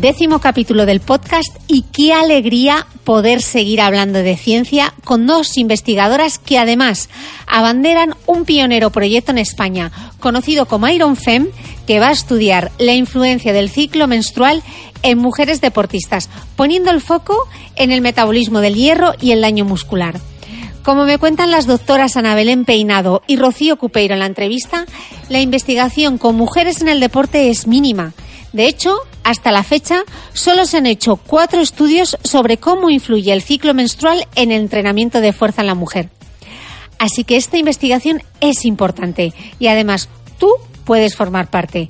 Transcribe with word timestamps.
Décimo 0.00 0.38
capítulo 0.38 0.86
del 0.86 1.00
podcast 1.00 1.54
y 1.68 1.82
qué 1.92 2.14
alegría 2.14 2.86
poder 3.04 3.42
seguir 3.42 3.82
hablando 3.82 4.20
de 4.20 4.34
ciencia 4.38 4.94
con 5.04 5.26
dos 5.26 5.58
investigadoras 5.58 6.38
que 6.38 6.58
además 6.58 7.10
abanderan 7.46 8.14
un 8.24 8.46
pionero 8.46 8.88
proyecto 8.88 9.30
en 9.30 9.36
España 9.36 9.92
conocido 10.18 10.64
como 10.64 10.88
Iron 10.88 11.16
Fem 11.16 11.48
que 11.86 12.00
va 12.00 12.08
a 12.08 12.12
estudiar 12.12 12.72
la 12.78 12.94
influencia 12.94 13.52
del 13.52 13.68
ciclo 13.68 14.06
menstrual 14.06 14.62
en 15.02 15.18
mujeres 15.18 15.60
deportistas, 15.60 16.30
poniendo 16.56 16.90
el 16.90 17.02
foco 17.02 17.36
en 17.76 17.90
el 17.90 18.00
metabolismo 18.00 18.60
del 18.60 18.76
hierro 18.76 19.12
y 19.20 19.32
el 19.32 19.42
daño 19.42 19.66
muscular. 19.66 20.18
Como 20.82 21.04
me 21.04 21.18
cuentan 21.18 21.50
las 21.50 21.66
doctoras 21.66 22.16
Ana 22.16 22.34
Belén 22.34 22.64
Peinado 22.64 23.22
y 23.26 23.36
Rocío 23.36 23.76
Cupeiro 23.76 24.14
en 24.14 24.20
la 24.20 24.26
entrevista, 24.26 24.86
la 25.28 25.42
investigación 25.42 26.16
con 26.16 26.36
mujeres 26.36 26.80
en 26.80 26.88
el 26.88 27.00
deporte 27.00 27.50
es 27.50 27.66
mínima 27.66 28.14
de 28.52 28.66
hecho, 28.66 28.98
hasta 29.24 29.52
la 29.52 29.62
fecha, 29.62 30.02
solo 30.32 30.64
se 30.64 30.78
han 30.78 30.86
hecho 30.86 31.16
cuatro 31.16 31.60
estudios 31.60 32.16
sobre 32.22 32.56
cómo 32.56 32.90
influye 32.90 33.32
el 33.32 33.42
ciclo 33.42 33.74
menstrual 33.74 34.26
en 34.34 34.52
el 34.52 34.62
entrenamiento 34.62 35.20
de 35.20 35.32
fuerza 35.32 35.60
en 35.62 35.66
la 35.66 35.74
mujer. 35.74 36.10
Así 36.98 37.24
que 37.24 37.36
esta 37.36 37.56
investigación 37.56 38.22
es 38.40 38.64
importante 38.64 39.32
y 39.58 39.68
además 39.68 40.08
tú 40.38 40.50
puedes 40.84 41.16
formar 41.16 41.48
parte. 41.48 41.88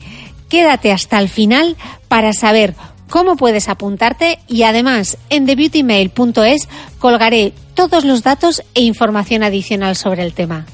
Quédate 0.48 0.92
hasta 0.92 1.18
el 1.18 1.28
final 1.28 1.76
para 2.08 2.32
saber 2.32 2.74
cómo 3.08 3.36
puedes 3.36 3.68
apuntarte 3.68 4.38
y 4.46 4.62
además 4.62 5.18
en 5.28 5.46
thebeautymail.es 5.46 6.68
colgaré 6.98 7.52
todos 7.74 8.04
los 8.04 8.22
datos 8.22 8.62
e 8.74 8.82
información 8.82 9.42
adicional 9.42 9.96
sobre 9.96 10.22
el 10.22 10.32
tema. 10.32 10.66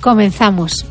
Comenzamos. 0.00 0.84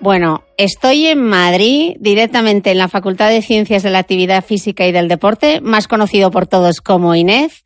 Bueno, 0.00 0.42
estoy 0.64 1.06
en 1.06 1.20
Madrid, 1.20 1.96
directamente 1.98 2.70
en 2.70 2.78
la 2.78 2.88
Facultad 2.88 3.30
de 3.30 3.42
Ciencias 3.42 3.82
de 3.82 3.90
la 3.90 3.98
Actividad 3.98 4.44
Física 4.44 4.86
y 4.86 4.92
del 4.92 5.08
Deporte, 5.08 5.60
más 5.60 5.88
conocido 5.88 6.30
por 6.30 6.46
todos 6.46 6.80
como 6.80 7.14
INEF. 7.14 7.62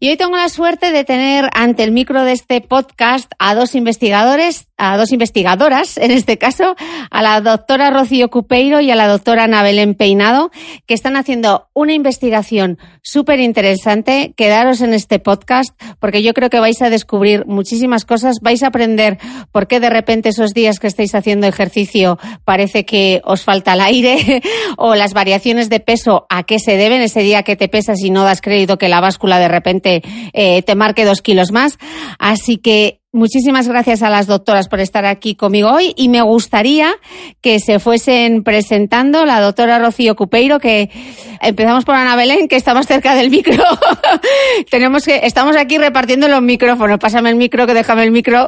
Y 0.00 0.10
hoy 0.10 0.16
tengo 0.16 0.36
la 0.36 0.48
suerte 0.48 0.92
de 0.92 1.02
tener 1.02 1.50
ante 1.52 1.82
el 1.82 1.90
micro 1.90 2.22
de 2.22 2.30
este 2.30 2.60
podcast 2.60 3.32
a 3.40 3.56
dos 3.56 3.74
investigadores, 3.74 4.68
a 4.76 4.96
dos 4.96 5.10
investigadoras, 5.10 5.96
en 5.96 6.12
este 6.12 6.38
caso, 6.38 6.76
a 7.10 7.22
la 7.22 7.40
doctora 7.40 7.90
Rocío 7.90 8.30
Cupeiro 8.30 8.80
y 8.80 8.92
a 8.92 8.94
la 8.94 9.08
doctora 9.08 9.44
Ana 9.44 9.64
Belén 9.64 9.96
Peinado, 9.96 10.52
que 10.86 10.94
están 10.94 11.16
haciendo 11.16 11.68
una 11.74 11.94
investigación 11.94 12.78
súper 13.02 13.40
interesante. 13.40 14.34
Quedaros 14.36 14.82
en 14.82 14.94
este 14.94 15.18
podcast 15.18 15.70
porque 15.98 16.22
yo 16.22 16.32
creo 16.32 16.48
que 16.48 16.60
vais 16.60 16.80
a 16.80 16.90
descubrir 16.90 17.44
muchísimas 17.46 18.04
cosas, 18.04 18.36
vais 18.40 18.62
a 18.62 18.68
aprender 18.68 19.18
por 19.50 19.66
qué 19.66 19.80
de 19.80 19.90
repente 19.90 20.28
esos 20.28 20.52
días 20.52 20.78
que 20.78 20.86
estáis 20.86 21.16
haciendo 21.16 21.48
ejercicio 21.48 22.20
parece 22.44 22.84
que 22.84 23.20
os 23.24 23.42
falta 23.42 23.74
el 23.74 23.80
aire 23.80 24.42
o 24.76 24.94
las 24.94 25.14
variaciones 25.14 25.68
de 25.68 25.80
peso 25.80 26.26
a 26.28 26.42
qué 26.42 26.58
se 26.58 26.76
deben 26.76 27.02
ese 27.02 27.20
día 27.20 27.42
que 27.42 27.56
te 27.56 27.68
pesas 27.68 28.00
y 28.00 28.10
no 28.10 28.24
das 28.24 28.40
crédito 28.40 28.78
que 28.78 28.88
la 28.88 29.00
báscula 29.00 29.38
de 29.38 29.48
repente 29.48 30.02
eh, 30.32 30.62
te 30.62 30.74
marque 30.74 31.04
dos 31.04 31.22
kilos 31.22 31.52
más. 31.52 31.78
Así 32.18 32.58
que 32.58 32.97
Muchísimas 33.10 33.66
gracias 33.66 34.02
a 34.02 34.10
las 34.10 34.26
doctoras 34.26 34.68
por 34.68 34.80
estar 34.80 35.06
aquí 35.06 35.34
conmigo 35.34 35.70
hoy 35.70 35.94
y 35.96 36.10
me 36.10 36.20
gustaría 36.20 36.92
que 37.40 37.58
se 37.58 37.78
fuesen 37.78 38.44
presentando 38.44 39.24
la 39.24 39.40
doctora 39.40 39.78
Rocío 39.78 40.14
Cupeiro, 40.14 40.58
que 40.58 40.90
empezamos 41.40 41.86
por 41.86 41.94
Ana 41.94 42.16
Belén, 42.16 42.48
que 42.48 42.56
está 42.56 42.74
más 42.74 42.86
cerca 42.86 43.14
del 43.14 43.30
micro. 43.30 43.64
Tenemos 44.70 45.06
que, 45.06 45.20
estamos 45.22 45.56
aquí 45.56 45.78
repartiendo 45.78 46.28
los 46.28 46.42
micrófonos. 46.42 46.98
Pásame 46.98 47.30
el 47.30 47.36
micro, 47.36 47.66
que 47.66 47.72
déjame 47.72 48.04
el 48.04 48.10
micro. 48.10 48.46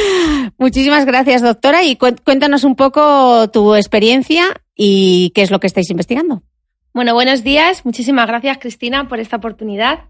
Muchísimas 0.56 1.04
gracias, 1.04 1.42
doctora, 1.42 1.82
y 1.82 1.96
cuéntanos 1.96 2.62
un 2.62 2.76
poco 2.76 3.50
tu 3.50 3.74
experiencia 3.74 4.44
y 4.76 5.30
qué 5.34 5.42
es 5.42 5.50
lo 5.50 5.58
que 5.58 5.66
estáis 5.66 5.90
investigando. 5.90 6.44
Bueno, 6.96 7.12
buenos 7.12 7.44
días. 7.44 7.84
Muchísimas 7.84 8.26
gracias, 8.26 8.56
Cristina, 8.56 9.06
por 9.06 9.20
esta 9.20 9.36
oportunidad. 9.36 10.04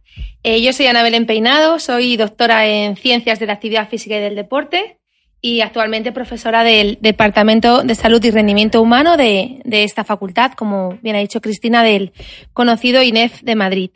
Eh, 0.45 0.63
yo 0.63 0.73
soy 0.73 0.87
Ana 0.87 1.03
Belén 1.03 1.27
Peinado, 1.27 1.81
soy 1.81 2.17
doctora 2.17 2.65
en 2.65 2.95
Ciencias 2.95 3.41
de 3.41 3.47
la 3.47 3.55
Actividad 3.55 3.89
Física 3.89 4.17
y 4.17 4.21
del 4.21 4.37
Deporte 4.37 5.01
y 5.41 5.63
actualmente 5.63 6.13
profesora 6.13 6.63
del 6.63 6.99
Departamento 7.01 7.83
de 7.83 7.97
Salud 7.97 8.25
y 8.25 8.31
Rendimiento 8.31 8.81
Humano 8.81 9.17
de, 9.17 9.63
esta 9.65 10.05
facultad, 10.05 10.53
como 10.53 10.97
bien 11.03 11.17
ha 11.17 11.19
dicho 11.19 11.41
Cristina, 11.41 11.83
del 11.83 12.13
conocido 12.53 13.03
INEF 13.03 13.43
de 13.43 13.57
Madrid. 13.57 13.91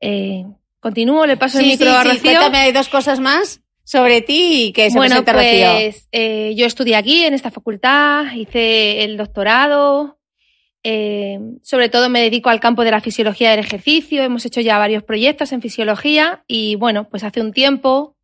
Eh, 0.00 0.46
continúo, 0.80 1.26
le 1.26 1.36
paso 1.36 1.60
el 1.60 1.66
micro 1.66 1.92
a 1.92 2.02
Rocío. 2.02 2.22
cuéntame, 2.22 2.58
hay 2.58 2.72
dos 2.72 2.88
cosas 2.88 3.20
más 3.20 3.60
sobre 3.84 4.20
ti 4.20 4.64
y 4.64 4.72
que 4.72 4.90
se 4.90 4.96
bueno, 4.96 5.24
pues, 5.24 6.08
eh, 6.10 6.54
yo 6.56 6.66
estudié 6.66 6.96
aquí, 6.96 7.22
en 7.22 7.34
esta 7.34 7.52
facultad, 7.52 8.32
hice 8.34 9.04
el 9.04 9.16
doctorado, 9.16 10.16
eh, 10.82 11.38
sobre 11.62 11.88
todo 11.88 12.08
me 12.08 12.20
dedico 12.20 12.50
al 12.50 12.60
campo 12.60 12.84
de 12.84 12.90
la 12.90 13.00
fisiología 13.00 13.50
del 13.50 13.60
ejercicio, 13.60 14.22
hemos 14.22 14.46
hecho 14.46 14.60
ya 14.60 14.78
varios 14.78 15.02
proyectos 15.02 15.52
en 15.52 15.60
fisiología 15.60 16.44
y 16.46 16.76
bueno, 16.76 17.08
pues 17.08 17.24
hace 17.24 17.40
un 17.40 17.52
tiempo 17.52 18.16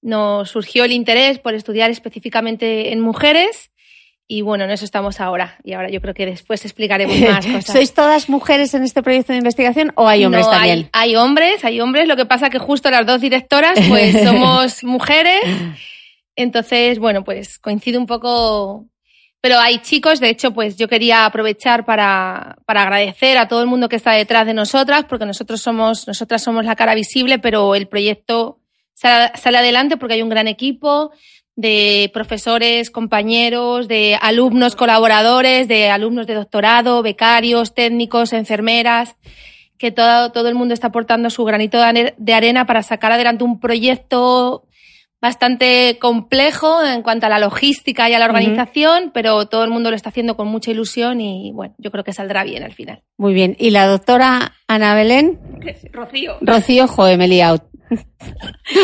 nos 0.00 0.50
surgió 0.50 0.84
el 0.84 0.92
interés 0.92 1.38
por 1.38 1.54
estudiar 1.54 1.90
específicamente 1.90 2.92
en 2.92 3.00
mujeres 3.00 3.70
y 4.26 4.40
bueno, 4.40 4.64
en 4.64 4.70
eso 4.70 4.84
estamos 4.84 5.20
ahora. 5.20 5.58
Y 5.62 5.74
ahora 5.74 5.90
yo 5.90 6.00
creo 6.00 6.14
que 6.14 6.24
después 6.24 6.64
explicaremos 6.64 7.18
más 7.20 7.46
cosas. 7.46 7.66
¿Sois 7.66 7.92
todas 7.92 8.28
mujeres 8.28 8.72
en 8.74 8.82
este 8.82 9.02
proyecto 9.02 9.32
de 9.32 9.38
investigación 9.38 9.92
o 9.94 10.08
hay 10.08 10.24
hombres 10.24 10.48
también? 10.48 10.90
Hay, 10.92 11.10
hay, 11.10 11.16
hombres, 11.16 11.64
hay 11.64 11.80
hombres. 11.80 12.08
Lo 12.08 12.16
que 12.16 12.24
pasa 12.24 12.48
que 12.48 12.58
justo 12.58 12.90
las 12.90 13.06
dos 13.06 13.20
directoras 13.20 13.78
pues 13.88 14.20
somos 14.24 14.84
mujeres. 14.84 15.42
Entonces, 16.34 16.98
bueno, 16.98 17.24
pues 17.24 17.58
coincide 17.58 17.98
un 17.98 18.06
poco. 18.06 18.86
Pero 19.42 19.58
hay 19.58 19.80
chicos, 19.80 20.20
de 20.20 20.30
hecho, 20.30 20.54
pues 20.54 20.76
yo 20.76 20.86
quería 20.86 21.26
aprovechar 21.26 21.84
para, 21.84 22.58
para 22.64 22.82
agradecer 22.82 23.36
a 23.38 23.48
todo 23.48 23.60
el 23.60 23.66
mundo 23.66 23.88
que 23.88 23.96
está 23.96 24.12
detrás 24.12 24.46
de 24.46 24.54
nosotras, 24.54 25.04
porque 25.08 25.26
nosotros 25.26 25.60
somos, 25.60 26.06
nosotras 26.06 26.44
somos 26.44 26.64
la 26.64 26.76
cara 26.76 26.94
visible, 26.94 27.40
pero 27.40 27.74
el 27.74 27.88
proyecto 27.88 28.60
sale, 28.94 29.58
adelante 29.58 29.96
porque 29.96 30.14
hay 30.14 30.22
un 30.22 30.28
gran 30.28 30.46
equipo 30.46 31.10
de 31.56 32.08
profesores, 32.14 32.92
compañeros, 32.92 33.88
de 33.88 34.16
alumnos 34.22 34.76
colaboradores, 34.76 35.66
de 35.66 35.90
alumnos 35.90 36.28
de 36.28 36.34
doctorado, 36.34 37.02
becarios, 37.02 37.74
técnicos, 37.74 38.32
enfermeras, 38.32 39.16
que 39.76 39.90
todo, 39.90 40.30
todo 40.30 40.48
el 40.48 40.54
mundo 40.54 40.72
está 40.72 40.86
aportando 40.86 41.30
su 41.30 41.44
granito 41.44 41.80
de 42.16 42.32
arena 42.32 42.64
para 42.64 42.84
sacar 42.84 43.10
adelante 43.10 43.42
un 43.42 43.58
proyecto 43.58 44.68
bastante 45.22 45.98
complejo 46.00 46.84
en 46.84 47.02
cuanto 47.02 47.26
a 47.26 47.28
la 47.28 47.38
logística 47.38 48.10
y 48.10 48.14
a 48.14 48.18
la 48.18 48.26
organización, 48.26 49.12
pero 49.14 49.46
todo 49.46 49.62
el 49.62 49.70
mundo 49.70 49.88
lo 49.88 49.96
está 49.96 50.08
haciendo 50.08 50.36
con 50.36 50.48
mucha 50.48 50.72
ilusión 50.72 51.20
y 51.20 51.52
bueno, 51.52 51.74
yo 51.78 51.92
creo 51.92 52.02
que 52.02 52.12
saldrá 52.12 52.42
bien 52.42 52.64
al 52.64 52.74
final. 52.74 53.02
Muy 53.16 53.32
bien. 53.32 53.56
¿Y 53.58 53.70
la 53.70 53.86
doctora 53.86 54.56
Ana 54.66 54.96
Belén? 54.96 55.38
Rocío. 55.92 56.38
Rocío, 56.40 56.88
joder, 56.88 57.18
me 57.18 57.28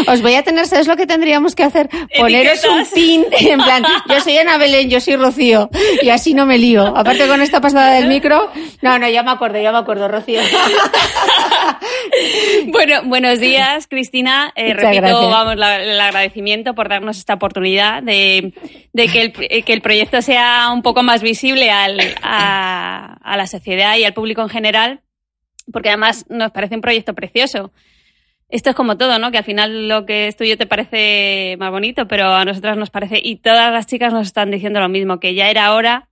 Os 0.06 0.22
voy 0.22 0.34
a 0.34 0.43
tener, 0.43 0.66
¿sabes 0.66 0.87
lo 0.87 0.96
que 0.96 1.06
tendríamos 1.06 1.55
que 1.55 1.62
hacer? 1.62 1.88
Poneros 2.16 2.64
un 2.64 2.84
pin, 2.93 3.25
en 3.31 3.60
plan, 3.60 3.84
yo 4.08 4.20
soy 4.20 4.38
Ana 4.38 4.58
Belén, 4.58 4.90
yo 4.90 5.00
soy 5.00 5.16
Rocío, 5.16 5.70
y 6.02 6.08
así 6.10 6.34
no 6.34 6.46
me 6.46 6.58
lío. 6.58 6.96
Aparte 6.96 7.26
con 7.26 7.40
esta 7.40 7.60
pasada 7.60 7.94
del 7.94 8.08
micro, 8.08 8.50
no, 8.82 8.99
no, 8.99 9.08
ya 9.08 9.22
me 9.22 9.31
acuerdo, 9.31 9.60
ya 9.60 9.72
me 9.72 9.78
acuerdo, 9.78 10.08
Rocío. 10.08 10.40
bueno, 12.66 13.02
buenos 13.05 13.38
días, 13.38 13.87
Cristina. 13.87 14.52
Eh, 14.56 14.75
repito, 14.75 15.31
vamos, 15.31 15.55
el 15.55 16.00
agradecimiento 16.00 16.75
por 16.75 16.88
darnos 16.88 17.19
esta 17.19 17.34
oportunidad 17.34 18.02
de, 18.02 18.52
que, 18.94 19.20
el, 19.20 19.64
que, 19.64 19.72
el, 19.72 19.81
proyecto 19.81 20.22
sea 20.22 20.70
un 20.72 20.82
poco 20.82 21.02
más 21.02 21.22
visible 21.22 21.70
al, 21.70 22.00
a, 22.22 23.16
a 23.22 23.37
la 23.37 23.46
sociedad 23.46 23.96
y 23.96 24.05
al 24.05 24.14
público 24.14 24.43
en 24.43 24.49
general, 24.49 25.00
porque 25.72 25.90
además 25.90 26.26
nos 26.28 26.50
parece 26.50 26.75
un 26.75 26.81
proyecto 26.81 27.14
precioso 27.14 27.72
esto 28.49 28.71
es 28.71 28.77
como 28.77 28.97
todo, 28.97 29.19
¿no? 29.19 29.31
Que 29.31 29.39
al 29.39 29.45
final 29.45 29.89
lo 29.89 30.06
que 30.06 30.27
es 30.27 30.37
tuyo 30.37 30.56
te 30.56 30.67
parece 30.67 31.56
más 31.59 31.71
bonito, 31.71 32.09
pero 32.09 32.33
a 32.35 32.45
nosotras 32.45 32.77
nos 32.77 32.91
parece, 32.91 33.21
y 33.23 33.37
todas 33.37 33.73
las 33.73 33.87
chicas 33.87 34.12
nos 34.12 34.27
están 34.27 34.50
diciendo 34.50 34.81
lo 34.81 34.89
mismo, 34.89 35.21
que 35.21 35.35
ya 35.35 35.50
era 35.50 35.75
hora 35.75 36.09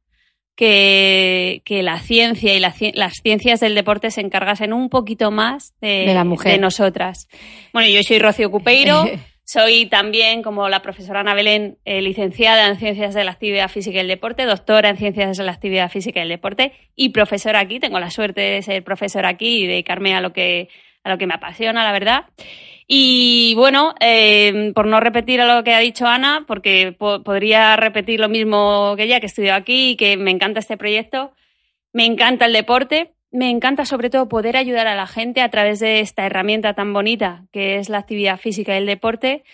que, 0.55 1.62
que 1.65 1.83
la 1.83 1.99
ciencia 1.99 2.55
y 2.55 2.61
las 2.61 3.15
ciencias 3.23 3.61
del 3.61 3.75
deporte 3.75 4.11
se 4.11 4.21
encargasen 4.21 4.73
un 4.73 4.88
poquito 4.88 5.31
más 5.31 5.75
de, 5.81 6.12
la 6.12 6.25
mujer. 6.25 6.53
de 6.53 6.59
nosotras. 6.59 7.29
Bueno, 7.73 7.88
yo 7.88 8.03
soy 8.03 8.19
Rocío 8.19 8.50
Cupeiro, 8.50 9.05
soy 9.44 9.87
también, 9.87 10.43
como 10.43 10.69
la 10.69 10.82
profesora 10.82 11.21
Ana 11.21 11.35
Belén, 11.35 11.79
eh, 11.87 12.03
licenciada 12.03 12.69
en 12.69 12.77
Ciencias 12.77 13.15
de 13.15 13.25
la 13.25 13.31
Actividad 13.31 13.71
Física 13.71 13.99
y 13.99 14.00
el 14.00 14.09
Deporte, 14.09 14.44
doctora 14.44 14.91
en 14.91 14.99
Ciencias 14.99 15.39
de 15.39 15.44
la 15.44 15.53
Actividad 15.53 15.91
Física 15.91 16.21
y 16.21 16.25
el 16.25 16.29
Deporte 16.31 16.73
y 16.94 17.11
profesora 17.11 17.61
aquí. 17.61 17.79
Tengo 17.79 17.99
la 17.99 18.11
suerte 18.11 18.41
de 18.43 18.62
ser 18.62 18.82
profesora 18.85 19.31
aquí 19.31 19.62
y 19.62 19.67
dedicarme 19.67 20.15
a 20.15 20.21
lo 20.21 20.32
que 20.32 20.69
a 21.06 21.11
lo 21.11 21.19
que 21.19 21.26
me 21.26 21.35
apasiona, 21.35 21.85
la 21.85 21.93
verdad. 21.93 22.25
Y 22.88 23.55
bueno, 23.55 23.94
eh, 24.00 24.73
por 24.75 24.87
no 24.87 25.00
repetir 25.00 25.41
a 25.41 25.56
lo 25.56 25.62
que 25.62 25.73
ha 25.73 25.79
dicho 25.79 26.06
Ana, 26.06 26.44
porque 26.47 26.94
podría 26.99 27.76
repetir 27.76 28.20
lo 28.20 28.29
mismo 28.29 28.94
que 28.97 29.05
ella, 29.05 29.20
que 29.20 29.26
estudió 29.26 29.55
aquí 29.55 29.91
y 29.91 29.97
que 29.97 30.17
me 30.17 30.32
encanta 30.32 30.61
este 30.61 30.76
proyecto, 30.76 31.32
me 31.93 32.06
encanta 32.06 32.47
el 32.47 32.53
deporte, 32.53 33.12
me 33.31 33.50
encanta 33.50 33.85
sobre 33.85 34.11
todo 34.11 34.29
poder 34.29 34.56
ayudar 34.56 34.88
a 34.88 34.97
la 34.97 35.06
gente 35.06 35.43
a 35.43 35.49
través 35.49 35.79
de 35.79 36.00
esta 36.00 36.26
herramienta 36.26 36.75
tan 36.75 36.93
bonita 36.93 37.44
que 37.53 37.76
es 37.76 37.88
la 37.88 37.99
actividad 37.99 38.38
física 38.38 38.75
y 38.75 38.79
el 38.79 38.87
deporte, 38.87 39.44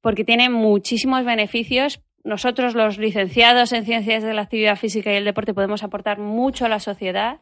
porque 0.00 0.24
tiene 0.24 0.48
muchísimos 0.48 1.24
beneficios. 1.24 2.00
Nosotros, 2.24 2.74
los 2.74 2.98
licenciados 2.98 3.72
en 3.72 3.84
ciencias 3.84 4.22
de 4.22 4.32
la 4.32 4.42
actividad 4.42 4.76
física 4.76 5.12
y 5.12 5.16
el 5.16 5.24
deporte, 5.24 5.54
podemos 5.54 5.82
aportar 5.82 6.18
mucho 6.18 6.64
a 6.64 6.68
la 6.68 6.78
sociedad 6.78 7.40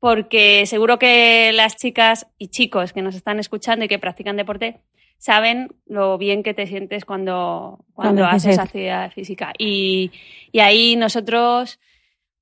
porque 0.00 0.64
seguro 0.66 0.98
que 0.98 1.52
las 1.52 1.76
chicas 1.76 2.26
y 2.38 2.48
chicos 2.48 2.92
que 2.92 3.02
nos 3.02 3.14
están 3.14 3.38
escuchando 3.38 3.84
y 3.84 3.88
que 3.88 3.98
practican 3.98 4.36
deporte 4.36 4.80
saben 5.18 5.68
lo 5.86 6.16
bien 6.16 6.42
que 6.42 6.54
te 6.54 6.66
sientes 6.66 7.04
cuando, 7.04 7.84
cuando 7.92 8.24
haces 8.24 8.58
actividad 8.58 9.12
física. 9.12 9.52
Y, 9.58 10.10
y, 10.50 10.60
ahí 10.60 10.96
nosotros, 10.96 11.78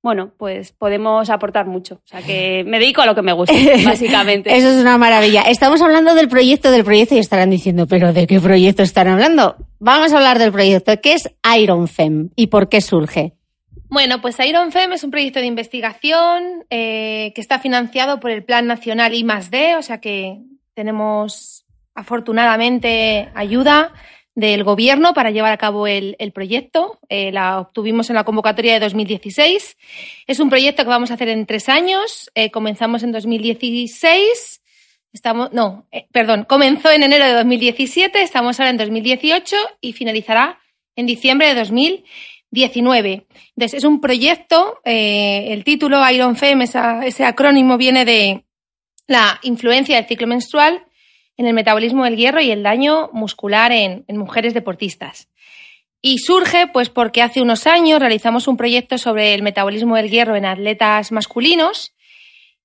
bueno, 0.01 0.31
pues 0.37 0.71
podemos 0.71 1.29
aportar 1.29 1.65
mucho. 1.65 1.95
O 1.95 2.07
sea 2.07 2.21
que 2.21 2.63
me 2.65 2.79
dedico 2.79 3.01
a 3.01 3.05
lo 3.05 3.15
que 3.15 3.21
me 3.21 3.33
gusta, 3.33 3.53
básicamente. 3.85 4.55
Eso 4.55 4.69
es 4.69 4.81
una 4.81 4.97
maravilla. 4.97 5.41
Estamos 5.41 5.81
hablando 5.81 6.15
del 6.15 6.29
proyecto 6.29 6.71
del 6.71 6.85
proyecto 6.85 7.15
y 7.15 7.19
estarán 7.19 7.49
diciendo, 7.49 7.85
pero 7.85 8.13
¿de 8.13 8.25
qué 8.25 8.39
proyecto 8.39 8.81
están 8.81 9.09
hablando? 9.09 9.57
Vamos 9.79 10.13
a 10.13 10.17
hablar 10.17 10.39
del 10.39 10.53
proyecto. 10.53 10.93
¿Qué 11.01 11.13
es 11.15 11.29
Iron 11.59 11.89
Fem 11.89 12.29
y 12.37 12.47
por 12.47 12.69
qué 12.69 12.79
surge? 12.79 13.33
Bueno, 13.89 14.21
pues 14.21 14.37
Iron 14.39 14.71
Fem 14.71 14.93
es 14.93 15.03
un 15.03 15.09
proyecto 15.09 15.39
de 15.39 15.47
investigación 15.47 16.63
eh, 16.69 17.31
que 17.33 17.41
está 17.41 17.57
financiado 17.57 18.19
por 18.19 18.29
el 18.29 18.43
Plan 18.43 18.67
Nacional 18.67 19.15
I 19.15 19.25
D, 19.49 19.75
o 19.77 19.81
sea 19.81 19.99
que 19.99 20.37
tenemos 20.75 21.65
afortunadamente 21.95 23.29
ayuda 23.33 23.91
del 24.35 24.63
gobierno 24.63 25.15
para 25.15 25.31
llevar 25.31 25.51
a 25.51 25.57
cabo 25.57 25.87
el, 25.87 26.15
proyecto. 26.35 26.99
Eh, 27.09 27.31
la 27.31 27.59
obtuvimos 27.59 28.11
en 28.11 28.15
la 28.15 28.23
convocatoria 28.23 28.73
de 28.73 28.79
2016. 28.79 29.75
Es 30.27 30.39
un 30.39 30.51
proyecto 30.51 30.83
que 30.83 30.89
vamos 30.89 31.09
a 31.09 31.15
hacer 31.15 31.29
en 31.29 31.47
tres 31.47 31.67
años. 31.67 32.29
Eh, 32.35 32.51
comenzamos 32.51 33.01
en 33.01 33.11
2016. 33.11 34.61
Estamos, 35.13 35.51
no, 35.51 35.87
perdón, 36.11 36.45
comenzó 36.47 36.91
en 36.91 37.01
enero 37.01 37.25
de 37.25 37.33
2017, 37.33 38.21
estamos 38.21 38.59
ahora 38.59 38.69
en 38.69 38.77
2018 38.77 39.55
y 39.81 39.93
finalizará 39.93 40.59
en 40.95 41.07
diciembre 41.07 41.47
de 41.47 41.55
2018. 41.55 42.38
19. 42.51 43.27
Entonces, 43.55 43.79
es 43.79 43.83
un 43.83 44.01
proyecto, 44.01 44.79
eh, 44.83 45.47
el 45.49 45.63
título 45.63 46.07
Iron 46.09 46.35
Fem, 46.35 46.61
ese 46.61 47.25
acrónimo 47.25 47.77
viene 47.77 48.05
de 48.05 48.45
la 49.07 49.39
influencia 49.43 49.95
del 49.95 50.05
ciclo 50.05 50.27
menstrual 50.27 50.85
en 51.37 51.47
el 51.47 51.53
metabolismo 51.53 52.03
del 52.03 52.17
hierro 52.17 52.41
y 52.41 52.51
el 52.51 52.63
daño 52.63 53.09
muscular 53.13 53.71
en, 53.71 54.03
en 54.07 54.17
mujeres 54.17 54.53
deportistas. 54.53 55.29
Y 56.01 56.19
surge 56.19 56.67
pues 56.67 56.89
porque 56.89 57.21
hace 57.21 57.41
unos 57.41 57.67
años 57.67 57.99
realizamos 57.99 58.47
un 58.47 58.57
proyecto 58.57 58.97
sobre 58.97 59.33
el 59.33 59.41
metabolismo 59.41 59.95
del 59.95 60.09
hierro 60.09 60.35
en 60.35 60.45
atletas 60.45 61.11
masculinos 61.11 61.93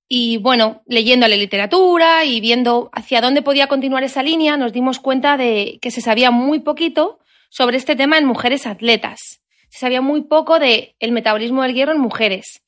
y 0.09 0.37
bueno, 0.37 0.83
leyendo 0.87 1.27
la 1.27 1.37
literatura 1.37 2.25
y 2.25 2.41
viendo 2.41 2.91
hacia 2.93 3.21
dónde 3.21 3.43
podía 3.43 3.67
continuar 3.67 4.05
esa 4.05 4.23
línea, 4.23 4.57
nos 4.57 4.73
dimos 4.73 5.01
cuenta 5.01 5.37
de 5.37 5.79
que 5.81 5.91
se 5.91 6.01
sabía 6.01 6.31
muy 6.31 6.61
poquito 6.61 7.19
sobre 7.49 7.77
este 7.77 7.97
tema 7.97 8.19
en 8.19 8.27
mujeres 8.27 8.67
atletas 8.67 9.44
se 9.75 9.81
sabía 9.81 10.01
muy 10.01 10.23
poco 10.23 10.61
del 10.61 10.95
el 11.01 11.11
metabolismo 11.11 11.63
del 11.63 11.75
hierro 11.75 11.91
en 11.91 11.99
mujeres 11.99 12.63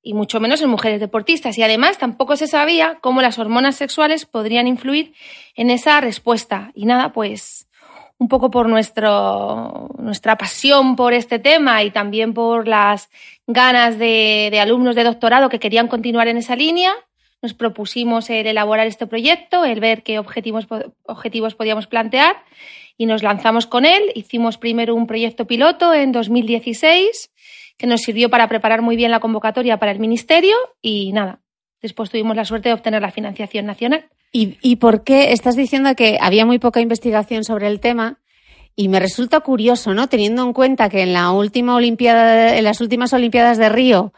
y 0.00 0.14
mucho 0.14 0.38
menos 0.38 0.62
en 0.62 0.70
mujeres 0.70 1.00
deportistas. 1.00 1.58
Y 1.58 1.64
además 1.64 1.98
tampoco 1.98 2.36
se 2.36 2.46
sabía 2.46 2.98
cómo 3.00 3.20
las 3.20 3.40
hormonas 3.40 3.74
sexuales 3.74 4.26
podrían 4.26 4.68
influir 4.68 5.12
en 5.56 5.70
esa 5.70 6.00
respuesta. 6.00 6.70
Y 6.72 6.86
nada, 6.86 7.12
pues 7.12 7.68
un 8.18 8.28
poco 8.28 8.48
por 8.48 8.68
nuestro, 8.68 9.90
nuestra 9.98 10.36
pasión 10.38 10.94
por 10.94 11.14
este 11.14 11.40
tema 11.40 11.82
y 11.82 11.90
también 11.90 12.32
por 12.32 12.68
las 12.68 13.10
ganas 13.48 13.98
de, 13.98 14.46
de 14.52 14.60
alumnos 14.60 14.94
de 14.94 15.02
doctorado 15.02 15.48
que 15.48 15.58
querían 15.58 15.88
continuar 15.88 16.28
en 16.28 16.36
esa 16.36 16.54
línea, 16.54 16.94
nos 17.42 17.54
propusimos 17.54 18.30
el 18.30 18.46
elaborar 18.46 18.86
este 18.86 19.08
proyecto, 19.08 19.64
el 19.64 19.80
ver 19.80 20.04
qué 20.04 20.20
objetivos, 20.20 20.68
objetivos 21.06 21.56
podíamos 21.56 21.88
plantear 21.88 22.36
y 22.96 23.06
nos 23.06 23.22
lanzamos 23.22 23.66
con 23.66 23.84
él. 23.84 24.12
Hicimos 24.14 24.58
primero 24.58 24.94
un 24.94 25.06
proyecto 25.06 25.46
piloto 25.46 25.94
en 25.94 26.12
2016 26.12 27.30
que 27.76 27.86
nos 27.86 28.00
sirvió 28.00 28.30
para 28.30 28.48
preparar 28.48 28.82
muy 28.82 28.96
bien 28.96 29.10
la 29.10 29.20
convocatoria 29.20 29.78
para 29.78 29.92
el 29.92 29.98
Ministerio 29.98 30.56
y 30.80 31.12
nada, 31.12 31.40
después 31.82 32.10
tuvimos 32.10 32.36
la 32.36 32.44
suerte 32.44 32.70
de 32.70 32.74
obtener 32.74 33.02
la 33.02 33.10
financiación 33.10 33.66
nacional. 33.66 34.06
¿Y, 34.32 34.58
y 34.62 34.76
por 34.76 35.04
qué 35.04 35.32
estás 35.32 35.56
diciendo 35.56 35.94
que 35.94 36.18
había 36.20 36.46
muy 36.46 36.58
poca 36.58 36.80
investigación 36.80 37.44
sobre 37.44 37.68
el 37.68 37.80
tema? 37.80 38.18
Y 38.74 38.88
me 38.88 39.00
resulta 39.00 39.40
curioso, 39.40 39.94
¿no? 39.94 40.08
Teniendo 40.08 40.42
en 40.42 40.52
cuenta 40.52 40.90
que 40.90 41.02
en 41.02 41.14
la 41.14 41.30
última 41.30 41.76
Olimpiada, 41.76 42.56
en 42.56 42.64
las 42.64 42.82
últimas 42.82 43.12
Olimpiadas 43.14 43.56
de 43.56 43.70
Río 43.70 44.12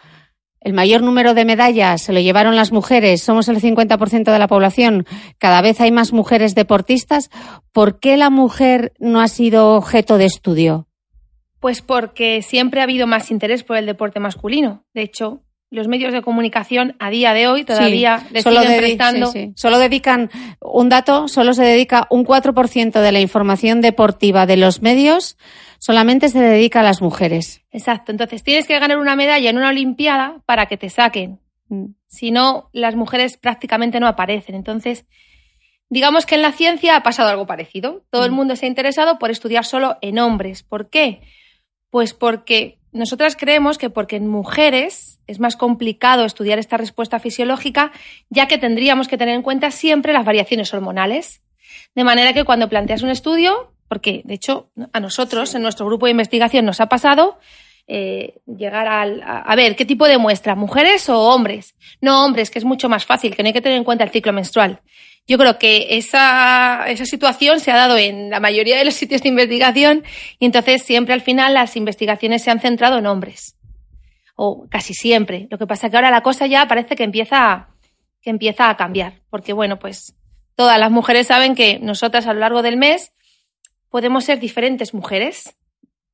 el 0.61 0.73
mayor 0.73 1.03
número 1.03 1.35
de 1.35 1.45
medallas 1.45 2.03
se 2.03 2.13
lo 2.13 2.21
llevaron 2.21 2.57
las 2.57 2.73
mujeres, 2.73 3.23
somos 3.23 3.49
el 3.49 3.61
50% 3.61 4.33
de 4.33 4.39
la 4.39 4.49
población, 4.49 5.07
cada 5.39 5.63
vez 5.63 5.81
hay 5.81 5.91
más 5.93 6.13
mujeres 6.13 6.55
deportistas. 6.55 7.31
¿Por 7.73 8.01
qué 8.01 8.17
la 8.17 8.31
mujer 8.31 8.93
no 8.99 9.21
ha 9.21 9.29
sido 9.29 9.75
objeto 9.75 10.19
de 10.19 10.27
estudio? 10.27 10.87
Pues 11.61 11.83
porque 11.83 12.43
siempre 12.43 12.81
ha 12.81 12.85
habido 12.85 13.07
más 13.07 13.31
interés 13.31 13.65
por 13.65 13.77
el 13.77 13.87
deporte 13.87 14.21
masculino. 14.21 14.85
De 14.95 15.03
hecho, 15.03 15.43
los 15.71 15.87
medios 15.89 16.13
de 16.13 16.23
comunicación 16.23 16.97
a 16.99 17.11
día 17.11 17.35
de 17.35 17.47
hoy 17.47 17.65
todavía 17.65 18.21
Sí, 18.35 18.43
solo 18.43 18.61
siguen 18.63 18.77
dedi- 18.77 18.79
prestando. 18.81 19.27
sí, 19.27 19.39
sí. 19.49 19.53
Solo 19.55 19.79
dedican 19.79 20.31
un 20.61 20.89
dato, 20.89 21.29
solo 21.29 21.53
se 21.53 21.63
dedica 21.65 22.07
un 22.11 22.25
4% 22.25 23.01
de 23.01 23.13
la 23.13 23.21
información 23.21 23.81
deportiva 23.83 24.47
de 24.47 24.57
los 24.57 24.81
medios, 24.81 25.37
solamente 25.79 26.29
se 26.31 26.41
dedica 26.41 26.81
a 26.81 26.83
las 26.85 27.03
mujeres. 27.03 27.63
Exacto. 27.71 28.13
Entonces 28.13 28.43
tienes 28.43 28.67
que 28.67 28.79
ganar 28.79 28.99
una 28.99 29.15
medalla 29.15 29.51
en 29.51 29.59
una 29.59 29.69
Olimpiada 29.69 30.41
para 30.47 30.67
que 30.67 30.77
te 30.79 30.89
saquen. 30.89 31.39
Si 32.07 32.31
no, 32.31 32.71
las 32.73 32.97
mujeres 32.97 33.37
prácticamente 33.37 34.01
no 34.01 34.07
aparecen. 34.07 34.55
Entonces, 34.55 35.05
digamos 35.91 36.25
que 36.25 36.35
en 36.37 36.43
la 36.43 36.53
ciencia 36.53 36.97
ha 36.97 37.03
pasado 37.03 37.29
algo 37.29 37.47
parecido. 37.47 38.05
Todo 38.11 38.25
el 38.25 38.33
Mm. 38.33 38.35
mundo 38.35 38.57
se 38.57 38.65
ha 38.65 38.69
interesado 38.71 39.19
por 39.19 39.31
estudiar 39.31 39.67
solo 39.67 39.99
en 40.01 40.19
hombres. 40.19 40.63
¿Por 40.63 40.89
qué? 40.89 41.21
Pues 41.91 42.15
porque 42.15 42.78
nosotras 42.93 43.37
creemos 43.37 43.79
que 43.79 43.91
porque 43.91 44.17
en 44.17 44.29
mujeres 44.29 45.21
es 45.27 45.41
más 45.41 45.57
complicado 45.57 46.25
estudiar 46.25 46.59
esta 46.59 46.77
respuesta 46.77 47.19
fisiológica, 47.19 47.93
ya 48.31 48.49
que 48.49 48.59
tendríamos 48.59 49.09
que 49.09 49.19
tener 49.19 49.35
en 49.35 49.43
cuenta 49.43 49.71
siempre 49.71 50.13
las 50.13 50.25
variaciones 50.25 50.73
hormonales. 50.73 51.43
De 51.95 52.05
manera 52.05 52.33
que 52.33 52.45
cuando 52.45 52.69
planteas 52.69 53.03
un 53.03 53.11
estudio, 53.11 53.73
porque 53.89 54.23
de 54.25 54.35
hecho 54.35 54.71
a 54.93 55.01
nosotros 55.01 55.55
en 55.55 55.63
nuestro 55.63 55.87
grupo 55.87 56.07
de 56.07 56.13
investigación 56.13 56.65
nos 56.65 56.81
ha 56.81 56.87
pasado, 56.87 57.39
eh, 57.87 58.41
llegar 58.47 58.87
al, 58.87 59.23
a, 59.23 59.39
a 59.39 59.57
ver 59.57 59.75
qué 59.75 59.87
tipo 59.87 60.07
de 60.07 60.19
muestra, 60.19 60.55
mujeres 60.55 61.09
o 61.09 61.21
hombres. 61.21 61.75
No 62.01 62.25
hombres, 62.25 62.51
que 62.51 62.59
es 62.59 62.65
mucho 62.65 62.89
más 62.89 63.07
fácil, 63.07 63.35
que 63.35 63.43
no 63.43 63.49
hay 63.49 63.53
que 63.53 63.63
tener 63.63 63.79
en 63.79 63.85
cuenta 63.85 64.05
el 64.05 64.11
ciclo 64.11 64.33
menstrual. 64.33 64.81
Yo 65.29 65.37
creo 65.37 65.59
que 65.59 65.99
esa, 65.99 66.87
esa 66.89 67.05
situación 67.05 67.61
se 67.61 67.71
ha 67.71 67.77
dado 67.77 67.99
en 67.99 68.31
la 68.31 68.41
mayoría 68.41 68.79
de 68.79 68.87
los 68.87 68.95
sitios 68.95 69.23
de 69.23 69.29
investigación 69.29 70.03
y 70.39 70.47
entonces 70.47 70.83
siempre 70.83 71.13
al 71.13 71.21
final 71.21 71.53
las 71.53 71.77
investigaciones 71.77 72.43
se 72.43 72.51
han 72.51 72.61
centrado 72.61 72.99
en 72.99 73.07
hombres. 73.07 73.55
O 74.37 74.67
casi 74.71 74.95
siempre. 74.95 75.47
Lo 75.51 75.59
que 75.59 75.67
pasa 75.67 75.87
es 75.87 75.91
que 75.91 75.99
ahora 75.99 76.11
la 76.11 76.23
cosa 76.23 76.47
ya 76.47 76.67
parece 76.67 76.97
que 76.97 77.05
empieza, 77.05 77.69
que 78.23 78.31
empieza 78.31 78.71
a 78.71 78.77
cambiar. 78.79 79.21
Porque 79.29 79.53
bueno, 79.53 79.79
pues 79.79 80.15
todas 80.55 80.79
las 80.79 80.91
mujeres 80.91 81.27
saben 81.27 81.55
que 81.55 81.79
nosotras 81.79 82.27
a 82.27 82.33
lo 82.33 82.41
largo 82.41 82.63
del 82.63 82.79
mes 82.79 83.13
podemos 83.91 84.25
ser 84.25 84.41
diferentes 84.41 84.95
mujeres. 84.95 85.57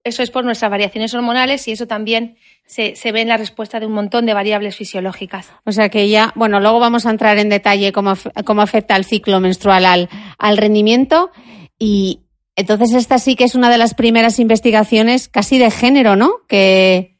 Eso 0.04 0.22
es 0.22 0.30
por 0.30 0.44
nuestras 0.44 0.70
variaciones 0.70 1.14
hormonales 1.14 1.66
y 1.66 1.72
eso 1.72 1.86
también 1.86 2.36
se, 2.66 2.94
se 2.94 3.10
ve 3.10 3.22
en 3.22 3.28
la 3.28 3.38
respuesta 3.38 3.80
de 3.80 3.86
un 3.86 3.92
montón 3.92 4.26
de 4.26 4.34
variables 4.34 4.76
fisiológicas. 4.76 5.50
O 5.64 5.72
sea 5.72 5.88
que 5.88 6.08
ya, 6.08 6.32
bueno, 6.34 6.60
luego 6.60 6.78
vamos 6.78 7.06
a 7.06 7.10
entrar 7.10 7.38
en 7.38 7.48
detalle 7.48 7.90
cómo, 7.92 8.14
cómo 8.44 8.62
afecta 8.62 8.96
el 8.96 9.04
ciclo 9.04 9.40
menstrual 9.40 9.86
al, 9.86 10.08
al 10.38 10.56
rendimiento 10.58 11.30
y 11.78 12.20
entonces 12.54 12.92
esta 12.92 13.18
sí 13.18 13.34
que 13.34 13.44
es 13.44 13.54
una 13.54 13.70
de 13.70 13.78
las 13.78 13.94
primeras 13.94 14.38
investigaciones 14.38 15.28
casi 15.28 15.58
de 15.58 15.70
género, 15.70 16.16
¿no? 16.16 16.40
Que, 16.48 17.13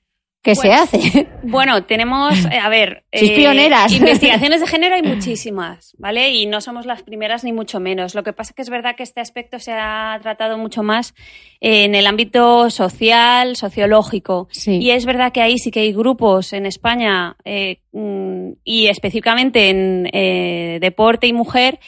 que 0.45 0.55
se 0.55 0.73
hace. 0.73 1.27
Bueno, 1.47 1.85
tenemos, 1.85 2.47
eh, 2.47 2.59
a 2.59 2.69
ver, 2.69 3.05
Sois 3.13 3.31
pioneras. 3.33 3.93
investigaciones 3.97 4.61
de 4.61 4.67
género 4.67 4.95
hay 4.95 5.03
muchísimas, 5.03 5.95
¿vale? 5.99 6.31
Y 6.31 6.47
no 6.47 6.61
somos 6.61 6.87
las 6.87 7.03
primeras 7.03 7.45
ni 7.45 7.53
mucho 7.53 7.81
menos. 7.81 8.15
Lo 8.15 8.23
que 8.23 8.33
pasa 8.33 8.51
es 8.51 8.57
que 8.57 8.63
es 8.63 8.71
verdad 8.71 8.95
que 8.97 9.03
este 9.03 9.21
aspecto 9.21 9.59
se 9.59 9.73
ha 9.73 10.19
tratado 10.23 10.57
mucho 10.57 10.83
más 10.83 11.15
en 11.61 11.95
el 11.95 12.07
ámbito 12.07 12.71
social, 12.71 13.57
sociológico. 13.57 14.49
Sí. 14.51 14.79
Y 14.81 14.91
es 14.91 15.07
verdad 15.07 15.33
que 15.33 15.43
ahí 15.43 15.59
sí 15.59 15.71
que 15.71 15.81
hay 15.81 15.93
grupos 15.93 16.53
en 16.53 16.67
España 16.67 17.37
eh, 17.45 17.81
mm, 17.93 18.53
y 18.65 18.87
específicamente 18.87 19.71
en 19.71 20.09
eh, 20.13 20.79
deporte 20.81 21.27
y 21.27 21.33
mujer 21.33 21.79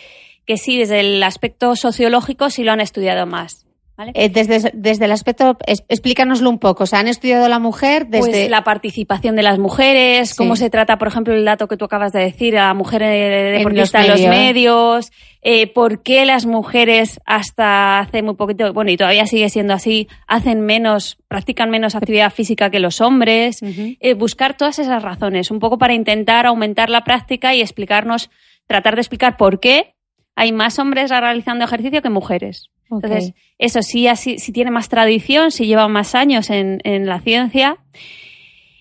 que 0.46 0.56
sí, 0.56 0.78
desde 0.78 1.00
el 1.00 1.22
aspecto 1.22 1.74
sociológico 1.76 2.50
sí 2.50 2.62
lo 2.62 2.72
han 2.72 2.80
estudiado 2.80 3.26
más. 3.26 3.65
¿Vale? 3.96 4.12
Eh, 4.14 4.28
desde, 4.28 4.70
desde 4.74 5.04
el 5.06 5.12
aspecto, 5.12 5.56
es- 5.66 5.84
explícanoslo 5.88 6.48
un 6.50 6.58
poco. 6.58 6.84
O 6.84 6.86
sea, 6.86 7.00
han 7.00 7.08
estudiado 7.08 7.48
la 7.48 7.58
mujer 7.58 8.06
desde. 8.08 8.30
Pues 8.30 8.50
la 8.50 8.62
participación 8.64 9.36
de 9.36 9.42
las 9.42 9.58
mujeres, 9.58 10.30
Sí. 10.30 10.36
cómo 10.36 10.56
se 10.56 10.70
trata, 10.70 10.98
por 10.98 11.08
ejemplo, 11.08 11.34
el 11.34 11.44
dato 11.44 11.68
que 11.68 11.76
tú 11.76 11.84
acabas 11.86 12.12
de 12.12 12.20
decir, 12.20 12.56
a 12.58 12.66
la 12.68 12.74
mujer 12.74 13.02
En 13.02 13.58
deportista 13.58 13.98
los 14.06 14.20
en 14.20 14.22
los 14.26 14.30
medios. 14.30 15.10
eh, 15.48 15.66
por 15.72 16.02
qué 16.02 16.24
las 16.26 16.44
mujeres 16.44 17.20
hasta 17.24 18.00
hace 18.00 18.22
muy 18.22 18.34
poquito, 18.34 18.72
bueno, 18.72 18.90
y 18.90 18.96
todavía 18.96 19.26
sigue 19.26 19.48
siendo 19.48 19.74
así, 19.74 20.08
hacen 20.26 20.60
menos, 20.62 21.18
practican 21.28 21.70
menos 21.70 21.94
actividad 21.94 22.32
física 22.32 22.68
que 22.70 22.80
los 22.80 23.00
hombres. 23.00 23.60
Eh, 23.62 24.14
buscar 24.14 24.56
todas 24.56 24.78
esas 24.80 25.02
razones, 25.02 25.50
un 25.52 25.60
poco 25.60 25.78
para 25.78 25.94
intentar 25.94 26.46
aumentar 26.46 26.90
la 26.90 27.04
práctica 27.04 27.54
y 27.54 27.60
explicarnos, 27.60 28.28
tratar 28.66 28.96
de 28.96 29.02
explicar 29.02 29.36
por 29.36 29.60
qué 29.60 29.94
hay 30.34 30.50
más 30.52 30.78
hombres 30.80 31.10
realizando 31.10 31.64
ejercicio 31.64 32.02
que 32.02 32.10
mujeres. 32.10 32.70
Entonces, 32.90 33.34
eso 33.58 33.82
sí, 33.82 34.06
así, 34.08 34.38
sí 34.38 34.52
tiene 34.52 34.70
más 34.70 34.88
tradición, 34.88 35.50
sí 35.50 35.66
lleva 35.66 35.88
más 35.88 36.14
años 36.14 36.50
en, 36.50 36.80
en 36.84 37.06
la 37.06 37.20
ciencia. 37.20 37.78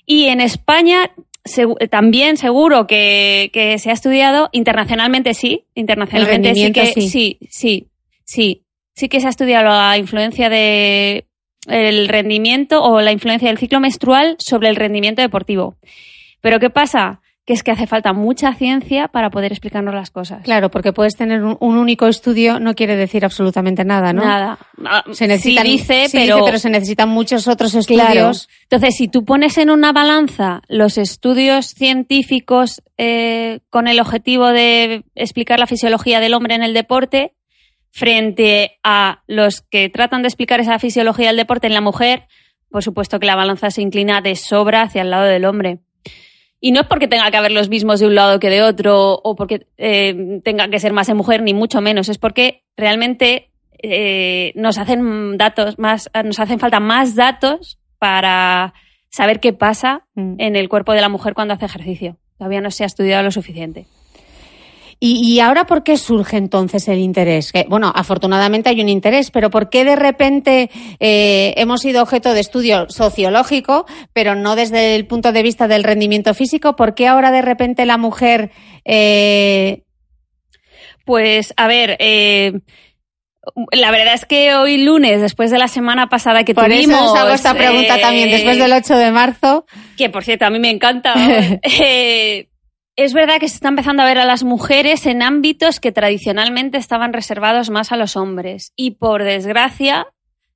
Y 0.06 0.26
en 0.26 0.42
España 0.42 1.12
segu- 1.44 1.90
también 1.90 2.38
seguro 2.38 2.86
que, 2.88 3.50
que 3.54 3.78
se 3.80 3.90
ha 3.90 3.94
estudiado, 3.94 4.50
internacionalmente 4.52 5.34
sí, 5.34 5.66
internacionalmente 5.74 6.54
sí 6.54 6.72
que 6.72 6.86
sí. 6.94 7.10
sí, 7.10 7.38
sí, 7.50 7.88
sí, 8.24 8.64
sí 8.94 9.10
que 9.10 9.20
se 9.20 9.28
ha 9.28 9.30
estudiado 9.32 9.66
la 9.70 9.98
influencia 9.98 10.50
de 10.50 11.26
el 11.68 12.08
rendimiento 12.08 12.84
o 12.84 13.02
la 13.02 13.12
influencia 13.12 13.48
del 13.50 13.58
ciclo 13.58 13.80
menstrual 13.80 14.36
sobre 14.38 14.70
el 14.70 14.76
rendimiento 14.76 15.24
deportivo. 15.24 15.76
Pero 16.42 16.60
¿qué 16.60 16.70
pasa? 16.70 17.22
Que 17.46 17.54
es 17.54 17.62
que 17.62 17.70
hace 17.70 17.86
falta 17.86 18.12
mucha 18.12 18.56
ciencia 18.56 19.08
para 19.08 19.30
poder 19.30 19.52
explicarnos 19.52 19.94
las 19.94 20.10
cosas. 20.10 20.42
Claro, 20.44 20.72
porque 20.72 20.94
puedes 20.94 21.16
tener 21.16 21.44
un, 21.44 21.56
un 21.60 21.78
único 21.78 22.08
estudio, 22.08 22.60
no 22.60 22.74
quiere 22.74 22.96
decir 22.96 23.24
absolutamente 23.24 23.86
nada, 23.86 24.14
¿no? 24.14 24.24
Nada. 24.26 24.58
Ah, 24.84 25.04
Se 25.12 25.28
necesitan, 25.28 25.64
sí 25.66 25.72
dice, 25.74 26.08
sí 26.10 26.18
pero, 26.18 26.38
dice, 26.38 26.46
pero 26.48 26.58
se 26.58 26.70
necesitan 26.72 27.10
muchos 27.10 27.48
otros 27.48 27.72
Claro. 27.86 28.04
estudios. 28.10 28.50
Entonces, 28.64 28.96
si 28.96 29.08
tú 29.10 29.26
pones 29.26 29.60
en 29.60 29.70
una 29.70 29.92
balanza 29.94 30.64
los 30.68 30.98
estudios 30.98 31.68
científicos 31.68 32.82
eh, 32.98 33.60
con 33.70 33.88
el 33.88 34.00
objetivo 34.00 34.48
de 34.48 35.04
explicar 35.14 35.60
la 35.60 35.68
fisiología 35.68 36.20
del 36.20 36.34
hombre 36.34 36.56
en 36.56 36.64
el 36.64 36.74
deporte, 36.74 37.36
frente 37.92 38.80
a 38.84 39.22
los 39.28 39.62
que 39.62 39.90
tratan 39.90 40.22
de 40.22 40.28
explicar 40.28 40.60
esa 40.60 40.80
fisiología 40.80 41.28
del 41.28 41.38
deporte 41.38 41.68
en 41.68 41.74
la 41.74 41.82
mujer, 41.82 42.24
por 42.70 42.84
supuesto 42.84 43.20
que 43.20 43.28
la 43.28 43.36
balanza 43.36 43.70
se 43.72 43.82
inclina 43.82 44.20
de 44.22 44.36
sobra 44.36 44.82
hacia 44.82 45.04
el 45.04 45.12
lado 45.12 45.26
del 45.26 45.46
hombre. 45.46 45.80
Y 46.62 46.72
no 46.72 46.82
es 46.82 46.88
porque 46.88 47.08
tenga 47.08 47.30
que 47.32 47.38
haber 47.38 47.52
los 47.52 47.70
mismos 47.70 48.00
de 48.00 48.08
un 48.08 48.16
lado 48.16 48.40
que 48.40 48.50
de 48.50 48.64
otro 48.64 49.14
o 49.24 49.36
porque 49.36 49.68
eh, 49.78 50.40
tenga 50.44 50.68
que 50.70 50.80
ser 50.80 50.94
más 50.94 51.10
en 51.10 51.18
mujer, 51.18 51.42
ni 51.44 51.54
mucho 51.54 51.82
menos. 51.82 52.10
Es 52.10 52.18
porque 52.18 52.64
realmente 52.76 53.52
eh, 53.84 54.52
nos 54.56 54.78
hacen 54.78 55.38
datos 55.38 55.78
más, 55.78 56.10
nos 56.24 56.40
hacen 56.40 56.60
falta 56.60 56.80
más 56.80 57.16
datos 57.16 57.78
para 58.00 58.74
saber 59.10 59.40
qué 59.40 59.54
pasa 59.54 60.02
Mm. 60.16 60.36
en 60.40 60.56
el 60.56 60.70
cuerpo 60.70 60.94
de 60.94 61.02
la 61.02 61.10
mujer 61.10 61.34
cuando 61.34 61.54
hace 61.54 61.66
ejercicio. 61.66 62.18
Todavía 62.38 62.62
no 62.62 62.72
se 62.72 62.84
ha 62.84 62.88
estudiado 62.88 63.22
lo 63.24 63.32
suficiente. 63.32 63.86
¿Y, 65.06 65.34
y 65.36 65.40
ahora 65.40 65.66
por 65.66 65.84
qué 65.84 65.98
surge 65.98 66.38
entonces 66.38 66.88
el 66.88 66.98
interés? 66.98 67.52
Que, 67.52 67.66
bueno, 67.70 67.92
afortunadamente 67.94 68.70
hay 68.70 68.82
un 68.82 68.90
interés, 68.90 69.30
pero 69.30 69.52
¿por 69.52 69.70
qué 69.70 69.86
de 69.86 69.96
repente 69.96 70.72
eh, 71.00 71.54
hemos 71.58 71.82
sido 71.82 72.02
objeto 72.02 72.34
de 72.34 72.40
estudio 72.40 72.88
sociológico, 72.90 73.86
pero 74.14 74.34
no 74.34 74.56
desde 74.56 74.96
el 74.96 75.06
punto 75.06 75.32
de 75.32 75.44
vista 75.44 75.68
del 75.68 75.84
rendimiento 75.84 76.34
físico? 76.34 76.76
¿Por 76.76 76.96
qué 76.96 77.06
ahora 77.08 77.30
de 77.30 77.44
repente 77.44 77.86
la 77.86 77.98
mujer... 77.98 78.50
eh, 78.84 79.84
Pues, 81.06 81.54
a 81.56 81.68
ver, 81.68 81.98
eh, 82.00 82.54
la 83.72 83.92
verdad 83.92 84.16
es 84.16 84.26
que 84.26 84.56
hoy 84.56 84.78
lunes, 84.78 85.22
después 85.22 85.52
de 85.52 85.60
la 85.60 85.68
semana 85.68 86.08
pasada 86.10 86.44
que 86.44 86.56
por 86.56 86.72
eso 86.72 86.82
tuvimos... 86.82 87.12
os 87.12 87.16
hago 87.16 87.30
esta 87.30 87.54
pregunta 87.54 87.98
eh, 87.98 88.02
también, 88.02 88.32
después 88.32 88.58
del 88.58 88.74
8 88.74 88.98
de 88.98 89.12
marzo. 89.12 89.66
que 89.98 90.10
por 90.10 90.24
cierto 90.24 90.46
a 90.46 90.50
mí 90.50 90.58
me 90.58 90.72
encanta. 90.72 91.14
eh, 91.62 92.48
es 92.96 93.14
verdad 93.14 93.40
que 93.40 93.48
se 93.50 93.56
está 93.56 93.68
empezando 93.70 94.04
a 94.04 94.06
ver 94.06 94.18
a 94.18 94.26
las 94.26 94.44
mujeres 94.44 95.06
en 95.06 95.22
ámbitos 95.22 95.80
que 95.80 95.92
tradicionalmente 95.92 96.78
estaban 96.78 97.14
reservados 97.14 97.70
más 97.70 97.92
a 97.92 97.98
los 97.98 98.16
hombres. 98.16 98.72
Y 98.76 98.92
por 98.92 99.24
desgracia, 99.24 100.08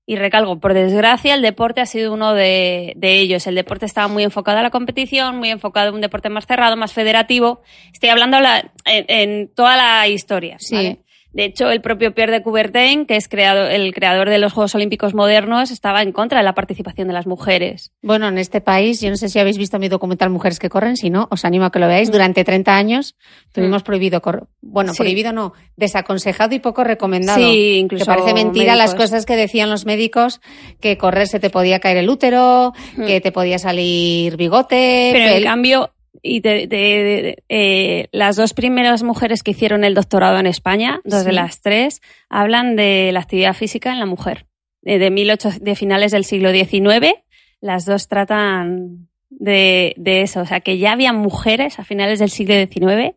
y 0.05 0.15
recalco, 0.15 0.60
por 0.60 0.74
desgracia, 0.74 1.36
el 1.36 1.41
deporte 1.41 1.81
ha 1.81 1.86
sido 1.86 2.13
uno 2.13 2.34
de, 2.34 2.93
de 2.96 3.19
ellos. 3.19 3.46
El 3.46 3.55
deporte 3.55 3.86
estaba 3.86 4.08
muy 4.08 4.24
enfocado 4.24 4.58
a 4.58 4.63
la 4.63 4.72
competición, 4.72 5.38
muy 5.38 5.50
enfocado 5.50 5.89
a 5.89 5.93
un 5.93 6.01
deporte 6.01 6.29
más 6.29 6.48
cerrado, 6.48 6.75
más 6.77 6.93
federativo. 6.93 7.62
Estoy 7.93 8.10
hablando 8.10 8.39
la- 8.39 8.72
en, 8.86 9.05
en 9.08 9.53
toda 9.53 9.75
la 9.77 10.08
historia. 10.08 10.55
Sí. 10.60 10.75
¿vale? 10.75 11.00
De 11.31 11.45
hecho, 11.45 11.69
el 11.69 11.79
propio 11.81 12.13
Pierre 12.15 12.31
de 12.33 12.41
Coubertin, 12.43 13.05
que 13.05 13.15
es 13.15 13.27
creado, 13.27 13.67
el 13.67 13.93
creador 13.93 14.29
de 14.29 14.39
los 14.39 14.51
Juegos 14.51 14.74
Olímpicos 14.74 15.13
modernos, 15.13 15.69
estaba 15.69 16.01
en 16.01 16.12
contra 16.12 16.39
de 16.39 16.43
la 16.43 16.53
participación 16.53 17.07
de 17.07 17.13
las 17.13 17.27
mujeres. 17.27 17.91
Bueno, 18.01 18.27
en 18.27 18.38
este 18.39 18.62
país, 18.62 19.00
yo 19.00 19.09
no 19.12 19.15
sé 19.15 19.29
si 19.29 19.38
habéis 19.38 19.57
visto 19.59 19.77
mi 19.77 19.89
documental 19.89 20.29
Mujeres 20.31 20.57
que 20.59 20.69
corren, 20.69 20.98
si 20.98 21.09
no, 21.12 21.27
os 21.29 21.45
animo 21.45 21.65
a 21.65 21.71
que 21.71 21.77
lo 21.79 21.88
veáis. 21.88 22.12
Durante 22.12 22.43
30 22.43 22.75
años 22.75 23.15
tuvimos 23.51 23.83
prohibido 23.83 24.21
correr. 24.21 24.43
Bueno, 24.62 24.91
Mm. 24.91 24.95
Sí. 24.95 25.03
prohibido 25.03 25.31
no, 25.31 25.53
desaconsejado 25.77 26.55
y 26.55 26.59
poco 26.59 26.83
recomendado. 26.83 27.39
Sí, 27.39 27.77
incluso 27.77 28.05
Que 28.05 28.12
parece 28.12 28.33
mentira 28.33 28.75
las 28.75 28.95
cosas 28.95 29.25
que 29.25 29.36
decían 29.36 29.69
los 29.69 29.86
médicos, 29.86 30.41
que 30.81 30.98
correr 30.98 31.27
se 31.27 31.39
te 31.39 31.50
podía 31.50 31.79
caer 31.79 31.98
el 31.98 32.09
útero, 32.09 32.74
Hmm. 32.95 33.05
que 33.05 33.21
te 33.21 33.31
podía 33.31 33.59
salir 33.59 34.36
bigote. 34.36 35.12
Pero 35.13 35.36
en 35.36 35.43
cambio, 35.43 35.91
y 36.22 36.40
de, 36.42 36.68
de- 36.68 36.68
de- 36.68 37.44
eh, 37.50 38.08
las 38.12 38.36
dos 38.36 38.54
primeras 38.54 39.04
mujeres 39.04 39.44
que 39.44 39.52
hicieron 39.52 39.84
el 39.84 39.94
doctorado 39.94 40.38
en 40.40 40.48
España, 40.48 41.02
dos 41.04 41.24
de 41.26 41.32
las 41.34 41.62
tres, 41.62 42.02
hablan 42.30 42.76
de 42.76 43.12
la 43.14 43.20
actividad 43.22 43.54
física 43.54 43.92
en 43.92 44.00
la 44.00 44.06
mujer. 44.06 44.46
Eh, 44.84 44.98
De, 45.00 45.10
18 45.10 45.60
de 45.62 45.76
finales 45.76 46.12
del 46.12 46.24
siglo 46.24 46.52
XIX, 46.52 47.14
las 47.62 47.86
dos 47.86 48.08
tratan 48.08 49.08
de, 49.30 49.94
de 49.98 50.22
eso. 50.22 50.42
O 50.42 50.46
sea, 50.46 50.62
que 50.62 50.78
ya 50.78 50.92
había 50.94 51.12
mujeres 51.14 51.80
a 51.80 51.84
finales 51.84 52.20
del 52.20 52.30
siglo 52.30 52.56
XIX 52.56 53.16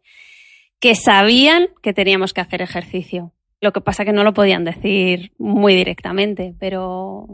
que 0.81 0.95
sabían 0.97 1.69
que 1.83 1.93
teníamos 1.93 2.33
que 2.35 2.41
hacer 2.41 2.61
ejercicio. 2.63 3.33
Lo 3.61 3.73
que 3.73 3.81
pasa 3.81 4.05
que 4.05 4.13
no 4.13 4.25
lo 4.25 4.35
podían 4.35 4.65
decir 4.65 5.31
muy 5.39 5.75
directamente, 5.77 6.55
pero, 6.59 7.29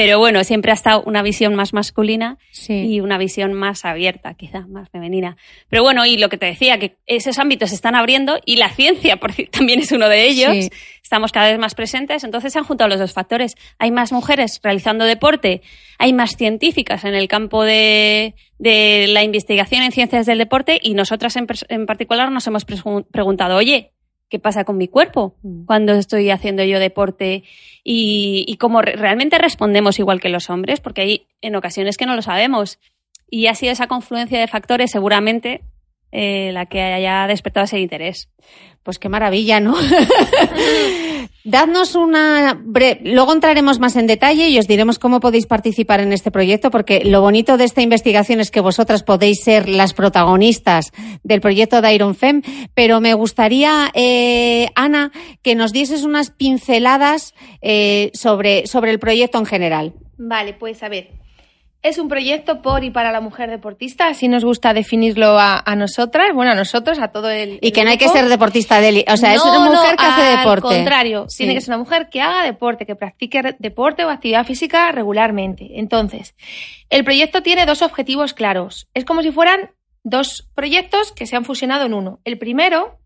pero 0.00 0.20
bueno, 0.20 0.44
siempre 0.44 0.70
ha 0.70 0.74
estado 0.74 1.02
una 1.06 1.22
visión 1.22 1.56
más 1.56 1.72
masculina 1.72 2.38
y 2.68 3.00
una 3.00 3.18
visión 3.18 3.52
más 3.52 3.84
abierta, 3.84 4.34
quizás 4.34 4.68
más 4.68 4.88
femenina. 4.90 5.36
Pero 5.68 5.82
bueno, 5.82 6.06
y 6.06 6.16
lo 6.18 6.28
que 6.28 6.38
te 6.38 6.46
decía, 6.46 6.78
que 6.78 6.98
esos 7.06 7.40
ámbitos 7.40 7.70
se 7.70 7.74
están 7.74 7.96
abriendo 7.96 8.38
y 8.44 8.58
la 8.58 8.68
ciencia 8.68 9.16
por, 9.16 9.32
también 9.50 9.80
es 9.80 9.90
uno 9.90 10.08
de 10.08 10.28
ellos. 10.28 10.70
Estamos 11.02 11.32
cada 11.32 11.50
vez 11.50 11.58
más 11.58 11.74
presentes, 11.74 12.22
entonces 12.22 12.52
se 12.52 12.60
han 12.60 12.64
juntado 12.64 12.88
los 12.88 13.00
dos 13.00 13.12
factores. 13.12 13.56
Hay 13.80 13.90
más 13.90 14.12
mujeres 14.12 14.60
realizando 14.62 15.04
deporte, 15.04 15.62
hay 15.98 16.12
más 16.12 16.36
científicas 16.36 17.04
en 17.04 17.16
el 17.16 17.26
campo 17.26 17.64
de, 17.64 18.36
de 18.60 19.08
la 19.08 19.24
investigación 19.24 19.82
en 19.82 19.90
ciencias 19.90 20.26
del 20.26 20.38
deporte 20.38 20.78
y 20.80 20.94
nosotras 20.94 21.34
en, 21.34 21.48
en 21.70 21.86
particular 21.86 22.30
nos 22.30 22.46
hemos 22.46 22.64
preguntado, 22.64 23.56
oye, 23.56 23.90
qué 24.28 24.38
pasa 24.38 24.64
con 24.64 24.76
mi 24.76 24.88
cuerpo 24.88 25.34
mm. 25.42 25.64
cuando 25.64 25.94
estoy 25.94 26.30
haciendo 26.30 26.64
yo 26.64 26.78
deporte 26.78 27.44
y, 27.84 28.44
y 28.46 28.56
cómo 28.56 28.82
realmente 28.82 29.38
respondemos 29.38 29.98
igual 29.98 30.20
que 30.20 30.28
los 30.28 30.50
hombres, 30.50 30.80
porque 30.80 31.00
hay 31.02 31.26
en 31.40 31.56
ocasiones 31.56 31.96
que 31.96 32.06
no 32.06 32.16
lo 32.16 32.22
sabemos. 32.22 32.78
Y 33.30 33.46
ha 33.46 33.54
sido 33.54 33.72
esa 33.72 33.88
confluencia 33.88 34.40
de 34.40 34.46
factores 34.46 34.90
seguramente 34.90 35.62
eh, 36.10 36.50
la 36.52 36.64
que 36.66 36.80
haya 36.80 37.26
despertado 37.26 37.64
ese 37.64 37.78
interés. 37.78 38.30
Pues 38.82 38.98
qué 38.98 39.10
maravilla, 39.10 39.60
¿no? 39.60 39.76
Dadnos 41.44 41.94
una. 41.94 42.60
Luego 43.02 43.32
entraremos 43.32 43.78
más 43.78 43.96
en 43.96 44.06
detalle 44.06 44.48
y 44.48 44.58
os 44.58 44.66
diremos 44.66 44.98
cómo 44.98 45.20
podéis 45.20 45.46
participar 45.46 46.00
en 46.00 46.12
este 46.12 46.30
proyecto, 46.30 46.70
porque 46.70 47.04
lo 47.04 47.20
bonito 47.20 47.56
de 47.56 47.64
esta 47.64 47.82
investigación 47.82 48.40
es 48.40 48.50
que 48.50 48.60
vosotras 48.60 49.02
podéis 49.02 49.42
ser 49.42 49.68
las 49.68 49.94
protagonistas 49.94 50.92
del 51.22 51.40
proyecto 51.40 51.80
de 51.80 51.94
Iron 51.94 52.14
Fem. 52.14 52.42
Pero 52.74 53.00
me 53.00 53.14
gustaría, 53.14 53.90
eh, 53.94 54.68
Ana, 54.74 55.12
que 55.42 55.54
nos 55.54 55.72
dieses 55.72 56.04
unas 56.04 56.30
pinceladas 56.30 57.34
eh, 57.62 58.10
sobre, 58.14 58.66
sobre 58.66 58.90
el 58.90 58.98
proyecto 58.98 59.38
en 59.38 59.46
general. 59.46 59.94
Vale, 60.16 60.54
pues 60.54 60.82
a 60.82 60.88
ver. 60.88 61.27
Es 61.80 61.98
un 61.98 62.08
proyecto 62.08 62.60
por 62.60 62.82
y 62.82 62.90
para 62.90 63.12
la 63.12 63.20
mujer 63.20 63.50
deportista, 63.50 64.08
así 64.08 64.26
nos 64.26 64.44
gusta 64.44 64.74
definirlo 64.74 65.38
a, 65.38 65.62
nosotras, 65.76 66.34
bueno, 66.34 66.50
a 66.50 66.54
nosotros, 66.56 66.98
a 66.98 67.08
todo 67.08 67.30
el. 67.30 67.60
Y 67.62 67.70
que 67.70 67.84
no 67.84 67.90
hay 67.90 67.98
que 67.98 68.08
ser 68.08 68.28
deportista 68.28 68.80
de 68.80 69.04
O 69.08 69.16
sea, 69.16 69.32
es 69.34 69.42
una 69.44 69.60
mujer 69.60 69.96
que 69.96 70.04
hace 70.04 70.36
deporte. 70.38 70.68
Al 70.68 70.74
contrario, 70.74 71.26
tiene 71.34 71.54
que 71.54 71.60
ser 71.60 71.70
una 71.70 71.78
mujer 71.78 72.08
que 72.10 72.20
haga 72.20 72.42
deporte, 72.42 72.84
que 72.84 72.96
practique 72.96 73.56
deporte 73.60 74.04
o 74.04 74.10
actividad 74.10 74.44
física 74.44 74.90
regularmente. 74.90 75.78
Entonces, 75.78 76.34
el 76.90 77.04
proyecto 77.04 77.42
tiene 77.42 77.64
dos 77.64 77.82
objetivos 77.82 78.34
claros. 78.34 78.88
Es 78.92 79.04
como 79.04 79.22
si 79.22 79.30
fueran 79.30 79.70
dos 80.02 80.48
proyectos 80.56 81.12
que 81.12 81.26
se 81.26 81.36
han 81.36 81.44
fusionado 81.44 81.86
en 81.86 81.94
uno. 81.94 82.20
El 82.24 82.38
primero 82.38 82.98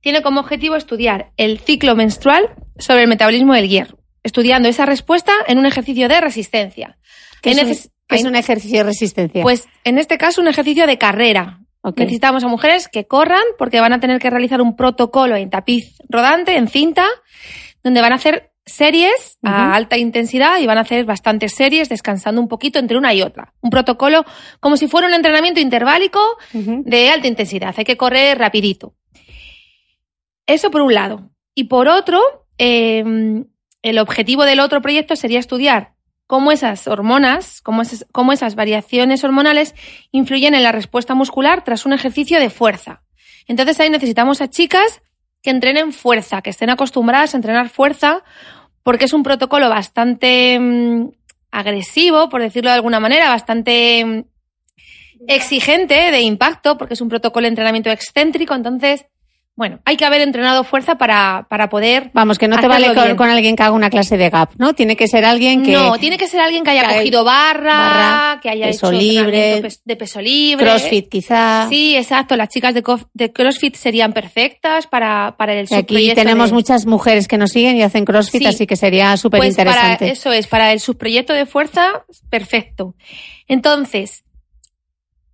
tiene 0.00 0.22
como 0.22 0.40
objetivo 0.40 0.74
estudiar 0.74 1.30
el 1.36 1.60
ciclo 1.60 1.94
menstrual 1.94 2.50
sobre 2.78 3.02
el 3.02 3.08
metabolismo 3.08 3.54
del 3.54 3.68
hierro, 3.68 3.98
estudiando 4.24 4.68
esa 4.68 4.86
respuesta 4.86 5.32
en 5.46 5.58
un 5.58 5.66
ejercicio 5.66 6.08
de 6.08 6.20
resistencia. 6.20 6.98
Que 7.42 7.52
es 7.52 7.90
un 8.24 8.36
ejercicio 8.36 8.78
de 8.78 8.84
resistencia? 8.84 9.42
Pues 9.42 9.66
en 9.84 9.98
este 9.98 10.18
caso 10.18 10.40
un 10.40 10.48
ejercicio 10.48 10.86
de 10.86 10.98
carrera. 10.98 11.60
Necesitamos 11.96 12.44
a 12.44 12.48
mujeres 12.48 12.88
que 12.88 13.06
corran 13.06 13.42
porque 13.56 13.80
van 13.80 13.92
a 13.92 14.00
tener 14.00 14.20
que 14.20 14.28
realizar 14.28 14.60
un 14.60 14.76
protocolo 14.76 15.36
en 15.36 15.48
tapiz 15.48 15.96
rodante, 16.08 16.56
en 16.56 16.68
cinta, 16.68 17.06
donde 17.82 18.02
van 18.02 18.12
a 18.12 18.16
hacer 18.16 18.52
series 18.66 19.38
a 19.42 19.74
alta 19.74 19.96
intensidad 19.96 20.60
y 20.60 20.66
van 20.66 20.78
a 20.78 20.82
hacer 20.82 21.04
bastantes 21.04 21.54
series 21.54 21.88
descansando 21.88 22.40
un 22.40 22.48
poquito 22.48 22.78
entre 22.78 22.98
una 22.98 23.14
y 23.14 23.22
otra. 23.22 23.54
Un 23.60 23.70
protocolo 23.70 24.24
como 24.60 24.76
si 24.76 24.88
fuera 24.88 25.06
un 25.06 25.14
entrenamiento 25.14 25.60
interválico 25.60 26.20
de 26.52 27.10
alta 27.10 27.26
intensidad. 27.26 27.74
Hay 27.76 27.84
que 27.84 27.96
correr 27.96 28.38
rapidito. 28.38 28.94
Eso 30.46 30.70
por 30.70 30.82
un 30.82 30.94
lado. 30.94 31.30
Y 31.54 31.64
por 31.64 31.88
otro, 31.88 32.20
em, 32.58 33.46
el 33.82 33.98
objetivo 33.98 34.44
del 34.44 34.60
otro 34.60 34.80
proyecto 34.80 35.16
sería 35.16 35.38
estudiar 35.38 35.94
cómo 36.28 36.52
esas 36.52 36.86
hormonas, 36.86 37.62
cómo 37.62 37.82
esas, 38.32 38.54
variaciones 38.54 39.24
hormonales 39.24 39.74
influyen 40.12 40.54
en 40.54 40.62
la 40.62 40.72
respuesta 40.72 41.14
muscular 41.14 41.64
tras 41.64 41.86
un 41.86 41.94
ejercicio 41.94 42.38
de 42.38 42.50
fuerza. 42.50 43.02
Entonces 43.46 43.80
ahí 43.80 43.88
necesitamos 43.88 44.42
a 44.42 44.50
chicas 44.50 45.00
que 45.42 45.48
entrenen 45.48 45.92
fuerza, 45.92 46.42
que 46.42 46.50
estén 46.50 46.68
acostumbradas 46.68 47.32
a 47.32 47.38
entrenar 47.38 47.70
fuerza, 47.70 48.22
porque 48.82 49.06
es 49.06 49.14
un 49.14 49.22
protocolo 49.22 49.70
bastante 49.70 50.58
mm, 50.60 51.12
agresivo, 51.50 52.28
por 52.28 52.42
decirlo 52.42 52.68
de 52.68 52.76
alguna 52.76 53.00
manera, 53.00 53.30
bastante 53.30 54.04
mm, 54.04 54.24
exigente 55.28 56.10
de 56.10 56.20
impacto, 56.20 56.76
porque 56.76 56.92
es 56.92 57.00
un 57.00 57.08
protocolo 57.08 57.44
de 57.44 57.48
entrenamiento 57.48 57.88
excéntrico, 57.88 58.54
entonces 58.54 59.06
bueno, 59.58 59.80
hay 59.84 59.96
que 59.96 60.04
haber 60.04 60.20
entrenado 60.20 60.62
fuerza 60.62 60.98
para, 60.98 61.48
para 61.50 61.68
poder. 61.68 62.12
Vamos, 62.14 62.38
que 62.38 62.46
no 62.46 62.58
te 62.58 62.68
vale 62.68 62.94
con, 63.16 63.28
alguien 63.28 63.56
que 63.56 63.64
haga 63.64 63.72
una 63.72 63.90
clase 63.90 64.16
de 64.16 64.30
gap, 64.30 64.50
¿no? 64.56 64.72
Tiene 64.72 64.94
que 64.94 65.08
ser 65.08 65.24
alguien 65.24 65.64
que. 65.64 65.72
No, 65.72 65.98
tiene 65.98 66.16
que 66.16 66.28
ser 66.28 66.38
alguien 66.38 66.62
que 66.62 66.70
haya 66.70 66.84
cogido 66.86 67.24
barra, 67.24 68.38
que 68.40 68.50
haya 68.50 68.66
peso 68.66 68.86
hecho 68.86 68.96
libre, 68.96 69.60
de 69.84 69.96
peso 69.96 70.20
libre. 70.20 70.64
Crossfit, 70.64 71.08
quizá. 71.08 71.66
Sí, 71.68 71.96
exacto. 71.96 72.36
Las 72.36 72.50
chicas 72.50 72.72
de, 72.72 72.84
de 73.14 73.32
CrossFit 73.32 73.74
serían 73.74 74.12
perfectas 74.12 74.86
para, 74.86 75.34
para 75.36 75.54
el 75.54 75.66
Aquí 75.74 76.12
tenemos 76.14 76.52
muchas 76.52 76.86
mujeres 76.86 77.26
que 77.26 77.36
nos 77.36 77.50
siguen 77.50 77.76
y 77.76 77.82
hacen 77.82 78.04
CrossFit, 78.04 78.46
así 78.46 78.64
que 78.64 78.76
sería 78.76 79.16
súper 79.16 79.38
pues 79.40 79.50
interesante. 79.50 80.08
eso 80.08 80.30
es, 80.30 80.46
para 80.46 80.72
el 80.72 80.78
subproyecto 80.78 81.32
de 81.32 81.46
fuerza, 81.46 82.04
perfecto. 82.30 82.94
Entonces, 83.48 84.22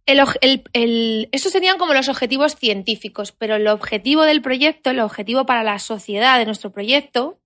el, 0.07 0.65
el, 0.73 1.29
esos 1.33 1.53
serían 1.53 1.79
como 1.79 1.95
los 1.95 2.09
objetivos 2.09 2.57
científicos, 2.57 3.33
pero 3.33 3.57
el 3.57 3.67
objetivo 3.69 4.23
del 4.23 4.43
proyecto, 4.43 4.91
el 4.91 5.01
objetivo 5.01 5.47
para 5.47 5.63
la 5.63 5.79
sociedad 5.79 6.39
de 6.39 6.47
nuestro 6.47 6.73
proyecto, 6.73 7.39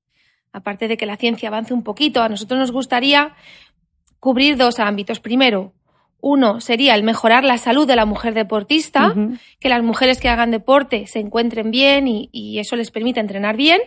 aparte 0.52 0.88
de 0.88 0.96
que 0.96 1.06
la 1.06 1.16
ciencia 1.16 1.48
avance 1.48 1.72
un 1.72 1.84
poquito, 1.84 2.22
a 2.22 2.28
nosotros 2.28 2.58
nos 2.58 2.72
gustaría 2.72 3.34
cubrir 4.18 4.56
dos 4.56 4.80
ámbitos. 4.80 5.20
Primero, 5.20 5.72
uno 6.20 6.60
sería 6.60 6.94
el 6.94 7.04
mejorar 7.04 7.44
la 7.44 7.58
salud 7.58 7.86
de 7.86 7.94
la 7.94 8.04
mujer 8.04 8.34
deportista, 8.34 9.14
que 9.60 9.68
las 9.68 9.82
mujeres 9.84 10.20
que 10.20 10.28
hagan 10.28 10.50
deporte 10.50 11.06
se 11.06 11.20
encuentren 11.20 11.70
bien 11.70 12.08
y, 12.08 12.28
y, 12.32 12.58
eso 12.58 12.74
les 12.74 12.90
permite 12.90 13.20
entrenar 13.20 13.56
bien. 13.56 13.80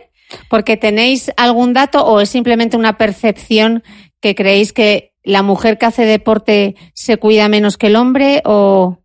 Porque 0.48 0.78
tenéis 0.78 1.30
algún 1.36 1.74
dato 1.74 2.06
o 2.06 2.20
es 2.20 2.30
simplemente 2.30 2.78
una 2.78 2.96
percepción 2.96 3.82
que 4.20 4.34
creéis 4.34 4.72
que 4.72 5.11
la 5.24 5.42
mujer 5.42 5.78
que 5.78 5.86
hace 5.86 6.04
deporte 6.04 6.76
se 6.94 7.16
cuida 7.16 7.48
menos 7.48 7.76
que 7.76 7.88
el 7.88 7.96
hombre 7.96 8.42
o 8.44 9.02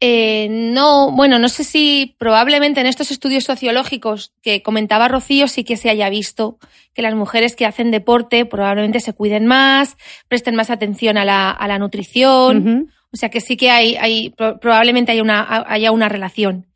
eh, 0.00 0.46
no, 0.48 1.10
bueno, 1.10 1.40
no 1.40 1.48
sé 1.48 1.64
si 1.64 2.14
probablemente 2.18 2.80
en 2.80 2.86
estos 2.86 3.10
estudios 3.10 3.42
sociológicos 3.42 4.32
que 4.42 4.62
comentaba 4.62 5.08
Rocío 5.08 5.48
sí 5.48 5.64
que 5.64 5.76
se 5.76 5.90
haya 5.90 6.08
visto 6.08 6.58
que 6.94 7.02
las 7.02 7.16
mujeres 7.16 7.56
que 7.56 7.66
hacen 7.66 7.90
deporte 7.90 8.46
probablemente 8.46 9.00
se 9.00 9.12
cuiden 9.12 9.46
más, 9.46 9.96
presten 10.28 10.54
más 10.54 10.70
atención 10.70 11.16
a 11.16 11.24
la, 11.24 11.50
a 11.50 11.66
la 11.66 11.80
nutrición, 11.80 12.92
o 13.12 13.16
sea 13.16 13.28
que 13.28 13.40
sí 13.40 13.56
que 13.56 13.70
hay, 13.70 13.96
hay 13.96 14.30
probablemente 14.30 15.10
haya 15.10 15.22
una, 15.22 15.64
haya 15.66 15.90
una 15.90 16.08
relación. 16.08 16.67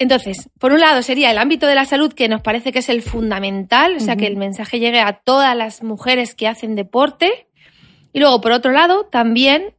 Entonces, 0.00 0.48
por 0.58 0.72
un 0.72 0.80
lado 0.80 1.02
sería 1.02 1.30
el 1.30 1.36
ámbito 1.36 1.66
de 1.66 1.74
la 1.74 1.84
salud 1.84 2.14
que 2.14 2.26
nos 2.26 2.40
parece 2.40 2.72
que 2.72 2.78
es 2.78 2.88
el 2.88 3.02
fundamental, 3.02 3.96
o 3.96 4.00
sea, 4.00 4.16
que 4.16 4.26
el 4.26 4.38
mensaje 4.38 4.80
llegue 4.80 4.98
a 4.98 5.12
todas 5.12 5.54
las 5.54 5.82
mujeres 5.82 6.34
que 6.34 6.48
hacen 6.48 6.74
deporte. 6.74 7.48
Y 8.14 8.18
luego, 8.18 8.40
por 8.40 8.52
otro 8.52 8.72
lado, 8.72 9.04
también, 9.04 9.74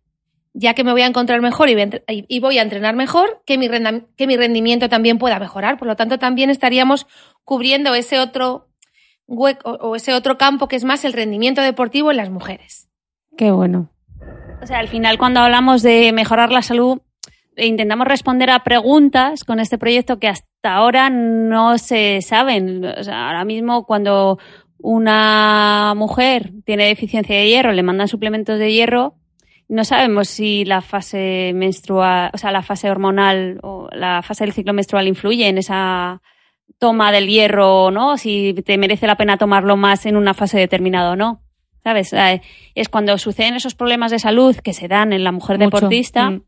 ya 0.53 0.75
que 0.75 0.83
me 0.83 0.91
voy 0.91 1.01
a 1.01 1.07
encontrar 1.07 1.41
mejor 1.41 1.69
y 2.07 2.39
voy 2.39 2.59
a 2.59 2.61
entrenar 2.61 2.95
mejor, 2.95 3.41
que 3.47 3.57
mi, 3.57 3.67
que 4.15 4.27
mi 4.27 4.37
rendimiento 4.37 4.89
también 4.89 5.17
pueda 5.17 5.39
mejorar. 5.39 5.79
Por 5.79 5.87
lo 5.87 5.95
tanto, 5.95 6.19
también 6.19 6.51
estaríamos 6.51 7.07
cubriendo 7.43 7.95
ese 7.95 8.19
otro 8.19 8.69
hueco 9.25 9.71
o 9.71 9.95
ese 9.95 10.13
otro 10.13 10.37
campo 10.37 10.67
que 10.67 10.75
es 10.75 10.83
más 10.83 11.03
el 11.03 11.13
rendimiento 11.13 11.63
deportivo 11.63 12.11
en 12.11 12.17
las 12.17 12.29
mujeres. 12.29 12.89
Qué 13.35 13.49
bueno. 13.49 13.89
O 14.61 14.67
sea, 14.67 14.77
al 14.77 14.87
final 14.87 15.17
cuando 15.17 15.39
hablamos 15.39 15.81
de 15.81 16.11
mejorar 16.13 16.51
la 16.51 16.61
salud, 16.61 17.01
intentamos 17.57 18.07
responder 18.07 18.49
a 18.49 18.63
preguntas 18.63 19.43
con 19.43 19.59
este 19.59 19.77
proyecto 19.77 20.19
que 20.19 20.27
hasta 20.27 20.73
ahora 20.73 21.09
no 21.09 21.77
se 21.77 22.21
saben. 22.21 22.85
O 22.85 23.03
sea, 23.03 23.27
ahora 23.27 23.45
mismo 23.45 23.85
cuando 23.85 24.39
una 24.77 25.93
mujer 25.95 26.51
tiene 26.65 26.85
deficiencia 26.85 27.35
de 27.35 27.47
hierro, 27.47 27.71
le 27.71 27.83
mandan 27.83 28.07
suplementos 28.07 28.57
de 28.57 28.71
hierro, 28.71 29.15
no 29.67 29.85
sabemos 29.85 30.27
si 30.27 30.65
la 30.65 30.81
fase 30.81 31.51
menstrual, 31.55 32.31
o 32.33 32.37
sea, 32.37 32.51
la 32.51 32.63
fase 32.63 32.89
hormonal 32.89 33.59
o 33.63 33.87
la 33.93 34.21
fase 34.21 34.43
del 34.43 34.53
ciclo 34.53 34.73
menstrual 34.73 35.07
influye 35.07 35.47
en 35.47 35.57
esa 35.57 36.21
toma 36.77 37.11
del 37.11 37.27
hierro, 37.27 37.91
¿no? 37.91 38.17
Si 38.17 38.53
te 38.65 38.77
merece 38.77 39.07
la 39.07 39.15
pena 39.15 39.37
tomarlo 39.37 39.77
más 39.77 40.05
en 40.05 40.17
una 40.17 40.33
fase 40.33 40.59
determinada 40.59 41.11
o 41.11 41.15
no. 41.15 41.41
¿Sabes? 41.83 42.13
Es 42.75 42.89
cuando 42.89 43.17
suceden 43.17 43.55
esos 43.55 43.73
problemas 43.73 44.11
de 44.11 44.19
salud 44.19 44.55
que 44.55 44.73
se 44.73 44.87
dan 44.87 45.13
en 45.13 45.23
la 45.23 45.31
mujer 45.31 45.57
deportista. 45.57 46.29
Mm 46.29 46.41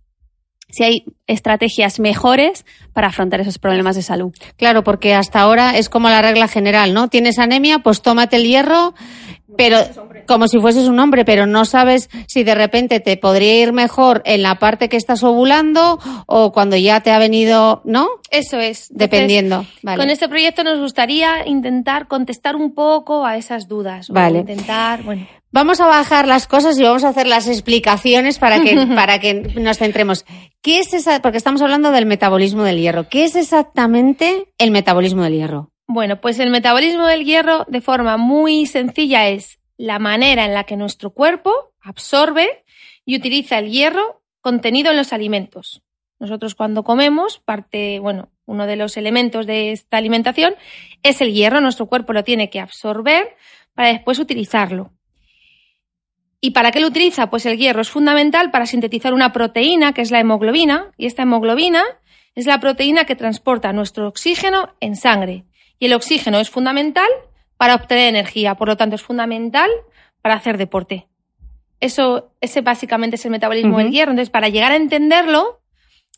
si 0.69 0.83
hay 0.83 1.05
estrategias 1.27 1.99
mejores 1.99 2.65
para 2.93 3.07
afrontar 3.07 3.41
esos 3.41 3.59
problemas 3.59 3.95
de 3.95 4.01
salud. 4.01 4.33
Claro, 4.57 4.83
porque 4.83 5.13
hasta 5.13 5.41
ahora 5.41 5.77
es 5.77 5.89
como 5.89 6.09
la 6.09 6.21
regla 6.21 6.47
general, 6.47 6.93
¿no? 6.93 7.07
Tienes 7.09 7.39
anemia, 7.39 7.79
pues 7.79 8.01
tómate 8.01 8.37
el 8.37 8.45
hierro, 8.45 8.93
pero 9.57 9.77
como 10.27 10.47
si 10.47 10.59
fueses 10.59 10.87
un 10.87 10.99
hombre, 10.99 11.25
pero 11.25 11.45
no 11.45 11.65
sabes 11.65 12.09
si 12.27 12.43
de 12.43 12.55
repente 12.55 12.99
te 12.99 13.17
podría 13.17 13.61
ir 13.61 13.73
mejor 13.73 14.21
en 14.25 14.41
la 14.41 14.55
parte 14.59 14.89
que 14.89 14.97
estás 14.97 15.23
ovulando 15.23 15.99
o 16.25 16.51
cuando 16.51 16.75
ya 16.75 17.01
te 17.01 17.11
ha 17.11 17.19
venido, 17.19 17.81
¿no? 17.85 18.07
Eso 18.29 18.59
es. 18.59 18.87
Dependiendo. 18.89 19.65
Con 19.83 20.09
este 20.09 20.29
proyecto 20.29 20.63
nos 20.63 20.79
gustaría 20.79 21.47
intentar 21.47 22.07
contestar 22.07 22.55
un 22.55 22.73
poco 22.73 23.25
a 23.25 23.37
esas 23.37 23.67
dudas. 23.67 24.09
Vale. 24.09 24.39
intentar, 24.39 25.03
bueno. 25.03 25.27
Vamos 25.51 25.79
a 25.81 25.85
bajar 25.85 26.27
las 26.27 26.47
cosas 26.47 26.79
y 26.79 26.83
vamos 26.83 27.03
a 27.03 27.09
hacer 27.09 27.27
las 27.27 27.47
explicaciones 27.47 28.39
para 28.39 28.63
que, 28.63 28.75
para 28.95 29.19
que 29.19 29.35
nos 29.35 29.77
centremos. 29.77 30.25
¿Qué 30.63 30.79
es 30.79 30.93
esa, 30.95 31.21
porque 31.21 31.37
estamos 31.37 31.61
hablando 31.61 31.91
del 31.91 32.07
metabolismo 32.07 32.63
del 32.63 32.79
hierro. 32.79 33.07
¿Qué 33.07 33.25
es 33.25 33.35
exactamente 33.35 34.47
el 34.57 34.71
metabolismo 34.71 35.21
del 35.21 35.33
hierro? 35.33 35.72
Bueno, 35.93 36.19
pues 36.19 36.39
el 36.39 36.49
metabolismo 36.49 37.05
del 37.05 37.23
hierro 37.23 37.65
de 37.67 37.79
forma 37.79 38.17
muy 38.17 38.65
sencilla 38.65 39.29
es 39.29 39.59
la 39.77 39.99
manera 39.99 40.43
en 40.43 40.55
la 40.55 40.63
que 40.63 40.75
nuestro 40.75 41.11
cuerpo 41.11 41.51
absorbe 41.81 42.65
y 43.05 43.15
utiliza 43.15 43.59
el 43.59 43.69
hierro 43.69 44.23
contenido 44.41 44.89
en 44.89 44.97
los 44.97 45.13
alimentos. 45.13 45.83
Nosotros 46.17 46.55
cuando 46.55 46.83
comemos, 46.83 47.37
parte, 47.37 47.99
bueno, 47.99 48.31
uno 48.47 48.65
de 48.65 48.75
los 48.75 48.97
elementos 48.97 49.45
de 49.45 49.71
esta 49.71 49.97
alimentación 49.97 50.55
es 51.03 51.21
el 51.21 51.31
hierro. 51.31 51.61
Nuestro 51.61 51.85
cuerpo 51.85 52.11
lo 52.11 52.23
tiene 52.23 52.49
que 52.49 52.59
absorber 52.59 53.35
para 53.75 53.89
después 53.89 54.17
utilizarlo. 54.17 54.89
¿Y 56.41 56.51
para 56.51 56.71
qué 56.71 56.79
lo 56.79 56.87
utiliza? 56.87 57.29
Pues 57.29 57.45
el 57.45 57.59
hierro 57.59 57.81
es 57.81 57.89
fundamental 57.91 58.49
para 58.49 58.65
sintetizar 58.65 59.13
una 59.13 59.31
proteína 59.31 59.93
que 59.93 60.01
es 60.01 60.09
la 60.09 60.21
hemoglobina 60.21 60.91
y 60.97 61.05
esta 61.05 61.21
hemoglobina 61.21 61.83
es 62.33 62.47
la 62.47 62.59
proteína 62.59 63.05
que 63.05 63.15
transporta 63.15 63.71
nuestro 63.73 64.07
oxígeno 64.07 64.73
en 64.79 64.95
sangre. 64.95 65.45
Y 65.83 65.87
el 65.87 65.95
oxígeno 65.95 66.39
es 66.39 66.49
fundamental 66.49 67.09
para 67.57 67.75
obtener 67.75 68.07
energía, 68.07 68.55
por 68.55 68.69
lo 68.69 68.77
tanto 68.77 68.95
es 68.95 69.01
fundamental 69.01 69.69
para 70.21 70.35
hacer 70.35 70.57
deporte. 70.57 71.09
Eso, 71.81 72.31
ese 72.39 72.61
básicamente 72.61 73.17
es 73.17 73.25
el 73.25 73.31
metabolismo 73.31 73.79
del 73.79 73.91
hierro. 73.91 74.11
Entonces, 74.11 74.29
para 74.29 74.47
llegar 74.47 74.71
a 74.71 74.77
entenderlo, 74.77 75.59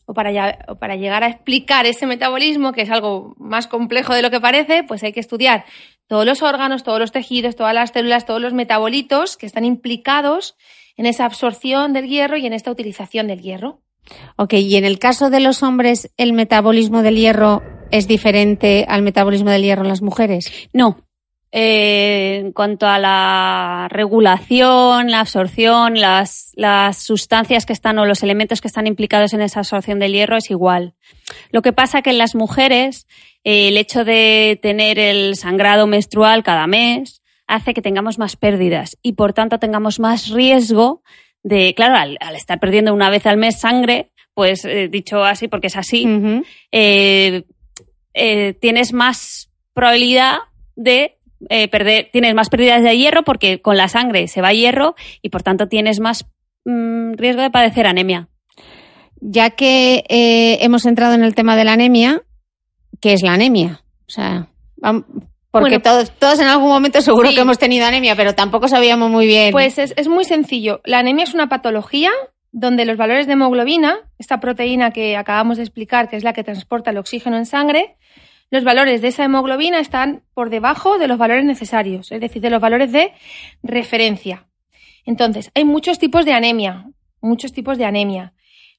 o 0.06 0.13
para, 0.13 0.60
o 0.67 0.75
para 0.75 0.97
llegar 0.97 1.23
a 1.23 1.30
explicar 1.30 1.88
ese 1.88 2.06
metabolismo, 2.06 2.73
que 2.73 2.84
es 2.84 2.91
algo 2.91 3.34
más 3.39 3.65
complejo 3.65 4.13
de 4.13 4.21
lo 4.21 4.30
que 4.30 4.39
parece, 4.39 4.84
pues 4.84 5.01
hay 5.01 5.13
que 5.13 5.19
estudiar 5.19 5.65
todos 6.06 6.28
los 6.28 6.43
órganos, 6.43 6.84
todos 6.84 6.99
los 6.99 7.12
tejidos, 7.12 7.56
todas 7.56 7.73
las 7.73 7.89
células, 7.89 8.28
todos 8.28 8.41
los 8.41 8.54
metabolitos 8.54 9.36
que 9.36 9.47
están 9.47 9.65
implicados 9.65 10.56
en 10.95 11.08
esa 11.08 11.25
absorción 11.25 11.91
del 11.91 12.08
hierro 12.08 12.38
y 12.38 12.45
en 12.45 12.54
esta 12.54 12.69
utilización 12.69 13.25
del 13.25 13.41
hierro. 13.41 13.82
Ok, 14.36 14.54
y 14.54 14.75
en 14.75 14.86
el 14.86 14.99
caso 14.99 15.32
de 15.32 15.39
los 15.39 15.63
hombres, 15.63 16.12
¿el 16.17 16.34
metabolismo 16.34 17.01
del 17.01 17.15
hierro 17.15 17.63
es 17.97 18.08
diferente 18.08 18.86
al 18.88 19.01
metabolismo 19.01 19.49
del 19.49 19.63
hierro 19.63 19.84
en 19.84 19.89
las 19.89 20.01
mujeres? 20.01 20.51
No, 20.73 21.05
eh, 21.58 22.39
en 22.41 22.51
cuanto 22.51 22.86
a 22.86 22.99
la 22.99 23.88
regulación, 23.89 25.10
la 25.10 25.21
absorción, 25.21 25.97
las, 25.97 26.51
las, 26.55 26.97
sustancias 26.97 27.65
que 27.65 27.71
están 27.71 27.97
o 27.97 28.05
los 28.05 28.23
elementos 28.23 28.60
que 28.60 28.67
están 28.67 28.88
implicados 28.88 29.34
en 29.34 29.39
esa 29.39 29.62
absorción 29.62 29.97
del 29.97 30.12
hierro 30.12 30.36
es 30.36 30.51
igual. 30.51 30.95
Lo 31.51 31.62
que 31.62 31.71
pasa 31.71 32.01
que 32.01 32.10
en 32.10 32.17
las 32.17 32.36
mujeres 32.36 33.08
eh, 33.45 33.69
el 33.69 33.77
hecho 33.77 34.03
de 34.03 34.60
tener 34.62 34.99
el 34.99 35.38
sangrado 35.38 35.88
menstrual 35.88 36.43
cada 36.43 36.67
mes 36.67 37.21
hace 37.47 37.73
que 37.73 37.81
tengamos 37.81 38.19
más 38.19 38.36
pérdidas 38.36 38.97
y 39.01 39.13
por 39.13 39.31
tanto 39.31 39.58
tengamos 39.58 40.01
más 40.01 40.31
riesgo 40.31 41.03
de, 41.41 41.73
claro, 41.73 41.95
al, 41.95 42.36
estar 42.36 42.60
perdiendo 42.60 42.93
una 42.93 43.10
vez 43.10 43.25
al 43.27 43.38
mes 43.38 43.62
sangre, 43.62 44.12
pues 44.34 44.65
eh, 44.65 44.89
dicho 44.89 45.23
así 45.23 45.47
porque 45.47 45.67
es 45.67 45.77
así, 45.77 46.05
tienes 48.60 48.93
más 48.93 49.51
probabilidad 49.73 50.38
de 50.75 51.17
eh, 51.49 51.67
perder, 51.67 52.10
tienes 52.12 52.34
más 52.34 52.49
pérdidas 52.49 52.82
de 52.82 52.97
hierro 52.97 53.23
porque 53.23 53.62
con 53.62 53.78
la 53.78 53.88
sangre 53.88 54.28
se 54.28 54.41
va 54.41 54.54
hierro 54.54 54.95
y 55.21 55.30
por 55.30 55.43
tanto 55.43 55.67
tienes 55.67 55.99
más 55.99 56.25
mm, 56.65 57.13
riesgo 57.13 57.41
de 57.41 57.51
padecer 57.51 57.88
anemia. 57.88 58.30
Ya 59.21 59.51
que 59.51 60.04
eh, 60.10 60.58
hemos 60.62 60.86
entrado 60.86 61.13
en 61.13 61.23
el 61.23 61.36
tema 61.36 61.56
de 61.56 61.65
la 61.65 61.73
anemia, 61.73 62.23
¿qué 63.01 63.13
es 63.13 63.21
la 63.21 63.34
anemia? 63.34 63.82
O 64.08 64.12
sea, 64.12 64.47
porque 65.51 65.80
todos, 65.80 66.12
todos 66.12 66.39
en 66.39 66.47
algún 66.47 66.69
momento 66.69 67.01
seguro 67.01 67.30
que 67.30 67.39
hemos 67.39 67.58
tenido 67.58 67.86
anemia, 67.86 68.15
pero 68.15 68.36
tampoco 68.36 68.67
sabíamos 68.67 69.10
muy 69.10 69.25
bien. 69.25 69.51
Pues 69.51 69.78
es, 69.78 69.93
es 69.97 70.08
muy 70.08 70.25
sencillo. 70.25 70.82
La 70.84 70.99
anemia 70.99 71.23
es 71.23 71.34
una 71.34 71.47
patología 71.47 72.12
donde 72.57 72.85
los 72.85 72.95
valores 72.95 73.27
de 73.27 73.33
hemoglobina, 73.33 74.09
esta 74.17 74.39
proteína 74.39 74.91
que 74.91 75.17
acabamos 75.17 75.57
de 75.57 75.63
explicar, 75.63 76.07
que 76.07 76.15
es 76.15 76.23
la 76.23 76.31
que 76.31 76.45
transporta 76.45 76.91
el 76.91 76.97
oxígeno 76.97 77.35
en 77.35 77.45
sangre, 77.45 77.97
los 78.49 78.63
valores 78.63 79.01
de 79.01 79.09
esa 79.09 79.25
hemoglobina 79.25 79.81
están 79.81 80.23
por 80.33 80.49
debajo 80.49 80.97
de 80.97 81.09
los 81.09 81.17
valores 81.17 81.43
necesarios, 81.43 82.13
es 82.13 82.21
decir, 82.21 82.41
de 82.41 82.49
los 82.49 82.61
valores 82.61 82.93
de 82.93 83.11
referencia. 83.61 84.47
Entonces, 85.05 85.51
hay 85.53 85.65
muchos 85.65 85.99
tipos 85.99 86.23
de 86.23 86.31
anemia, 86.31 86.85
muchos 87.19 87.51
tipos 87.51 87.77
de 87.77 87.83
anemia. 87.83 88.31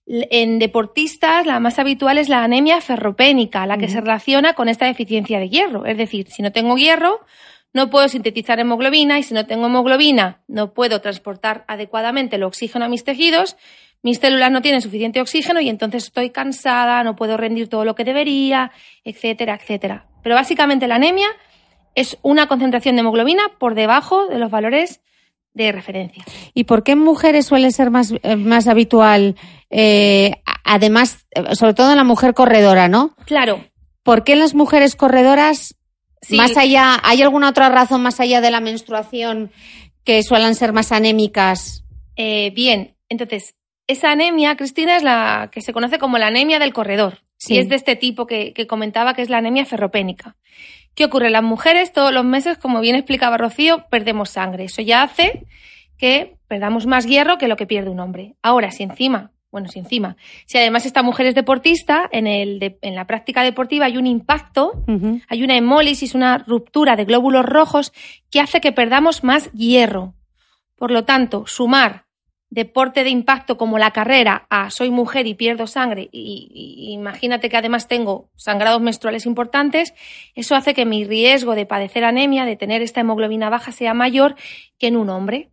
En 0.07 0.59
deportistas, 0.59 1.45
la 1.45 1.61
más 1.61 1.79
habitual 1.79 2.17
es 2.17 2.31
la 2.31 2.45
anemia 2.45 2.81
ferropénica, 2.81 3.67
la 3.67 3.77
que 3.77 3.89
se 3.89 4.01
relaciona 4.01 4.55
con 4.55 4.71
esta 4.71 4.87
deficiencia 4.87 5.39
de 5.39 5.51
hierro. 5.51 5.85
Es 5.85 5.99
decir, 5.99 6.31
si 6.31 6.41
no 6.41 6.51
tengo 6.51 6.77
hierro, 6.77 7.21
no 7.73 7.91
puedo 7.91 8.09
sintetizar 8.09 8.59
hemoglobina 8.59 9.19
y 9.19 9.23
si 9.23 9.35
no 9.35 9.47
tengo 9.47 9.67
hemoglobina, 9.67 10.43
no 10.49 10.73
puedo 10.73 11.01
transportar 11.01 11.65
adecuadamente 11.69 12.37
el 12.37 12.43
oxígeno 12.43 12.85
a 12.85 12.89
mis 12.89 13.05
tejidos 13.05 13.57
mis 14.07 14.19
células 14.19 14.53
no 14.53 14.63
tienen 14.63 14.83
suficiente 14.83 15.21
oxígeno 15.21 15.61
y 15.61 15.69
entonces 15.69 16.05
estoy 16.05 16.31
cansada, 16.31 17.03
no 17.03 17.17
puedo 17.17 17.37
rendir 17.37 17.69
todo 17.69 17.85
lo 17.85 17.97
que 17.97 18.05
debería, 18.05 18.71
etcétera, 19.05 19.59
etcétera. 19.61 20.07
Pero 20.23 20.37
básicamente 20.37 20.87
la 20.87 20.95
anemia 20.95 21.27
es 21.97 22.17
una 22.23 22.47
concentración 22.47 22.95
de 22.95 23.01
hemoglobina 23.01 23.43
por 23.59 23.75
debajo 23.75 24.29
de 24.29 24.39
los 24.39 24.49
valores 24.49 25.01
de 25.55 25.73
referencia. 25.73 26.25
¿Y 26.55 26.65
por 26.65 26.85
qué 26.85 26.93
en 26.93 27.01
mujeres 27.01 27.47
suele 27.47 27.71
ser 27.71 27.91
más, 27.91 28.13
eh, 28.23 28.37
más 28.37 28.69
habitual, 28.69 29.35
eh, 29.71 30.33
además, 30.63 31.27
sobre 31.55 31.75
todo 31.75 31.91
en 31.91 31.97
la 31.97 32.05
mujer 32.05 32.35
corredora, 32.35 32.89
¿no? 32.89 33.17
Claro. 33.25 33.65
¿Por 34.03 34.23
qué 34.23 34.35
en 34.35 34.41
las 34.41 34.55
mujeres 34.55 34.95
corredoras, 34.95 35.75
más 36.31 36.57
allá, 36.57 37.01
hay 37.03 37.23
alguna 37.23 37.49
otra 37.49 37.69
razón 37.69 38.03
más 38.03 38.21
allá 38.21 38.41
de 38.41 38.51
la 38.51 38.61
menstruación 38.61 39.51
que 40.05 40.23
suelen 40.23 40.55
ser 40.55 40.73
más 40.73 40.93
anémicas? 40.93 41.85
Eh, 42.17 42.53
bien, 42.55 42.97
entonces, 43.09 43.55
esa 43.87 44.11
anemia, 44.11 44.57
Cristina, 44.57 44.97
es 44.97 45.03
la 45.03 45.51
que 45.53 45.61
se 45.61 45.73
conoce 45.73 45.99
como 45.99 46.19
la 46.19 46.29
anemia 46.29 46.59
del 46.59 46.73
corredor. 46.73 47.23
Y 47.49 47.59
es 47.59 47.69
de 47.69 47.77
este 47.77 47.97
tipo 47.97 48.27
que, 48.27 48.55
comentaba 48.67 49.15
que 49.15 49.23
es 49.23 49.29
la 49.29 49.39
anemia 49.39 49.67
ferropénica. 49.67 50.37
¿Qué 50.95 51.05
ocurre? 51.05 51.31
Las 51.31 51.43
mujeres 51.43 51.93
todos 51.93 52.13
los 52.13 52.25
meses, 52.25 52.57
como 52.57 52.81
bien 52.81 52.97
explicaba 52.97 53.37
Rocío, 53.37 53.87
perdemos 53.91 54.31
sangre. 54.31 54.65
Eso 54.65 54.81
ya 54.81 55.03
hace 55.03 55.45
que 55.99 56.37
perdamos 56.49 56.87
más 56.87 57.07
hierro 57.07 57.39
que 57.39 57.49
lo 57.49 57.57
que 57.57 57.67
pierde 57.67 57.91
un 57.91 58.01
hombre. 58.01 58.35
Ahora, 58.43 58.71
si 58.71 58.83
encima, 58.83 59.33
bueno, 59.57 59.71
si 59.71 59.79
encima, 59.79 60.19
si 60.45 60.59
además 60.59 60.85
esta 60.85 61.03
mujer 61.03 61.25
es 61.25 61.35
deportista, 61.35 62.07
en, 62.13 62.27
el 62.27 62.77
en 62.83 62.95
la 62.95 63.07
práctica 63.07 63.43
deportiva 63.43 63.87
hay 63.87 63.97
un 63.97 64.07
impacto, 64.07 64.85
hay 65.31 65.43
una 65.43 65.57
hemólisis, 65.57 66.15
una 66.15 66.37
ruptura 66.37 66.95
de 66.95 67.07
glóbulos 67.07 67.47
rojos 67.47 67.95
que 68.31 68.41
hace 68.41 68.61
que 68.61 68.73
perdamos 68.73 69.25
más 69.25 69.51
hierro. 69.53 70.13
Por 70.77 70.91
lo 70.91 71.07
tanto, 71.07 71.47
sumar 71.47 72.05
deporte 72.51 73.03
de 73.03 73.09
impacto 73.09 73.57
como 73.57 73.79
la 73.79 73.93
carrera 73.93 74.47
a 74.51 74.69
soy 74.69 74.91
mujer 74.91 75.27
y 75.27 75.33
pierdo 75.33 75.67
sangre 75.67 76.11
y, 76.13 76.91
imagínate 76.93 77.49
que 77.49 77.57
además 77.57 77.89
tengo 77.89 78.29
sangrados 78.37 78.83
menstruales 78.83 79.25
importantes, 79.25 79.95
eso 80.35 80.55
hace 80.55 80.75
que 80.75 80.85
mi 80.85 81.07
riesgo 81.07 81.55
de 81.55 81.65
padecer 81.65 82.05
anemia, 82.05 82.45
de 82.45 82.57
tener 82.57 82.83
esta 82.83 83.01
hemoglobina 83.01 83.49
baja 83.49 83.73
sea 83.73 83.95
mayor 83.95 84.37
que 84.79 84.89
en 84.89 84.99
un 84.99 85.09
hombre. 85.09 85.49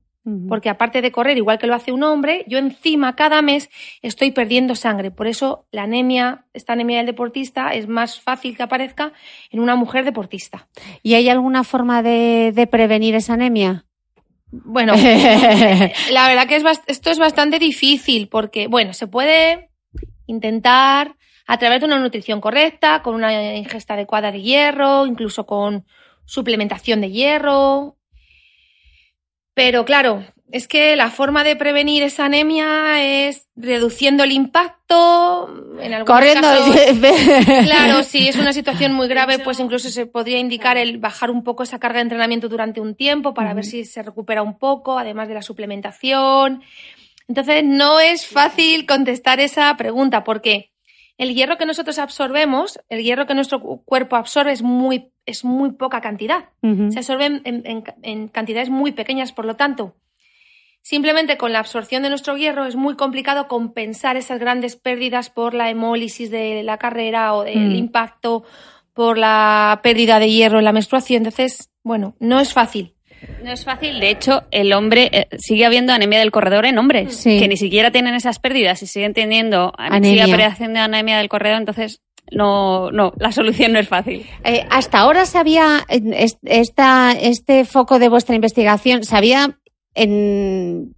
Porque 0.47 0.69
aparte 0.69 1.01
de 1.01 1.11
correr 1.11 1.37
igual 1.37 1.57
que 1.57 1.67
lo 1.67 1.75
hace 1.75 1.91
un 1.91 2.01
hombre, 2.03 2.45
yo 2.47 2.57
encima 2.57 3.15
cada 3.15 3.41
mes 3.41 3.69
estoy 4.01 4.31
perdiendo 4.31 4.73
sangre. 4.73 5.11
Por 5.11 5.27
eso 5.27 5.65
la 5.71 5.83
anemia, 5.83 6.45
esta 6.53 6.73
anemia 6.73 6.97
del 6.97 7.07
deportista, 7.07 7.73
es 7.73 7.89
más 7.89 8.21
fácil 8.21 8.55
que 8.55 8.63
aparezca 8.63 9.11
en 9.51 9.59
una 9.59 9.75
mujer 9.75 10.05
deportista. 10.05 10.69
¿Y 11.01 11.15
hay 11.15 11.27
alguna 11.27 11.65
forma 11.65 12.01
de 12.01 12.67
prevenir 12.71 13.15
esa 13.15 13.33
anemia? 13.33 13.85
Bueno, 14.55 14.93
la 16.11 16.27
verdad 16.27 16.47
que 16.47 16.57
es 16.57 16.63
esto 16.85 17.09
es 17.09 17.17
bastante 17.17 17.57
difícil 17.57 18.27
porque, 18.27 18.67
bueno, 18.67 18.93
se 18.93 19.07
puede 19.07 19.71
intentar 20.27 21.15
a 21.47 21.57
través 21.57 21.79
de 21.79 21.87
una 21.87 21.97
nutrición 21.97 22.39
correcta, 22.39 23.01
con 23.01 23.15
una 23.15 23.55
ingesta 23.55 23.95
adecuada 23.95 24.31
de 24.31 24.43
hierro, 24.43 25.07
incluso 25.07 25.47
con 25.47 25.85
suplementación 26.25 27.01
de 27.01 27.09
hierro. 27.09 27.97
Pero 29.53 29.85
claro, 29.85 30.25
es 30.51 30.67
que 30.67 30.95
la 30.95 31.09
forma 31.09 31.43
de 31.43 31.55
prevenir 31.55 32.03
esa 32.03 32.25
anemia 32.25 33.03
es 33.03 33.47
reduciendo 33.55 34.23
el 34.23 34.31
impacto. 34.31 35.49
En 35.79 36.05
Corriendo. 36.05 36.47
claro, 37.63 38.03
si 38.03 38.27
es 38.27 38.35
una 38.35 38.53
situación 38.53 38.93
muy 38.93 39.07
grave, 39.07 39.39
pues 39.39 39.59
incluso 39.59 39.89
se 39.89 40.05
podría 40.05 40.37
indicar 40.37 40.77
el 40.77 40.99
bajar 40.99 41.31
un 41.31 41.43
poco 41.43 41.63
esa 41.63 41.79
carga 41.79 41.97
de 41.97 42.03
entrenamiento 42.03 42.49
durante 42.49 42.81
un 42.81 42.95
tiempo 42.95 43.33
para 43.33 43.53
ver 43.53 43.65
si 43.65 43.85
se 43.85 44.03
recupera 44.03 44.43
un 44.43 44.57
poco, 44.57 44.99
además 44.99 45.27
de 45.27 45.33
la 45.33 45.41
suplementación. 45.41 46.61
Entonces, 47.27 47.63
no 47.63 47.99
es 47.99 48.27
fácil 48.27 48.85
contestar 48.85 49.39
esa 49.39 49.75
pregunta 49.77 50.23
porque 50.23 50.72
el 51.17 51.33
hierro 51.33 51.57
que 51.57 51.65
nosotros 51.65 51.99
absorbemos, 51.99 52.79
el 52.89 53.03
hierro 53.03 53.27
que 53.27 53.35
nuestro 53.35 53.59
cuerpo 53.61 54.15
absorbe 54.15 54.51
es 54.51 54.61
muy, 54.61 55.11
es 55.25 55.45
muy 55.45 55.71
poca 55.71 56.01
cantidad. 56.01 56.49
Se 56.61 56.99
absorbe 56.99 57.25
en, 57.25 57.83
en, 58.01 58.27
cantidades 58.27 58.69
muy 58.69 58.91
pequeñas, 58.91 59.31
por 59.31 59.45
lo 59.45 59.55
tanto, 59.55 59.95
simplemente 60.81 61.37
con 61.37 61.53
la 61.53 61.59
absorción 61.59 62.03
de 62.03 62.09
nuestro 62.09 62.35
hierro 62.35 62.65
es 62.65 62.75
muy 62.75 62.95
complicado 62.95 63.47
compensar 63.47 64.17
esas 64.17 64.39
grandes 64.39 64.75
pérdidas 64.75 65.29
por 65.29 65.53
la 65.53 65.69
hemólisis 65.69 66.31
de 66.31 66.63
la 66.63 66.77
carrera 66.77 67.35
o 67.35 67.43
del 67.43 67.69
mm. 67.69 67.75
impacto 67.75 68.43
por 68.93 69.17
la 69.17 69.79
pérdida 69.83 70.19
de 70.19 70.31
hierro 70.31 70.59
en 70.59 70.65
la 70.65 70.73
menstruación. 70.73 71.17
Entonces, 71.17 71.71
bueno, 71.83 72.15
no 72.19 72.39
es 72.39 72.53
fácil. 72.53 72.95
No 73.43 73.51
es 73.51 73.65
fácil. 73.65 73.99
De 73.99 74.09
hecho, 74.09 74.43
el 74.51 74.73
hombre 74.73 75.09
eh, 75.11 75.27
sigue 75.37 75.65
habiendo 75.65 75.93
anemia 75.93 76.19
del 76.19 76.31
corredor 76.31 76.65
en 76.65 76.77
hombres 76.77 77.23
que 77.23 77.47
ni 77.47 77.57
siquiera 77.57 77.91
tienen 77.91 78.15
esas 78.15 78.39
pérdidas 78.39 78.81
y 78.83 78.87
siguen 78.87 79.13
teniendo 79.13 79.73
anemia. 79.77 80.55
sigue 80.55 80.79
anemia 80.79 81.17
del 81.17 81.29
corredor. 81.29 81.57
Entonces, 81.59 82.01
no, 82.31 82.91
no, 82.91 83.13
la 83.17 83.31
solución 83.31 83.73
no 83.73 83.79
es 83.79 83.87
fácil. 83.87 84.25
Eh, 84.43 84.65
hasta 84.69 84.99
ahora 84.99 85.25
se 85.25 85.37
había 85.37 85.85
esta, 86.43 87.11
este 87.11 87.65
foco 87.65 87.99
de 87.99 88.09
vuestra 88.09 88.35
investigación, 88.35 89.03
se 89.03 89.15
había 89.15 89.59
en, 89.93 90.95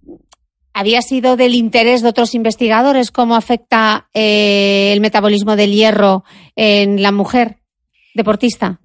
había 0.72 1.02
sido 1.02 1.36
del 1.36 1.54
interés 1.54 2.02
de 2.02 2.08
otros 2.08 2.34
investigadores 2.34 3.10
cómo 3.10 3.34
afecta 3.34 4.08
eh, 4.14 4.92
el 4.92 5.00
metabolismo 5.00 5.56
del 5.56 5.72
hierro 5.72 6.24
en 6.54 7.02
la 7.02 7.12
mujer 7.12 7.56
deportista. 8.14 8.80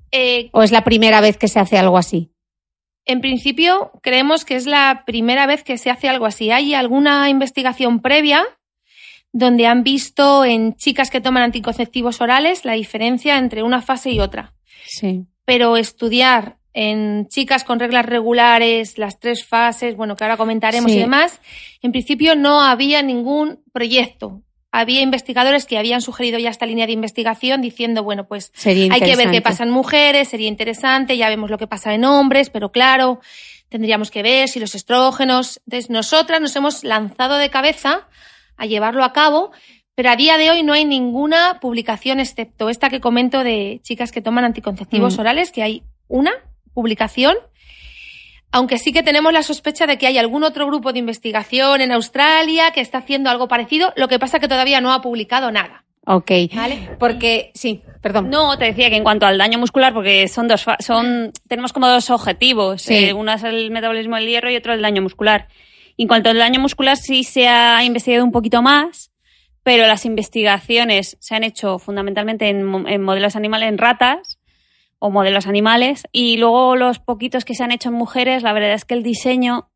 ¿O 0.51 0.62
es 0.62 0.71
la 0.71 0.84
primera 0.84 1.21
vez 1.21 1.38
que 1.38 1.47
se 1.47 1.60
hace 1.60 1.77
algo 1.77 1.97
así? 1.97 2.31
En 3.06 3.22
principio, 3.22 3.92
creemos 4.02 4.46
que 4.46 4.56
es 4.56 4.66
la 4.66 5.04
primera 5.06 5.48
vez 5.48 5.64
que 5.64 5.78
se 5.78 5.90
hace 5.90 6.08
algo 6.08 6.26
así. 6.26 6.52
¿Hay 6.52 6.74
alguna 6.74 7.30
investigación 7.30 8.02
previa 8.02 8.46
donde 9.34 9.66
han 9.66 9.84
visto 9.84 10.46
en 10.46 10.76
chicas 10.76 11.10
que 11.10 11.22
toman 11.22 11.44
anticonceptivos 11.44 12.22
orales 12.22 12.66
la 12.66 12.74
diferencia 12.74 13.38
entre 13.38 13.64
una 13.64 13.82
fase 13.82 14.12
y 14.12 14.20
otra? 14.20 14.54
Sí. 14.86 15.26
Pero 15.46 15.78
estudiar 15.78 16.58
en 16.74 17.28
chicas 17.28 17.64
con 17.64 17.80
reglas 17.80 18.06
regulares, 18.06 18.98
las 18.98 19.20
tres 19.20 19.46
fases, 19.46 19.96
bueno, 19.96 20.16
que 20.16 20.24
ahora 20.24 20.38
comentaremos 20.38 20.92
y 20.92 21.00
demás, 21.00 21.42
en 21.82 21.92
principio 21.92 22.36
no 22.36 22.62
había 22.62 23.02
ningún 23.02 23.62
proyecto 23.74 24.42
había 24.72 25.02
investigadores 25.02 25.66
que 25.66 25.78
habían 25.78 26.02
sugerido 26.02 26.40
ya 26.40 26.50
esta 26.50 26.66
línea 26.66 26.88
de 26.88 26.94
investigación 26.94 27.62
diciendo, 27.62 28.04
bueno, 28.04 28.26
pues 28.26 28.52
hay 28.66 28.90
que 28.90 29.16
ver 29.16 29.32
qué 29.32 29.42
pasa 29.42 29.64
en 29.64 29.70
mujeres, 29.70 30.30
sería 30.30 30.48
interesante, 30.48 31.18
ya 31.18 31.30
vemos 31.30 31.50
lo 31.50 31.58
que 31.58 31.68
pasa 31.68 31.94
en 31.94 32.06
hombres, 32.06 32.50
pero 32.50 32.72
claro, 32.72 33.20
tendríamos 33.68 34.12
que 34.12 34.24
ver 34.24 34.48
si 34.48 34.60
los 34.60 34.74
estrógenos. 34.74 35.62
Entonces, 35.66 35.90
nosotras 35.90 36.40
nos 36.40 36.56
hemos 36.56 36.84
lanzado 36.84 37.38
de 37.38 37.50
cabeza 37.50 38.08
a 38.56 38.66
llevarlo 38.66 39.04
a 39.04 39.12
cabo, 39.12 39.52
pero 39.94 40.10
a 40.10 40.16
día 40.16 40.38
de 40.38 40.52
hoy 40.52 40.64
no 40.64 40.74
hay 40.74 40.86
ninguna 40.86 41.60
publicación 41.60 42.22
excepto 42.22 42.70
esta 42.70 42.90
que 42.90 43.02
comento 43.02 43.44
de 43.44 43.82
chicas 43.84 44.12
que 44.12 44.22
toman 44.22 44.46
anticonceptivos 44.46 45.18
mm. 45.18 45.20
orales, 45.20 45.52
que 45.52 45.64
hay 45.64 45.84
una 46.08 46.32
publicación 46.74 47.36
aunque 48.52 48.78
sí 48.78 48.92
que 48.92 49.04
tenemos 49.04 49.32
la 49.32 49.44
sospecha 49.44 49.88
de 49.88 49.98
que 49.98 50.08
hay 50.08 50.18
algún 50.18 50.44
otro 50.44 50.68
grupo 50.68 50.92
de 50.92 51.00
investigación 51.00 51.82
en 51.82 51.92
Australia 51.92 52.72
que 52.72 52.82
está 52.82 53.00
haciendo 53.00 53.30
algo 53.30 53.48
parecido, 53.48 53.94
lo 53.96 54.08
que 54.08 54.20
pasa 54.20 54.40
que 54.40 54.48
todavía 54.48 54.82
no 54.82 54.92
ha 54.92 55.02
publicado 55.02 55.52
nada. 55.52 55.86
Ok. 56.06 56.32
¿Vale? 56.54 56.90
Porque, 57.00 57.52
sí, 57.54 57.82
perdón. 58.02 58.30
No, 58.30 58.58
te 58.58 58.66
decía 58.66 58.90
que 58.90 58.96
en 58.96 59.04
cuanto 59.04 59.26
al 59.26 59.38
daño 59.38 59.60
muscular, 59.60 59.94
porque 59.94 60.28
son 60.28 60.48
dos, 60.48 60.66
son, 60.80 61.32
tenemos 61.48 61.74
como 61.74 61.88
dos 61.88 62.10
objetivos. 62.10 62.90
Eh, 62.90 63.14
uno 63.14 63.32
es 63.34 63.44
el 63.44 63.72
metabolismo 63.72 64.16
del 64.16 64.28
hierro 64.28 64.52
y 64.52 64.56
otro 64.56 64.74
el 64.74 64.82
daño 64.82 65.02
muscular. 65.02 65.48
en 65.98 66.08
cuanto 66.08 66.30
al 66.30 66.38
daño 66.38 66.60
muscular, 66.60 66.98
sí 66.98 67.24
se 67.24 67.48
ha 67.48 67.84
investigado 67.84 68.26
un 68.26 68.32
poquito 68.32 68.62
más, 68.62 69.12
pero 69.64 69.86
las 69.86 70.06
investigaciones 70.06 71.18
se 71.20 71.36
han 71.36 71.44
hecho 71.44 71.78
fundamentalmente 71.78 72.50
en 72.50 72.66
modelos 72.66 73.36
animales, 73.36 73.70
en 73.70 73.78
ratas, 73.78 74.31
o 75.02 75.10
modelos 75.10 75.48
animales. 75.48 76.04
Y 76.12 76.38
luego 76.38 76.76
los 76.76 77.00
poquitos 77.00 77.44
que 77.44 77.56
se 77.56 77.64
han 77.64 77.72
hecho 77.72 77.90
en 77.90 77.96
mujeres, 77.96 78.44
la 78.44 78.54
verdad 78.54 78.74
es 78.74 78.86
que 78.86 78.94
el 78.94 79.02
diseño 79.02 79.68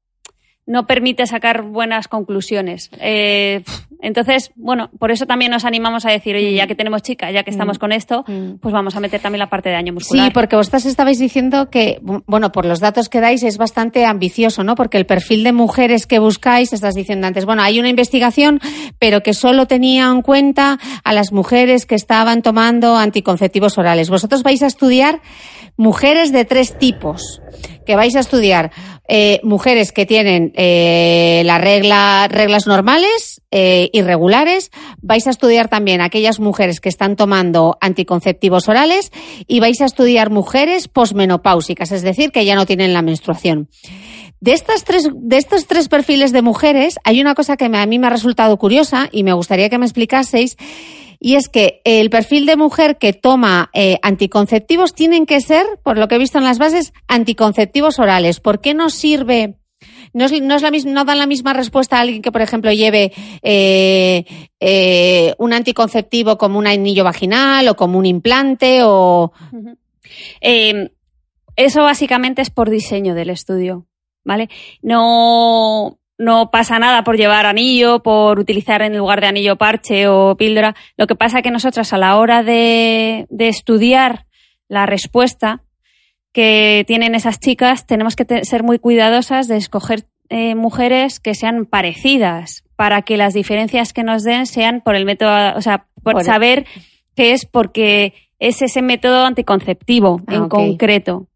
no 0.68 0.86
permite 0.86 1.26
sacar 1.26 1.64
buenas 1.64 2.08
conclusiones. 2.08 2.92
Eh, 3.00 3.64
entonces, 4.06 4.52
bueno, 4.56 4.91
por 5.00 5.10
eso 5.10 5.26
también 5.26 5.50
nos 5.50 5.65
animamos 5.65 6.06
a 6.06 6.12
decir, 6.12 6.36
oye, 6.36 6.54
ya 6.54 6.65
mm. 6.65 6.68
que 6.68 6.76
tenemos 6.76 7.02
chicas, 7.02 7.34
ya 7.34 7.41
que 7.41 7.50
estamos 7.50 7.78
mm. 7.78 7.80
con 7.80 7.91
esto, 7.91 8.24
mm. 8.28 8.58
pues 8.62 8.72
vamos 8.72 8.96
a 8.96 9.00
meter 9.00 9.20
también 9.20 9.39
la 9.39 9.50
parte 9.50 9.70
de 9.70 9.76
daño 9.76 9.94
muscular. 9.94 10.28
Sí, 10.28 10.32
porque 10.32 10.56
vosotras 10.56 10.86
estabais 10.86 11.18
diciendo 11.18 11.72
que, 11.72 12.00
bueno, 12.28 12.52
por 12.52 12.68
los 12.68 12.80
datos 12.80 13.10
que 13.10 13.20
dais 13.20 13.41
es 13.41 13.58
bastante 13.58 14.06
ambicioso, 14.06 14.63
¿no? 14.63 14.76
Porque 14.76 14.98
el 14.98 15.08
perfil 15.08 15.44
de 15.44 15.54
mujeres 15.54 16.06
que 16.06 16.20
buscáis, 16.20 16.72
estás 16.72 16.94
diciendo 16.94 17.26
antes, 17.26 17.46
bueno, 17.46 17.63
hay 17.63 17.80
una 17.80 17.89
investigación, 17.89 18.60
pero 19.00 19.22
que 19.24 19.34
solo 19.34 19.65
tenía 19.65 20.06
en 20.06 20.22
cuenta 20.22 20.78
a 21.04 21.12
las 21.12 21.32
mujeres 21.32 21.88
que 21.88 21.96
estaban 21.96 22.44
tomando 22.44 22.98
anticonceptivos 22.98 23.80
orales. 23.80 24.12
Vosotros 24.12 24.44
vais 24.44 24.62
a 24.62 24.68
estudiar 24.68 25.20
mujeres 25.78 26.32
de 26.32 26.46
tres 26.46 26.78
tipos, 26.78 27.41
que 27.86 27.95
vais 27.95 28.15
a 28.15 28.19
estudiar 28.19 28.71
eh, 29.08 29.39
mujeres 29.43 29.91
que 29.91 30.06
tienen 30.06 30.52
eh, 30.56 31.43
la 31.45 31.58
regla, 31.60 32.28
reglas 32.30 32.65
normales, 32.67 33.41
eh, 33.52 33.89
irregulares. 33.93 34.71
Vais 35.02 35.28
a 35.28 35.30
estudiar 35.30 35.69
también 35.69 36.02
aquellas 36.02 36.39
mujeres 36.39 36.80
que 36.80 36.89
están 36.89 37.15
tomando 37.15 37.78
anticonceptivos 37.82 38.67
orales 38.67 39.12
y 39.48 39.60
vais 39.60 39.80
a 39.82 39.86
estudiar 39.86 40.32
mujeres 40.32 40.88
posmenopáusicas, 40.88 41.91
es 41.91 42.02
decir, 42.02 42.32
que 42.32 42.45
ya 42.45 42.56
no 42.56 42.65
tienen 42.65 42.93
la 42.93 43.02
menstruación. 43.02 43.69
De, 44.41 44.54
estas 44.54 44.84
tres, 44.84 45.10
de 45.13 45.38
estos 45.38 45.65
tres 45.65 45.88
perfiles 45.88 46.32
de 46.32 46.41
mujeres, 46.41 47.00
hay 47.04 47.21
una 47.21 47.36
cosa 47.36 47.58
que 47.58 47.65
a 47.65 47.86
mí 47.86 48.00
me 48.00 48.08
ha 48.08 48.12
resultado 48.12 48.58
curiosa 48.58 49.10
y 49.12 49.24
me 49.24 49.34
gustaría 49.34 49.69
que 49.69 49.78
me 49.78 49.86
explicaseis 49.86 50.58
y 51.19 51.36
es 51.36 51.50
que 51.50 51.82
el 51.84 52.10
perfil 52.10 52.45
de 52.45 52.56
mujer 52.56 52.98
que 52.98 53.13
toma 53.13 53.69
eh, 53.74 53.98
anticonceptivos 54.02 54.93
tienen 54.93 55.26
que 55.26 55.41
ser, 55.41 55.65
por 55.84 55.98
lo 55.98 56.08
que 56.08 56.15
he 56.15 56.19
visto 56.19 56.38
en 56.38 56.43
las 56.43 56.60
bases, 56.60 56.93
anticonceptivos 57.08 58.00
orales. 58.00 58.39
¿Por 58.39 58.62
qué 58.62 58.74
no 58.74 58.89
sirve? 58.89 59.56
No, 60.13 60.26
es, 60.26 60.62
la 60.62 60.71
misma, 60.71 60.91
no 60.91 61.04
dan 61.04 61.17
la 61.17 61.26
misma 61.26 61.54
respuesta 61.54 61.98
a 61.98 62.02
alguien 62.02 62.21
que, 62.21 62.32
por 62.32 62.41
ejemplo, 62.41 62.71
lleve 62.71 63.12
eh, 63.41 64.24
eh, 64.60 65.34
un 65.38 65.54
anticonceptivo 65.54 66.38
como 66.38 66.58
un 66.58 66.67
anillo 66.67 67.04
vaginal 67.04 67.67
o 67.67 67.76
como 67.76 67.98
un 67.98 68.06
implante 68.06 68.82
o. 68.84 69.34
eso 70.41 71.82
básicamente 71.84 72.41
es 72.41 72.50
por 72.50 72.69
diseño 72.69 73.15
del 73.15 73.30
estudio, 73.30 73.88
¿vale? 74.26 74.50
No, 74.82 75.98
no 76.18 76.50
pasa 76.52 76.80
nada 76.80 77.04
por 77.04 77.18
llevar 77.18 77.46
anillo, 77.46 78.02
por 78.02 78.40
utilizar 78.40 78.82
en 78.82 78.98
lugar 78.98 79.22
de 79.22 79.28
anillo 79.28 79.56
parche 79.56 80.08
o 80.08 80.36
píldora. 80.36 80.76
Lo 80.98 81.08
que 81.08 81.16
pasa 81.16 81.38
es 81.38 81.44
que 81.44 81.52
nosotras 81.52 81.94
a 81.94 81.98
la 81.98 82.18
hora 82.18 82.44
de, 82.44 83.28
estudiar 83.40 84.26
la 84.68 84.86
respuesta 84.86 85.62
que 86.34 86.84
tienen 86.88 87.16
esas 87.16 87.40
chicas, 87.40 87.86
tenemos 87.86 88.16
que 88.16 88.44
ser 88.44 88.64
muy 88.64 88.80
cuidadosas 88.80 89.48
de 89.48 89.58
escoger 89.58 90.06
eh, 90.30 90.56
mujeres 90.56 91.20
que 91.20 91.36
sean 91.36 91.66
parecidas 91.66 92.64
para 92.76 93.04
que 93.04 93.16
las 93.16 93.34
diferencias 93.34 93.94
que 93.94 94.04
nos 94.04 94.24
den 94.24 94.46
sean 94.46 94.82
por 94.82 94.96
el 94.96 95.06
método, 95.06 95.56
o 95.56 95.62
sea, 95.62 95.88
por, 96.04 96.24
saber 96.24 96.66
que 97.16 97.32
es 97.32 97.46
porque 97.46 98.14
es 98.40 98.62
ese 98.62 98.82
método 98.82 99.26
anticonceptivo 99.26 100.22
en 100.28 100.44
ah, 100.44 100.50
concreto. 100.50 101.28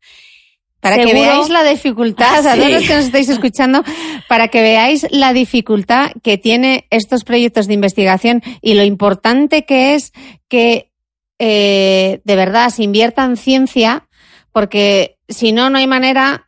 Para 0.82 0.98
que 0.98 1.14
veáis 1.14 1.50
la 1.50 1.64
dificultad, 1.64 2.48
a 2.48 2.56
todos 2.56 2.72
los 2.72 2.84
que 2.84 2.96
nos 2.96 3.06
estáis 3.06 3.28
escuchando, 3.28 3.84
para 4.30 4.48
que 4.48 4.62
veáis 4.62 5.06
la 5.12 5.34
dificultad 5.34 6.12
que 6.24 6.38
tiene 6.38 6.88
estos 6.90 7.26
proyectos 7.26 7.68
de 7.68 7.74
investigación 7.74 8.42
y 8.62 8.76
lo 8.76 8.84
importante 8.84 9.66
que 9.66 9.96
es 9.96 10.14
que 10.48 10.90
eh, 11.38 12.22
de 12.24 12.36
verdad 12.36 12.70
se 12.70 12.84
invierta 12.84 13.26
en 13.26 13.36
ciencia, 13.36 14.08
porque 14.54 15.18
si 15.28 15.52
no, 15.52 15.70
no 15.70 15.78
hay 15.78 15.88
manera 15.88 16.48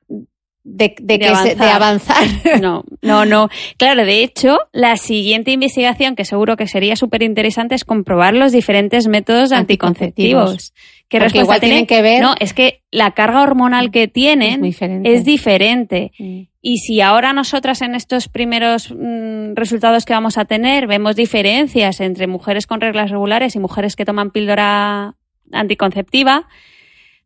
de, 0.64 0.94
que 0.96 1.28
avanzar. 1.28 1.58
de, 1.58 1.66
avanzar. 1.66 2.28
No, 2.62 2.84
no, 3.02 3.26
no. 3.26 3.50
Claro, 3.78 4.06
de 4.06 4.24
hecho, 4.24 4.58
la 4.72 4.98
siguiente 4.98 5.52
investigación, 5.52 6.16
que 6.16 6.26
seguro 6.26 6.56
que 6.56 6.68
sería 6.68 6.96
súper 6.96 7.24
interesante, 7.24 7.76
es 7.76 7.84
comprobar 7.84 8.34
los 8.34 8.52
diferentes 8.52 9.08
métodos 9.08 9.52
anticonceptivos. 9.52 10.74
¿Qué 11.12 11.20
respuesta 11.20 11.60
tienen? 11.60 11.86
que 11.88 12.02
ver? 12.02 12.22
No, 12.22 12.36
es 12.40 12.54
que 12.54 12.84
la 12.90 13.12
carga 13.12 13.42
hormonal 13.44 13.92
que 13.92 14.08
tienen 14.08 14.64
es 14.64 15.26
diferente. 15.26 16.14
Mm. 16.18 16.44
Y 16.62 16.78
si 16.78 17.02
ahora 17.02 17.34
nosotras 17.34 17.82
en 17.82 17.96
estos 17.96 18.30
primeros 18.30 18.92
mm, 18.98 19.56
resultados 19.56 20.06
que 20.06 20.14
vamos 20.14 20.38
a 20.38 20.46
tener 20.46 20.88
vemos 20.88 21.18
diferencias 21.18 22.00
entre 22.00 22.28
mujeres 22.28 22.66
con 22.66 22.80
reglas 22.80 23.12
regulares 23.12 23.58
y 23.58 23.60
mujeres 23.60 23.98
que 23.98 24.06
toman 24.06 24.32
píldora 24.32 25.16
anticonceptiva, 25.52 26.48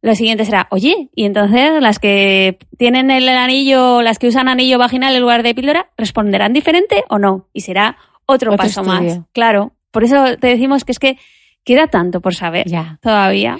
lo 0.02 0.16
siguiente 0.16 0.46
será, 0.46 0.68
oye, 0.72 1.10
y 1.14 1.26
entonces 1.26 1.80
las 1.80 2.00
que 2.00 2.58
tienen 2.80 3.12
el 3.12 3.30
anillo, 3.30 4.02
las 4.02 4.18
que 4.18 4.30
usan 4.30 4.48
anillo 4.48 4.80
vaginal 4.80 5.14
en 5.14 5.22
lugar 5.22 5.44
de 5.44 5.54
píldora, 5.54 5.92
¿responderán 5.96 6.54
diferente 6.54 7.04
o 7.08 7.20
no? 7.20 7.50
Y 7.54 7.62
será 7.62 7.98
otro, 8.26 8.56
paso 8.56 8.84
más. 8.84 9.20
Claro. 9.32 9.74
Por 9.92 10.04
eso 10.04 10.38
te 10.38 10.48
decimos 10.48 10.86
que 10.86 10.92
es 10.92 11.00
que 11.00 11.18
queda 11.66 11.88
tanto 11.88 12.22
por 12.22 12.34
saber 12.34 12.68
ya. 12.68 12.98
todavía. 13.02 13.60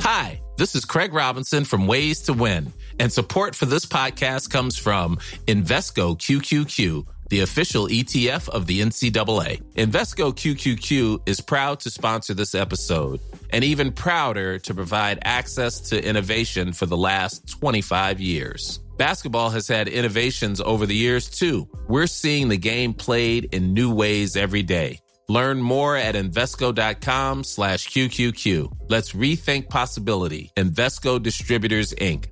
Hi, 0.00 0.40
this 0.56 0.74
is 0.74 0.84
Craig 0.84 1.12
Robinson 1.12 1.64
from 1.64 1.86
Ways 1.86 2.22
to 2.22 2.32
Win, 2.32 2.72
and 2.98 3.12
support 3.12 3.54
for 3.54 3.66
this 3.66 3.86
podcast 3.86 4.50
comes 4.50 4.76
from 4.76 5.16
Invesco 5.46 6.16
QQQ 6.16 7.06
the 7.30 7.40
official 7.40 7.86
ETF 7.86 8.48
of 8.48 8.66
the 8.66 8.80
NCAA. 8.80 9.62
Invesco 9.74 10.34
QQQ 10.34 11.28
is 11.28 11.40
proud 11.40 11.78
to 11.80 11.90
sponsor 11.90 12.34
this 12.34 12.54
episode 12.56 13.20
and 13.50 13.64
even 13.64 13.92
prouder 13.92 14.58
to 14.58 14.74
provide 14.74 15.20
access 15.22 15.80
to 15.90 16.04
innovation 16.04 16.72
for 16.72 16.86
the 16.86 16.96
last 16.96 17.48
25 17.48 18.20
years. 18.20 18.80
Basketball 19.00 19.48
has 19.48 19.66
had 19.66 19.88
innovations 19.88 20.60
over 20.60 20.84
the 20.84 20.94
years 20.94 21.30
too. 21.30 21.66
We're 21.88 22.06
seeing 22.06 22.48
the 22.48 22.58
game 22.58 22.92
played 22.92 23.46
in 23.54 23.72
new 23.72 23.94
ways 23.94 24.36
every 24.36 24.62
day. 24.62 24.98
Learn 25.26 25.62
more 25.62 25.96
at 25.96 26.16
Invesco.com 26.16 27.44
slash 27.44 27.88
QQQ. 27.88 28.70
Let's 28.90 29.12
rethink 29.12 29.70
possibility. 29.70 30.52
Invesco 30.54 31.22
Distributors, 31.22 31.94
Inc. 31.94 32.26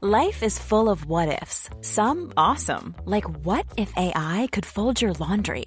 Life 0.00 0.42
is 0.42 0.58
full 0.58 0.88
of 0.88 1.04
what 1.04 1.28
ifs. 1.42 1.68
Some 1.82 2.32
awesome, 2.34 2.94
like 3.04 3.28
what 3.44 3.66
if 3.76 3.92
AI 3.94 4.48
could 4.52 4.64
fold 4.64 5.02
your 5.02 5.12
laundry? 5.20 5.66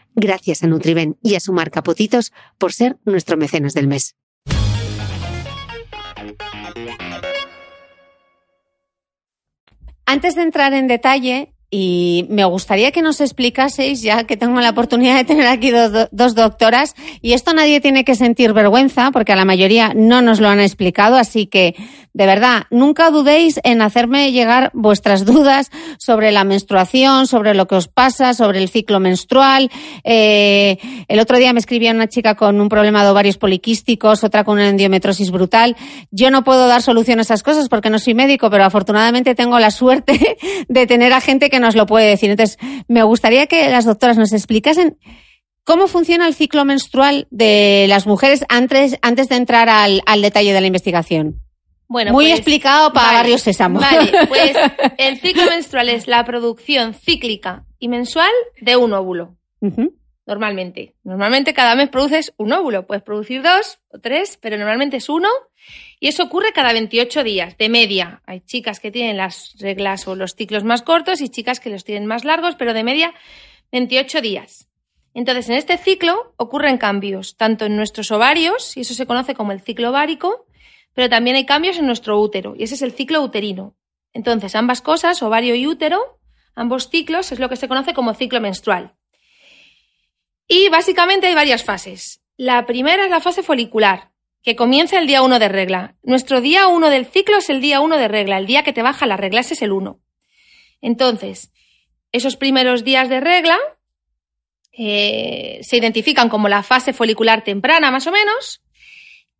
Gracias 0.15 0.63
a 0.63 0.67
Nutriben 0.67 1.17
y 1.21 1.35
a 1.35 1.39
su 1.39 1.53
marca 1.53 1.83
Potitos 1.83 2.31
por 2.57 2.73
ser 2.73 2.97
nuestro 3.05 3.37
mecenas 3.37 3.73
del 3.73 3.87
mes. 3.87 4.15
Antes 10.05 10.35
de 10.35 10.41
entrar 10.41 10.73
en 10.73 10.87
detalle, 10.87 11.53
y 11.73 12.25
me 12.29 12.43
gustaría 12.43 12.91
que 12.91 13.01
nos 13.01 13.21
explicaseis, 13.21 14.01
ya 14.01 14.25
que 14.25 14.35
tengo 14.35 14.59
la 14.59 14.71
oportunidad 14.71 15.15
de 15.15 15.23
tener 15.23 15.47
aquí 15.47 15.71
dos, 15.71 16.35
doctoras, 16.35 16.95
y 17.21 17.31
esto 17.31 17.53
nadie 17.53 17.79
tiene 17.79 18.03
que 18.03 18.15
sentir 18.15 18.51
vergüenza, 18.51 19.11
porque 19.11 19.31
a 19.31 19.37
la 19.37 19.45
mayoría 19.45 19.93
no 19.95 20.21
nos 20.21 20.41
lo 20.41 20.49
han 20.49 20.59
explicado, 20.59 21.15
así 21.15 21.47
que, 21.47 21.75
de 22.13 22.25
verdad, 22.25 22.63
nunca 22.71 23.09
dudéis 23.09 23.61
en 23.63 23.81
hacerme 23.81 24.33
llegar 24.33 24.71
vuestras 24.73 25.23
dudas 25.25 25.71
sobre 25.97 26.33
la 26.33 26.43
menstruación, 26.43 27.25
sobre 27.25 27.53
lo 27.53 27.67
que 27.67 27.75
os 27.75 27.87
pasa, 27.87 28.33
sobre 28.33 28.59
el 28.59 28.67
ciclo 28.67 28.99
menstrual. 28.99 29.71
Eh, 30.03 30.77
el 31.07 31.19
otro 31.21 31.37
día 31.37 31.53
me 31.53 31.59
escribía 31.61 31.91
una 31.91 32.07
chica 32.07 32.35
con 32.35 32.59
un 32.59 32.67
problema 32.67 33.05
de 33.05 33.11
ovarios 33.11 33.37
poliquísticos, 33.37 34.25
otra 34.25 34.43
con 34.43 34.55
una 34.55 34.67
endometrosis 34.67 35.31
brutal. 35.31 35.77
Yo 36.11 36.31
no 36.31 36.43
puedo 36.43 36.67
dar 36.67 36.81
solución 36.81 37.19
a 37.19 37.21
esas 37.21 37.43
cosas 37.43 37.69
porque 37.69 37.89
no 37.89 37.97
soy 37.97 38.13
médico, 38.13 38.49
pero 38.49 38.65
afortunadamente 38.65 39.35
tengo 39.35 39.57
la 39.57 39.71
suerte 39.71 40.37
de 40.67 40.87
tener 40.87 41.13
a 41.13 41.21
gente 41.21 41.49
que 41.49 41.60
nos 41.61 41.75
lo 41.75 41.85
puede 41.85 42.07
decir. 42.07 42.29
Entonces, 42.29 42.57
me 42.87 43.03
gustaría 43.03 43.47
que 43.47 43.69
las 43.69 43.85
doctoras 43.85 44.17
nos 44.17 44.33
explicasen 44.33 44.97
cómo 45.63 45.87
funciona 45.87 46.27
el 46.27 46.33
ciclo 46.33 46.65
menstrual 46.65 47.27
de 47.29 47.85
las 47.87 48.05
mujeres 48.07 48.43
antes, 48.49 48.97
antes 49.01 49.29
de 49.29 49.35
entrar 49.37 49.69
al, 49.69 50.01
al 50.05 50.21
detalle 50.21 50.53
de 50.53 50.61
la 50.61 50.67
investigación. 50.67 51.41
Bueno, 51.87 52.13
Muy 52.13 52.27
pues, 52.27 52.39
explicado 52.39 52.93
para 52.93 53.07
vale, 53.07 53.17
Barrio 53.17 53.37
Sésamo. 53.37 53.79
Vale, 53.81 54.11
pues 54.29 54.55
el 54.97 55.19
ciclo 55.19 55.43
menstrual 55.47 55.89
es 55.89 56.07
la 56.07 56.23
producción 56.23 56.93
cíclica 56.93 57.65
y 57.79 57.89
mensual 57.89 58.31
de 58.61 58.77
un 58.77 58.93
óvulo. 58.93 59.35
Normalmente. 60.25 60.95
Normalmente 61.03 61.53
cada 61.53 61.75
mes 61.75 61.89
produces 61.89 62.33
un 62.37 62.53
óvulo. 62.53 62.87
Puedes 62.87 63.03
producir 63.03 63.41
dos 63.41 63.79
o 63.89 63.99
tres, 63.99 64.39
pero 64.41 64.57
normalmente 64.57 64.97
es 64.97 65.09
uno. 65.09 65.27
Y 66.01 66.07
eso 66.07 66.23
ocurre 66.23 66.51
cada 66.51 66.73
28 66.73 67.23
días, 67.23 67.59
de 67.59 67.69
media. 67.69 68.23
Hay 68.25 68.41
chicas 68.41 68.79
que 68.79 68.89
tienen 68.89 69.17
las 69.17 69.53
reglas 69.59 70.07
o 70.07 70.15
los 70.15 70.33
ciclos 70.33 70.63
más 70.63 70.81
cortos 70.81 71.21
y 71.21 71.29
chicas 71.29 71.59
que 71.59 71.69
los 71.69 71.83
tienen 71.83 72.07
más 72.07 72.25
largos, 72.25 72.55
pero 72.55 72.73
de 72.73 72.83
media 72.83 73.13
28 73.71 74.19
días. 74.19 74.67
Entonces, 75.13 75.47
en 75.49 75.57
este 75.57 75.77
ciclo 75.77 76.33
ocurren 76.37 76.79
cambios, 76.79 77.37
tanto 77.37 77.65
en 77.65 77.75
nuestros 77.77 78.09
ovarios, 78.09 78.75
y 78.77 78.81
eso 78.81 78.95
se 78.95 79.05
conoce 79.05 79.35
como 79.35 79.51
el 79.51 79.61
ciclo 79.61 79.91
ovárico, 79.91 80.47
pero 80.95 81.07
también 81.07 81.35
hay 81.35 81.45
cambios 81.45 81.77
en 81.77 81.85
nuestro 81.85 82.19
útero, 82.19 82.55
y 82.57 82.63
ese 82.63 82.73
es 82.73 82.81
el 82.81 82.93
ciclo 82.93 83.21
uterino. 83.21 83.75
Entonces, 84.11 84.55
ambas 84.55 84.81
cosas, 84.81 85.21
ovario 85.21 85.53
y 85.53 85.67
útero, 85.67 86.19
ambos 86.55 86.89
ciclos, 86.89 87.31
es 87.31 87.37
lo 87.37 87.47
que 87.47 87.57
se 87.57 87.67
conoce 87.67 87.93
como 87.93 88.15
ciclo 88.15 88.41
menstrual. 88.41 88.95
Y 90.47 90.67
básicamente 90.69 91.27
hay 91.27 91.35
varias 91.35 91.63
fases. 91.63 92.23
La 92.37 92.65
primera 92.65 93.03
es 93.03 93.11
la 93.11 93.19
fase 93.19 93.43
folicular, 93.43 94.10
que 94.43 94.55
comienza 94.55 94.97
el 94.97 95.07
día 95.07 95.21
1 95.21 95.39
de 95.39 95.49
regla. 95.49 95.95
Nuestro 96.03 96.41
día 96.41 96.67
1 96.67 96.89
del 96.89 97.05
ciclo 97.05 97.37
es 97.37 97.49
el 97.49 97.61
día 97.61 97.81
1 97.81 97.97
de 97.97 98.07
regla, 98.07 98.37
el 98.37 98.47
día 98.47 98.63
que 98.63 98.73
te 98.73 98.81
baja 98.81 99.05
la 99.05 99.17
regla, 99.17 99.41
ese 99.41 99.53
es 99.53 99.61
el 99.61 99.71
1. 99.71 99.99
Entonces, 100.81 101.51
esos 102.11 102.37
primeros 102.37 102.83
días 102.83 103.07
de 103.07 103.19
regla 103.19 103.57
eh, 104.71 105.59
se 105.61 105.77
identifican 105.77 106.29
como 106.29 106.49
la 106.49 106.63
fase 106.63 106.93
folicular 106.93 107.43
temprana, 107.43 107.91
más 107.91 108.07
o 108.07 108.11
menos. 108.11 108.61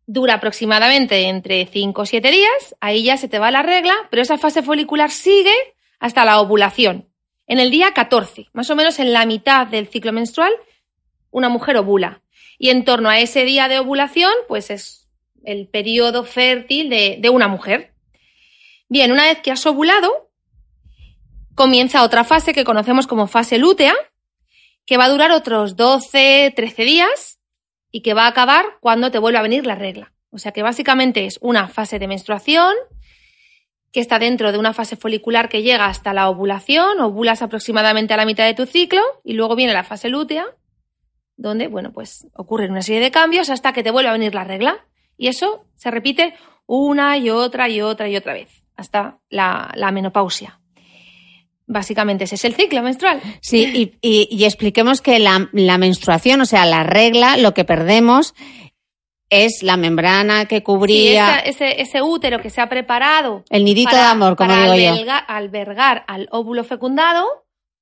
Dura 0.06 0.34
aproximadamente 0.34 1.28
entre 1.28 1.66
5 1.66 2.02
o 2.02 2.06
7 2.06 2.30
días, 2.30 2.76
ahí 2.80 3.04
ya 3.04 3.16
se 3.16 3.28
te 3.28 3.38
va 3.38 3.50
la 3.50 3.62
regla, 3.62 3.94
pero 4.10 4.22
esa 4.22 4.38
fase 4.38 4.62
folicular 4.62 5.10
sigue 5.10 5.54
hasta 5.98 6.24
la 6.24 6.40
ovulación. 6.40 7.08
En 7.46 7.58
el 7.58 7.70
día 7.70 7.92
14, 7.92 8.48
más 8.52 8.70
o 8.70 8.76
menos 8.76 8.98
en 8.98 9.12
la 9.12 9.26
mitad 9.26 9.66
del 9.66 9.88
ciclo 9.88 10.12
menstrual, 10.12 10.52
una 11.30 11.48
mujer 11.48 11.76
ovula. 11.76 12.22
Y 12.62 12.70
en 12.70 12.84
torno 12.84 13.10
a 13.10 13.18
ese 13.18 13.44
día 13.44 13.66
de 13.66 13.80
ovulación, 13.80 14.30
pues 14.46 14.70
es 14.70 15.08
el 15.42 15.66
periodo 15.66 16.22
fértil 16.22 16.90
de, 16.90 17.16
de 17.18 17.28
una 17.28 17.48
mujer. 17.48 17.92
Bien, 18.88 19.10
una 19.10 19.24
vez 19.24 19.40
que 19.40 19.50
has 19.50 19.66
ovulado, 19.66 20.30
comienza 21.56 22.04
otra 22.04 22.22
fase 22.22 22.54
que 22.54 22.62
conocemos 22.62 23.08
como 23.08 23.26
fase 23.26 23.58
lútea, 23.58 23.92
que 24.86 24.96
va 24.96 25.06
a 25.06 25.08
durar 25.08 25.32
otros 25.32 25.74
12, 25.74 26.52
13 26.54 26.84
días 26.84 27.40
y 27.90 28.02
que 28.02 28.14
va 28.14 28.26
a 28.26 28.28
acabar 28.28 28.64
cuando 28.78 29.10
te 29.10 29.18
vuelva 29.18 29.40
a 29.40 29.42
venir 29.42 29.66
la 29.66 29.74
regla. 29.74 30.12
O 30.30 30.38
sea 30.38 30.52
que 30.52 30.62
básicamente 30.62 31.26
es 31.26 31.40
una 31.42 31.66
fase 31.66 31.98
de 31.98 32.06
menstruación 32.06 32.74
que 33.90 33.98
está 33.98 34.20
dentro 34.20 34.52
de 34.52 34.58
una 34.58 34.72
fase 34.72 34.94
folicular 34.94 35.48
que 35.48 35.64
llega 35.64 35.86
hasta 35.86 36.14
la 36.14 36.28
ovulación, 36.28 37.00
ovulas 37.00 37.42
aproximadamente 37.42 38.14
a 38.14 38.18
la 38.18 38.24
mitad 38.24 38.46
de 38.46 38.54
tu 38.54 38.66
ciclo 38.66 39.02
y 39.24 39.32
luego 39.32 39.56
viene 39.56 39.72
la 39.72 39.82
fase 39.82 40.10
lútea, 40.10 40.46
donde, 41.36 41.66
bueno, 41.68 41.92
pues 41.92 42.26
ocurren 42.34 42.70
una 42.70 42.82
serie 42.82 43.00
de 43.00 43.10
cambios 43.10 43.50
hasta 43.50 43.72
que 43.72 43.82
te 43.82 43.90
vuelve 43.90 44.08
a 44.10 44.12
venir 44.12 44.34
la 44.34 44.44
regla. 44.44 44.86
Y 45.16 45.28
eso 45.28 45.66
se 45.76 45.90
repite 45.90 46.34
una 46.66 47.16
y 47.18 47.30
otra 47.30 47.68
y 47.68 47.80
otra 47.80 48.08
y 48.08 48.16
otra 48.16 48.32
vez, 48.32 48.62
hasta 48.76 49.18
la, 49.28 49.70
la 49.74 49.90
menopausia. 49.92 50.58
Básicamente 51.66 52.24
ese 52.24 52.34
es 52.34 52.44
el 52.44 52.54
ciclo 52.54 52.82
menstrual. 52.82 53.20
Sí, 53.40 53.64
y, 54.02 54.08
y- 54.08 54.28
y 54.30 54.44
expliquemos 54.44 55.00
que 55.00 55.18
la, 55.18 55.48
la 55.52 55.78
menstruación, 55.78 56.40
o 56.40 56.44
sea, 56.44 56.66
la 56.66 56.82
regla, 56.82 57.36
lo 57.36 57.54
que 57.54 57.64
perdemos 57.64 58.34
es 59.30 59.62
la 59.62 59.76
membrana 59.78 60.44
que 60.46 60.56
Sí, 60.56 60.62
cubría 60.62 61.38
esa- 61.38 61.64
ese, 61.66 61.80
ese 61.80 62.02
útero 62.02 62.40
que 62.40 62.50
se 62.50 62.60
ha 62.60 62.68
preparado 62.68 63.44
el 63.48 63.64
nidito 63.64 63.90
para, 63.90 64.02
de 64.02 64.08
amor, 64.10 64.36
como 64.36 64.50
para 64.50 64.72
digo 64.72 64.74
yo. 64.76 64.94
alberga- 65.04 65.24
albergar 65.26 66.04
al 66.08 66.28
óvulo 66.30 66.64
fecundado, 66.64 67.26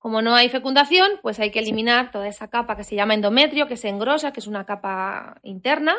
Como 0.00 0.22
no 0.22 0.34
hay 0.34 0.48
fecundación, 0.48 1.10
pues 1.20 1.38
hay 1.40 1.50
que 1.50 1.58
eliminar 1.58 2.10
toda 2.10 2.26
esa 2.26 2.48
capa 2.48 2.74
que 2.74 2.84
se 2.84 2.96
llama 2.96 3.12
endometrio, 3.12 3.68
que 3.68 3.76
se 3.76 3.90
engrosa, 3.90 4.32
que 4.32 4.40
es 4.40 4.46
una 4.46 4.64
capa 4.64 5.38
interna, 5.42 5.94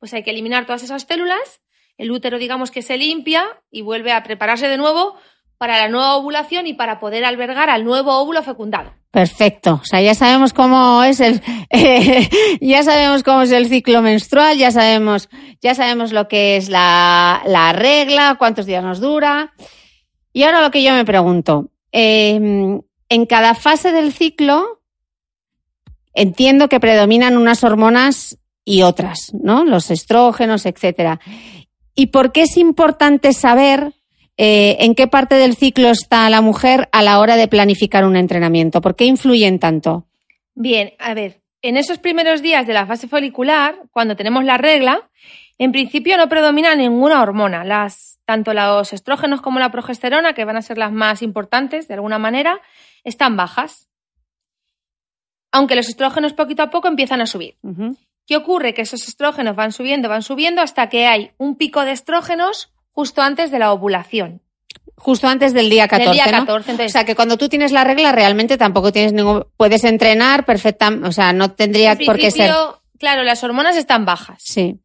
pues 0.00 0.12
hay 0.12 0.24
que 0.24 0.32
eliminar 0.32 0.66
todas 0.66 0.82
esas 0.82 1.04
células, 1.04 1.60
el 1.96 2.10
útero 2.10 2.38
digamos 2.38 2.72
que 2.72 2.82
se 2.82 2.98
limpia 2.98 3.44
y 3.70 3.82
vuelve 3.82 4.10
a 4.10 4.24
prepararse 4.24 4.66
de 4.66 4.76
nuevo 4.76 5.14
para 5.56 5.78
la 5.78 5.88
nueva 5.88 6.16
ovulación 6.16 6.66
y 6.66 6.74
para 6.74 6.98
poder 6.98 7.24
albergar 7.24 7.70
al 7.70 7.84
nuevo 7.84 8.18
óvulo 8.18 8.42
fecundado. 8.42 8.92
Perfecto. 9.12 9.78
O 9.80 9.84
sea, 9.84 10.02
ya 10.02 10.16
sabemos 10.16 10.52
cómo 10.52 11.04
es 11.04 11.20
el, 11.20 11.40
ya 12.60 12.82
sabemos 12.82 13.22
cómo 13.22 13.42
es 13.42 13.52
el 13.52 13.68
ciclo 13.68 14.02
menstrual, 14.02 14.58
ya 14.58 14.72
sabemos, 14.72 15.28
ya 15.62 15.76
sabemos 15.76 16.12
lo 16.12 16.26
que 16.26 16.56
es 16.56 16.68
la, 16.68 17.40
la 17.46 17.72
regla, 17.72 18.34
cuántos 18.36 18.66
días 18.66 18.82
nos 18.82 18.98
dura. 18.98 19.54
Y 20.32 20.42
ahora 20.42 20.60
lo 20.60 20.72
que 20.72 20.82
yo 20.82 20.92
me 20.92 21.04
pregunto, 21.04 21.70
eh, 21.92 22.80
en 23.08 23.26
cada 23.26 23.54
fase 23.54 23.92
del 23.92 24.12
ciclo 24.12 24.80
entiendo 26.14 26.68
que 26.68 26.80
predominan 26.80 27.36
unas 27.36 27.64
hormonas 27.64 28.38
y 28.64 28.82
otras, 28.82 29.32
¿no? 29.34 29.64
Los 29.64 29.90
estrógenos, 29.90 30.64
etcétera. 30.64 31.20
¿Y 31.94 32.06
por 32.06 32.32
qué 32.32 32.42
es 32.42 32.56
importante 32.56 33.32
saber 33.32 33.92
eh, 34.36 34.76
en 34.80 34.94
qué 34.94 35.06
parte 35.06 35.36
del 35.36 35.54
ciclo 35.54 35.88
está 35.90 36.28
la 36.30 36.40
mujer 36.40 36.88
a 36.92 37.02
la 37.02 37.20
hora 37.20 37.36
de 37.36 37.48
planificar 37.48 38.04
un 38.04 38.16
entrenamiento? 38.16 38.80
¿Por 38.80 38.96
qué 38.96 39.04
influyen 39.04 39.58
tanto? 39.58 40.06
Bien, 40.54 40.94
a 40.98 41.14
ver, 41.14 41.42
en 41.62 41.76
esos 41.76 41.98
primeros 41.98 42.42
días 42.42 42.66
de 42.66 42.72
la 42.72 42.86
fase 42.86 43.08
folicular, 43.08 43.76
cuando 43.90 44.16
tenemos 44.16 44.44
la 44.44 44.56
regla, 44.56 45.08
en 45.58 45.72
principio 45.72 46.16
no 46.16 46.28
predomina 46.28 46.74
ninguna 46.74 47.22
hormona. 47.22 47.64
Las, 47.64 48.18
tanto 48.24 48.54
los 48.54 48.92
estrógenos 48.92 49.40
como 49.40 49.60
la 49.60 49.70
progesterona, 49.70 50.34
que 50.34 50.44
van 50.44 50.56
a 50.56 50.62
ser 50.62 50.78
las 50.78 50.92
más 50.92 51.22
importantes 51.22 51.86
de 51.86 51.94
alguna 51.94 52.18
manera, 52.18 52.60
están 53.04 53.36
bajas. 53.36 53.88
Aunque 55.52 55.76
los 55.76 55.88
estrógenos 55.88 56.32
poquito 56.32 56.62
a 56.62 56.70
poco 56.70 56.88
empiezan 56.88 57.20
a 57.20 57.26
subir. 57.26 57.56
¿Qué 58.26 58.36
ocurre? 58.36 58.74
Que 58.74 58.82
esos 58.82 59.06
estrógenos 59.06 59.54
van 59.54 59.70
subiendo, 59.72 60.08
van 60.08 60.22
subiendo 60.22 60.62
hasta 60.62 60.88
que 60.88 61.06
hay 61.06 61.32
un 61.38 61.56
pico 61.56 61.84
de 61.84 61.92
estrógenos 61.92 62.72
justo 62.90 63.22
antes 63.22 63.50
de 63.50 63.58
la 63.58 63.72
ovulación. 63.72 64.40
Justo 64.96 65.26
antes 65.28 65.52
del 65.52 65.68
día 65.70 65.86
14. 65.88 66.04
Del 66.08 66.14
día 66.14 66.24
¿no? 66.32 66.46
14, 66.46 66.70
entonces- 66.70 66.92
O 66.92 66.94
sea, 66.94 67.04
que 67.04 67.14
cuando 67.14 67.36
tú 67.36 67.48
tienes 67.48 67.72
la 67.72 67.84
regla 67.84 68.12
realmente 68.12 68.56
tampoco 68.56 68.92
tienes 68.92 69.12
ningún. 69.12 69.44
Puedes 69.56 69.84
entrenar 69.84 70.44
perfectamente. 70.44 71.06
O 71.08 71.12
sea, 71.12 71.32
no 71.32 71.52
tendría 71.52 71.92
En 71.92 72.04
por 72.06 72.16
qué 72.16 72.30
ser. 72.30 72.52
Claro, 72.98 73.22
las 73.24 73.42
hormonas 73.44 73.76
están 73.76 74.04
bajas. 74.04 74.40
Sí. 74.42 74.80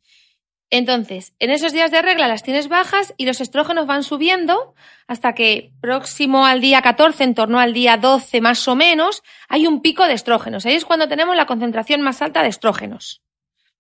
Entonces, 0.72 1.34
en 1.40 1.50
esos 1.50 1.74
días 1.74 1.90
de 1.90 2.02
regla 2.02 2.28
las 2.28 2.44
tienes 2.44 2.68
bajas 2.68 3.14
y 3.18 3.26
los 3.26 3.42
estrógenos 3.42 3.88
van 3.88 4.04
subiendo 4.04 4.76
hasta 5.08 5.34
que 5.34 5.72
próximo 5.82 6.46
al 6.46 6.62
día 6.62 6.82
14, 6.82 7.24
en 7.24 7.34
torno 7.34 7.60
al 7.60 7.74
día 7.74 7.98
12 7.98 8.40
más 8.42 8.68
o 8.68 8.76
menos, 8.76 9.24
hay 9.48 9.66
un 9.66 9.82
pico 9.82 10.06
de 10.06 10.14
estrógenos. 10.14 10.66
Ahí 10.66 10.76
es 10.76 10.86
cuando 10.86 11.08
tenemos 11.08 11.36
la 11.36 11.48
concentración 11.48 12.02
más 12.02 12.22
alta 12.22 12.44
de 12.44 12.50
estrógenos. 12.50 13.22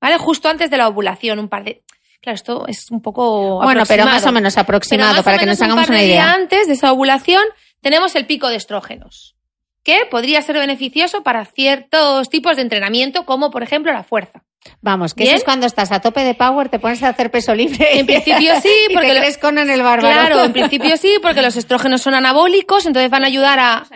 ¿Vale? 0.01 0.17
Justo 0.17 0.49
antes 0.49 0.71
de 0.71 0.77
la 0.77 0.87
ovulación, 0.87 1.39
un 1.39 1.49
par 1.49 1.63
de... 1.63 1.83
Claro, 2.21 2.35
esto 2.35 2.67
es 2.67 2.89
un 2.89 3.01
poco 3.01 3.61
Bueno, 3.61 3.83
pero 3.87 4.05
más 4.05 4.25
o 4.25 4.31
menos 4.31 4.57
aproximado 4.57 5.11
más 5.11 5.21
o 5.21 5.23
para 5.23 5.37
que 5.37 5.45
nos 5.45 5.59
un 5.59 5.65
hagamos 5.65 5.87
par 5.87 5.95
de 5.95 6.01
una 6.01 6.03
idea. 6.03 6.33
antes 6.33 6.67
de 6.67 6.73
esa 6.73 6.91
ovulación 6.91 7.43
tenemos 7.81 8.15
el 8.15 8.25
pico 8.25 8.49
de 8.49 8.55
estrógenos, 8.55 9.35
que 9.83 10.05
podría 10.09 10.41
ser 10.41 10.57
beneficioso 10.57 11.23
para 11.23 11.45
ciertos 11.45 12.29
tipos 12.29 12.57
de 12.57 12.63
entrenamiento, 12.63 13.25
como 13.25 13.51
por 13.51 13.63
ejemplo 13.63 13.93
la 13.93 14.03
fuerza. 14.03 14.43
Vamos, 14.81 15.13
que 15.13 15.23
Bien. 15.23 15.35
eso 15.35 15.39
es 15.39 15.43
cuando 15.45 15.65
estás 15.65 15.91
a 15.91 16.01
tope 16.01 16.21
de 16.23 16.35
power, 16.35 16.69
te 16.69 16.79
pones 16.79 17.01
a 17.03 17.09
hacer 17.09 17.31
peso 17.31 17.55
libre. 17.55 17.99
En 17.99 18.05
principio 18.05 18.53
sí, 18.61 18.69
porque 18.93 19.13
lo- 19.13 19.39
con 19.41 19.57
en 19.57 19.69
el 19.69 19.81
bárbaro. 19.81 20.13
Claro, 20.13 20.43
en 20.43 20.53
principio 20.53 20.97
sí, 20.97 21.13
porque 21.21 21.41
los 21.41 21.55
estrógenos 21.55 22.01
son 22.01 22.13
anabólicos, 22.13 22.85
entonces 22.85 23.09
van 23.09 23.23
a 23.23 23.27
ayudar 23.27 23.59
a. 23.59 23.87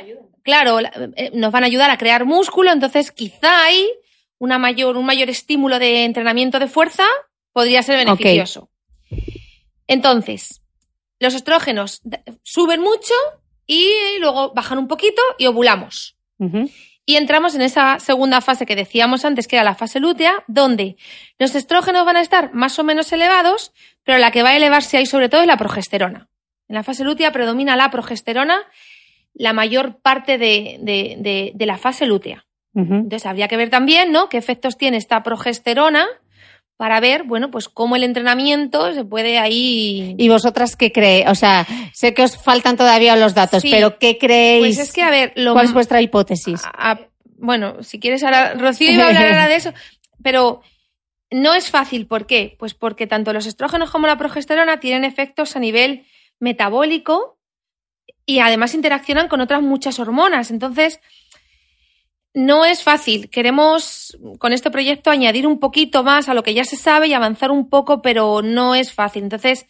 Claro, 0.43 0.79
la- 0.81 0.91
eh, 1.15 1.31
nos 1.33 1.51
van 1.51 1.63
a 1.63 1.67
ayudar 1.67 1.89
a 1.89 1.97
crear 1.97 2.25
músculo, 2.25 2.71
entonces 2.71 3.11
quizá 3.11 3.63
hay 3.65 3.87
una 4.39 4.57
mayor, 4.57 4.97
un 4.97 5.05
mayor 5.05 5.29
estímulo 5.29 5.79
de 5.79 6.03
entrenamiento 6.05 6.59
de 6.59 6.67
fuerza 6.67 7.03
podría 7.53 7.81
ser 7.83 7.97
beneficioso. 7.97 8.69
Entonces, 9.87 10.61
los 11.19 11.33
estrógenos 11.33 12.01
d- 12.03 12.21
suben 12.41 12.81
mucho 12.81 13.13
y 13.65 13.89
luego 14.19 14.53
bajan 14.53 14.77
un 14.77 14.87
poquito 14.87 15.21
y 15.37 15.45
ovulamos. 15.45 16.17
Y 17.05 17.17
entramos 17.17 17.53
en 17.55 17.61
esa 17.61 17.99
segunda 17.99 18.39
fase 18.39 18.65
que 18.65 18.75
decíamos 18.77 19.25
antes, 19.25 19.47
que 19.47 19.57
era 19.57 19.65
la 19.65 19.75
fase 19.75 19.99
lútea, 19.99 20.43
donde 20.47 20.95
los 21.37 21.53
estrógenos 21.55 22.05
van 22.05 22.15
a 22.17 22.21
estar 22.21 22.53
más 22.53 22.79
o 22.79 22.83
menos 22.83 23.11
elevados, 23.11 23.73
pero 24.03 24.17
la 24.19 24.31
que 24.31 24.41
va 24.43 24.49
a 24.49 24.55
elevarse 24.55 24.97
ahí 24.97 25.05
sobre 25.05 25.27
todo 25.29 25.41
es 25.41 25.47
la 25.47 25.57
progesterona. 25.57 26.29
En 26.69 26.75
la 26.75 26.83
fase 26.83 27.03
lútea 27.03 27.31
predomina 27.33 27.75
la 27.75 27.91
progesterona 27.91 28.61
la 29.33 29.51
mayor 29.51 29.99
parte 30.01 30.37
de, 30.37 30.77
de- 30.81 31.15
de- 31.19 31.51
de 31.55 31.65
la 31.65 31.77
fase 31.77 32.05
lútea. 32.05 32.45
Entonces 32.75 33.25
habría 33.25 33.47
que 33.47 33.57
ver 33.57 33.69
también, 33.69 34.11
¿no? 34.11 34.29
Qué 34.29 34.37
efectos 34.37 34.77
tiene 34.77 34.97
esta 34.97 35.21
progesterona 35.23 36.07
para 36.77 36.99
ver, 36.99 37.23
bueno, 37.23 37.51
pues 37.51 37.69
cómo 37.69 37.95
el 37.95 38.03
entrenamiento 38.03 38.93
se 38.93 39.05
puede 39.05 39.37
ahí. 39.39 40.15
¿Y 40.17 40.29
vosotras 40.29 40.75
qué 40.75 40.91
creéis? 40.91 41.27
O 41.29 41.35
sea, 41.35 41.65
sé 41.93 42.13
que 42.13 42.23
os 42.23 42.37
faltan 42.37 42.75
todavía 42.77 43.15
los 43.15 43.33
datos, 43.35 43.61
Sí. 43.61 43.69
pero 43.71 43.99
¿qué 43.99 44.17
creéis? 44.17 44.77
Pues 44.77 44.89
es 44.89 44.93
que, 44.93 45.03
a 45.03 45.09
ver, 45.09 45.33
lo 45.35 45.53
¿Cuál 45.53 45.65
es 45.65 45.73
vuestra 45.73 46.01
hipótesis? 46.01 46.61
a- 46.65 46.91
a- 46.91 46.99
bueno, 47.37 47.83
si 47.83 47.99
quieres 47.99 48.23
ahora, 48.23 48.53
Rocío 48.55 48.91
iba 48.91 49.03
a 49.05 49.07
hablar 49.07 49.27
ahora 49.27 49.47
de 49.47 49.55
eso, 49.55 49.73
pero 50.23 50.61
no 51.31 51.53
es 51.53 51.69
fácil. 51.69 52.07
¿Por 52.07 52.25
qué? 52.25 52.55
Pues 52.59 52.73
porque 52.73 53.07
tanto 53.07 53.33
los 53.33 53.45
estrógenos 53.45 53.91
como 53.91 54.07
la 54.07 54.17
progesterona 54.17 54.79
tienen 54.79 55.03
efectos 55.03 55.55
a 55.55 55.59
nivel 55.59 56.05
metabólico 56.39 57.37
y 58.25 58.39
además 58.39 58.73
interaccionan 58.73 59.27
con 59.27 59.41
otras 59.41 59.61
muchas 59.61 59.99
hormonas. 59.99 60.51
Entonces, 60.51 60.99
no 62.33 62.65
es 62.65 62.83
fácil. 62.83 63.29
Queremos 63.29 64.17
con 64.39 64.53
este 64.53 64.71
proyecto 64.71 65.09
añadir 65.11 65.45
un 65.47 65.59
poquito 65.59 66.03
más 66.03 66.29
a 66.29 66.33
lo 66.33 66.43
que 66.43 66.53
ya 66.53 66.63
se 66.65 66.75
sabe 66.77 67.07
y 67.07 67.13
avanzar 67.13 67.51
un 67.51 67.69
poco, 67.69 68.01
pero 68.01 68.41
no 68.41 68.73
es 68.75 68.91
fácil. 68.93 69.23
Entonces, 69.23 69.65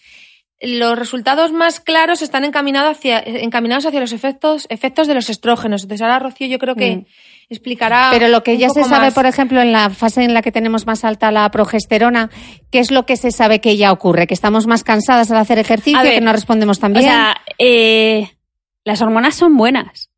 los 0.62 0.98
resultados 0.98 1.52
más 1.52 1.82
claros 1.82 2.22
están 2.22 2.46
encaminados 2.46 2.96
hacia, 2.98 3.20
encaminados 3.26 3.86
hacia 3.86 4.00
los 4.00 4.14
efectos, 4.14 4.66
efectos 4.70 5.08
de 5.08 5.14
los 5.14 5.30
estrógenos. 5.30 5.84
Entonces, 5.84 6.02
ahora 6.02 6.20
Rocío 6.20 6.48
yo 6.48 6.58
creo 6.58 6.76
que 6.76 6.96
Mm. 6.98 7.06
explicará. 7.50 8.08
Pero 8.14 8.30
lo 8.30 8.44
que 8.44 8.54
un 8.54 8.58
ya 8.60 8.70
se 8.70 8.86
sabe, 8.86 9.08
más. 9.08 9.14
por 9.14 9.26
ejemplo, 9.26 9.60
en 9.62 9.74
la 9.74 9.90
fase 9.90 10.24
en 10.24 10.34
la 10.34 10.42
que 10.42 10.54
tenemos 10.54 10.88
más 10.88 11.04
alta 11.04 11.32
la 11.32 11.52
progesterona, 11.52 12.30
¿qué 12.72 12.80
es 12.80 12.92
lo 12.92 13.06
que 13.06 13.18
se 13.18 13.32
sabe 13.32 13.60
que 13.60 13.76
ya 13.76 13.92
ocurre? 13.92 14.26
¿Que 14.26 14.34
estamos 14.34 14.66
más 14.66 14.86
cansadas 14.86 15.30
al 15.32 15.38
hacer 15.38 15.60
ejercicio? 15.60 16.02
Ver, 16.02 16.14
¿Que 16.14 16.22
no 16.22 16.32
respondemos 16.32 16.80
tan 16.80 16.92
O 16.96 17.00
bien? 17.00 17.12
sea, 17.12 17.36
eh, 17.60 18.30
las 18.86 19.02
hormonas 19.02 19.36
son 19.36 19.58
buenas. 19.58 20.10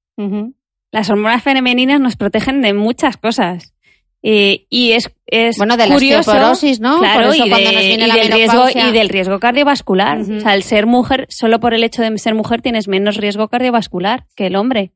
Las 0.96 1.10
hormonas 1.10 1.44
femeninas 1.44 2.00
nos 2.00 2.16
protegen 2.16 2.62
de 2.62 2.74
muchas 2.74 3.18
cosas. 3.18 3.74
Eh, 4.24 4.66
y 4.72 4.94
es, 4.94 5.12
es 5.28 5.58
Bueno, 5.58 5.78
de 5.78 5.86
la 5.88 5.96
osteoporosis, 5.98 6.80
¿no? 6.80 7.00
Claro, 7.00 7.26
Por 7.28 7.36
eso 7.36 7.46
y, 7.46 7.50
de- 7.50 7.50
nos 7.50 7.60
viene 7.60 8.06
y 8.06 8.08
la 8.08 8.16
del 8.16 8.32
riesgo, 8.32 8.66
y 8.74 8.92
del 8.92 9.10
riesgo 9.10 9.40
cardiovascular. 9.40 10.20
O 10.22 10.40
sea, 10.40 10.56
el 10.56 10.64
ser 10.64 10.86
mujer, 10.88 11.28
solo 11.30 11.60
por 11.60 11.74
el 11.74 11.84
hecho 11.84 12.02
de 12.02 12.18
ser 12.18 12.34
mujer 12.34 12.62
tienes 12.62 12.88
menos 12.88 13.18
riesgo 13.18 13.50
cardiovascular 13.50 14.24
que 14.36 14.48
el 14.48 14.56
hombre. 14.56 14.94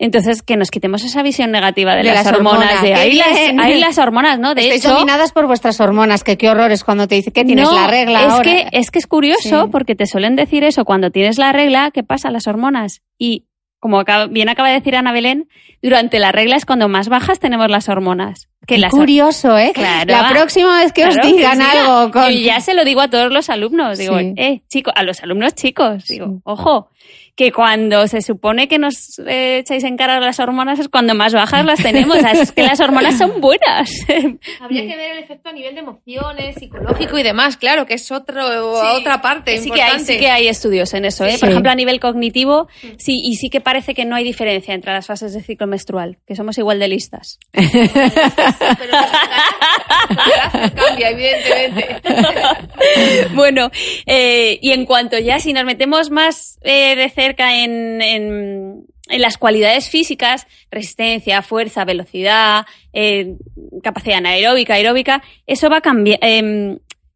Entonces, 0.00 0.42
que 0.42 0.56
nos 0.56 0.70
quitemos 0.70 1.02
esa 1.02 1.24
visión 1.24 1.50
negativa 1.50 1.90
de, 1.96 2.04
De 2.04 2.14
las, 2.14 2.24
las 2.24 2.32
hormonas. 2.34 2.60
hormonas. 2.60 2.82
De 2.82 2.88
¡Qué 2.90 2.94
ahí 2.94 3.12
las, 3.16 3.32
bien! 3.32 3.60
ahí 3.60 3.80
las 3.80 3.98
hormonas, 3.98 4.38
¿no? 4.38 4.54
De 4.54 4.62
Estáis 4.62 4.84
hecho, 4.84 4.94
dominadas 4.94 5.32
por 5.32 5.48
vuestras 5.48 5.80
hormonas, 5.80 6.22
que 6.22 6.38
qué 6.38 6.48
horrores 6.48 6.84
cuando 6.84 7.08
te 7.08 7.16
dice 7.16 7.32
que 7.32 7.44
tienes 7.44 7.64
no, 7.68 7.74
la 7.74 7.88
regla 7.88 8.20
es 8.22 8.32
ahora. 8.32 8.44
Que, 8.44 8.68
es 8.70 8.92
que 8.92 9.00
es 9.00 9.08
curioso 9.08 9.64
Sí. 9.64 9.68
porque 9.72 9.96
te 9.96 10.06
suelen 10.06 10.36
decir 10.36 10.62
eso 10.62 10.84
cuando 10.84 11.10
tienes 11.10 11.36
la 11.36 11.50
regla, 11.50 11.90
¿qué 11.92 12.04
pasa? 12.04 12.30
Las 12.30 12.46
hormonas. 12.46 13.02
Y 13.18 13.46
como 13.80 14.02
bien 14.30 14.48
acaba 14.48 14.68
de 14.68 14.74
decir 14.74 14.96
Ana 14.96 15.12
Belén, 15.12 15.48
durante 15.82 16.18
la 16.18 16.32
regla 16.32 16.56
es 16.56 16.64
cuando 16.64 16.88
más 16.88 17.08
bajas 17.08 17.38
tenemos 17.38 17.70
las 17.70 17.88
hormonas. 17.88 18.48
Que 18.66 18.74
Qué 18.74 18.80
las 18.80 18.90
curioso, 18.90 19.56
¿eh? 19.56 19.72
Claro. 19.74 20.10
La 20.12 20.28
próxima 20.30 20.78
vez 20.80 20.92
que 20.92 21.06
os 21.06 21.14
digan 21.22 21.58
sí, 21.58 21.64
algo 21.64 22.10
con... 22.10 22.24
Yo 22.30 22.38
ya 22.40 22.60
se 22.60 22.74
lo 22.74 22.84
digo 22.84 23.00
a 23.00 23.08
todos 23.08 23.32
los 23.32 23.48
alumnos. 23.48 23.96
Digo, 23.96 24.18
Sí. 24.18 24.34
eh, 24.36 24.62
chicos, 24.68 24.92
a 24.96 25.02
los 25.04 25.22
alumnos 25.22 25.54
chicos, 25.54 26.04
digo, 26.06 26.26
Sí. 26.26 26.40
ojo, 26.44 26.90
que 27.38 27.52
cuando 27.52 28.08
se 28.08 28.20
supone 28.20 28.66
que 28.66 28.80
nos 28.80 29.20
eh, 29.20 29.58
echáis 29.58 29.84
en 29.84 29.96
cara 29.96 30.18
las 30.18 30.40
hormonas 30.40 30.80
es 30.80 30.88
cuando 30.88 31.14
más 31.14 31.32
bajas 31.32 31.64
las 31.64 31.80
tenemos. 31.80 32.16
Es 32.16 32.50
que 32.50 32.64
las 32.64 32.80
hormonas 32.80 33.16
son 33.16 33.40
buenas. 33.40 33.88
Habría 34.60 34.82
que 34.82 34.96
ver 34.96 35.12
el 35.12 35.22
efecto 35.22 35.50
a 35.50 35.52
nivel 35.52 35.76
de 35.76 35.82
emociones, 35.82 36.56
psicológico 36.56 37.16
y 37.16 37.22
demás, 37.22 37.56
claro, 37.56 37.86
que 37.86 37.94
es 37.94 38.10
otro, 38.10 38.42
Sí. 38.80 38.86
otra 38.96 39.22
parte 39.22 39.58
sí 39.58 39.70
que, 39.70 39.80
hay, 39.80 40.00
sí 40.00 40.18
que 40.18 40.28
hay 40.30 40.48
estudios 40.48 40.92
en 40.94 41.04
eso, 41.04 41.24
¿eh? 41.24 41.34
Sí. 41.34 41.38
Por 41.38 41.50
ejemplo, 41.50 41.70
a 41.70 41.76
nivel 41.76 42.00
cognitivo, 42.00 42.66
sí, 42.98 43.20
y 43.22 43.36
sí 43.36 43.50
que 43.50 43.60
parece 43.60 43.94
que 43.94 44.04
no 44.04 44.16
hay 44.16 44.24
diferencia 44.24 44.74
entre 44.74 44.92
las 44.92 45.06
fases 45.06 45.32
de 45.32 45.40
ciclo 45.40 45.68
menstrual, 45.68 46.18
que 46.26 46.34
somos 46.34 46.58
igual 46.58 46.80
de 46.80 46.88
listas. 46.88 47.38
Pero 47.52 47.68
la 50.56 50.70
cambia, 50.74 51.10
evidentemente. 51.10 52.00
bueno, 53.34 53.70
eh, 54.06 54.58
y 54.60 54.72
en 54.72 54.84
cuanto 54.86 55.20
ya, 55.20 55.38
si 55.38 55.52
nos 55.52 55.64
metemos 55.64 56.10
más 56.10 56.58
de 56.62 57.12
cerca 57.14 57.27
en, 57.36 58.00
en- 58.02 58.86
en 59.10 59.22
las 59.22 59.38
cualidades 59.38 59.88
físicas, 59.88 60.46
resistencia, 60.70 61.40
fuerza, 61.40 61.84
velocidad, 61.86 62.66
eh, 62.92 63.36
capacidad 63.82 64.18
anaeróbica, 64.18 64.74
aeróbica, 64.74 65.22
eso 65.46 65.70
va 65.70 65.78
a 65.78 65.80
cambiar. 65.80 66.18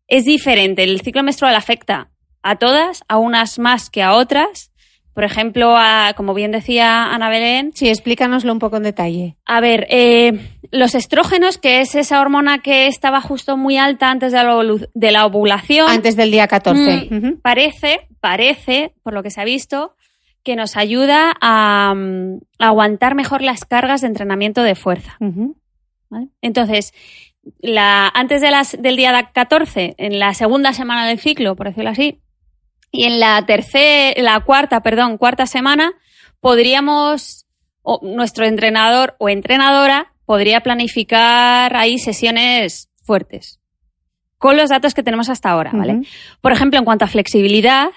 es 0.08 0.24
diferente. 0.24 0.84
El 0.84 1.00
ciclo 1.02 1.22
menstrual 1.22 1.54
afecta 1.54 2.08
a 2.42 2.56
todas, 2.56 3.02
a 3.08 3.18
unas 3.18 3.58
más 3.58 3.90
que 3.90 4.02
a 4.02 4.14
otras, 4.14 4.70
Por 5.14 5.24
ejemplo, 5.24 5.76
como 6.16 6.32
bien 6.32 6.52
decía 6.52 7.12
Ana 7.12 7.28
Belén. 7.28 7.72
Sí, 7.74 7.88
explícanoslo 7.90 8.50
un 8.50 8.58
poco 8.58 8.78
en 8.78 8.84
detalle. 8.84 9.36
A 9.44 9.60
ver, 9.60 9.86
eh, 9.90 10.32
los 10.70 10.94
estrógenos, 10.94 11.58
que 11.58 11.82
es 11.82 11.94
esa 11.94 12.22
hormona 12.22 12.62
que 12.62 12.86
estaba 12.86 13.20
justo 13.20 13.58
muy 13.58 13.76
alta 13.76 14.10
antes 14.10 14.32
de 14.32 15.10
la, 15.12 15.26
ovulación. 15.26 15.90
Antes 15.90 16.16
del 16.16 16.30
día 16.30 16.48
14. 16.48 17.08
Mm, 17.10 17.40
parece, 17.42 18.08
parece, 18.20 18.94
por 19.02 19.12
lo 19.12 19.22
que 19.22 19.30
se 19.30 19.42
ha 19.42 19.44
visto, 19.44 19.94
que 20.44 20.56
nos 20.56 20.76
ayuda 20.76 21.34
a, 21.40 21.94
mm, 21.94 22.40
aguantar 22.58 23.14
mejor 23.14 23.42
las 23.42 23.64
cargas 23.64 24.00
de 24.00 24.08
entrenamiento 24.08 24.62
de 24.62 24.74
fuerza. 24.74 25.16
Entonces, 26.40 26.92
la, 27.60 28.08
antes 28.08 28.40
de 28.40 28.50
las, 28.50 28.76
del 28.80 28.96
día 28.96 29.30
14, 29.32 29.94
en 29.98 30.18
la 30.18 30.34
segunda 30.34 30.72
semana 30.72 31.06
del 31.06 31.18
ciclo, 31.18 31.56
por 31.56 31.68
decirlo 31.68 31.90
así, 31.90 32.20
y 32.90 33.04
en 33.04 33.20
la 33.20 33.44
tercera, 33.46 34.20
la 34.22 34.40
cuarta, 34.40 34.82
perdón, 34.82 35.16
cuarta 35.16 35.46
semana, 35.46 35.92
podríamos, 36.40 37.46
o 37.82 38.00
nuestro 38.02 38.44
entrenador 38.44 39.16
o 39.18 39.28
entrenadora 39.28 40.12
podría 40.26 40.60
planificar 40.60 41.74
ahí 41.74 41.98
sesiones 41.98 42.90
fuertes 43.02 43.58
con 44.42 44.56
los 44.56 44.70
datos 44.70 44.92
que 44.92 45.04
tenemos 45.04 45.28
hasta 45.28 45.50
ahora, 45.50 45.70
¿vale? 45.72 46.00
Por 46.40 46.50
ejemplo, 46.50 46.76
en 46.76 46.84
cuanto 46.84 47.04
a 47.04 47.08
flexibilidad, 47.08 47.90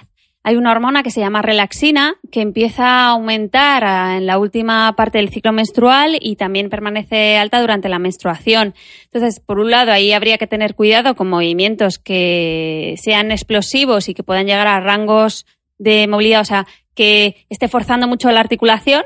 hay 0.47 0.57
una 0.57 0.71
hormona 0.71 1.01
que 1.01 1.09
se 1.09 1.21
llama 1.21 1.41
relaxina 1.41 2.17
que 2.31 2.41
empieza 2.41 2.85
a 2.85 3.07
aumentar 3.07 4.15
en 4.15 4.27
la 4.27 4.37
última 4.37 4.95
parte 4.95 5.17
del 5.17 5.29
ciclo 5.29 5.51
menstrual 5.51 6.19
y 6.21 6.35
también 6.35 6.69
permanece 6.69 7.35
alta 7.37 7.59
durante 7.59 7.89
la 7.89 7.97
menstruación. 7.97 8.75
Entonces, 9.05 9.39
por 9.39 9.57
un 9.57 9.71
lado, 9.71 9.91
ahí 9.91 10.11
habría 10.11 10.37
que 10.37 10.45
tener 10.45 10.75
cuidado 10.75 11.15
con 11.15 11.31
movimientos 11.31 11.97
que 11.97 12.93
sean 13.01 13.31
explosivos 13.31 14.07
y 14.07 14.13
que 14.13 14.21
puedan 14.21 14.45
llegar 14.45 14.67
a 14.67 14.79
rangos 14.79 15.47
de 15.79 16.05
movilidad, 16.05 16.41
o 16.41 16.45
sea, 16.45 16.67
que 16.93 17.47
esté 17.49 17.67
forzando 17.67 18.07
mucho 18.07 18.29
la 18.29 18.41
articulación, 18.41 19.03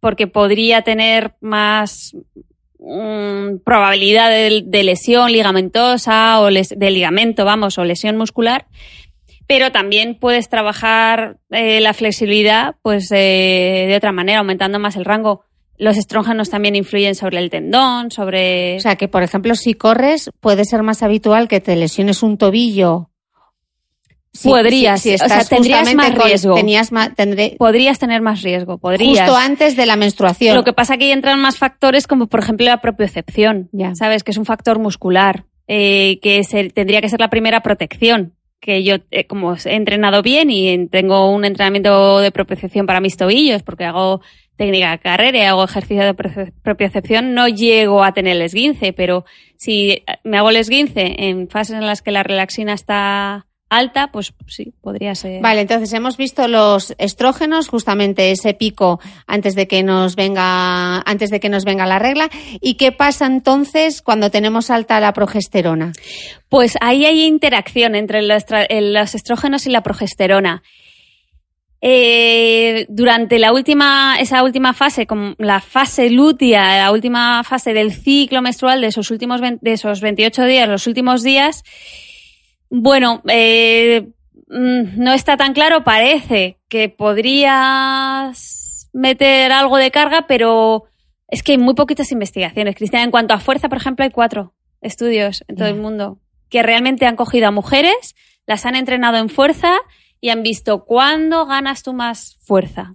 porque 0.00 0.26
podría 0.26 0.82
tener 0.82 1.32
más 1.40 2.14
mm, 2.78 3.56
probabilidad 3.64 4.28
de, 4.28 4.84
lesión 4.84 5.32
ligamentosa 5.32 6.40
o 6.40 6.50
de 6.50 6.90
ligamento, 6.90 7.46
vamos, 7.46 7.78
o 7.78 7.84
lesión 7.84 8.18
muscular 8.18 8.66
pero 9.46 9.72
también 9.72 10.16
puedes 10.18 10.48
trabajar 10.48 11.38
eh, 11.50 11.80
la 11.80 11.92
flexibilidad 11.92 12.76
pues 12.82 13.10
eh, 13.12 13.84
de 13.88 13.96
otra 13.96 14.12
manera, 14.12 14.38
aumentando 14.38 14.78
más 14.78 14.96
el 14.96 15.04
rango. 15.04 15.44
Los 15.76 15.96
estrógenos 15.96 16.50
también 16.50 16.76
influyen 16.76 17.14
sobre 17.14 17.38
el 17.38 17.50
tendón, 17.50 18.10
sobre... 18.10 18.76
O 18.76 18.80
sea, 18.80 18.96
que 18.96 19.08
por 19.08 19.22
ejemplo, 19.22 19.54
si 19.54 19.74
corres, 19.74 20.30
puede 20.40 20.64
ser 20.64 20.82
más 20.82 21.02
habitual 21.02 21.48
que 21.48 21.60
te 21.60 21.74
lesiones 21.74 22.22
un 22.22 22.38
tobillo. 22.38 23.10
podrías, 24.42 25.02
si, 25.02 25.14
o 25.14 25.18
sea, 25.18 25.44
tendrías 25.44 25.92
más 25.94 26.14
riesgo. 26.14 26.54
tenías 26.54 26.90
Podrías 27.58 27.98
tener 27.98 28.22
más 28.22 28.42
riesgo, 28.42 28.78
podrías. 28.78 29.18
Justo 29.18 29.36
antes 29.36 29.76
de 29.76 29.84
la 29.84 29.96
menstruación. 29.96 30.54
Lo 30.54 30.62
que 30.62 30.72
pasa 30.72 30.96
que 30.96 31.06
ahí 31.06 31.12
entran 31.12 31.40
más 31.40 31.58
factores 31.58 32.06
como, 32.06 32.28
por 32.28 32.40
ejemplo, 32.40 32.66
la 32.66 32.80
propiocepción, 32.80 33.68
ya. 33.72 33.96
¿sabes? 33.96 34.22
Que 34.22 34.30
es 34.30 34.38
un 34.38 34.46
factor 34.46 34.78
muscular, 34.78 35.44
eh, 35.66 36.20
que 36.22 36.40
tendría 36.72 37.00
que 37.00 37.08
ser 37.08 37.18
la 37.18 37.30
primera 37.30 37.62
protección 37.62 38.34
que 38.64 38.82
yo, 38.82 38.96
eh, 39.10 39.26
como 39.26 39.54
he 39.54 39.76
entrenado 39.76 40.22
bien 40.22 40.50
y 40.50 40.88
tengo 40.88 41.30
un 41.30 41.44
entrenamiento 41.44 42.20
de 42.20 42.32
propiocepción 42.32 42.86
para 42.86 43.00
mis 43.00 43.18
tobillos, 43.18 43.62
porque 43.62 43.84
hago 43.84 44.22
técnica 44.56 44.92
de 44.92 44.98
carrera 45.00 45.38
y 45.38 45.42
hago 45.42 45.64
ejercicio 45.64 46.02
de 46.02 46.14
propiocepción, 46.62 47.34
no 47.34 47.46
llego 47.46 48.02
a 48.02 48.12
tener 48.12 48.36
el 48.36 48.42
esguince, 48.42 48.94
pero 48.94 49.26
si 49.56 50.02
me 50.22 50.38
hago 50.38 50.48
el 50.48 50.56
esguince 50.56 51.14
en 51.18 51.50
fases 51.50 51.76
en 51.76 51.84
las 51.84 52.00
que 52.00 52.10
la 52.10 52.22
relaxina 52.22 52.72
está 52.72 53.46
alta, 53.76 54.08
pues 54.12 54.32
sí, 54.46 54.72
podría 54.80 55.14
ser. 55.14 55.42
Vale, 55.42 55.62
entonces 55.62 55.92
hemos 55.92 56.16
visto 56.16 56.48
los 56.48 56.94
estrógenos, 56.98 57.68
justamente 57.68 58.30
ese 58.30 58.54
pico 58.54 59.00
antes 59.26 59.54
de 59.54 59.66
que 59.66 59.82
nos 59.82 60.16
venga, 60.16 61.00
antes 61.00 61.30
de 61.30 61.40
que 61.40 61.48
nos 61.48 61.64
venga 61.64 61.86
la 61.86 61.98
regla. 61.98 62.28
¿Y 62.60 62.74
qué 62.74 62.92
pasa 62.92 63.26
entonces 63.26 64.02
cuando 64.02 64.30
tenemos 64.30 64.70
alta 64.70 65.00
la 65.00 65.12
progesterona? 65.12 65.92
Pues 66.48 66.76
ahí 66.80 67.04
hay 67.04 67.24
interacción 67.24 67.94
entre 67.94 68.22
los, 68.22 69.14
estrógenos 69.14 69.66
y 69.66 69.70
la 69.70 69.82
progesterona. 69.82 70.62
Eh, 71.80 72.86
durante 72.88 73.38
la 73.38 73.52
última, 73.52 74.16
esa 74.18 74.42
última 74.42 74.72
fase, 74.72 75.06
como 75.06 75.34
la 75.36 75.60
fase 75.60 76.08
lútea, 76.08 76.78
la 76.78 76.92
última 76.92 77.44
fase 77.44 77.74
del 77.74 77.92
ciclo 77.92 78.40
menstrual 78.40 78.80
de 78.80 78.86
esos 78.86 79.10
últimos 79.10 79.40
de 79.42 79.72
esos 79.72 80.00
28 80.00 80.44
días, 80.44 80.68
los 80.68 80.86
últimos 80.86 81.22
días, 81.22 81.62
bueno, 82.70 83.22
eh, 83.28 84.08
mm, 84.48 85.02
no 85.02 85.12
está 85.12 85.36
tan 85.36 85.52
claro. 85.52 85.84
Parece 85.84 86.58
que 86.68 86.88
podrías 86.88 88.54
meter 88.92 89.52
algo 89.52 89.76
de 89.76 89.90
carga, 89.90 90.26
pero 90.26 90.84
es 91.28 91.42
que 91.42 91.52
hay 91.52 91.58
muy 91.58 91.74
poquitas 91.74 92.12
investigaciones. 92.12 92.76
Cristian, 92.76 93.02
en 93.04 93.10
cuanto 93.10 93.34
a 93.34 93.40
fuerza, 93.40 93.68
por 93.68 93.78
ejemplo, 93.78 94.04
hay 94.04 94.10
cuatro 94.10 94.54
estudios 94.80 95.44
en 95.48 95.56
todo 95.56 95.68
el 95.68 95.76
mundo 95.76 96.18
que 96.48 96.62
realmente 96.62 97.06
han 97.06 97.16
cogido 97.16 97.48
a 97.48 97.50
mujeres, 97.50 98.14
las 98.46 98.66
han 98.66 98.76
entrenado 98.76 99.16
en 99.16 99.28
fuerza 99.28 99.78
y 100.20 100.28
han 100.28 100.42
visto 100.42 100.84
cuándo 100.84 101.46
ganas 101.46 101.82
tú 101.82 101.92
más 101.92 102.38
fuerza. 102.40 102.94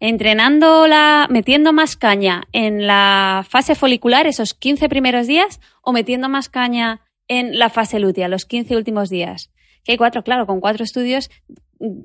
Entrenándola, 0.00 1.26
metiendo 1.30 1.72
más 1.72 1.96
caña 1.96 2.42
en 2.52 2.86
la 2.86 3.46
fase 3.48 3.74
folicular, 3.74 4.26
esos 4.26 4.54
15 4.54 4.88
primeros 4.88 5.26
días, 5.26 5.60
o 5.82 5.92
metiendo 5.92 6.28
más 6.28 6.48
caña 6.48 7.00
en 7.28 7.58
la 7.58 7.70
fase 7.70 7.98
lútea, 7.98 8.28
los 8.28 8.44
15 8.44 8.76
últimos 8.76 9.10
días. 9.10 9.50
Que 9.84 9.92
hay 9.92 9.98
cuatro, 9.98 10.22
claro, 10.22 10.46
con 10.46 10.60
cuatro 10.60 10.84
estudios, 10.84 11.30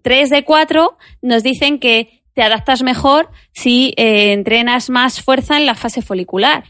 tres 0.03 0.29
de 0.29 0.43
cuatro 0.43 0.97
nos 1.21 1.43
dicen 1.43 1.79
que 1.79 2.21
te 2.33 2.43
adaptas 2.43 2.83
mejor 2.83 3.29
si 3.51 3.93
eh, 3.97 4.33
entrenas 4.33 4.89
más 4.89 5.21
fuerza 5.21 5.57
en 5.57 5.65
la 5.65 5.75
fase 5.75 6.01
folicular. 6.01 6.63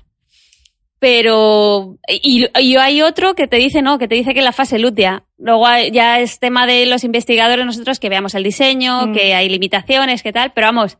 Pero, 0.99 1.97
y, 2.07 2.45
hay 2.55 3.01
otro 3.01 3.33
que 3.33 3.47
te 3.47 3.57
dice 3.57 3.81
no, 3.81 3.97
que 3.97 4.07
te 4.07 4.13
dice 4.13 4.33
que 4.33 4.39
en 4.39 4.45
la 4.45 4.51
fase 4.51 4.77
lútea. 4.77 5.23
Luego 5.39 5.65
ya 5.91 6.19
es 6.19 6.39
tema 6.39 6.67
de 6.67 6.85
los 6.85 7.03
investigadores 7.03 7.65
nosotros 7.65 7.99
que 7.99 8.09
veamos 8.09 8.35
el 8.35 8.43
diseño, 8.43 9.07
mm. 9.07 9.13
que 9.13 9.33
hay 9.33 9.49
limitaciones, 9.49 10.21
que 10.21 10.31
tal, 10.31 10.51
pero 10.53 10.67
vamos, 10.67 10.99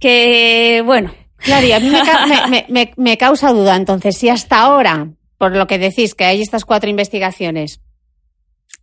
que 0.00 0.82
bueno. 0.84 1.14
Claro, 1.36 1.72
a 1.72 1.78
mí 1.78 1.92
me, 2.68 2.92
me 2.96 3.16
causa 3.16 3.52
duda 3.52 3.76
entonces, 3.76 4.16
si 4.16 4.28
hasta 4.28 4.58
ahora 4.58 5.06
por 5.38 5.56
lo 5.56 5.66
que 5.66 5.78
decís 5.78 6.14
que 6.14 6.24
hay 6.24 6.42
estas 6.42 6.64
cuatro 6.64 6.90
investigaciones, 6.90 7.80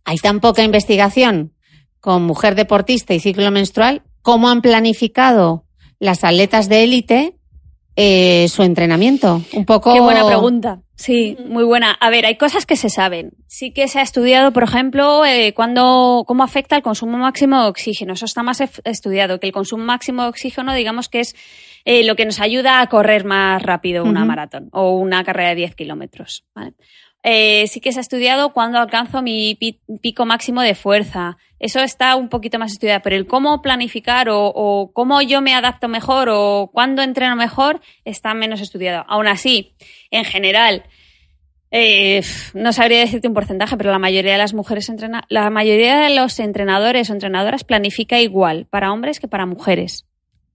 hay 0.04 0.16
tan 0.16 0.40
poca 0.40 0.62
investigación 0.62 1.52
con 2.00 2.22
mujer 2.22 2.54
deportista 2.54 3.14
y 3.14 3.20
ciclo 3.20 3.50
menstrual, 3.50 4.02
¿cómo 4.22 4.48
han 4.48 4.62
planificado 4.62 5.64
las 5.98 6.24
atletas 6.24 6.68
de 6.68 6.84
élite 6.84 7.36
eh, 7.96 8.46
su 8.48 8.62
entrenamiento? 8.62 9.42
Un 9.54 9.64
poco. 9.64 9.92
Qué 9.92 10.00
buena 10.00 10.26
pregunta. 10.26 10.80
Sí, 10.96 11.36
muy 11.46 11.64
buena. 11.64 11.92
A 11.92 12.08
ver, 12.08 12.24
hay 12.24 12.36
cosas 12.36 12.64
que 12.64 12.76
se 12.76 12.88
saben. 12.88 13.32
Sí 13.46 13.72
que 13.72 13.86
se 13.88 13.98
ha 13.98 14.02
estudiado, 14.02 14.52
por 14.52 14.62
ejemplo, 14.62 15.26
eh, 15.26 15.52
cuando, 15.54 16.24
cómo 16.26 16.42
afecta 16.42 16.76
el 16.76 16.82
consumo 16.82 17.18
máximo 17.18 17.62
de 17.62 17.68
oxígeno. 17.68 18.14
Eso 18.14 18.24
está 18.24 18.42
más 18.42 18.62
estudiado, 18.84 19.38
que 19.38 19.46
el 19.46 19.52
consumo 19.52 19.84
máximo 19.84 20.22
de 20.22 20.28
oxígeno, 20.28 20.74
digamos 20.74 21.08
que 21.08 21.20
es 21.20 21.34
eh, 21.84 22.04
lo 22.04 22.16
que 22.16 22.24
nos 22.24 22.40
ayuda 22.40 22.80
a 22.80 22.86
correr 22.88 23.24
más 23.24 23.62
rápido 23.62 24.04
una 24.04 24.24
maratón 24.24 24.68
o 24.72 24.96
una 24.98 25.22
carrera 25.22 25.50
de 25.50 25.56
10 25.56 25.74
kilómetros. 25.74 26.44
Eh, 27.28 27.66
sí 27.66 27.80
que 27.80 27.90
se 27.90 27.98
ha 27.98 28.02
estudiado 28.02 28.52
cuándo 28.52 28.78
alcanzo 28.78 29.20
mi 29.20 29.58
pico 30.00 30.26
máximo 30.26 30.62
de 30.62 30.76
fuerza. 30.76 31.36
Eso 31.58 31.80
está 31.80 32.14
un 32.14 32.28
poquito 32.28 32.60
más 32.60 32.70
estudiado, 32.70 33.00
pero 33.02 33.16
el 33.16 33.26
cómo 33.26 33.62
planificar 33.62 34.28
o, 34.30 34.92
cómo 34.94 35.20
yo 35.22 35.40
me 35.40 35.52
adapto 35.52 35.88
mejor 35.88 36.28
o 36.30 36.70
cuándo 36.72 37.02
entreno 37.02 37.34
mejor 37.34 37.80
está 38.04 38.32
menos 38.32 38.60
estudiado. 38.60 39.04
Aún 39.08 39.26
así, 39.26 39.74
en 40.12 40.24
general, 40.24 40.84
eh, 41.72 42.22
no 42.54 42.72
sabría 42.72 43.00
decirte 43.00 43.26
un 43.26 43.34
porcentaje, 43.34 43.76
pero 43.76 43.90
la 43.90 43.98
mayoría 43.98 44.30
de 44.30 44.38
las 44.38 44.54
mujeres 44.54 44.88
entrena, 44.88 45.24
la 45.28 45.50
mayoría 45.50 45.98
de 45.98 46.14
los 46.14 46.38
entrenadores 46.38 47.10
o 47.10 47.12
entrenadoras 47.12 47.64
planifica 47.64 48.20
igual 48.20 48.66
para 48.70 48.92
hombres 48.92 49.18
que 49.18 49.26
para 49.26 49.46
mujeres. 49.46 50.06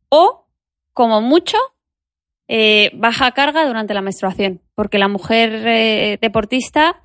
O 0.08 0.48
como 0.94 1.20
mucho, 1.20 1.58
eh, 2.54 2.92
baja 2.96 3.32
carga 3.32 3.66
durante 3.66 3.94
la 3.94 4.02
menstruación, 4.02 4.60
porque 4.76 4.98
la 4.98 5.08
mujer 5.08 5.66
eh, 5.66 6.18
deportista 6.22 7.02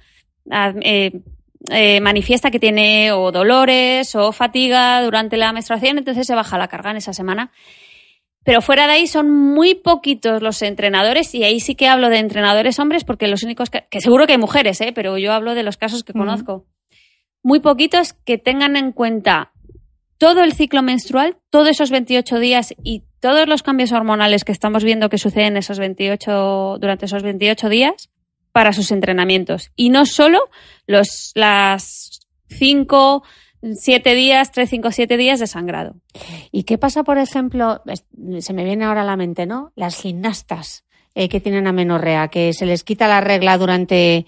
ah, 0.50 0.74
eh, 0.82 2.00
manifiesta 2.00 2.50
que 2.50 2.58
tiene 2.58 3.12
o 3.12 3.30
dolores 3.30 4.16
o 4.16 4.32
fatiga 4.32 5.00
durante 5.02 5.36
la 5.36 5.52
menstruación, 5.52 5.98
entonces 5.98 6.26
se 6.26 6.34
baja 6.34 6.58
la 6.58 6.66
carga 6.66 6.90
en 6.90 6.96
esa 6.96 7.12
semana. 7.12 7.52
Pero 8.42 8.60
fuera 8.60 8.88
de 8.88 8.94
ahí 8.94 9.06
son 9.06 9.30
muy 9.30 9.76
poquitos 9.76 10.42
los 10.42 10.60
entrenadores, 10.62 11.32
y 11.32 11.44
ahí 11.44 11.60
sí 11.60 11.76
que 11.76 11.86
hablo 11.86 12.08
de 12.08 12.18
entrenadores 12.18 12.80
hombres, 12.80 13.04
porque 13.04 13.28
los 13.28 13.44
únicos 13.44 13.70
que, 13.70 13.84
que 13.88 14.00
seguro 14.00 14.26
que 14.26 14.32
hay 14.32 14.38
mujeres, 14.38 14.82
pero 14.96 15.16
yo 15.16 15.32
hablo 15.32 15.54
de 15.54 15.62
los 15.62 15.76
casos 15.76 16.02
que 16.02 16.12
conozco. 16.12 16.66
Muy 17.44 17.60
poquitos 17.60 18.14
que 18.14 18.36
tengan 18.36 18.74
en 18.74 18.90
cuenta 18.90 19.52
todo 20.18 20.42
el 20.42 20.52
ciclo 20.52 20.82
menstrual, 20.82 21.36
todos 21.50 21.68
esos 21.68 21.90
28 21.90 22.38
días 22.38 22.74
y 22.82 23.04
todos 23.20 23.48
los 23.48 23.62
cambios 23.62 23.92
hormonales 23.92 24.44
que 24.44 24.52
estamos 24.52 24.84
viendo 24.84 25.08
que 25.08 25.18
suceden 25.18 25.56
esos 25.56 25.78
28, 25.78 26.78
durante 26.80 27.06
esos 27.06 27.22
28 27.22 27.68
días 27.68 28.10
para 28.52 28.72
sus 28.72 28.90
entrenamientos. 28.90 29.70
Y 29.76 29.90
no 29.90 30.06
solo 30.06 30.38
los, 30.86 31.32
las 31.34 32.20
cinco 32.48 33.22
siete 33.74 34.14
días, 34.14 34.52
tres, 34.52 34.70
cinco, 34.70 34.92
siete 34.92 35.16
días 35.16 35.40
de 35.40 35.46
sangrado. 35.46 35.96
¿Y 36.52 36.64
qué 36.64 36.78
pasa, 36.78 37.02
por 37.02 37.18
ejemplo, 37.18 37.82
se 38.38 38.52
me 38.52 38.64
viene 38.64 38.84
ahora 38.84 39.02
a 39.02 39.04
la 39.04 39.16
mente, 39.16 39.46
¿no? 39.46 39.72
Las 39.74 40.00
gimnastas 40.00 40.84
eh, 41.14 41.28
que 41.28 41.40
tienen 41.40 41.66
amenorrea, 41.66 42.28
que 42.28 42.52
se 42.52 42.66
les 42.66 42.84
quita 42.84 43.08
la 43.08 43.20
regla 43.20 43.58
durante... 43.58 44.26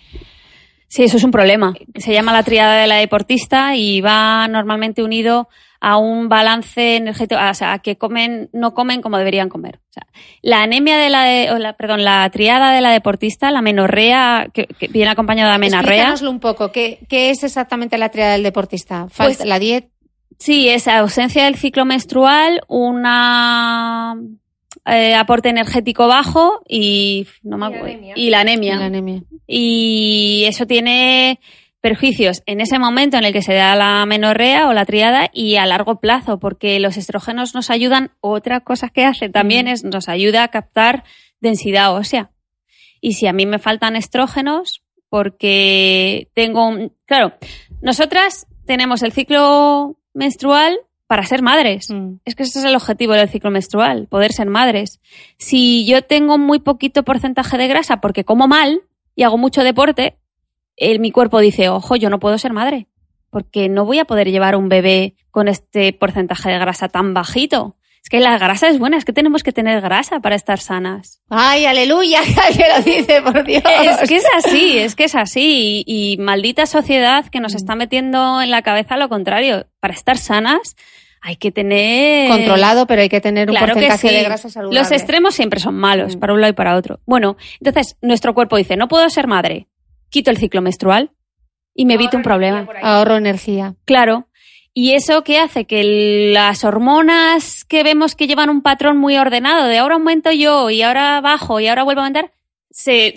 Sí, 0.88 1.04
eso 1.04 1.18
es 1.18 1.24
un 1.24 1.30
problema. 1.30 1.74
Se 1.96 2.12
llama 2.12 2.32
la 2.32 2.42
triada 2.42 2.80
de 2.80 2.86
la 2.86 2.96
deportista 2.96 3.76
y 3.76 4.00
va 4.00 4.48
normalmente 4.48 5.02
unido 5.02 5.48
a 5.80 5.96
un 5.96 6.28
balance 6.28 6.96
energético, 6.96 7.40
o 7.40 7.54
sea, 7.54 7.74
a 7.74 7.78
que 7.78 7.96
comen, 7.96 8.50
no 8.52 8.74
comen 8.74 9.00
como 9.00 9.18
deberían 9.18 9.48
comer. 9.48 9.80
O 9.90 9.92
sea, 9.92 10.06
la 10.42 10.62
anemia 10.62 10.96
de 10.98 11.10
la, 11.10 11.54
o 11.54 11.58
la, 11.58 11.74
perdón, 11.74 12.04
la 12.04 12.28
triada 12.30 12.72
de 12.72 12.80
la 12.80 12.90
deportista, 12.90 13.50
la 13.50 13.62
menorrea, 13.62 14.48
que, 14.52 14.68
viene 14.90 15.10
acompañada 15.10 15.50
de 15.50 15.56
amenorrea. 15.56 15.94
Explícanoslo 15.94 16.30
un 16.30 16.40
poco, 16.40 16.72
¿qué, 16.72 16.98
¿qué, 17.08 17.30
es 17.30 17.44
exactamente 17.44 17.96
la 17.98 18.08
triada 18.08 18.32
del 18.32 18.42
deportista? 18.42 19.06
Pues, 19.16 19.44
¿La 19.44 19.58
dieta? 19.58 19.88
Sí, 20.38 20.68
es 20.68 20.86
ausencia 20.86 21.44
del 21.44 21.56
ciclo 21.56 21.84
menstrual, 21.84 22.60
una 22.68 24.16
eh, 24.86 25.14
aporte 25.14 25.48
energético 25.48 26.06
bajo 26.06 26.62
y 26.68 27.26
no 27.42 27.58
me 27.58 28.12
y 28.14 28.30
la 28.30 28.40
anemia. 28.40 28.74
Y 28.74 28.78
la 28.78 28.86
anemia. 28.86 29.22
Y 29.46 30.44
eso 30.46 30.66
tiene 30.66 31.40
perjuicios 31.80 32.42
en 32.46 32.60
ese 32.60 32.78
momento 32.78 33.16
en 33.16 33.24
el 33.24 33.32
que 33.32 33.42
se 33.42 33.54
da 33.54 33.76
la 33.76 34.04
menorrea 34.06 34.68
o 34.68 34.72
la 34.72 34.84
triada 34.84 35.30
y 35.32 35.56
a 35.56 35.66
largo 35.66 36.00
plazo, 36.00 36.38
porque 36.38 36.80
los 36.80 36.96
estrógenos 36.96 37.54
nos 37.54 37.70
ayudan, 37.70 38.10
otra 38.20 38.60
cosa 38.60 38.88
que 38.88 39.04
hace 39.04 39.28
también 39.28 39.66
mm. 39.66 39.68
es 39.68 39.84
nos 39.84 40.08
ayuda 40.08 40.42
a 40.42 40.48
captar 40.48 41.04
densidad 41.40 41.94
ósea. 41.94 42.30
Y 43.00 43.12
si 43.12 43.26
a 43.26 43.32
mí 43.32 43.46
me 43.46 43.58
faltan 43.58 43.96
estrógenos, 43.96 44.82
porque 45.08 46.28
tengo, 46.34 46.90
claro, 47.06 47.34
nosotras 47.80 48.46
tenemos 48.66 49.02
el 49.02 49.12
ciclo 49.12 49.96
menstrual 50.12 50.78
para 51.06 51.24
ser 51.24 51.42
madres. 51.42 51.90
Mm. 51.90 52.16
Es 52.24 52.34
que 52.34 52.42
ese 52.42 52.58
es 52.58 52.64
el 52.64 52.76
objetivo 52.76 53.14
del 53.14 53.28
ciclo 53.28 53.50
menstrual, 53.50 54.06
poder 54.08 54.32
ser 54.32 54.48
madres. 54.48 55.00
Si 55.38 55.86
yo 55.86 56.02
tengo 56.02 56.38
muy 56.38 56.58
poquito 56.58 57.04
porcentaje 57.04 57.56
de 57.56 57.68
grasa 57.68 58.00
porque 58.00 58.24
como 58.24 58.46
mal 58.46 58.82
y 59.14 59.22
hago 59.22 59.38
mucho 59.38 59.62
deporte, 59.64 60.16
el, 60.78 61.00
mi 61.00 61.10
cuerpo 61.10 61.40
dice, 61.40 61.68
ojo, 61.68 61.96
yo 61.96 62.10
no 62.10 62.18
puedo 62.18 62.38
ser 62.38 62.52
madre, 62.52 62.86
porque 63.30 63.68
no 63.68 63.84
voy 63.84 63.98
a 63.98 64.04
poder 64.04 64.30
llevar 64.30 64.56
un 64.56 64.68
bebé 64.68 65.14
con 65.30 65.48
este 65.48 65.92
porcentaje 65.92 66.50
de 66.50 66.58
grasa 66.58 66.88
tan 66.88 67.14
bajito. 67.14 67.76
Es 68.02 68.10
que 68.10 68.20
la 68.20 68.38
grasa 68.38 68.68
es 68.68 68.78
buena, 68.78 68.96
es 68.96 69.04
que 69.04 69.12
tenemos 69.12 69.42
que 69.42 69.52
tener 69.52 69.80
grasa 69.80 70.20
para 70.20 70.36
estar 70.36 70.60
sanas. 70.60 71.20
¡Ay, 71.28 71.66
aleluya! 71.66 72.20
Que 72.56 72.64
lo 72.74 72.82
dice, 72.82 73.20
por 73.22 73.44
Dios. 73.44 73.62
Es 73.64 74.08
que 74.08 74.16
es 74.16 74.26
así, 74.36 74.78
es 74.78 74.94
que 74.94 75.04
es 75.04 75.14
así. 75.14 75.84
Y, 75.86 76.16
maldita 76.18 76.64
sociedad 76.66 77.26
que 77.26 77.40
nos 77.40 77.54
está 77.54 77.74
metiendo 77.74 78.40
en 78.40 78.50
la 78.50 78.62
cabeza 78.62 78.96
lo 78.96 79.08
contrario. 79.08 79.66
Para 79.80 79.94
estar 79.94 80.16
sanas 80.16 80.76
hay 81.20 81.36
que 81.36 81.50
tener... 81.50 82.30
Controlado, 82.30 82.86
pero 82.86 83.02
hay 83.02 83.08
que 83.08 83.20
tener 83.20 83.50
un 83.50 83.56
porcentaje 83.56 84.12
de 84.12 84.22
grasa 84.22 84.48
saludable. 84.48 84.78
Los 84.78 84.92
extremos 84.92 85.34
siempre 85.34 85.60
son 85.60 85.74
malos, 85.74 86.16
mm. 86.16 86.20
para 86.20 86.32
un 86.32 86.40
lado 86.40 86.52
y 86.52 86.56
para 86.56 86.76
otro. 86.76 87.00
Bueno, 87.04 87.36
entonces 87.60 87.96
nuestro 88.00 88.34
cuerpo 88.34 88.56
dice, 88.56 88.76
no 88.76 88.88
puedo 88.88 89.10
ser 89.10 89.26
madre 89.26 89.66
quito 90.10 90.30
el 90.30 90.38
ciclo 90.38 90.62
menstrual 90.62 91.10
y 91.74 91.84
me 91.84 91.94
evito 91.94 92.16
un 92.16 92.22
problema. 92.22 92.68
Ahorro 92.82 93.16
energía. 93.16 93.74
Claro. 93.84 94.28
Y 94.74 94.92
eso 94.92 95.24
que 95.24 95.38
hace 95.38 95.64
que 95.64 96.30
las 96.32 96.62
hormonas 96.64 97.64
que 97.64 97.82
vemos 97.82 98.14
que 98.14 98.26
llevan 98.26 98.50
un 98.50 98.62
patrón 98.62 98.96
muy 98.96 99.16
ordenado, 99.16 99.66
de 99.66 99.78
ahora 99.78 99.94
aumento 99.94 100.30
yo 100.30 100.70
y 100.70 100.82
ahora 100.82 101.20
bajo 101.20 101.58
y 101.58 101.66
ahora 101.66 101.82
vuelvo 101.82 102.00
a 102.00 102.04
aumentar, 102.04 102.32
se, 102.70 103.14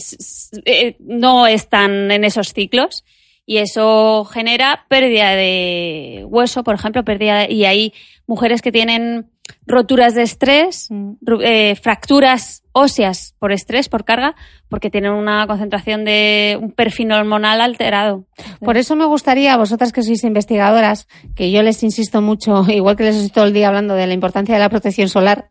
eh, 0.66 0.96
no 1.00 1.46
están 1.46 2.12
en 2.12 2.24
esos 2.24 2.54
ciclos 2.54 3.04
y 3.46 3.58
eso 3.58 4.26
genera 4.26 4.86
pérdida 4.90 5.36
de 5.36 6.24
hueso, 6.28 6.64
por 6.64 6.76
ejemplo, 6.76 7.04
pérdida 7.04 7.50
y 7.50 7.66
hay 7.66 7.94
mujeres 8.26 8.62
que 8.62 8.72
tienen 8.72 9.30
roturas 9.72 10.14
de 10.14 10.24
estrés, 10.24 10.88
mm. 10.90 11.14
eh, 11.42 11.76
fracturas 11.76 12.64
óseas 12.74 13.36
por 13.40 13.52
estrés, 13.52 13.90
por 13.90 14.06
carga, 14.06 14.36
porque 14.70 14.90
tienen 14.90 15.12
una 15.12 15.46
concentración 15.48 16.06
de 16.06 16.58
un 16.62 16.72
perfil 16.72 17.12
hormonal 17.12 17.62
alterado. 17.62 18.26
Por 18.60 18.78
eso 18.78 18.96
me 18.96 19.06
gustaría, 19.06 19.58
vosotras 19.58 19.92
que 19.92 20.04
sois 20.04 20.24
investigadoras, 20.24 21.08
que 21.36 21.52
yo 21.52 21.64
les 21.64 21.82
insisto 21.84 22.22
mucho, 22.22 22.64
igual 22.70 22.96
que 22.96 23.06
les 23.06 23.16
estoy 23.16 23.32
todo 23.32 23.46
el 23.46 23.54
día 23.54 23.70
hablando 23.70 23.96
de 23.96 24.08
la 24.08 24.14
importancia 24.14 24.54
de 24.54 24.60
la 24.60 24.70
protección 24.70 25.10
solar, 25.10 25.50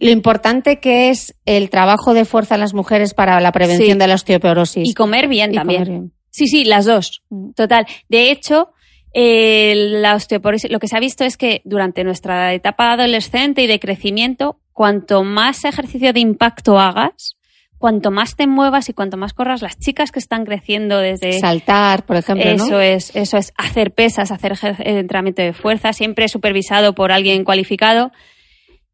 lo 0.00 0.10
importante 0.10 0.78
que 0.78 1.10
es 1.10 1.34
el 1.44 1.70
trabajo 1.70 2.14
de 2.14 2.24
fuerza 2.24 2.54
en 2.54 2.60
las 2.60 2.74
mujeres 2.74 3.14
para 3.14 3.40
la 3.40 3.50
prevención 3.50 3.98
de 3.98 4.06
la 4.06 4.14
osteoporosis. 4.14 4.88
Y 4.88 4.94
comer 4.94 5.26
bien 5.26 5.52
también. 5.52 6.12
Sí, 6.30 6.46
sí, 6.46 6.64
las 6.64 6.84
dos. 6.84 7.22
Mm. 7.30 7.50
Total. 7.52 7.84
De 8.08 8.30
hecho, 8.30 8.68
eh, 9.14 9.74
la 9.74 10.14
osteoporosis, 10.14 10.70
lo 10.70 10.78
que 10.78 10.88
se 10.88 10.96
ha 10.96 11.00
visto 11.00 11.24
es 11.24 11.36
que 11.36 11.62
durante 11.64 12.04
nuestra 12.04 12.52
etapa 12.54 12.92
adolescente 12.92 13.62
y 13.62 13.66
de 13.66 13.80
crecimiento, 13.80 14.58
cuanto 14.72 15.24
más 15.24 15.64
ejercicio 15.64 16.12
de 16.12 16.20
impacto 16.20 16.78
hagas, 16.78 17.36
cuanto 17.78 18.10
más 18.10 18.36
te 18.36 18.46
muevas 18.46 18.88
y 18.88 18.92
cuanto 18.92 19.16
más 19.16 19.32
corras, 19.32 19.62
las 19.62 19.78
chicas 19.78 20.10
que 20.12 20.18
están 20.18 20.44
creciendo 20.44 20.98
desde... 20.98 21.38
Saltar, 21.38 22.04
por 22.04 22.16
ejemplo, 22.16 22.50
Eso 22.50 22.80
es, 22.80 23.14
eso 23.14 23.36
es 23.36 23.52
hacer 23.56 23.92
pesas, 23.92 24.30
hacer 24.30 24.54
entrenamiento 24.80 25.42
de 25.42 25.52
fuerza, 25.52 25.92
siempre 25.92 26.28
supervisado 26.28 26.94
por 26.94 27.12
alguien 27.12 27.44
cualificado 27.44 28.12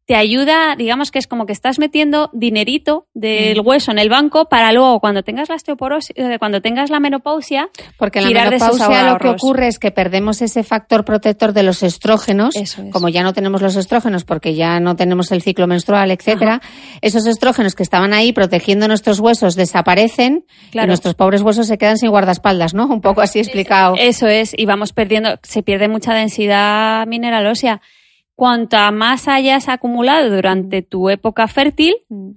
te 0.05 0.15
ayuda, 0.15 0.75
digamos 0.77 1.09
que 1.09 1.17
es 1.17 1.25
como 1.25 1.47
que 1.47 1.53
estás 1.53 1.79
metiendo 1.79 2.29
dinerito 2.31 3.07
del 3.15 3.59
hueso 3.61 3.91
en 3.91 3.97
el 3.97 4.09
banco 4.09 4.45
para 4.45 4.71
luego 4.71 4.99
cuando 4.99 5.23
tengas 5.23 5.49
la 5.49 5.55
osteoporosis, 5.55 6.15
eh, 6.15 6.37
cuando 6.37 6.61
tengas 6.61 6.91
la 6.91 6.99
menopausia, 6.99 7.69
porque 7.97 8.21
la 8.21 8.29
menopausia 8.29 9.11
lo 9.11 9.17
que 9.17 9.29
ocurre 9.29 9.67
es 9.67 9.79
que 9.79 9.89
perdemos 9.89 10.43
ese 10.43 10.63
factor 10.63 11.05
protector 11.05 11.53
de 11.53 11.63
los 11.63 11.81
estrógenos, 11.81 12.53
como 12.91 13.09
ya 13.09 13.23
no 13.23 13.33
tenemos 13.33 13.63
los 13.63 13.75
estrógenos 13.75 14.25
porque 14.25 14.53
ya 14.53 14.79
no 14.79 14.95
tenemos 14.95 15.31
el 15.31 15.41
ciclo 15.41 15.65
menstrual, 15.65 16.11
etcétera, 16.11 16.61
esos 17.01 17.25
estrógenos 17.25 17.73
que 17.73 17.81
estaban 17.81 18.13
ahí 18.13 18.31
protegiendo 18.31 18.87
nuestros 18.87 19.19
huesos 19.19 19.55
desaparecen 19.55 20.45
y 20.71 20.85
nuestros 20.85 21.15
pobres 21.15 21.41
huesos 21.41 21.65
se 21.65 21.79
quedan 21.79 21.97
sin 21.97 22.11
guardaespaldas, 22.11 22.75
¿no? 22.75 22.85
Un 22.85 23.01
poco 23.01 23.21
así 23.21 23.39
explicado. 23.39 23.95
Eso 23.97 24.27
es, 24.27 24.53
y 24.55 24.65
vamos 24.65 24.93
perdiendo, 24.93 25.39
se 25.41 25.63
pierde 25.63 25.87
mucha 25.87 26.13
densidad 26.13 27.07
mineral 27.07 27.47
ósea 27.47 27.81
cuanta 28.35 28.91
más 28.91 29.27
hayas 29.27 29.69
acumulado 29.69 30.29
durante 30.29 30.81
tu 30.81 31.09
época 31.09 31.47
fértil, 31.47 31.95
mm. 32.09 32.31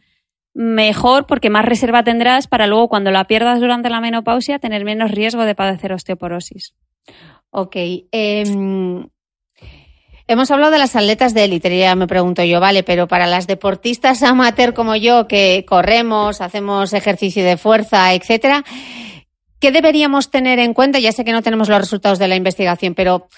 mejor 0.54 1.26
porque 1.26 1.50
más 1.50 1.64
reserva 1.64 2.04
tendrás 2.04 2.46
para 2.46 2.66
luego 2.66 2.88
cuando 2.88 3.10
la 3.10 3.24
pierdas 3.24 3.60
durante 3.60 3.90
la 3.90 4.00
menopausia 4.00 4.58
tener 4.58 4.84
menos 4.84 5.10
riesgo 5.10 5.44
de 5.44 5.54
padecer 5.54 5.92
osteoporosis. 5.92 6.74
Ok. 7.50 7.76
Em, 8.12 9.08
hemos 10.26 10.50
hablado 10.50 10.72
de 10.72 10.78
las 10.78 10.94
atletas 10.94 11.34
de 11.34 11.44
élite, 11.44 11.76
ya 11.76 11.94
me 11.96 12.06
pregunto 12.06 12.44
yo, 12.44 12.60
vale, 12.60 12.82
pero 12.82 13.08
para 13.08 13.26
las 13.26 13.46
deportistas 13.46 14.22
amateur 14.22 14.74
como 14.74 14.94
yo, 14.96 15.26
que 15.26 15.64
corremos, 15.66 16.40
hacemos 16.40 16.92
ejercicio 16.92 17.44
de 17.44 17.56
fuerza, 17.56 18.12
etcétera, 18.12 18.64
¿qué 19.58 19.72
deberíamos 19.72 20.30
tener 20.30 20.58
en 20.58 20.74
cuenta? 20.74 20.98
Ya 20.98 21.12
sé 21.12 21.24
que 21.24 21.32
no 21.32 21.42
tenemos 21.42 21.68
los 21.68 21.78
resultados 21.78 22.18
de 22.18 22.28
la 22.28 22.36
investigación, 22.36 22.94
pero 22.94 23.28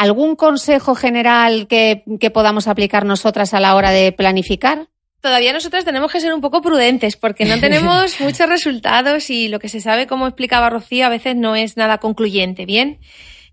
¿Algún 0.00 0.34
consejo 0.34 0.94
general 0.94 1.66
que, 1.66 2.04
podamos 2.32 2.68
aplicar 2.68 3.04
nosotras 3.04 3.52
a 3.52 3.60
la 3.60 3.74
hora 3.74 3.90
de 3.90 4.12
planificar? 4.12 4.88
Todavía 5.20 5.52
nosotras 5.52 5.84
tenemos 5.84 6.10
que 6.10 6.20
ser 6.20 6.32
un 6.32 6.40
poco 6.40 6.62
prudentes 6.62 7.16
porque 7.16 7.44
no 7.44 7.60
tenemos 7.60 8.18
muchos 8.18 8.48
resultados 8.48 9.28
y 9.28 9.48
lo 9.48 9.58
que 9.58 9.68
se 9.68 9.82
sabe, 9.82 10.06
como 10.06 10.26
explicaba 10.26 10.70
Rocío, 10.70 11.04
a 11.04 11.10
veces 11.10 11.36
no 11.36 11.54
es 11.54 11.76
nada 11.76 11.98
concluyente, 11.98 12.64
¿bien? 12.64 13.00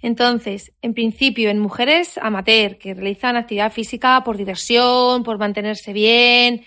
Entonces, 0.01 0.71
en 0.81 0.93
principio, 0.93 1.49
en 1.49 1.59
mujeres 1.59 2.17
amateur 2.17 2.77
que 2.77 2.93
realizan 2.93 3.35
actividad 3.35 3.73
física 3.73 4.23
por 4.23 4.37
diversión, 4.37 5.23
por 5.23 5.39
mantenerse 5.39 5.91
bien, 5.91 6.63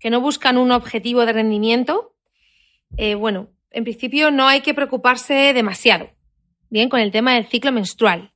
que 0.00 0.10
no 0.10 0.20
buscan 0.20 0.58
un 0.58 0.72
objetivo 0.72 1.24
de 1.24 1.34
rendimiento, 1.34 2.16
eh, 2.96 3.14
bueno, 3.14 3.46
en 3.70 3.84
principio 3.84 4.32
no 4.32 4.48
hay 4.48 4.62
que 4.62 4.74
preocuparse 4.74 5.52
demasiado, 5.52 6.10
bien, 6.68 6.88
con 6.88 6.98
el 6.98 7.12
tema 7.12 7.34
del 7.34 7.46
ciclo 7.46 7.70
menstrual. 7.70 8.33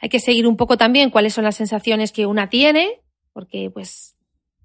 Hay 0.00 0.08
que 0.08 0.20
seguir 0.20 0.46
un 0.46 0.56
poco 0.56 0.76
también 0.76 1.10
cuáles 1.10 1.34
son 1.34 1.44
las 1.44 1.56
sensaciones 1.56 2.12
que 2.12 2.26
una 2.26 2.48
tiene, 2.48 3.00
porque 3.32 3.70
pues 3.70 4.16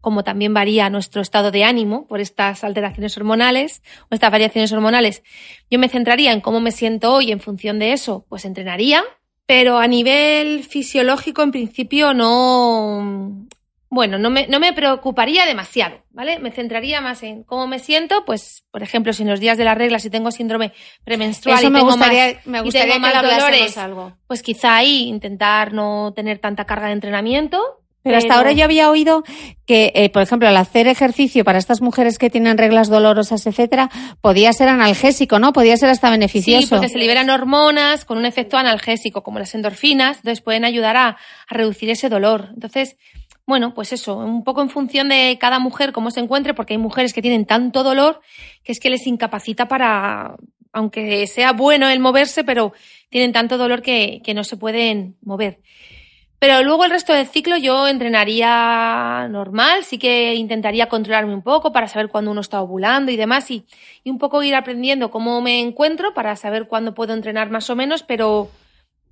como 0.05 0.23
también 0.23 0.53
varía 0.53 0.89
nuestro 0.91 1.21
estado 1.21 1.49
de 1.49 1.63
ánimo 1.63 2.05
por 2.05 2.21
estas 2.21 2.63
alteraciones 2.63 3.17
hormonales 3.17 3.81
o 4.09 4.13
estas 4.13 4.29
variaciones 4.29 4.71
hormonales, 4.71 5.23
yo 5.71 5.79
me 5.79 5.89
centraría 5.89 6.31
en 6.31 6.41
cómo 6.41 6.59
me 6.59 6.71
siento 6.71 7.11
hoy 7.11 7.31
en 7.31 7.39
función 7.39 7.79
de 7.79 7.91
eso, 7.91 8.23
pues 8.29 8.45
entrenaría, 8.45 9.03
pero 9.47 9.79
a 9.79 9.87
nivel 9.87 10.63
fisiológico 10.63 11.41
en 11.41 11.51
principio 11.51 12.13
no, 12.13 13.47
bueno, 13.89 14.17
no 14.17 14.29
me, 14.29 14.47
no 14.47 14.59
me, 14.59 14.73
preocuparía 14.73 15.45
demasiado, 15.45 16.03
¿vale? 16.09 16.39
Me 16.39 16.51
centraría 16.51 17.01
más 17.01 17.23
en 17.23 17.43
cómo 17.43 17.67
me 17.67 17.79
siento, 17.79 18.25
pues, 18.25 18.63
por 18.71 18.83
ejemplo, 18.83 19.13
si 19.13 19.23
en 19.23 19.29
los 19.29 19.39
días 19.39 19.57
de 19.57 19.63
la 19.63 19.75
regla, 19.75 19.99
si 19.99 20.09
tengo 20.09 20.31
síndrome 20.31 20.73
premenstrual 21.03 21.63
y, 21.63 21.69
me 21.69 21.79
tengo 21.79 21.91
gustaría, 21.91 22.39
me 22.45 22.61
gustaría 22.61 23.21
dolores, 23.21 23.77
algo. 23.77 24.13
pues 24.27 24.41
quizá 24.41 24.75
ahí 24.75 25.07
intentar 25.07 25.73
no 25.73 26.13
tener 26.15 26.39
tanta 26.39 26.65
carga 26.65 26.87
de 26.87 26.93
entrenamiento, 26.93 27.61
Pero, 28.01 28.17
hasta 28.17 28.35
ahora 28.35 28.51
yo 28.51 28.65
había 28.65 28.89
oído 28.89 29.23
que, 29.65 29.91
eh, 29.95 30.09
por 30.09 30.21
ejemplo, 30.23 30.47
al 30.47 30.57
hacer 30.57 30.87
ejercicio 30.87 31.43
para 31.43 31.57
estas 31.57 31.81
mujeres 31.81 32.17
que 32.17 32.29
tienen 32.29 32.57
reglas 32.57 32.89
dolorosas, 32.89 33.45
etcétera, 33.47 33.89
podía 34.19 34.51
ser 34.51 34.67
analgésico, 34.67 35.39
¿no? 35.39 35.53
Podía 35.53 35.77
ser 35.77 35.89
hasta 35.89 36.09
beneficioso. 36.09 36.61
Sí, 36.61 36.69
porque 36.69 36.89
se 36.89 36.97
liberan 36.97 37.29
hormonas 37.29 38.03
con 38.03 38.17
un 38.17 38.25
efecto 38.25 38.57
analgésico, 38.57 39.23
como 39.23 39.39
las 39.39 39.55
endorfinas, 39.55 40.17
entonces 40.17 40.41
pueden 40.41 40.65
ayudar 40.65 40.97
a, 40.97 41.07
a 41.09 41.53
reducir 41.53 41.89
ese 41.89 42.09
dolor. 42.09 42.49
Entonces, 42.53 42.97
bueno, 43.47 43.73
pues 43.75 43.93
eso, 43.93 44.17
un 44.17 44.43
poco 44.43 44.61
en 44.61 44.69
función 44.69 45.09
de 45.09 45.37
cada 45.39 45.59
mujer, 45.59 45.91
cómo 45.91 46.09
se 46.09 46.19
encuentre, 46.19 46.53
porque 46.55 46.73
hay 46.73 46.79
mujeres 46.79 47.13
que 47.13 47.21
tienen 47.21 47.45
tanto 47.45 47.83
dolor 47.83 48.21
que 48.63 48.71
es 48.71 48.79
que 48.79 48.89
les 48.89 49.05
incapacita 49.05 49.67
para, 49.67 50.35
aunque 50.73 51.27
sea 51.27 51.53
bueno 51.53 51.87
el 51.87 51.99
moverse, 51.99 52.43
pero 52.43 52.73
tienen 53.09 53.31
tanto 53.31 53.57
dolor 53.57 53.81
que, 53.81 54.21
no 54.35 54.43
se 54.43 54.57
pueden 54.57 55.17
mover. 55.21 55.59
Pero 56.39 56.63
luego 56.63 56.85
el 56.85 56.91
resto 56.91 57.13
del 57.13 57.27
ciclo 57.27 57.55
yo 57.55 57.87
entrenaría 57.87 59.27
normal, 59.29 59.83
sí 59.83 59.97
que 59.97 60.33
intentaría 60.35 60.89
controlarme 60.89 61.33
un 61.33 61.41
poco 61.41 61.71
para 61.71 61.87
saber 61.87 62.09
cuándo 62.09 62.31
uno 62.31 62.41
está 62.41 62.61
ovulando 62.61 63.11
y 63.11 63.15
demás 63.15 63.49
y, 63.51 63.65
y 64.03 64.09
un 64.09 64.17
poco 64.17 64.43
ir 64.43 64.53
aprendiendo 64.55 65.11
cómo 65.11 65.39
me 65.41 65.61
encuentro 65.61 66.13
para 66.13 66.35
saber 66.35 66.67
cuándo 66.67 66.93
puedo 66.93 67.13
entrenar 67.13 67.51
más 67.51 67.69
o 67.69 67.75
menos, 67.75 68.03
pero 68.03 68.49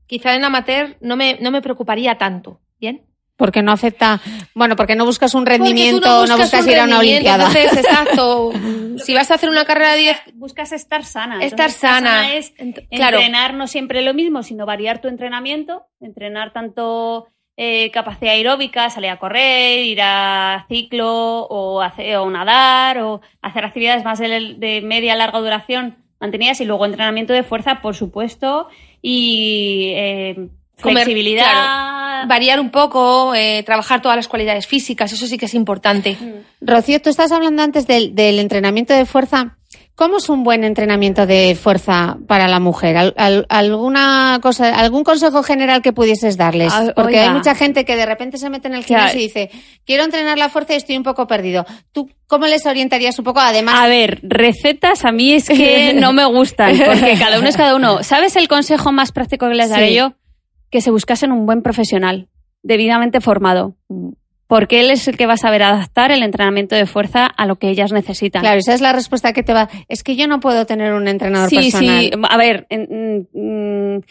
quizá 0.07 0.35
en 0.35 0.43
amateur 0.43 0.97
no 1.01 1.15
me, 1.15 1.37
no 1.39 1.49
me 1.49 1.61
preocuparía 1.61 2.17
tanto, 2.17 2.59
¿bien? 2.79 3.12
Porque 3.35 3.63
no 3.63 3.71
afecta, 3.71 4.21
bueno, 4.53 4.75
porque 4.75 4.95
no 4.95 5.05
buscas 5.05 5.33
un 5.33 5.45
rendimiento, 5.45 6.07
no 6.07 6.19
buscas, 6.19 6.29
no 6.29 6.37
buscas 6.37 6.65
un 6.65 6.71
ir 6.71 6.79
a 6.79 6.83
una 6.83 6.99
olimpiada. 6.99 7.47
Entonces, 7.47 7.77
exacto, 7.77 8.51
si 8.97 9.13
vas 9.13 9.31
a 9.31 9.35
hacer 9.35 9.49
una 9.49 9.65
carrera 9.65 9.93
de 9.93 9.99
10, 9.99 10.17
Buscas 10.35 10.71
estar 10.71 11.03
sana. 11.03 11.43
Estar 11.43 11.69
Entonces, 11.69 11.79
sana. 11.79 12.33
es 12.35 12.53
claro. 12.91 13.17
entrenar 13.17 13.55
no 13.55 13.67
siempre 13.67 14.01
lo 14.03 14.13
mismo, 14.13 14.43
sino 14.43 14.65
variar 14.65 15.01
tu 15.01 15.07
entrenamiento, 15.07 15.87
entrenar 15.99 16.53
tanto 16.53 17.27
eh, 17.57 17.91
capacidad 17.91 18.33
aeróbica, 18.33 18.89
salir 18.89 19.09
a 19.09 19.17
correr, 19.17 19.79
ir 19.79 20.01
a 20.01 20.65
ciclo 20.69 21.47
o, 21.47 21.81
hacer, 21.81 22.17
o 22.17 22.29
nadar 22.29 22.99
o 22.99 23.21
hacer 23.41 23.65
actividades 23.65 24.03
más 24.03 24.19
de, 24.19 24.55
de 24.57 24.81
media 24.81 25.15
larga 25.15 25.39
duración 25.39 26.03
mantenidas 26.23 26.61
y 26.61 26.65
luego 26.65 26.85
entrenamiento 26.85 27.33
de 27.33 27.43
fuerza, 27.43 27.81
por 27.81 27.95
supuesto, 27.95 28.69
y 29.01 29.91
eh, 29.93 30.47
Comer, 30.83 31.03
flexibilidad. 31.05 31.43
claro. 31.51 32.27
variar 32.27 32.59
un 32.59 32.69
poco, 32.69 33.33
eh, 33.35 33.63
trabajar 33.65 34.01
todas 34.01 34.15
las 34.15 34.27
cualidades 34.27 34.65
físicas, 34.67 35.11
eso 35.11 35.25
sí 35.27 35.37
que 35.37 35.45
es 35.47 35.53
importante. 35.55 36.15
Rocío, 36.61 37.01
tú 37.01 37.09
estás 37.09 37.31
hablando 37.31 37.63
antes 37.63 37.85
del, 37.87 38.13
del 38.15 38.39
entrenamiento 38.39 38.93
de 38.93 39.05
fuerza. 39.05 39.57
¿Cómo 39.95 40.17
es 40.17 40.27
un 40.29 40.43
buen 40.43 40.63
entrenamiento 40.63 41.27
de 41.27 41.53
fuerza 41.61 42.17
para 42.27 42.47
la 42.47 42.59
mujer? 42.59 42.97
¿Al- 42.97 43.13
al- 43.15 43.45
¿Alguna 43.49 44.39
cosa, 44.41 44.73
algún 44.73 45.03
consejo 45.03 45.43
general 45.43 45.83
que 45.83 45.93
pudieses 45.93 46.35
darles? 46.35 46.73
Ah, 46.73 46.93
Porque 46.95 47.17
oiga. 47.17 47.23
hay 47.25 47.29
mucha 47.29 47.53
gente 47.53 47.85
que 47.85 47.95
de 47.95 48.05
repente 48.07 48.39
se 48.39 48.49
mete 48.49 48.67
en 48.69 48.73
el 48.73 48.85
Claro. 48.85 49.03
gimnasio 49.09 49.19
y 49.19 49.23
dice, 49.25 49.51
quiero 49.85 50.03
entrenar 50.03 50.39
la 50.39 50.49
fuerza 50.49 50.73
y 50.73 50.77
estoy 50.77 50.97
un 50.97 51.03
poco 51.03 51.27
perdido. 51.27 51.63
¿Tú 51.91 52.09
cómo 52.25 52.47
les 52.47 52.65
orientarías 52.65 53.19
un 53.19 53.25
poco? 53.25 53.39
Además, 53.41 53.75
A 53.79 53.87
ver, 53.87 54.19
recetas 54.23 55.05
a 55.05 55.11
mí 55.11 55.33
es 55.33 55.47
que 55.47 55.93
no 55.99 56.11
me 56.11 56.25
gustan, 56.25 56.75
porque 56.75 57.15
cada 57.19 57.37
uno 57.37 57.49
es 57.49 57.57
cada 57.57 57.75
uno. 57.75 58.01
¿Sabes 58.01 58.35
el 58.35 58.47
consejo 58.47 58.91
más 58.91 59.11
práctico 59.11 59.47
que 59.47 59.53
les 59.55 59.69
daré 59.69 59.89
Sí. 59.89 59.95
yo? 59.95 60.13
Que 60.73 60.81
se 60.81 60.89
buscasen 60.89 61.31
un 61.31 61.45
buen 61.45 61.61
profesional, 61.61 62.27
debidamente 62.63 63.21
formado. 63.21 63.75
Porque 64.47 64.79
él 64.81 64.89
es 64.89 65.07
el 65.07 65.17
que 65.17 65.27
va 65.27 65.33
a 65.33 65.37
saber 65.37 65.61
adaptar 65.61 66.09
el 66.11 66.23
entrenamiento 66.23 66.75
de 66.75 66.87
fuerza 66.87 67.27
a 67.27 67.45
lo 67.45 67.57
que 67.57 67.69
ellas 67.69 67.91
necesitan. 67.91 68.41
claro, 68.41 68.57
esa 68.59 68.73
es 68.73 68.81
la 68.81 68.91
respuesta 68.91 69.33
que 69.33 69.43
te 69.43 69.53
va. 69.53 69.69
Es 69.87 70.03
que 70.03 70.15
yo 70.15 70.27
no 70.27 70.39
puedo 70.39 70.65
tener 70.65 70.93
un 70.93 71.07
entrenador 71.07 71.49
sí, 71.49 71.57
personal. 71.57 71.99
sí. 72.05 72.11
A 72.27 72.37
ver, 72.37 72.65
en- 72.69 73.27
mm, 73.33 74.01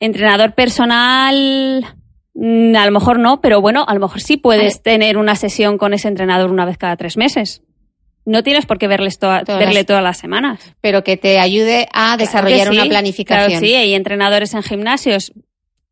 entrenador 0.00 0.54
personal, 0.54 1.86
mm, 2.34 2.76
a 2.76 2.86
lo 2.86 2.92
mejor 2.92 3.18
no, 3.18 3.40
pero 3.40 3.60
bueno, 3.60 3.84
a 3.86 3.94
lo 3.94 4.00
mejor 4.00 4.20
sí 4.20 4.36
puedes 4.36 4.82
tener 4.82 5.16
una 5.16 5.36
sesión 5.36 5.78
con 5.78 5.94
ese 5.94 6.08
entrenador 6.08 6.50
una 6.50 6.64
vez 6.64 6.78
cada 6.78 6.96
tres 6.96 7.16
meses. 7.16 7.62
No 8.24 8.42
tienes 8.42 8.66
por 8.66 8.78
qué 8.78 8.86
verles 8.88 9.18
toda- 9.18 9.42
Todas 9.44 9.58
verle 9.60 9.74
las- 9.80 9.86
todas 9.86 10.02
las 10.02 10.18
semanas. 10.18 10.60
Pero 10.80 11.02
que 11.02 11.16
te 11.16 11.40
ayude 11.40 11.88
a 11.92 12.16
desarrollar 12.16 12.58
Claro 12.58 12.72
una 12.72 12.82
sí, 12.84 12.88
planificación. 12.88 13.48
Claro, 13.50 13.66
sí, 13.66 13.74
hay 13.74 13.94
entrenadores 13.94 14.54
en 14.54 14.62
gimnasios 14.62 15.32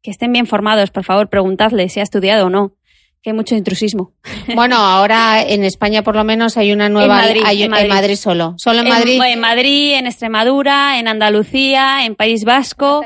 que 0.02 0.10
estén 0.10 0.32
bien 0.32 0.46
formados, 0.46 0.90
por 0.90 1.04
favor, 1.04 1.28
preguntadle 1.28 1.88
si 1.88 2.00
ha 2.00 2.02
estudiado 2.02 2.46
o 2.46 2.50
no, 2.50 2.72
que 3.22 3.30
hay 3.30 3.36
mucho 3.36 3.54
intrusismo. 3.54 4.12
Bueno, 4.54 4.76
ahora 4.76 5.42
en 5.42 5.62
España 5.62 6.02
por 6.02 6.16
lo 6.16 6.24
menos 6.24 6.56
hay 6.56 6.72
una 6.72 6.88
nueva. 6.88 7.16
Madrid, 7.16 7.42
hay- 7.44 7.62
en 7.62 7.70
Madrid. 7.70 8.16
solo. 8.16 8.54
Solo 8.56 8.80
en 8.80 8.88
Madrid. 8.88 9.20
En, 9.24 9.38
Madrid, 9.40 9.94
en 9.94 10.06
Extremadura, 10.08 10.98
en 10.98 11.06
Andalucía, 11.06 12.04
en 12.04 12.16
País 12.16 12.44
Vasco, 12.44 13.02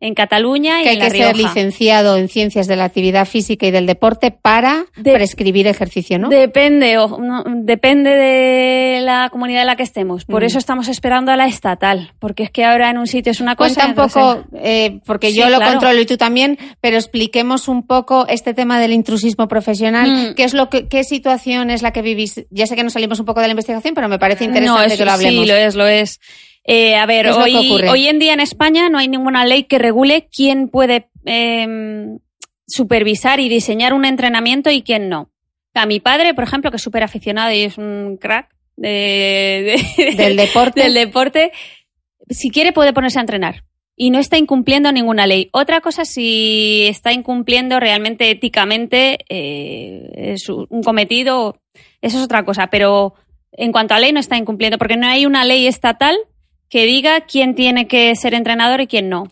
en 0.00 0.14
Cataluña 0.14 0.80
y 0.80 0.84
que 0.84 0.88
hay 0.90 0.94
en 0.96 1.00
La 1.02 1.10
que 1.10 1.18
ser 1.18 1.36
licenciado 1.36 2.16
en 2.18 2.28
ciencias 2.28 2.66
de 2.68 2.76
la 2.76 2.84
actividad 2.84 3.26
física 3.26 3.66
y 3.66 3.70
del 3.72 3.86
deporte 3.86 4.30
para 4.30 4.84
De- 4.96 5.12
prescribir 5.12 5.66
ejercicio, 5.66 6.18
¿no? 6.18 6.28
Depende, 6.28 6.98
o- 6.98 7.18
no, 7.18 7.42
depende 7.46 8.10
de 8.10 9.00
la 9.02 9.28
comunidad 9.30 9.62
en 9.62 9.66
la 9.66 9.76
que 9.76 9.82
estemos. 9.82 10.24
Por 10.24 10.42
Mm. 10.42 10.46
eso 10.46 10.58
estamos 10.58 10.86
esperando 10.88 11.32
a 11.32 11.36
la 11.36 11.46
estatal, 11.46 12.12
porque 12.20 12.44
es 12.44 12.50
que 12.50 12.64
ahora 12.64 12.90
en 12.90 12.98
un 12.98 13.06
sitio 13.08 13.32
es 13.32 13.40
una 13.40 13.56
cosa. 13.56 13.74
Cuenta 13.74 14.02
un 14.02 14.08
en 14.08 14.12
poco, 14.42 14.44
eh, 14.62 15.00
porque 15.04 15.30
Sí, 15.30 15.38
yo 15.38 15.48
lo 15.50 15.56
claro. 15.56 15.72
controlo 15.72 16.00
y 16.00 16.06
tú 16.06 16.16
también, 16.16 16.58
pero 16.80 16.96
expliquemos 16.96 17.66
un 17.66 17.84
poco 17.86 18.26
este 18.28 18.54
tema 18.54 18.78
del 18.78 18.92
intrusismo 18.92 19.45
profesional. 19.48 20.30
Mm. 20.30 20.34
¿Qué 20.34 20.44
es 20.44 20.54
lo 20.54 20.68
que, 20.70 20.88
qué 20.88 21.04
situación 21.04 21.70
es 21.70 21.82
la 21.82 21.92
que 21.92 22.02
vivís? 22.02 22.44
Ya 22.50 22.66
sé 22.66 22.76
que 22.76 22.82
nos 22.84 22.92
salimos 22.92 23.18
un 23.20 23.26
poco 23.26 23.40
de 23.40 23.46
la 23.48 23.52
investigación, 23.52 23.94
pero 23.94 24.08
me 24.08 24.18
parece 24.18 24.44
No, 24.46 24.50
interesante 24.54 24.92
es- 24.94 24.98
que 24.98 25.04
lo 25.04 25.12
hablemos. 25.12 25.44
Sí, 25.44 25.50
lo 25.50 25.56
es, 25.56 25.74
lo 25.74 25.86
es. 25.86 26.20
Eh, 26.64 26.96
a 26.96 27.06
ver, 27.06 27.26
¿Qué 27.26 27.30
es 27.30 27.36
lo 27.38 27.44
que 27.44 27.56
hoy, 27.56 27.82
hoy 27.88 28.08
en 28.08 28.18
día 28.18 28.32
en 28.32 28.40
España 28.40 28.88
no 28.88 28.98
hay 28.98 29.08
ninguna 29.08 29.44
ley 29.44 29.64
que 29.64 29.78
regule 29.78 30.28
quién 30.34 30.68
puede 30.68 31.08
eh, 31.24 32.06
supervisar 32.66 33.40
y 33.40 33.48
diseñar 33.48 33.92
un 33.94 34.04
entrenamiento 34.04 34.70
y 34.70 34.82
quién 34.82 35.08
no. 35.08 35.30
A 35.74 35.86
mi 35.86 36.00
padre, 36.00 36.34
por 36.34 36.44
ejemplo, 36.44 36.70
que 36.70 36.78
es 36.78 36.82
súper 36.82 37.02
aficionado 37.02 37.52
y 37.52 37.62
es 37.62 37.78
un 37.78 38.16
crack 38.20 38.48
de- 38.76 39.76
de- 39.96 40.14
Del 40.16 40.36
deporte. 40.36 40.80
del 40.84 40.94
deporte, 40.94 41.52
si 42.30 42.50
quiere 42.50 42.72
puede 42.72 42.92
ponerse 42.92 43.18
a 43.18 43.22
entrenar. 43.22 43.62
Y 43.96 44.10
no 44.10 44.18
está 44.18 44.36
incumpliendo 44.36 44.92
ninguna 44.92 45.26
ley. 45.26 45.48
Otra 45.52 45.80
cosa, 45.80 46.04
si 46.04 46.86
está 46.86 47.12
incumpliendo 47.12 47.80
realmente 47.80 48.30
éticamente 48.30 49.18
eh, 49.30 50.10
es 50.14 50.48
un 50.50 50.82
cometido, 50.82 51.60
eso 52.02 52.18
es 52.18 52.24
otra 52.24 52.44
cosa. 52.44 52.66
Pero 52.66 53.14
en 53.52 53.72
cuanto 53.72 53.94
a 53.94 53.98
ley 53.98 54.12
no 54.12 54.20
está 54.20 54.36
incumpliendo, 54.36 54.78
porque 54.78 54.96
no 54.96 55.06
hay 55.06 55.24
una 55.24 55.44
ley 55.44 55.66
estatal 55.66 56.16
que 56.68 56.84
diga 56.84 57.22
quién 57.22 57.54
tiene 57.54 57.86
que 57.86 58.14
ser 58.16 58.34
entrenador 58.34 58.80
y 58.80 58.86
quién 58.86 59.08
no. 59.08 59.24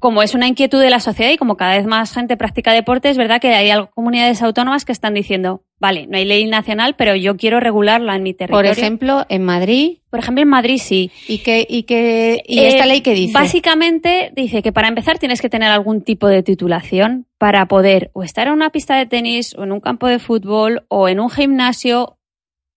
Como 0.00 0.22
es 0.22 0.34
una 0.34 0.48
inquietud 0.48 0.80
de 0.80 0.90
la 0.90 1.00
sociedad 1.00 1.30
y 1.30 1.36
como 1.36 1.56
cada 1.56 1.76
vez 1.76 1.86
más 1.86 2.12
gente 2.12 2.36
practica 2.36 2.72
deporte, 2.72 3.10
es 3.10 3.16
verdad 3.16 3.40
que 3.40 3.54
hay 3.54 3.70
comunidades 3.94 4.42
autónomas 4.42 4.84
que 4.84 4.92
están 4.92 5.14
diciendo, 5.14 5.62
vale, 5.84 6.06
no 6.06 6.16
hay 6.16 6.24
ley 6.24 6.46
nacional, 6.46 6.94
pero 6.96 7.14
yo 7.14 7.36
quiero 7.36 7.60
regularla 7.60 8.16
en 8.16 8.22
mi 8.22 8.32
Por 8.32 8.38
territorio. 8.38 8.70
ejemplo, 8.72 9.26
en 9.28 9.44
Madrid. 9.44 9.98
Por 10.08 10.18
ejemplo, 10.20 10.40
en 10.40 10.48
Madrid 10.48 10.78
sí. 10.78 11.10
¿Y, 11.28 11.38
qué, 11.40 11.66
y, 11.68 11.82
qué, 11.82 12.42
y 12.46 12.60
Eh, 12.60 12.68
esta 12.68 12.86
ley 12.86 13.02
qué 13.02 13.12
dice? 13.12 13.34
Básicamente 13.34 14.32
dice 14.34 14.62
que 14.62 14.72
para 14.72 14.88
empezar 14.88 15.18
tienes 15.18 15.42
que 15.42 15.50
tener 15.50 15.70
algún 15.70 16.00
tipo 16.00 16.26
de 16.26 16.42
titulación 16.42 17.26
para 17.36 17.66
poder 17.66 18.10
o 18.14 18.22
estar 18.22 18.46
en 18.46 18.54
una 18.54 18.70
pista 18.70 18.96
de 18.96 19.04
tenis 19.04 19.54
o 19.58 19.64
en 19.64 19.72
un 19.72 19.80
campo 19.80 20.06
de 20.06 20.18
fútbol 20.18 20.86
o 20.88 21.06
en 21.08 21.20
un 21.20 21.28
gimnasio. 21.28 22.16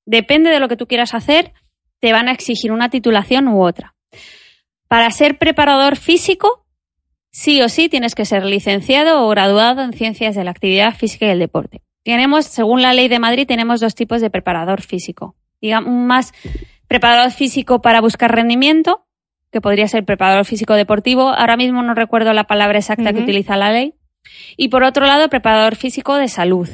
Depende 0.06 0.50
de 0.50 0.60
lo 0.60 0.68
que 0.68 0.76
tú 0.76 0.86
quieras 0.86 1.14
hacer, 1.14 1.54
te 2.02 2.12
van 2.12 2.28
a 2.28 2.34
exigir 2.34 2.74
una 2.74 2.90
titulación 2.90 3.48
u 3.48 3.64
otra. 3.66 3.96
Para 4.90 5.10
ser 5.12 5.38
preparador 5.38 5.96
físico, 5.96 6.66
sí 7.32 7.62
o 7.62 7.70
sí 7.70 7.88
tienes 7.88 8.16
que 8.16 8.26
ser 8.26 8.44
licenciado 8.44 9.26
o 9.26 9.30
graduado 9.30 9.82
en 9.82 9.94
ciencias 9.94 10.36
de 10.36 10.44
la 10.44 10.52
actividad 10.52 10.94
física 10.94 11.28
y 11.28 11.30
el 11.30 11.40
deporte. 11.40 11.82
Tenemos, 12.08 12.46
según 12.46 12.82
la 12.82 12.94
ley 12.94 13.10
de 13.10 13.20
Madrid, 13.20 13.46
tenemos 13.46 13.82
dos 13.82 13.94
tipos 13.94 14.22
de 14.22 14.30
preparador 14.30 14.82
físico. 14.82 15.36
Digamos, 15.60 15.92
más 15.92 16.32
preparador 16.88 17.32
físico 17.32 17.82
para 17.82 18.00
buscar 18.00 18.34
rendimiento, 18.34 19.06
que 19.52 19.60
podría 19.60 19.90
ser 19.90 20.06
preparador 20.06 20.46
físico 20.46 20.76
deportivo. 20.76 21.28
Ahora 21.28 21.58
mismo 21.58 21.84
no 21.84 21.94
recuerdo 21.96 22.32
la 22.32 22.46
palabra 22.46 22.78
exacta 22.78 23.12
que 23.12 23.20
utiliza 23.20 23.58
la 23.58 23.74
ley. 23.74 23.94
Y 24.56 24.70
por 24.70 24.84
otro 24.84 25.06
lado, 25.06 25.28
preparador 25.28 25.76
físico 25.76 26.16
de 26.16 26.30
salud, 26.30 26.70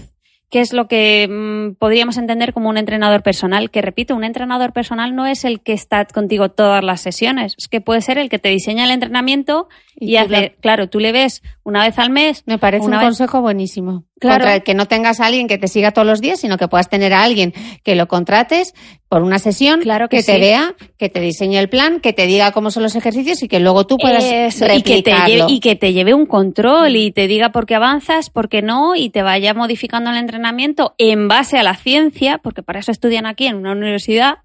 que 0.54 0.62
es 0.62 0.72
lo 0.72 0.88
que 0.88 1.28
mm, 1.28 1.80
podríamos 1.80 2.16
entender 2.18 2.54
como 2.54 2.70
un 2.70 2.78
entrenador 2.78 3.24
personal. 3.24 3.72
Que 3.72 3.82
repito, 3.82 4.16
un 4.16 4.24
entrenador 4.24 4.72
personal 4.72 5.16
no 5.16 5.26
es 5.26 5.46
el 5.46 5.62
que 5.62 5.74
está 5.74 6.06
contigo 6.06 6.50
todas 6.50 6.84
las 6.84 7.02
sesiones, 7.02 7.56
es 7.58 7.68
que 7.68 7.82
puede 7.82 8.02
ser 8.02 8.20
el 8.20 8.30
que 8.30 8.38
te 8.38 8.50
diseña 8.50 8.84
el 8.86 8.92
entrenamiento 8.92 9.68
y, 9.96 10.16
claro, 10.62 10.90
tú 10.90 11.00
le 11.00 11.12
ves 11.12 11.42
una 11.64 11.84
vez 11.84 11.98
al 11.98 12.12
mes. 12.12 12.44
Me 12.46 12.60
parece 12.60 12.86
un 12.86 12.92
vez- 12.92 13.02
consejo 13.02 13.42
buenísimo. 13.42 14.04
Claro. 14.20 14.42
Contra 14.44 14.56
el 14.58 14.64
que 14.64 14.76
no 14.76 14.86
tengas 14.86 15.20
a 15.20 15.26
alguien 15.26 15.48
que 15.48 15.58
te 15.58 15.68
siga 15.68 15.90
todos 15.92 16.08
los 16.08 16.22
días, 16.22 16.40
sino 16.40 16.60
que 16.60 16.68
puedas 16.68 16.88
tener 16.88 17.14
a 17.14 17.24
alguien 17.24 17.52
que 17.84 17.96
lo 17.96 18.08
contrates 18.08 18.76
por 19.14 19.22
una 19.22 19.38
sesión, 19.38 19.82
Claro 19.82 20.10
que 20.10 20.24
te 20.24 20.34
sí. 20.34 20.40
vea, 20.40 20.74
que 20.98 21.08
te 21.08 21.20
diseñe 21.20 21.58
el 21.60 21.70
plan, 21.70 22.00
que 22.00 22.14
te 22.14 22.26
diga 22.26 22.52
cómo 22.52 22.72
son 22.72 22.82
los 22.82 22.96
ejercicios 22.96 23.44
y 23.44 23.48
que 23.48 23.60
luego 23.60 23.86
tú 23.86 23.98
puedas 23.98 24.24
Eso, 24.24 24.66
y, 24.66 24.82
que 24.82 25.04
te 25.04 25.12
replicarlo. 25.12 25.28
lleve, 25.28 25.52
y 25.52 25.60
que 25.60 25.76
te 25.76 25.94
lleve 25.94 26.16
un 26.16 26.26
control 26.26 26.96
y 26.96 27.12
te 27.12 27.28
diga 27.28 27.52
por 27.52 27.68
qué 27.68 27.76
avanzas, 27.76 28.32
por 28.32 28.50
qué 28.50 28.64
no, 28.64 28.96
y 28.96 29.12
te 29.12 29.22
vaya 29.22 29.54
modificando 29.54 30.10
el 30.10 30.18
entrenamiento 30.18 30.96
en 30.98 31.28
base 31.28 31.60
a 31.60 31.64
la 31.64 31.76
ciencia, 31.76 32.40
porque 32.40 32.64
para 32.64 32.80
eso 32.80 32.92
estudian 32.92 33.28
aquí 33.28 33.46
en 33.46 33.58
una 33.58 33.74
universidad, 33.74 34.40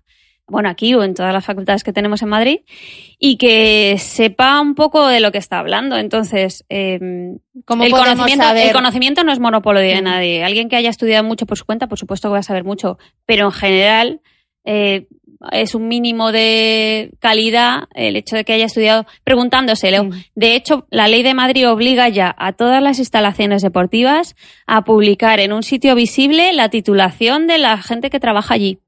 bueno, 0.46 0.68
aquí 0.68 0.94
o 0.94 1.02
en 1.02 1.14
todas 1.14 1.32
las 1.32 1.46
facultades 1.46 1.82
que 1.82 1.94
tenemos 1.94 2.20
en 2.20 2.28
Madrid, 2.28 2.58
y 3.18 3.38
que 3.38 3.96
sepa 3.96 4.60
un 4.60 4.74
poco 4.74 5.06
de 5.06 5.20
lo 5.20 5.32
que 5.32 5.38
está 5.38 5.60
hablando. 5.60 5.96
Entonces, 5.96 6.66
eh, 6.68 6.98
el, 7.00 7.40
conocimiento, 7.64 8.44
el 8.54 8.72
conocimiento 8.74 9.24
no 9.24 9.32
es 9.32 9.38
monopolio 9.38 9.80
de 9.80 9.98
mm. 10.02 10.04
nadie. 10.04 10.44
Alguien 10.44 10.68
que 10.68 10.76
haya 10.76 10.90
estudiado 10.90 11.24
mucho 11.24 11.46
por 11.46 11.56
su 11.56 11.64
cuenta, 11.64 11.86
por 11.86 11.98
supuesto 11.98 12.28
que 12.28 12.32
va 12.34 12.38
a 12.40 12.42
saber 12.42 12.64
mucho, 12.64 12.98
pero 13.24 13.46
en 13.46 13.52
general 13.52 14.20
eh, 14.70 15.06
es 15.50 15.74
un 15.74 15.88
mínimo 15.88 16.30
de 16.30 17.12
calidad 17.20 17.84
el 17.94 18.16
hecho 18.16 18.36
de 18.36 18.44
que 18.44 18.52
haya 18.52 18.66
estudiado 18.66 19.06
preguntándose. 19.24 19.90
Mm. 19.98 20.10
De 20.34 20.54
hecho, 20.54 20.86
la 20.90 21.08
ley 21.08 21.22
de 21.22 21.32
Madrid 21.32 21.68
obliga 21.68 22.08
ya 22.10 22.34
a 22.36 22.52
todas 22.52 22.82
las 22.82 22.98
instalaciones 22.98 23.62
deportivas 23.62 24.36
a 24.66 24.84
publicar 24.84 25.40
en 25.40 25.54
un 25.54 25.62
sitio 25.62 25.94
visible 25.94 26.52
la 26.52 26.68
titulación 26.68 27.46
de 27.46 27.58
la 27.58 27.80
gente 27.80 28.10
que 28.10 28.20
trabaja 28.20 28.54
allí. 28.54 28.78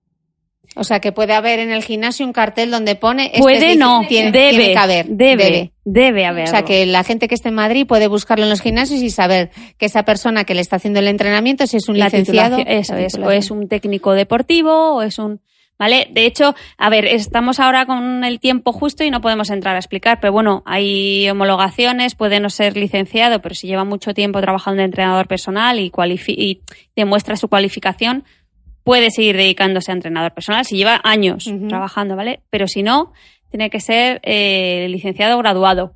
O 0.76 0.84
sea, 0.84 1.00
que 1.00 1.10
puede 1.10 1.32
haber 1.32 1.58
en 1.58 1.72
el 1.72 1.82
gimnasio 1.82 2.24
un 2.24 2.32
cartel 2.32 2.70
donde 2.70 2.94
pone... 2.94 3.26
Este 3.26 3.40
puede, 3.40 3.76
no, 3.76 4.02
tiene, 4.08 4.30
debe, 4.30 4.72
que 4.72 4.78
haber. 4.78 5.06
Debe, 5.08 5.72
debe, 5.84 6.26
haber. 6.26 6.44
O 6.44 6.46
sea, 6.46 6.62
que 6.62 6.86
la 6.86 7.02
gente 7.02 7.26
que 7.26 7.34
esté 7.34 7.48
en 7.48 7.56
Madrid 7.56 7.86
puede 7.86 8.06
buscarlo 8.06 8.44
en 8.44 8.50
los 8.50 8.60
gimnasios 8.60 9.02
y 9.02 9.10
saber 9.10 9.50
que 9.78 9.86
esa 9.86 10.04
persona 10.04 10.44
que 10.44 10.54
le 10.54 10.60
está 10.60 10.76
haciendo 10.76 11.00
el 11.00 11.08
entrenamiento, 11.08 11.66
si 11.66 11.78
es 11.78 11.88
un 11.88 11.98
licenciado... 11.98 12.58
Eso 12.64 12.94
es, 12.94 13.16
o 13.16 13.30
es 13.32 13.50
un 13.50 13.66
técnico 13.66 14.12
deportivo, 14.12 14.94
o 14.94 15.02
es 15.02 15.18
un... 15.18 15.40
¿Vale? 15.80 16.08
De 16.10 16.26
hecho, 16.26 16.54
a 16.76 16.90
ver, 16.90 17.06
estamos 17.06 17.58
ahora 17.58 17.86
con 17.86 18.22
el 18.22 18.38
tiempo 18.38 18.70
justo 18.70 19.02
y 19.02 19.10
no 19.10 19.22
podemos 19.22 19.48
entrar 19.48 19.76
a 19.76 19.78
explicar, 19.78 20.20
pero 20.20 20.30
bueno, 20.30 20.62
hay 20.66 21.26
homologaciones, 21.30 22.14
puede 22.14 22.38
no 22.38 22.50
ser 22.50 22.76
licenciado, 22.76 23.40
pero 23.40 23.54
si 23.54 23.66
lleva 23.66 23.84
mucho 23.84 24.12
tiempo 24.12 24.42
trabajando 24.42 24.80
de 24.80 24.84
entrenador 24.84 25.26
personal 25.26 25.80
y, 25.80 25.90
y 26.28 26.60
demuestra 26.94 27.36
su 27.36 27.48
cualificación, 27.48 28.24
puede 28.84 29.10
seguir 29.10 29.38
dedicándose 29.38 29.90
a 29.90 29.94
entrenador 29.94 30.34
personal 30.34 30.66
si 30.66 30.76
lleva 30.76 31.00
años 31.02 31.50
trabajando, 31.70 32.14
¿vale? 32.14 32.40
Pero 32.50 32.68
si 32.68 32.82
no, 32.82 33.14
tiene 33.48 33.70
que 33.70 33.80
ser 33.80 34.20
eh, 34.22 34.86
licenciado 34.90 35.36
o 35.36 35.38
graduado. 35.38 35.94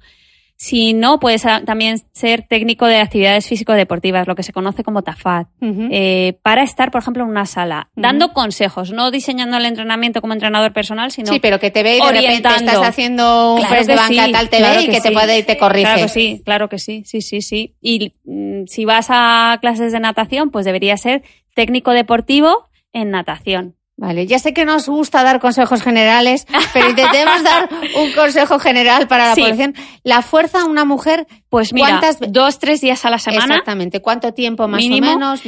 Si 0.56 0.94
no, 0.94 1.18
puede 1.18 1.38
también 1.64 1.98
ser 2.12 2.42
técnico 2.42 2.86
de 2.86 2.98
actividades 2.98 3.46
físico-deportivas, 3.46 4.28
lo 4.28 4.36
que 4.36 4.44
se 4.44 4.52
conoce 4.52 4.84
como 4.84 5.02
TAFAT, 5.02 5.48
eh, 5.60 6.38
para 6.42 6.62
estar, 6.62 6.90
por 6.90 7.02
ejemplo, 7.02 7.24
en 7.24 7.30
una 7.30 7.44
sala, 7.44 7.90
dando 7.96 8.32
consejos, 8.32 8.92
no 8.92 9.10
diseñando 9.10 9.56
el 9.56 9.66
entrenamiento 9.66 10.20
como 10.20 10.32
entrenador 10.32 10.72
personal, 10.72 11.10
sino 11.10 11.32
Sí, 11.32 11.40
pero 11.40 11.58
que 11.58 11.70
te 11.70 11.82
ve 11.82 11.98
y 11.98 12.00
de 12.00 12.20
repente 12.20 12.48
estás 12.48 12.82
haciendo 12.82 13.54
un 13.54 13.66
press 13.66 13.86
de 13.86 13.96
banca 13.96 14.30
tal, 14.30 14.48
te 14.48 14.62
ve 14.62 14.82
y 14.82 14.88
que, 14.88 15.00
te 15.00 15.10
puede 15.10 15.38
y 15.38 15.42
te 15.42 15.58
corrige. 15.58 15.84
Claro 15.84 16.02
que 16.02 16.08
sí, 16.08 16.42
claro 16.44 16.68
que 16.68 16.78
sí, 16.78 17.02
sí, 17.04 17.20
sí, 17.20 17.42
sí. 17.42 17.74
Y 17.80 18.14
mm, 18.24 18.66
si 18.66 18.84
vas 18.84 19.08
a 19.10 19.58
clases 19.60 19.92
de 19.92 20.00
natación, 20.00 20.50
pues 20.50 20.64
debería 20.64 20.96
ser 20.96 21.22
técnico 21.54 21.90
deportivo 21.90 22.68
en 22.92 23.10
natación. 23.10 23.74
Vale, 23.96 24.26
ya 24.26 24.40
sé 24.40 24.52
que 24.52 24.64
nos 24.64 24.88
gusta 24.88 25.22
dar 25.22 25.38
consejos 25.40 25.82
generales, 25.82 26.46
pero 26.72 26.90
intentemos 26.90 27.42
dar 27.44 27.68
un 27.96 28.12
consejo 28.12 28.58
general 28.58 29.06
para 29.06 29.28
la 29.28 29.34
población. 29.34 29.74
La 30.02 30.22
fuerza 30.22 30.62
a 30.62 30.64
una 30.64 30.84
mujer, 30.84 31.26
pues 31.48 31.72
mira, 31.72 32.00
dos, 32.28 32.58
tres 32.58 32.80
días 32.80 33.04
a 33.04 33.10
la 33.10 33.18
semana. 33.18 33.54
Exactamente. 33.54 34.00
¿Cuánto 34.00 34.34
tiempo 34.34 34.66
más 34.66 34.84
o 34.84 34.88
menos? 34.88 35.42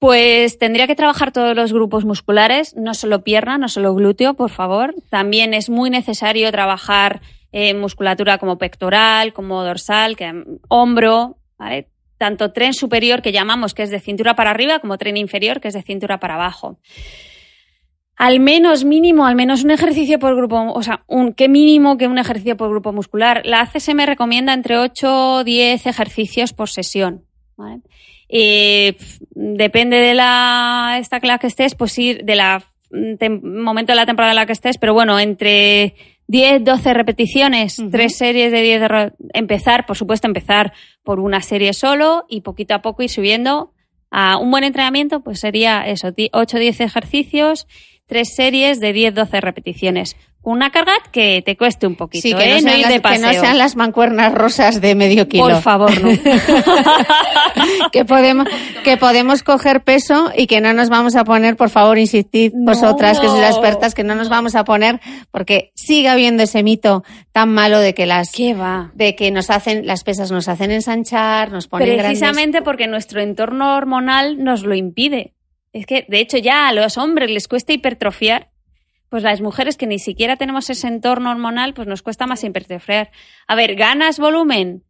Pues 0.00 0.58
tendría 0.58 0.88
que 0.88 0.96
trabajar 0.96 1.30
todos 1.30 1.54
los 1.54 1.72
grupos 1.72 2.04
musculares, 2.04 2.74
no 2.76 2.92
solo 2.92 3.22
pierna, 3.22 3.56
no 3.56 3.68
solo 3.68 3.94
glúteo, 3.94 4.34
por 4.34 4.50
favor. 4.50 4.96
También 5.10 5.54
es 5.54 5.70
muy 5.70 5.90
necesario 5.90 6.50
trabajar 6.50 7.20
eh, 7.52 7.72
musculatura 7.72 8.38
como 8.38 8.58
pectoral, 8.58 9.32
como 9.32 9.62
dorsal, 9.62 10.16
que, 10.16 10.32
hombro, 10.68 11.36
¿vale? 11.56 11.88
tanto 12.18 12.52
tren 12.52 12.72
superior 12.72 13.20
que 13.20 13.32
llamamos 13.32 13.74
que 13.74 13.82
es 13.82 13.90
de 13.90 14.00
cintura 14.00 14.34
para 14.34 14.50
arriba 14.50 14.78
como 14.78 14.96
tren 14.96 15.16
inferior 15.16 15.60
que 15.60 15.68
es 15.68 15.74
de 15.74 15.82
cintura 15.82 16.18
para 16.18 16.34
abajo. 16.34 16.78
Al 18.16 18.40
menos 18.40 18.84
mínimo, 18.84 19.26
al 19.26 19.34
menos 19.34 19.64
un 19.64 19.70
ejercicio 19.70 20.18
por 20.18 20.36
grupo, 20.36 20.72
o 20.72 20.82
sea, 20.82 21.02
un, 21.06 21.32
¿qué 21.32 21.48
mínimo 21.48 21.96
que 21.96 22.06
un 22.06 22.18
ejercicio 22.18 22.56
por 22.56 22.70
grupo 22.70 22.92
muscular? 22.92 23.42
La 23.44 23.60
ACSM 23.60 24.00
recomienda 24.06 24.52
entre 24.52 24.78
8 24.78 25.36
o 25.36 25.44
10 25.44 25.86
ejercicios 25.86 26.52
por 26.52 26.68
sesión. 26.68 27.24
depende 28.28 29.96
de 29.96 30.14
la 30.14 30.96
esta 30.98 31.20
clase 31.20 31.40
que 31.40 31.46
estés, 31.48 31.74
pues 31.74 31.98
ir 31.98 32.24
de 32.24 32.36
la 32.36 32.62
momento 33.42 33.92
de 33.92 33.96
la 33.96 34.06
temporada 34.06 34.32
en 34.32 34.36
la 34.36 34.46
que 34.46 34.52
estés, 34.52 34.78
pero 34.78 34.92
bueno, 34.92 35.18
entre 35.18 35.94
10, 36.28 36.64
12 36.64 36.94
repeticiones, 36.94 37.82
tres 37.90 38.16
series 38.16 38.52
de 38.52 38.62
10, 38.62 38.82
empezar, 39.34 39.86
por 39.86 39.96
supuesto, 39.96 40.26
empezar 40.26 40.72
por 41.02 41.20
una 41.20 41.40
serie 41.40 41.72
solo 41.72 42.24
y 42.28 42.42
poquito 42.42 42.74
a 42.74 42.82
poco 42.82 43.02
ir 43.02 43.10
subiendo 43.10 43.72
a 44.10 44.36
un 44.36 44.50
buen 44.50 44.64
entrenamiento, 44.64 45.20
pues 45.20 45.40
sería 45.40 45.86
eso, 45.86 46.08
8, 46.32 46.58
10 46.58 46.80
ejercicios, 46.80 47.66
tres 48.12 48.34
series 48.34 48.78
de 48.78 48.92
10, 48.92 49.14
12 49.14 49.40
repeticiones 49.40 50.16
una 50.44 50.70
carga 50.70 50.94
que 51.12 51.40
te 51.42 51.56
cueste 51.56 51.86
un 51.86 51.94
poquito, 51.94 52.22
sí, 52.22 52.34
que, 52.34 52.56
¿eh? 52.56 52.60
no 52.60 52.68
sean 52.68 52.80
las, 52.82 53.00
que 53.00 53.18
no 53.18 53.32
sean 53.32 53.58
las 53.58 53.76
mancuernas 53.76 54.34
rosas 54.34 54.80
de 54.80 54.96
medio 54.96 55.28
kilo. 55.28 55.44
Por 55.44 55.62
favor, 55.62 55.92
no. 56.02 56.10
que 57.92 58.04
podemos 58.04 58.48
que 58.82 58.96
podemos 58.96 59.44
coger 59.44 59.82
peso 59.82 60.32
y 60.36 60.48
que 60.48 60.60
no 60.60 60.72
nos 60.72 60.88
vamos 60.88 61.14
a 61.14 61.22
poner, 61.22 61.56
por 61.56 61.70
favor, 61.70 61.96
insistid 61.96 62.52
vosotras 62.54 63.20
que 63.20 63.28
sois 63.28 63.40
las 63.40 63.54
expertas, 63.54 63.94
que 63.94 64.02
no 64.02 64.16
nos 64.16 64.28
vamos 64.28 64.56
a 64.56 64.64
poner 64.64 65.00
porque 65.30 65.70
sigue 65.76 66.08
habiendo 66.08 66.42
ese 66.42 66.64
mito 66.64 67.04
tan 67.30 67.50
malo 67.50 67.78
de 67.78 67.94
que 67.94 68.06
las 68.06 68.32
¿Qué 68.32 68.54
va? 68.54 68.90
de 68.94 69.14
que 69.14 69.30
nos 69.30 69.48
hacen 69.48 69.86
las 69.86 70.02
pesas 70.02 70.32
nos 70.32 70.48
hacen 70.48 70.72
ensanchar, 70.72 71.52
nos 71.52 71.68
ponen 71.68 71.98
Precisamente 71.98 72.62
porque 72.62 72.88
nuestro 72.88 73.20
entorno 73.20 73.76
hormonal 73.76 74.42
nos 74.42 74.64
lo 74.64 74.74
impide. 74.74 75.34
Es 75.72 75.86
que, 75.86 76.04
de 76.08 76.20
hecho, 76.20 76.38
ya 76.38 76.68
a 76.68 76.72
los 76.72 76.98
hombres 76.98 77.30
les 77.30 77.48
cuesta 77.48 77.72
hipertrofiar 77.72 78.52
pues 79.12 79.24
las 79.24 79.42
mujeres 79.42 79.76
que 79.76 79.86
ni 79.86 79.98
siquiera 79.98 80.36
tenemos 80.36 80.70
ese 80.70 80.88
entorno 80.88 81.30
hormonal, 81.30 81.74
pues 81.74 81.86
nos 81.86 82.00
cuesta 82.00 82.26
más 82.26 82.42
hipertrofiar. 82.44 83.10
A 83.46 83.54
ver, 83.54 83.74
¿ganas 83.74 84.18
volumen? 84.18 84.84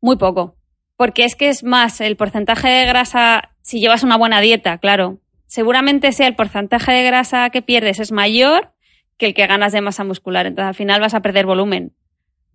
Muy 0.00 0.16
poco. 0.16 0.56
Porque 0.96 1.24
es 1.24 1.36
que 1.36 1.50
es 1.50 1.62
más 1.62 2.00
el 2.00 2.16
porcentaje 2.16 2.68
de 2.68 2.86
grasa, 2.86 3.50
si 3.60 3.78
llevas 3.78 4.04
una 4.04 4.16
buena 4.16 4.40
dieta, 4.40 4.78
claro. 4.78 5.20
Seguramente 5.44 6.12
sea 6.12 6.28
el 6.28 6.34
porcentaje 6.34 6.92
de 6.92 7.02
grasa 7.02 7.50
que 7.50 7.60
pierdes 7.60 8.00
es 8.00 8.10
mayor 8.10 8.72
que 9.18 9.26
el 9.26 9.34
que 9.34 9.46
ganas 9.46 9.72
de 9.72 9.82
masa 9.82 10.02
muscular. 10.02 10.46
Entonces 10.46 10.68
al 10.68 10.74
final 10.74 11.02
vas 11.02 11.12
a 11.12 11.20
perder 11.20 11.44
volumen. 11.44 11.92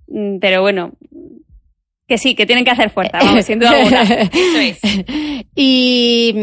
Mm, 0.08 0.40
pero 0.40 0.62
bueno, 0.62 0.94
que 2.08 2.18
sí, 2.18 2.36
que 2.36 2.46
tienen 2.46 2.64
que 2.64 2.72
hacer 2.72 2.90
fuerza, 2.90 3.20
vamos, 3.22 3.46
sin 3.46 3.60
duda 3.60 3.72
alguna. 3.72 4.04
Y 5.60 6.34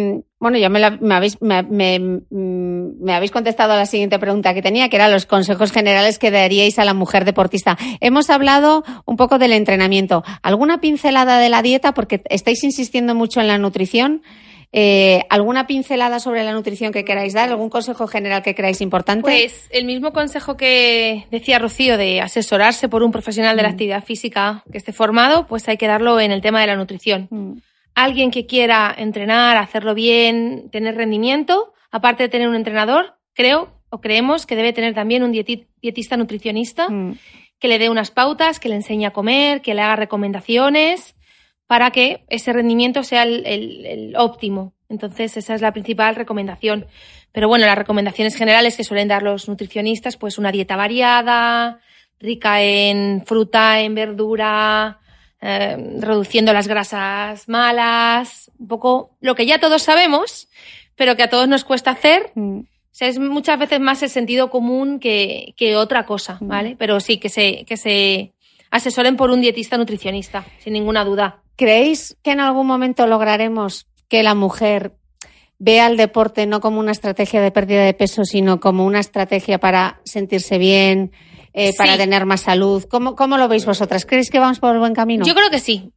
bueno, 0.41 0.59
ya 0.59 0.69
me, 0.69 0.85
habéis, 1.15 1.39
me, 1.41 3.15
habéis 3.15 3.31
contestado 3.31 3.73
a 3.73 3.77
la 3.77 3.87
siguiente 3.87 4.19
pregunta 4.19 4.53
que 4.53 4.61
tenía, 4.61 4.89
que 4.89 4.97
eran 4.97 5.13
los 5.13 5.25
consejos 5.25 5.73
generales 5.73 6.19
que 6.19 6.31
daríais 6.31 6.79
a 6.79 6.85
la 6.85 6.93
mujer 6.93 7.25
deportista. 7.25 7.79
Hemos 8.01 8.29
hablado 8.29 8.85
un 9.07 9.17
poco 9.17 9.39
del 9.39 9.53
entrenamiento. 9.53 10.23
¿Alguna 10.43 10.81
pincelada 10.81 11.39
de 11.39 11.49
la 11.49 11.63
dieta? 11.63 11.95
Porque 11.95 12.23
estáis 12.29 12.63
insistiendo 12.65 13.15
mucho 13.15 13.41
en 13.41 13.49
la 13.49 13.57
nutrición. 13.57 14.23
Eh, 14.77 15.23
¿Alguna 15.31 15.69
pincelada 15.69 16.19
sobre 16.19 16.43
la 16.43 16.53
nutrición 16.53 16.93
que 16.93 17.05
queráis 17.05 17.33
dar? 17.33 17.49
¿Algún 17.49 17.71
consejo 17.71 18.09
general 18.09 18.43
que 18.43 18.57
creáis 18.57 18.81
importante? 18.81 19.23
Pues 19.23 19.69
el 19.71 19.85
mismo 19.85 20.13
consejo 20.13 20.57
que 20.57 21.27
decía 21.31 21.61
Rocío 21.61 21.97
de 21.97 22.21
asesorarse 22.21 22.89
por 22.89 23.05
un 23.05 23.13
profesional 23.13 23.57
de 23.57 23.63
la 23.63 23.69
mm. 23.69 23.73
actividad 23.73 24.05
física 24.05 24.65
que 24.73 24.79
esté 24.79 24.93
formado, 24.93 25.47
pues 25.47 25.69
hay 25.69 25.77
que 25.77 25.87
darlo 25.87 26.19
en 26.19 26.33
el 26.33 26.41
tema 26.41 26.61
de 26.61 26.67
la 26.67 26.75
nutrición. 26.75 27.29
Mm. 27.31 27.53
Alguien 27.95 28.33
que 28.33 28.47
quiera 28.47 28.93
entrenar, 28.99 29.57
hacerlo 29.59 29.95
bien, 29.95 30.69
tener 30.73 30.97
rendimiento, 30.97 31.73
aparte 31.93 32.25
de 32.25 32.29
tener 32.29 32.49
un 32.49 32.57
entrenador, 32.57 33.15
creo 33.33 33.69
o 33.91 34.01
creemos 34.01 34.45
que 34.45 34.57
debe 34.57 34.73
tener 34.73 34.93
también 34.93 35.23
un 35.23 35.31
dietista 35.31 36.17
nutricionista 36.17 36.89
mm. 36.89 37.17
que 37.61 37.69
le 37.69 37.79
dé 37.79 37.91
unas 37.91 38.11
pautas, 38.11 38.59
que 38.59 38.69
le 38.69 38.75
enseñe 38.75 39.07
a 39.07 39.13
comer, 39.13 39.63
que 39.63 39.73
le 39.73 39.83
haga 39.83 39.95
recomendaciones 39.95 41.15
para 41.67 41.91
que 41.91 42.25
ese 42.29 42.53
rendimiento 42.53 43.03
sea 43.03 43.23
el, 43.25 44.15
óptimo. 44.17 44.75
Entonces, 44.89 45.37
esa 45.37 45.55
es 45.55 45.61
la 45.61 45.73
principal 45.73 46.15
recomendación. 46.15 46.87
Pero 47.33 47.49
bueno, 47.49 47.67
las 47.67 47.79
recomendaciones 47.79 48.37
generales 48.37 48.77
que 48.77 48.85
suelen 48.85 49.09
dar 49.09 49.23
los 49.23 49.49
nutricionistas, 49.49 50.17
pues 50.17 50.39
una 50.39 50.53
dieta 50.53 50.77
variada, 50.77 51.81
rica 52.21 52.63
en 52.63 53.25
fruta, 53.27 53.81
en 53.81 53.95
verdura, 53.95 55.01
eh, 55.41 55.77
reduciendo 55.99 56.53
las 56.53 56.69
grasas 56.69 57.49
malas, 57.49 58.51
un 58.59 58.69
poco 58.69 59.17
lo 59.21 59.35
que 59.35 59.47
ya 59.47 59.59
todos 59.59 59.83
sabemos, 59.83 60.49
pero 60.97 61.17
que 61.17 61.25
a 61.25 61.31
todos 61.31 61.49
nos 61.49 61.65
cuesta 61.65 61.91
hacer. 61.91 62.31
Mm. 62.35 62.61
es 63.01 63.19
muchas 63.19 63.59
veces 63.59 63.81
más 63.81 64.03
el 64.03 64.11
sentido 64.11 64.49
común 64.49 65.01
que, 65.01 65.55
que 65.57 65.77
otra 65.77 66.07
cosa, 66.07 66.39
mm. 66.41 66.47
¿vale? 66.47 66.77
Pero 66.79 67.01
sí, 67.01 67.19
que 67.19 67.29
se, 67.31 67.65
que 67.65 67.77
se 67.77 68.33
asesoren 68.71 69.17
por 69.17 69.31
un 69.31 69.41
dietista 69.41 69.77
nutricionista, 69.77 70.45
sin 70.59 70.73
ninguna 70.73 71.05
duda. 71.05 71.44
¿Creéis 71.57 72.17
que 72.23 72.33
en 72.33 72.41
algún 72.41 72.67
momento 72.67 73.07
lograremos 73.07 73.87
que 74.09 74.23
la 74.23 74.35
mujer 74.35 74.93
vea 75.59 75.87
el 75.87 75.97
deporte 75.97 76.47
no 76.47 76.61
como 76.61 76.81
una 76.81 76.93
estrategia 76.93 77.41
de 77.41 77.51
pérdida 77.51 77.85
de 77.85 77.95
peso, 77.95 78.25
sino 78.25 78.61
como 78.61 78.85
una 78.85 79.01
estrategia 79.01 79.59
para 79.59 80.01
sentirse 80.05 80.59
bien, 80.59 81.13
eh, 81.53 81.73
para 81.77 81.97
tener 81.97 82.27
más 82.27 82.43
salud? 82.43 82.85
¿Cómo, 82.91 83.15
¿Cómo, 83.15 83.39
lo 83.39 83.49
veis 83.49 83.65
vosotras? 83.65 84.05
¿Creéis 84.05 84.31
que 84.31 84.41
vamos 84.41 84.59
por 84.59 84.73
el 84.73 84.81
buen 84.81 84.95
camino? 84.95 85.25
Yo 85.25 85.35
creo 85.35 85.51
que 85.51 85.61
sí. 85.61 85.93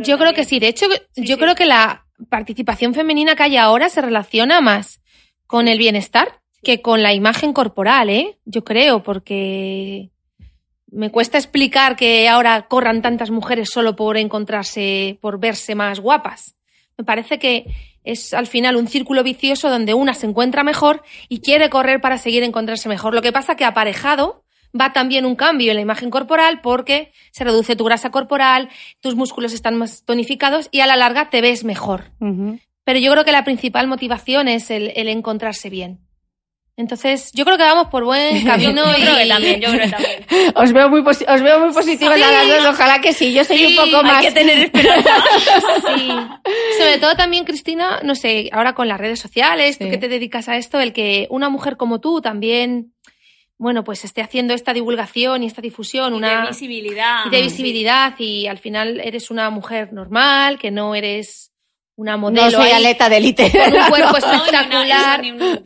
Yo 0.00 0.18
creo 0.18 0.34
que 0.34 0.44
sí. 0.44 0.58
De 0.58 0.68
hecho, 0.68 0.86
yo 1.16 1.38
creo 1.38 1.54
que 1.54 1.66
la 1.66 2.06
participación 2.28 2.94
femenina 2.94 3.34
que 3.34 3.44
hay 3.44 3.56
ahora 3.56 3.88
se 3.88 4.00
relaciona 4.00 4.60
más 4.60 5.00
con 5.46 5.66
el 5.66 5.78
bienestar 5.78 6.40
que 6.62 6.82
con 6.82 7.02
la 7.02 7.14
imagen 7.14 7.52
corporal, 7.52 8.10
¿eh? 8.10 8.38
Yo 8.44 8.64
creo, 8.64 9.02
porque 9.02 10.10
me 10.90 11.10
cuesta 11.10 11.38
explicar 11.38 11.96
que 11.96 12.28
ahora 12.28 12.66
corran 12.68 13.02
tantas 13.02 13.30
mujeres 13.30 13.70
solo 13.70 13.96
por 13.96 14.16
encontrarse, 14.16 15.18
por 15.20 15.38
verse 15.38 15.74
más 15.74 16.00
guapas. 16.00 16.54
Me 16.96 17.04
parece 17.04 17.38
que 17.38 17.66
es 18.04 18.32
al 18.32 18.46
final 18.46 18.76
un 18.76 18.88
círculo 18.88 19.22
vicioso 19.22 19.70
donde 19.70 19.94
una 19.94 20.14
se 20.14 20.26
encuentra 20.26 20.64
mejor 20.64 21.02
y 21.28 21.40
quiere 21.40 21.70
correr 21.70 22.00
para 22.00 22.18
seguir 22.18 22.42
encontrarse 22.42 22.88
mejor. 22.88 23.14
Lo 23.14 23.22
que 23.22 23.32
pasa 23.32 23.54
que 23.54 23.64
aparejado 23.64 24.44
va 24.78 24.92
también 24.92 25.26
un 25.26 25.36
cambio 25.36 25.70
en 25.70 25.76
la 25.76 25.82
imagen 25.82 26.10
corporal 26.10 26.60
porque 26.62 27.12
se 27.30 27.44
reduce 27.44 27.76
tu 27.76 27.84
grasa 27.84 28.10
corporal, 28.10 28.68
tus 29.00 29.14
músculos 29.14 29.52
están 29.52 29.76
más 29.76 30.04
tonificados 30.04 30.68
y 30.70 30.80
a 30.80 30.86
la 30.86 30.96
larga 30.96 31.30
te 31.30 31.40
ves 31.40 31.64
mejor. 31.64 32.12
Pero 32.84 32.98
yo 32.98 33.12
creo 33.12 33.24
que 33.24 33.32
la 33.32 33.44
principal 33.44 33.86
motivación 33.86 34.48
es 34.48 34.70
el, 34.70 34.92
encontrarse 34.96 35.68
bien. 35.68 36.00
Entonces, 36.78 37.32
yo 37.34 37.44
creo 37.44 37.56
que 37.56 37.64
vamos 37.64 37.88
por 37.88 38.04
buen 38.04 38.44
camino. 38.46 38.86
yo 38.96 39.02
creo 39.02 39.16
que 39.16 39.26
también, 39.26 39.60
yo 39.60 39.68
creo 39.68 39.82
que 39.82 39.90
también. 39.90 40.24
Os 40.54 40.72
veo 40.72 40.88
muy, 40.88 41.00
os 41.00 41.42
veo 41.42 41.58
muy 41.58 41.74
positivas 41.74 42.18
las 42.18 42.48
dos, 42.48 42.66
ojalá 42.66 43.00
que 43.00 43.12
sí. 43.12 43.34
Yo 43.34 43.42
soy 43.42 43.66
un 43.66 43.74
poco 43.74 44.04
más... 44.04 44.18
hay 44.18 44.28
que 44.28 44.32
tener 44.32 44.58
esperanza. 44.58 45.10
sí. 45.96 46.08
Sobre 46.78 46.98
todo 47.00 47.16
también, 47.16 47.44
Cristina, 47.44 47.98
no 48.04 48.14
sé, 48.14 48.48
ahora 48.52 48.74
con 48.74 48.86
las 48.86 48.98
redes 48.98 49.18
sociales, 49.18 49.76
tú 49.76 49.90
que 49.90 49.98
te 49.98 50.06
dedicas 50.08 50.48
a 50.48 50.56
esto, 50.56 50.78
el 50.78 50.92
que 50.92 51.26
una 51.30 51.48
mujer 51.48 51.76
como 51.76 52.00
tú 52.00 52.20
también 52.20 52.92
bueno, 53.60 53.82
pues 53.82 54.04
esté 54.04 54.22
haciendo 54.22 54.54
esta 54.54 54.72
divulgación 54.72 55.42
y 55.42 55.46
esta 55.46 55.60
difusión, 55.60 56.14
una 56.14 56.42
de 56.42 56.48
visibilidad. 56.50 57.26
Y 57.26 57.30
de 57.30 57.42
visibilidad 57.42 58.14
y 58.16 58.46
al 58.46 58.58
final 58.58 59.00
eres 59.00 59.32
una 59.32 59.50
mujer 59.50 59.92
normal, 59.92 60.60
que 60.60 60.70
no 60.70 60.94
eres 60.94 61.47
una 61.98 62.16
modelo. 62.16 62.44
No 62.44 62.50
soy 62.50 62.70
aleta 62.70 63.08
de 63.08 63.16
élite. 63.16 63.50
Con 63.50 63.74
un 63.74 63.88
cuerpo 63.88 64.16
espectacular. 64.18 65.20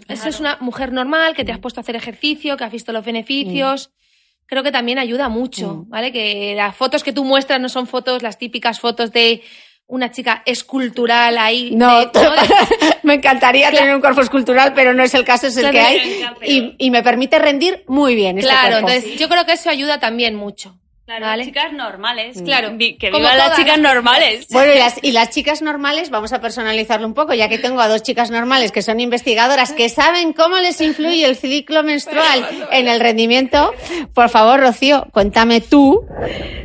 Esa 0.09 0.29
es 0.31 0.41
una 0.41 0.57
mujer 0.61 0.91
normal 0.91 1.35
que 1.35 1.45
te 1.45 1.53
has 1.53 1.59
puesto 1.59 1.79
a 1.79 1.83
hacer 1.83 1.95
ejercicio, 1.95 2.57
que 2.57 2.65
has 2.65 2.73
visto 2.73 2.91
los 2.91 3.05
beneficios. 3.05 3.91
Mm. 3.91 4.47
Creo 4.47 4.63
que 4.63 4.73
también 4.73 4.99
ayuda 4.99 5.29
mucho, 5.29 5.75
mm. 5.75 5.91
¿vale? 5.91 6.11
Que 6.11 6.55
las 6.57 6.75
fotos 6.75 7.05
que 7.05 7.13
tú 7.13 7.25
muestras 7.25 7.61
no 7.61 7.69
son 7.69 7.87
fotos, 7.87 8.23
las 8.23 8.39
típicas 8.39 8.81
fotos 8.81 9.13
de 9.13 9.43
una 9.87 10.11
chica 10.11 10.43
escultural 10.47 11.37
ahí. 11.37 11.73
No, 11.75 12.11
me 13.03 13.15
encantaría 13.15 13.71
tener 13.71 13.95
un 13.95 14.01
cuerpo 14.01 14.23
escultural, 14.23 14.73
pero 14.73 14.95
no 14.95 15.03
es 15.03 15.13
el 15.13 15.25
caso, 15.25 15.49
es 15.49 15.57
el 15.59 15.71
que 15.71 15.81
hay. 15.81 16.75
Y, 16.79 16.91
me 16.91 17.03
permite 17.03 17.39
rendir 17.39 17.85
muy 17.89 18.15
bien. 18.15 18.39
Este 18.39 18.49
claro, 18.49 18.79
entonces 18.79 19.19
yo 19.19 19.29
creo 19.29 19.45
que 19.45 19.53
eso 19.53 19.69
ayuda 19.69 20.01
también 20.01 20.35
mucho. 20.35 20.79
Claro, 21.19 21.43
chicas 21.45 21.73
normales. 21.73 22.41
Mm. 22.41 22.45
Claro, 22.45 22.79
que 22.79 23.11
vivan 23.11 23.39
las 23.39 23.57
chicas 23.57 23.79
normales. 23.79 24.47
Bueno, 24.51 24.73
y 24.73 24.79
las, 24.79 24.99
y 25.03 25.13
las 25.13 25.31
chicas 25.31 25.63
normales, 25.63 26.11
vamos 26.11 26.33
a 26.33 26.41
personalizarlo 26.41 27.07
un 27.07 27.15
poco, 27.15 27.35
ya 27.35 27.49
que 27.49 27.59
tengo 27.59 27.81
a 27.81 27.89
dos 27.89 28.03
chicas 28.03 28.31
normales 28.31 28.73
que 28.73 28.83
son 28.83 29.01
investigadoras, 29.01 29.73
que 29.73 29.89
saben 29.89 30.33
cómo 30.33 30.59
les 30.59 30.81
influye 30.81 31.25
el 31.25 31.37
ciclo 31.37 31.83
menstrual 31.83 32.69
en 32.71 32.89
el 32.89 33.01
rendimiento. 33.01 33.73
Por 34.15 34.29
favor, 34.29 34.61
Rocío, 34.61 35.07
cuéntame 35.13 35.61
tú. 35.61 36.07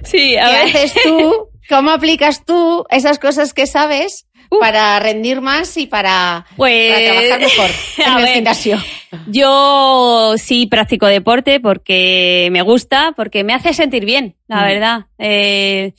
Sí, 0.04 0.38
a 0.38 0.50
¿Qué 0.50 0.56
haces 0.58 0.94
tú 1.04 1.50
¿Cómo 1.70 1.92
aplicas 1.92 2.46
tú 2.46 2.86
esas 2.90 3.20
cosas 3.20 3.54
que 3.54 3.68
sabes 3.68 4.26
para 4.60 5.00
rendir 5.00 5.42
más 5.42 5.78
y 5.78 5.88
para, 5.88 6.46
pues, 6.56 7.04
trabajar 7.04 7.40
mejor 7.40 7.70
en 7.98 8.18
el 8.18 8.28
gimnasio? 8.34 8.78
Yo 9.28 10.34
sí 10.38 10.68
practico 10.68 11.08
deporte 11.08 11.60
porque 11.60 12.50
me 12.52 12.62
gusta, 12.62 13.14
porque 13.16 13.44
me 13.44 13.54
hace 13.54 13.74
sentir 13.74 14.06
bien, 14.06 14.36
la 14.48 14.62
mm. 14.62 14.66
verdad. 14.66 15.06
Eh, 15.18 15.94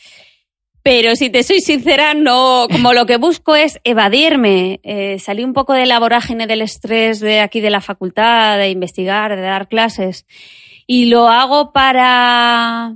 pero 0.82 1.16
si 1.16 1.28
te 1.28 1.42
soy 1.42 1.61
sincera, 1.61 2.14
no, 2.14 2.66
como 2.70 2.94
lo 2.94 3.05
que 3.05 3.18
busco 3.18 3.55
es 3.55 3.78
evadirme, 3.84 4.80
eh, 4.82 5.18
salir 5.18 5.44
un 5.44 5.53
poco 5.53 5.74
de 5.74 5.84
la 5.84 5.99
vorágine 5.99 6.46
del 6.46 6.62
estrés 6.62 7.20
de 7.20 7.40
aquí 7.40 7.61
de 7.61 7.68
la 7.68 7.82
facultad, 7.82 8.57
de 8.57 8.70
investigar, 8.70 9.36
de 9.36 9.42
dar 9.42 9.68
clases. 9.68 10.24
Y 10.86 11.07
lo 11.07 11.28
hago 11.28 11.72
para, 11.72 12.94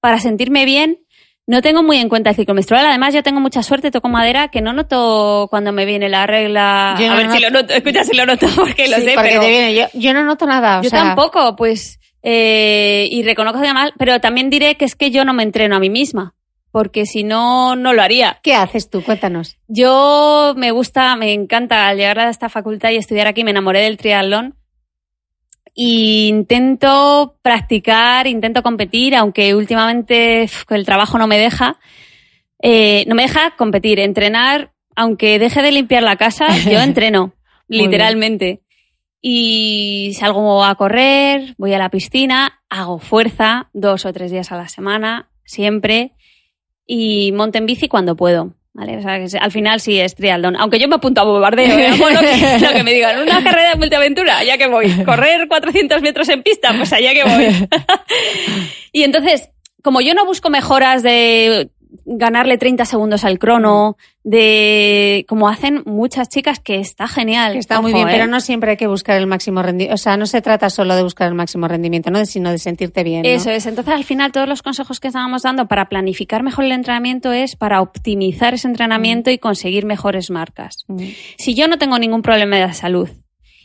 para 0.00 0.18
sentirme 0.18 0.64
bien 0.64 1.03
no 1.46 1.60
tengo 1.60 1.82
muy 1.82 1.98
en 1.98 2.08
cuenta 2.08 2.30
el 2.30 2.36
ciclo 2.36 2.54
menstrual. 2.54 2.86
Además, 2.86 3.14
yo 3.14 3.22
tengo 3.22 3.40
mucha 3.40 3.62
suerte, 3.62 3.90
toco 3.90 4.08
madera, 4.08 4.48
que 4.48 4.62
no 4.62 4.72
noto 4.72 5.48
cuando 5.50 5.72
me 5.72 5.84
viene 5.84 6.08
la 6.08 6.26
regla. 6.26 6.92
a 6.92 7.16
ver 7.16 7.30
si 7.32 7.40
lo 7.40 7.50
noto, 7.50 7.74
escucha 7.74 8.04
si 8.04 8.16
lo 8.16 8.24
noto, 8.24 8.46
porque 8.56 8.88
lo 8.88 8.96
sé, 8.96 9.14
pero... 9.14 9.42
Yo, 9.92 10.14
no 10.14 10.24
noto 10.24 10.46
nada. 10.46 10.80
yo 10.82 10.90
tampoco, 10.90 11.54
pues, 11.56 12.00
eh, 12.22 13.06
y 13.10 13.22
reconozco 13.22 13.58
además, 13.58 13.90
pero 13.98 14.20
también 14.20 14.48
diré 14.48 14.76
que 14.76 14.86
es 14.86 14.94
que 14.94 15.10
yo 15.10 15.24
no 15.24 15.34
me 15.34 15.42
entreno 15.42 15.76
a 15.76 15.80
mí 15.80 15.90
misma. 15.90 16.34
Porque 16.70 17.06
si 17.06 17.22
no, 17.22 17.76
no 17.76 17.92
lo 17.92 18.02
haría. 18.02 18.40
¿Qué 18.42 18.56
haces 18.56 18.90
tú? 18.90 19.00
Cuéntanos. 19.04 19.58
Yo 19.68 20.54
me 20.56 20.72
gusta, 20.72 21.14
me 21.14 21.32
encanta 21.32 21.86
al 21.86 21.98
llegar 21.98 22.18
a 22.18 22.30
esta 22.30 22.48
facultad 22.48 22.90
y 22.90 22.96
estudiar 22.96 23.28
aquí, 23.28 23.44
me 23.44 23.52
enamoré 23.52 23.82
del 23.82 23.96
triatlón 23.96 24.56
intento 25.74 27.36
practicar, 27.42 28.26
intento 28.26 28.62
competir, 28.62 29.14
aunque 29.16 29.54
últimamente 29.54 30.48
el 30.70 30.84
trabajo 30.86 31.18
no 31.18 31.26
me 31.26 31.38
deja. 31.38 31.78
Eh, 32.60 33.04
no 33.06 33.14
me 33.14 33.22
deja 33.22 33.56
competir, 33.56 33.98
entrenar, 34.00 34.72
aunque 34.96 35.38
deje 35.38 35.62
de 35.62 35.72
limpiar 35.72 36.02
la 36.02 36.16
casa, 36.16 36.46
yo 36.70 36.80
entreno, 36.80 37.34
literalmente. 37.68 38.62
Y 39.20 40.12
salgo 40.18 40.64
a 40.64 40.74
correr, 40.74 41.54
voy 41.58 41.72
a 41.72 41.78
la 41.78 41.90
piscina, 41.90 42.60
hago 42.68 42.98
fuerza 42.98 43.70
dos 43.72 44.04
o 44.04 44.12
tres 44.12 44.30
días 44.30 44.52
a 44.52 44.56
la 44.56 44.68
semana, 44.68 45.30
siempre, 45.44 46.12
y 46.86 47.32
monto 47.32 47.58
en 47.58 47.66
bici 47.66 47.88
cuando 47.88 48.16
puedo. 48.16 48.54
¿Vale? 48.74 48.96
O 48.96 49.02
sea, 49.02 49.20
que 49.20 49.38
al 49.38 49.52
final 49.52 49.80
sí 49.80 50.00
es 50.00 50.16
trialdón. 50.16 50.56
Aunque 50.56 50.80
yo 50.80 50.88
me 50.88 50.96
apunto 50.96 51.20
a 51.20 51.24
bombardeo, 51.24 51.78
¿eh? 51.78 51.92
bueno, 51.98 52.20
que, 52.20 52.58
lo 52.58 52.72
que 52.72 52.82
me 52.82 52.92
digan, 52.92 53.22
una 53.22 53.42
carrera 53.42 53.70
de 53.70 53.76
multiaventura, 53.76 54.42
ya 54.42 54.58
que 54.58 54.66
voy. 54.66 54.90
Correr 55.04 55.46
400 55.46 56.02
metros 56.02 56.28
en 56.28 56.42
pista, 56.42 56.74
pues 56.76 56.92
allá 56.92 57.12
que 57.12 57.22
voy. 57.22 57.68
y 58.92 59.04
entonces, 59.04 59.48
como 59.80 60.00
yo 60.00 60.12
no 60.14 60.26
busco 60.26 60.50
mejoras 60.50 61.04
de 61.04 61.70
ganarle 62.04 62.58
30 62.58 62.84
segundos 62.84 63.24
al 63.24 63.38
crono, 63.38 63.96
de 64.22 65.24
como 65.28 65.48
hacen 65.48 65.82
muchas 65.86 66.28
chicas, 66.28 66.60
que 66.60 66.76
está 66.76 67.06
genial. 67.06 67.56
está 67.56 67.80
muy 67.80 67.92
bien, 67.92 68.06
pero 68.08 68.24
¿eh? 68.24 68.28
no 68.28 68.40
siempre 68.40 68.72
hay 68.72 68.76
que 68.76 68.86
buscar 68.86 69.16
el 69.16 69.26
máximo 69.26 69.62
rendimiento. 69.62 69.94
O 69.94 69.98
sea, 69.98 70.16
no 70.16 70.26
se 70.26 70.40
trata 70.40 70.70
solo 70.70 70.94
de 70.96 71.02
buscar 71.02 71.28
el 71.28 71.34
máximo 71.34 71.68
rendimiento, 71.68 72.10
¿no? 72.10 72.24
sino 72.24 72.50
de 72.50 72.58
sentirte 72.58 73.04
bien. 73.04 73.24
Eso 73.24 73.50
es. 73.50 73.66
Entonces, 73.66 73.94
al 73.94 74.04
final, 74.04 74.32
todos 74.32 74.48
los 74.48 74.62
consejos 74.62 75.00
que 75.00 75.08
estábamos 75.08 75.42
dando 75.42 75.66
para 75.68 75.88
planificar 75.88 76.42
mejor 76.42 76.64
el 76.64 76.72
entrenamiento 76.72 77.32
es 77.32 77.56
para 77.56 77.80
optimizar 77.80 78.54
ese 78.54 78.68
entrenamiento 78.68 79.30
y 79.30 79.38
conseguir 79.38 79.84
mejores 79.84 80.30
marcas. 80.30 80.84
Si 81.36 81.54
yo 81.54 81.68
no 81.68 81.78
tengo 81.78 81.98
ningún 81.98 82.22
problema 82.22 82.56
de 82.56 82.72
salud, 82.72 83.08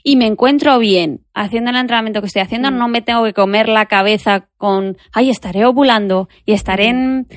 y 0.04 0.16
me 0.16 0.26
encuentro 0.26 0.80
bien 0.80 1.22
haciendo 1.34 1.72
el 1.72 1.76
entrenamiento 1.76 2.22
que 2.22 2.28
estoy 2.28 2.42
haciendo, 2.42 2.72
no 2.72 2.88
me 2.88 3.02
tengo 3.02 3.24
que 3.26 3.34
comer 3.34 3.68
la 3.68 3.88
cabeza 3.88 4.48
con, 4.58 4.98
ay, 5.12 5.30
estaré 5.30 5.66
ovulando 5.66 6.30
y 6.46 6.54
estaré 6.54 6.88
en 6.88 7.28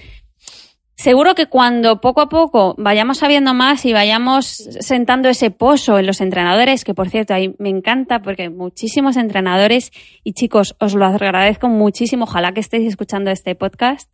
Seguro 1.02 1.34
que 1.34 1.46
cuando 1.46 2.00
poco 2.00 2.20
a 2.20 2.28
poco 2.28 2.76
vayamos 2.78 3.18
sabiendo 3.18 3.54
más 3.54 3.84
y 3.86 3.92
vayamos 3.92 4.46
sentando 4.46 5.28
ese 5.28 5.50
pozo 5.50 5.98
en 5.98 6.06
los 6.06 6.20
entrenadores, 6.20 6.84
que 6.84 6.94
por 6.94 7.10
cierto, 7.10 7.34
ahí 7.34 7.56
me 7.58 7.70
encanta 7.70 8.22
porque 8.22 8.50
muchísimos 8.50 9.16
entrenadores 9.16 9.90
y 10.22 10.32
chicos, 10.34 10.76
os 10.78 10.94
lo 10.94 11.04
agradezco 11.04 11.68
muchísimo, 11.68 12.22
ojalá 12.22 12.52
que 12.52 12.60
estéis 12.60 12.86
escuchando 12.86 13.32
este 13.32 13.56
podcast, 13.56 14.12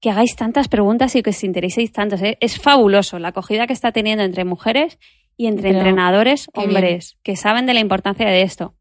que 0.00 0.08
hagáis 0.08 0.34
tantas 0.34 0.68
preguntas 0.68 1.14
y 1.14 1.22
que 1.22 1.28
os 1.28 1.44
intereséis 1.44 1.92
tanto. 1.92 2.16
¿eh? 2.16 2.38
Es 2.40 2.58
fabuloso 2.58 3.18
la 3.18 3.28
acogida 3.28 3.66
que 3.66 3.74
está 3.74 3.92
teniendo 3.92 4.24
entre 4.24 4.46
mujeres 4.46 4.98
y 5.36 5.46
entre 5.46 5.72
entrenadores 5.72 6.48
hombres 6.54 7.18
que 7.22 7.36
saben 7.36 7.66
de 7.66 7.74
la 7.74 7.80
importancia 7.80 8.26
de 8.30 8.40
esto. 8.40 8.74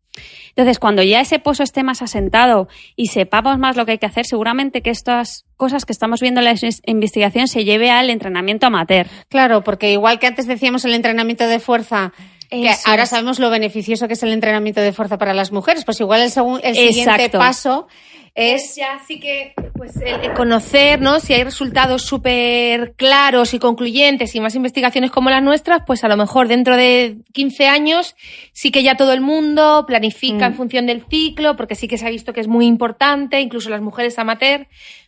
Entonces, 0.50 0.80
cuando 0.80 1.02
ya 1.02 1.20
ese 1.20 1.40
pozo 1.40 1.64
esté 1.64 1.84
más 1.84 2.02
asentado 2.02 2.68
y 2.96 3.08
sepamos 3.08 3.58
más 3.58 3.76
lo 3.76 3.86
que 3.86 3.94
hay 3.94 3.98
que 3.98 4.06
hacer, 4.06 4.26
seguramente 4.26 4.82
que 4.82 4.92
estas 4.92 5.46
cosas 5.64 5.86
que 5.86 5.94
estamos 5.94 6.20
viendo 6.20 6.42
en 6.42 6.46
la 6.46 6.56
investigación 6.88 7.48
se 7.48 7.64
lleve 7.64 7.90
al 7.90 8.10
entrenamiento 8.10 8.68
amateur. 8.68 9.08
Claro, 9.30 9.64
porque 9.64 9.94
igual 9.94 10.20
que 10.20 10.28
antes 10.28 10.46
decíamos 10.46 10.84
el 10.84 10.94
entrenamiento 10.94 11.48
de 11.48 11.58
fuerza, 11.60 12.12
que 12.50 12.70
ahora 12.84 13.06
sabemos 13.06 13.40
lo 13.40 13.50
beneficioso 13.50 14.08
que 14.08 14.16
es 14.16 14.24
el 14.24 14.34
entrenamiento 14.34 14.82
de 14.82 14.92
fuerza 14.92 15.18
para 15.18 15.34
las 15.34 15.54
mujeres, 15.54 15.86
pues 15.86 16.02
igual 16.02 16.20
el, 16.20 16.32
el 16.64 16.76
siguiente 16.76 17.30
paso 17.30 17.88
es 18.36 18.76
ya 18.76 19.00
sí 19.08 19.20
que 19.20 19.54
pues 19.74 19.96
el, 19.98 20.34
conocer, 20.34 21.00
¿no? 21.00 21.20
Si 21.20 21.34
hay 21.34 21.44
resultados 21.44 22.02
súper 22.02 22.94
claros 22.96 23.54
y 23.54 23.60
concluyentes 23.60 24.34
y 24.34 24.40
más 24.40 24.56
investigaciones 24.56 25.12
como 25.12 25.30
las 25.30 25.44
nuestras, 25.44 25.84
pues 25.86 26.04
a 26.04 26.08
lo 26.08 26.18
mejor 26.18 26.48
dentro 26.48 26.76
de 26.76 27.18
15 27.34 27.68
años 27.68 28.16
sí 28.52 28.72
que 28.72 28.82
ya 28.82 28.98
todo 28.98 29.14
el 29.14 29.22
mundo 29.22 29.86
planifica 29.86 30.48
en 30.48 30.54
mm. 30.54 30.56
función 30.56 30.86
del 30.88 31.06
ciclo, 31.08 31.56
porque 31.56 31.76
sí 31.76 31.88
que 31.88 32.00
se 32.00 32.08
ha 32.08 32.10
visto 32.10 32.34
que 32.34 32.42
es 32.42 32.48
muy 32.48 32.66
importante, 32.66 33.40
incluso 33.40 33.70
las 33.70 33.82
mujeres 33.82 34.18
amateur, 34.18 34.68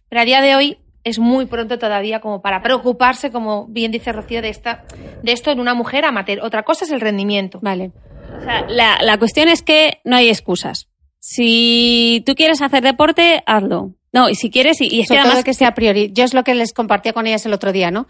pero 0.09 0.21
a 0.21 0.25
día 0.25 0.41
de 0.41 0.55
hoy 0.55 0.77
es 1.03 1.19
muy 1.19 1.45
pronto 1.45 1.77
todavía 1.77 2.19
como 2.19 2.41
para 2.41 2.61
preocuparse, 2.61 3.31
como 3.31 3.67
bien 3.67 3.91
dice 3.91 4.11
Rocío, 4.11 4.41
de, 4.41 4.49
esta, 4.49 4.85
de 5.21 5.31
esto 5.31 5.51
en 5.51 5.59
una 5.59 5.73
mujer 5.73 6.03
amateur. 6.03 6.39
Otra 6.41 6.63
cosa 6.63 6.85
es 6.85 6.91
el 6.91 6.99
rendimiento. 6.99 7.59
Vale. 7.61 7.91
O 8.37 8.43
sea, 8.43 8.65
la, 8.67 8.97
la 9.01 9.17
cuestión 9.17 9.47
es 9.47 9.61
que 9.61 9.99
no 10.03 10.15
hay 10.15 10.29
excusas. 10.29 10.89
Si 11.19 12.23
tú 12.25 12.33
quieres 12.35 12.61
hacer 12.61 12.83
deporte, 12.83 13.43
hazlo. 13.45 13.93
No, 14.13 14.29
y 14.29 14.35
si 14.35 14.49
quieres, 14.49 14.79
y, 14.81 14.87
y 14.87 15.01
es 15.01 15.09
que 15.09 15.17
además... 15.17 15.43
que 15.43 15.53
sea 15.53 15.73
priori. 15.73 16.11
Yo 16.13 16.23
es 16.23 16.33
lo 16.33 16.43
que 16.43 16.55
les 16.55 16.73
compartía 16.73 17.13
con 17.13 17.27
ellas 17.27 17.45
el 17.45 17.53
otro 17.53 17.71
día, 17.71 17.91
¿no? 17.91 18.07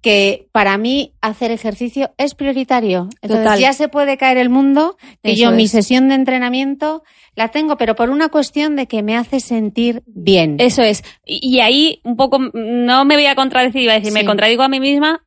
Que 0.00 0.48
para 0.52 0.78
mí 0.78 1.12
hacer 1.20 1.50
ejercicio 1.50 2.12
es 2.18 2.34
prioritario. 2.34 3.08
Entonces 3.20 3.60
ya 3.60 3.72
se 3.72 3.88
puede 3.88 4.16
caer 4.16 4.38
el 4.38 4.48
mundo 4.48 4.96
que 5.22 5.34
yo 5.34 5.50
mi 5.50 5.66
sesión 5.66 6.08
de 6.08 6.14
entrenamiento 6.14 7.02
la 7.34 7.48
tengo, 7.48 7.76
pero 7.76 7.96
por 7.96 8.10
una 8.10 8.28
cuestión 8.28 8.76
de 8.76 8.86
que 8.86 9.02
me 9.02 9.16
hace 9.16 9.40
sentir 9.40 10.02
bien. 10.06 10.56
Eso 10.58 10.82
es. 10.82 11.02
Y 11.24 11.60
ahí 11.60 12.00
un 12.04 12.16
poco, 12.16 12.38
no 12.54 13.04
me 13.04 13.16
voy 13.16 13.26
a 13.26 13.34
contradecir, 13.34 13.82
iba 13.82 13.92
a 13.92 13.98
decir, 13.98 14.12
me 14.12 14.24
contradigo 14.24 14.62
a 14.62 14.68
mí 14.68 14.80
misma. 14.80 15.24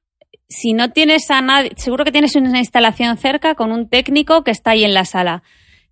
Si 0.48 0.74
no 0.74 0.92
tienes 0.92 1.30
a 1.32 1.42
nadie, 1.42 1.72
seguro 1.78 2.04
que 2.04 2.12
tienes 2.12 2.36
una 2.36 2.60
instalación 2.60 3.18
cerca 3.18 3.56
con 3.56 3.72
un 3.72 3.90
técnico 3.90 4.44
que 4.44 4.52
está 4.52 4.72
ahí 4.72 4.84
en 4.84 4.94
la 4.94 5.06
sala 5.06 5.44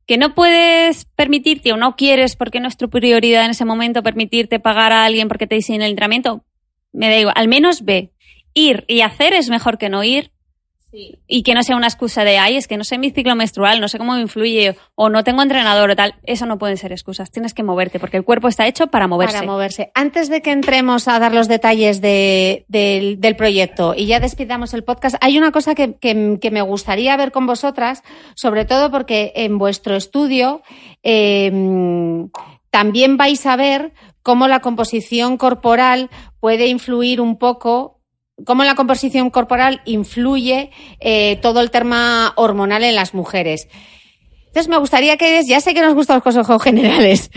que 0.10 0.18
no 0.18 0.34
puedes 0.34 1.06
permitirte 1.06 1.72
o 1.72 1.78
no 1.78 1.96
quieres, 1.96 2.36
porque 2.36 2.60
no 2.60 2.68
es 2.68 2.78
tu 2.78 2.90
prioridad 2.90 3.46
en 3.46 3.52
ese 3.52 3.64
momento, 3.64 4.02
permitirte 4.02 4.60
pagar 4.60 4.92
a 4.92 5.06
alguien 5.06 5.28
porque 5.28 5.46
te 5.46 5.54
dicen 5.54 5.84
el 5.84 5.92
entrenamiento, 5.92 6.44
me 6.92 7.10
da 7.10 7.20
igual, 7.20 7.36
al 7.38 7.48
menos 7.48 7.84
ve. 7.84 8.12
Ir 8.54 8.86
y 8.88 9.02
hacer 9.02 9.34
es 9.34 9.50
mejor 9.50 9.78
que 9.78 9.90
no 9.90 10.04
ir 10.04 10.32
y 10.92 11.44
que 11.44 11.54
no 11.54 11.62
sea 11.62 11.76
una 11.76 11.88
excusa 11.88 12.24
de, 12.24 12.40
ay, 12.40 12.58
es 12.58 12.68
que 12.68 12.76
no 12.76 12.84
sé 12.84 12.98
mi 12.98 13.12
ciclo 13.12 13.36
menstrual, 13.36 13.80
no 13.80 13.88
sé 13.88 14.00
cómo 14.00 14.14
me 14.14 14.22
influye, 14.22 14.76
o 14.96 15.10
no 15.10 15.24
tengo 15.24 15.44
entrenador 15.44 15.92
o 15.92 15.96
tal. 15.96 16.16
Eso 16.24 16.48
no 16.48 16.58
pueden 16.58 16.78
ser 16.78 16.92
excusas. 16.92 17.32
Tienes 17.32 17.54
que 17.54 17.62
moverte, 17.62 18.00
porque 18.00 18.18
el 18.18 18.24
cuerpo 18.24 18.48
está 18.48 18.68
hecho 18.68 18.88
para 18.88 19.08
moverse. 19.08 19.38
Para 19.38 19.52
moverse. 19.52 19.92
Antes 19.94 20.30
de 20.30 20.42
que 20.42 20.52
entremos 20.52 21.08
a 21.08 21.20
dar 21.20 21.34
los 21.34 21.48
detalles 21.48 22.02
del, 22.02 23.36
proyecto 23.38 23.94
y 23.96 24.08
ya 24.08 24.20
despidamos 24.20 24.74
el 24.74 24.84
podcast, 24.84 25.16
hay 25.22 25.38
una 25.38 25.52
cosa 25.52 25.76
que, 25.76 26.50
me 26.52 26.62
gustaría 26.62 27.16
ver 27.18 27.32
con 27.32 27.46
vosotras, 27.46 28.04
sobre 28.34 28.66
todo 28.66 28.90
porque 28.90 29.32
en 29.36 29.60
vuestro 29.60 29.96
estudio 29.96 30.64
em, 31.04 32.30
también 32.72 33.18
vais 33.18 33.46
a 33.46 33.56
ver 33.56 33.94
cómo 34.24 34.48
la 34.48 34.60
composición 34.60 35.38
corporal 35.38 36.10
puede 36.40 36.68
influir 36.68 37.22
un 37.22 37.38
poco 37.38 37.99
cómo 38.46 38.64
la 38.64 38.76
composición 38.76 39.30
corporal 39.30 39.82
influye 39.86 40.72
eh, 41.00 41.38
todo 41.42 41.62
el 41.62 41.72
tema 41.72 42.34
hormonal 42.36 42.84
en 42.84 42.96
las 42.96 43.14
mujeres. 43.14 43.68
Entonces 44.48 44.68
me 44.68 44.78
gustaría 44.78 45.18
que, 45.18 45.44
ya 45.46 45.62
sé 45.62 45.74
que 45.74 45.82
nos 45.82 45.94
gustan 45.94 46.16
los 46.18 46.24
consejos 46.24 46.64
generales, 46.64 47.30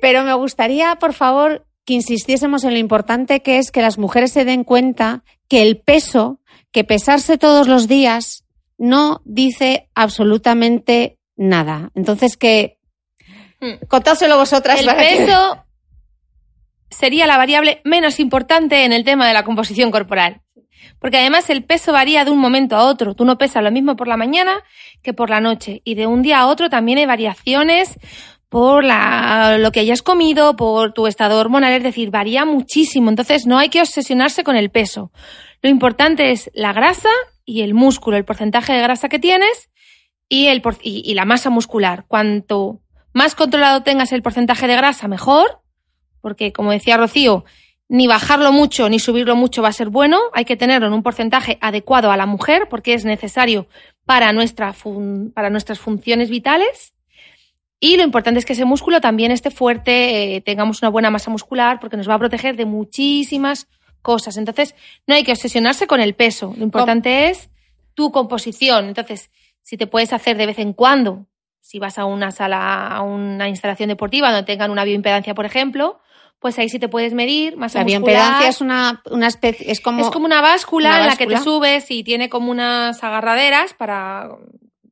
pero 0.00 0.22
me 0.24 0.34
gustaría, 0.34 0.96
por 0.96 1.14
favor, 1.14 1.66
que 1.84 1.94
insistiésemos 1.94 2.64
en 2.64 2.72
lo 2.72 2.78
importante 2.78 3.40
que 3.40 3.58
es 3.58 3.70
que 3.70 3.82
las 3.82 3.98
mujeres 3.98 4.32
se 4.32 4.44
den 4.44 4.64
cuenta 4.64 5.24
que 5.48 5.62
el 5.62 5.78
peso, 5.78 6.40
que 6.70 6.84
pesarse 6.84 7.38
todos 7.38 7.66
los 7.66 7.88
días, 7.88 8.44
no 8.78 9.22
dice 9.24 9.88
absolutamente 9.94 11.18
nada. 11.36 11.90
Entonces 11.94 12.36
que 12.36 12.78
hmm. 13.60 13.86
contádselo 13.88 14.36
vosotras. 14.36 14.80
El 14.80 14.94
peso 14.94 15.64
sería 16.90 17.26
la 17.26 17.36
variable 17.36 17.80
menos 17.84 18.20
importante 18.20 18.84
en 18.84 18.92
el 18.92 19.04
tema 19.04 19.26
de 19.26 19.34
la 19.34 19.44
composición 19.44 19.90
corporal. 19.90 20.40
Porque 20.98 21.18
además 21.18 21.48
el 21.48 21.64
peso 21.64 21.92
varía 21.92 22.24
de 22.24 22.30
un 22.30 22.38
momento 22.38 22.76
a 22.76 22.84
otro. 22.84 23.14
Tú 23.14 23.24
no 23.24 23.38
pesas 23.38 23.62
lo 23.62 23.70
mismo 23.70 23.96
por 23.96 24.06
la 24.08 24.16
mañana 24.16 24.62
que 25.02 25.14
por 25.14 25.30
la 25.30 25.40
noche. 25.40 25.80
Y 25.84 25.94
de 25.94 26.06
un 26.06 26.22
día 26.22 26.40
a 26.40 26.46
otro 26.46 26.68
también 26.68 26.98
hay 26.98 27.06
variaciones 27.06 27.98
por 28.50 28.84
la, 28.84 29.56
lo 29.58 29.70
que 29.72 29.80
hayas 29.80 30.02
comido, 30.02 30.56
por 30.56 30.92
tu 30.92 31.06
estado 31.06 31.38
hormonal, 31.38 31.72
es 31.72 31.82
decir, 31.82 32.10
varía 32.10 32.44
muchísimo. 32.44 33.08
Entonces 33.08 33.46
no 33.46 33.58
hay 33.58 33.68
que 33.68 33.80
obsesionarse 33.80 34.44
con 34.44 34.56
el 34.56 34.70
peso. 34.70 35.12
Lo 35.62 35.70
importante 35.70 36.32
es 36.32 36.50
la 36.52 36.72
grasa 36.72 37.08
y 37.44 37.62
el 37.62 37.74
músculo, 37.74 38.16
el 38.16 38.24
porcentaje 38.24 38.72
de 38.72 38.82
grasa 38.82 39.08
que 39.08 39.18
tienes 39.18 39.70
y, 40.28 41.14
la 41.14 41.24
masa 41.24 41.50
muscular. 41.50 42.04
Cuanto 42.06 42.80
más 43.12 43.34
controlado 43.34 43.82
tengas 43.82 44.12
el 44.12 44.22
porcentaje 44.22 44.66
de 44.66 44.76
grasa, 44.76 45.08
mejor 45.08 45.60
porque 46.20 46.52
como 46.52 46.72
decía 46.72 46.96
Rocío, 46.96 47.44
ni 47.88 48.06
bajarlo 48.06 48.52
mucho 48.52 48.88
ni 48.88 49.00
subirlo 49.00 49.34
mucho 49.34 49.62
va 49.62 49.68
a 49.68 49.72
ser 49.72 49.88
bueno, 49.88 50.20
hay 50.32 50.44
que 50.44 50.56
tenerlo 50.56 50.86
en 50.86 50.92
un 50.92 51.02
porcentaje 51.02 51.58
adecuado 51.60 52.12
a 52.12 52.16
la 52.16 52.24
mujer 52.24 52.68
porque 52.70 52.94
es 52.94 53.04
necesario 53.04 53.66
para, 54.04 54.32
nuestra 54.32 54.74
para 55.34 55.50
nuestras 55.50 55.80
funciones 55.80 56.30
vitales. 56.30 56.94
Y 57.80 57.96
lo 57.96 58.02
importante 58.02 58.38
es 58.38 58.44
que 58.44 58.52
ese 58.52 58.64
músculo 58.64 59.00
también 59.00 59.32
esté 59.32 59.50
fuerte, 59.50 60.36
eh, 60.36 60.40
tengamos 60.42 60.82
una 60.82 60.90
buena 60.90 61.10
masa 61.10 61.30
muscular 61.30 61.80
porque 61.80 61.96
nos 61.96 62.08
va 62.08 62.14
a 62.14 62.18
proteger 62.18 62.54
de 62.54 62.66
muchísimas 62.66 63.66
cosas. 64.02 64.36
Entonces, 64.36 64.74
no 65.06 65.14
hay 65.14 65.24
que 65.24 65.32
obsesionarse 65.32 65.86
con 65.86 66.00
el 66.00 66.14
peso, 66.14 66.54
lo 66.56 66.64
importante 66.64 67.28
es 67.28 67.50
tu 67.94 68.12
composición. 68.12 68.86
Entonces, 68.86 69.30
si 69.62 69.76
te 69.76 69.86
puedes 69.86 70.12
hacer 70.12 70.36
de 70.36 70.46
vez 70.46 70.58
en 70.58 70.74
cuando, 70.74 71.26
si 71.60 71.78
vas 71.78 71.98
a 71.98 72.04
una 72.04 72.30
sala, 72.30 72.86
a 72.88 73.02
una 73.02 73.48
instalación 73.48 73.88
deportiva 73.88 74.30
donde 74.30 74.46
tengan 74.46 74.70
una 74.70 74.84
bioimpedancia, 74.84 75.34
por 75.34 75.46
ejemplo, 75.46 76.00
pues 76.40 76.58
ahí 76.58 76.68
sí 76.70 76.78
te 76.78 76.88
puedes 76.88 77.12
medir 77.12 77.56
más 77.56 77.74
La 77.74 77.84
bioimpedancia 77.84 78.48
es 78.48 78.60
una, 78.62 79.02
una 79.10 79.28
especie, 79.28 79.70
es 79.70 79.80
como... 79.80 80.00
Es 80.00 80.10
como 80.10 80.24
una 80.24 80.40
báscula, 80.40 81.00
en 81.00 81.06
la 81.06 81.16
que 81.16 81.26
te 81.26 81.38
subes 81.38 81.90
y 81.90 82.02
tiene 82.02 82.30
como 82.30 82.50
unas 82.50 83.04
agarraderas 83.04 83.74
para 83.74 84.30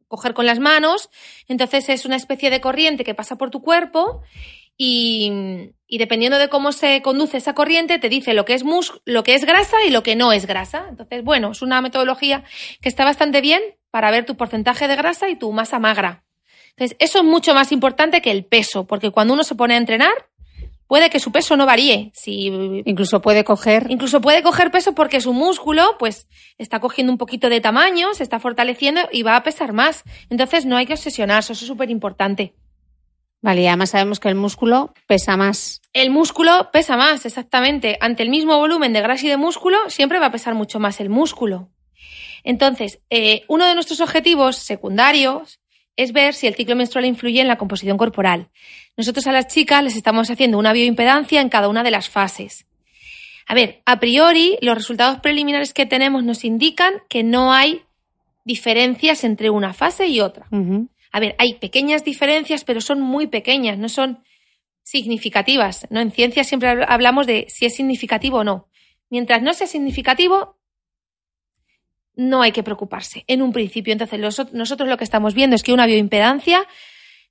coger 0.08 0.34
con 0.34 0.44
las 0.44 0.58
manos. 0.58 1.08
Entonces 1.48 1.88
es 1.88 2.04
una 2.04 2.16
especie 2.16 2.50
de 2.50 2.60
corriente 2.60 3.02
que 3.02 3.14
pasa 3.14 3.36
por 3.36 3.50
tu 3.50 3.62
cuerpo 3.62 4.22
y, 4.76 5.32
y 5.86 5.98
dependiendo 5.98 6.38
de 6.38 6.50
cómo 6.50 6.72
se 6.72 7.00
conduce 7.00 7.38
esa 7.38 7.54
corriente 7.54 7.98
te 7.98 8.10
dice 8.10 8.34
lo 8.34 8.44
que 8.44 8.54
es 8.54 8.62
mus 8.62 9.00
lo 9.04 9.24
que 9.24 9.34
es 9.34 9.44
grasa 9.44 9.76
y 9.86 9.90
lo 9.90 10.02
que 10.02 10.16
no 10.16 10.32
es 10.32 10.46
grasa. 10.46 10.86
Entonces, 10.90 11.24
bueno, 11.24 11.52
es 11.52 11.62
una 11.62 11.80
metodología 11.80 12.44
que 12.82 12.90
está 12.90 13.04
bastante 13.04 13.40
bien 13.40 13.62
para 13.90 14.10
ver 14.10 14.26
tu 14.26 14.36
porcentaje 14.36 14.86
de 14.86 14.96
grasa 14.96 15.30
y 15.30 15.36
tu 15.36 15.50
masa 15.50 15.78
magra. 15.78 16.24
Entonces, 16.76 16.96
eso 17.00 17.18
es 17.18 17.24
mucho 17.24 17.54
más 17.54 17.72
importante 17.72 18.22
que 18.22 18.30
el 18.30 18.44
peso, 18.44 18.86
porque 18.86 19.10
cuando 19.10 19.34
uno 19.34 19.42
se 19.42 19.56
pone 19.56 19.74
a 19.74 19.78
entrenar, 19.78 20.27
puede 20.88 21.10
que 21.10 21.20
su 21.20 21.30
peso 21.30 21.56
no 21.56 21.66
varíe. 21.66 22.10
Si, 22.14 22.46
incluso 22.84 23.22
puede 23.22 23.44
coger. 23.44 23.86
Incluso 23.90 24.20
puede 24.20 24.42
coger 24.42 24.72
peso 24.72 24.94
porque 24.94 25.20
su 25.20 25.32
músculo, 25.32 25.96
pues, 25.98 26.26
está 26.56 26.80
cogiendo 26.80 27.12
un 27.12 27.18
poquito 27.18 27.48
de 27.48 27.60
tamaño, 27.60 28.14
se 28.14 28.24
está 28.24 28.40
fortaleciendo 28.40 29.02
y 29.12 29.22
va 29.22 29.36
a 29.36 29.44
pesar 29.44 29.72
más. 29.72 30.02
Entonces 30.30 30.66
no 30.66 30.76
hay 30.76 30.86
que 30.86 30.94
obsesionarse, 30.94 31.52
eso 31.52 31.64
es 31.64 31.68
súper 31.68 31.90
importante. 31.90 32.54
Vale, 33.40 33.62
y 33.62 33.66
además 33.68 33.90
sabemos 33.90 34.18
que 34.18 34.28
el 34.28 34.34
músculo 34.34 34.92
pesa 35.06 35.36
más. 35.36 35.80
El 35.92 36.10
músculo 36.10 36.70
pesa 36.72 36.96
más, 36.96 37.24
exactamente. 37.24 37.96
Ante 38.00 38.24
el 38.24 38.30
mismo 38.30 38.58
volumen 38.58 38.92
de 38.92 39.00
grasa 39.00 39.26
y 39.26 39.28
de 39.28 39.36
músculo, 39.36 39.78
siempre 39.88 40.18
va 40.18 40.26
a 40.26 40.32
pesar 40.32 40.54
mucho 40.54 40.80
más 40.80 41.00
el 41.00 41.08
músculo. 41.08 41.68
Entonces, 42.42 43.00
eh, 43.10 43.44
uno 43.46 43.66
de 43.66 43.74
nuestros 43.74 44.00
objetivos 44.00 44.56
secundarios 44.56 45.60
es 45.98 46.12
ver 46.12 46.32
si 46.32 46.46
el 46.46 46.54
ciclo 46.54 46.76
menstrual 46.76 47.04
influye 47.04 47.40
en 47.40 47.48
la 47.48 47.58
composición 47.58 47.98
corporal. 47.98 48.48
Nosotros 48.96 49.26
a 49.26 49.32
las 49.32 49.48
chicas 49.48 49.82
les 49.82 49.96
estamos 49.96 50.30
haciendo 50.30 50.56
una 50.56 50.72
bioimpedancia 50.72 51.40
en 51.40 51.48
cada 51.48 51.68
una 51.68 51.82
de 51.82 51.90
las 51.90 52.08
fases. 52.08 52.66
A 53.48 53.54
ver, 53.54 53.82
a 53.84 53.98
priori, 53.98 54.56
los 54.60 54.76
resultados 54.76 55.18
preliminares 55.18 55.74
que 55.74 55.86
tenemos 55.86 56.22
nos 56.22 56.44
indican 56.44 56.94
que 57.08 57.24
no 57.24 57.52
hay 57.52 57.82
diferencias 58.44 59.24
entre 59.24 59.50
una 59.50 59.74
fase 59.74 60.06
y 60.06 60.20
otra. 60.20 60.46
A 61.10 61.20
ver, 61.20 61.34
hay 61.38 61.54
pequeñas 61.54 62.04
diferencias, 62.04 62.62
pero 62.62 62.80
son 62.80 63.00
muy 63.00 63.26
pequeñas, 63.26 63.76
no 63.76 63.88
son 63.88 64.22
significativas. 64.84 65.88
¿no? 65.90 66.00
En 66.00 66.12
ciencia 66.12 66.44
siempre 66.44 66.84
hablamos 66.86 67.26
de 67.26 67.46
si 67.48 67.66
es 67.66 67.74
significativo 67.74 68.38
o 68.38 68.44
no. 68.44 68.68
Mientras 69.10 69.42
no 69.42 69.52
sea 69.52 69.66
significativo, 69.66 70.57
no 72.18 72.42
hay 72.42 72.50
que 72.50 72.64
preocuparse 72.64 73.24
en 73.28 73.40
un 73.40 73.52
principio. 73.52 73.92
Entonces, 73.92 74.18
nosotros 74.52 74.88
lo 74.88 74.96
que 74.96 75.04
estamos 75.04 75.34
viendo 75.34 75.54
es 75.54 75.62
que 75.62 75.72
una 75.72 75.86
bioimpedancia 75.86 76.66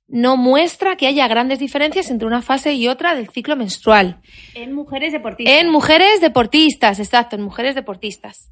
no 0.08 0.38
muestra 0.38 0.96
que 0.96 1.06
haya 1.06 1.28
grandes 1.28 1.58
diferencias 1.58 2.10
entre 2.10 2.26
una 2.26 2.40
fase 2.40 2.72
y 2.72 2.88
otra 2.88 3.14
del 3.14 3.28
ciclo 3.28 3.54
menstrual. 3.54 4.22
En 4.54 4.72
mujeres 4.72 5.12
deportistas. 5.12 5.54
En 5.54 5.70
mujeres 5.70 6.22
deportistas, 6.22 6.98
exacto, 6.98 7.36
en 7.36 7.42
mujeres 7.42 7.74
deportistas. 7.74 8.50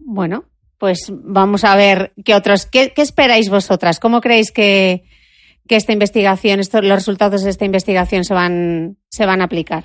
Bueno, 0.00 0.44
pues 0.76 1.10
vamos 1.10 1.64
a 1.64 1.74
ver 1.74 2.12
qué 2.22 2.34
otros, 2.34 2.66
qué, 2.66 2.92
esperáis 2.96 3.48
vosotras, 3.48 3.98
cómo 3.98 4.20
creéis 4.20 4.52
que, 4.52 5.04
que 5.66 5.76
esta 5.76 5.94
investigación, 5.94 6.60
estos, 6.60 6.84
los 6.84 6.98
resultados 6.98 7.42
de 7.42 7.50
esta 7.50 7.64
investigación 7.64 8.24
se 8.24 8.34
van, 8.34 8.98
se 9.08 9.24
van 9.24 9.40
a 9.40 9.44
aplicar. 9.44 9.84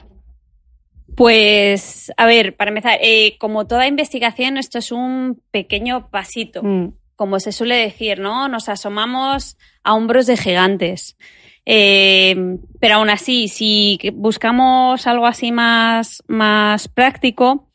Pues, 1.16 2.12
a 2.18 2.26
ver, 2.26 2.56
para 2.58 2.70
empezar, 2.70 3.00
eh, 3.02 3.38
como 3.40 3.68
toda 3.68 3.88
investigación, 3.88 4.58
esto 4.58 4.80
es 4.80 4.92
un 4.92 5.42
pequeño 5.52 6.10
pasito, 6.10 6.62
mm. 6.62 6.94
como 7.16 7.40
se 7.40 7.54
suele 7.54 7.76
decir, 7.76 8.20
¿no? 8.20 8.50
Nos 8.50 8.68
asomamos 8.68 9.58
a 9.84 9.94
hombros 9.94 10.28
de 10.28 10.36
gigantes. 10.36 11.18
Eh, 11.66 12.58
pero 12.80 12.96
aún 12.96 13.10
así, 13.10 13.48
si 13.48 13.98
buscamos 14.14 15.08
algo 15.08 15.26
así 15.26 15.52
más, 15.52 16.22
más 16.28 16.88
práctico, 16.90 17.70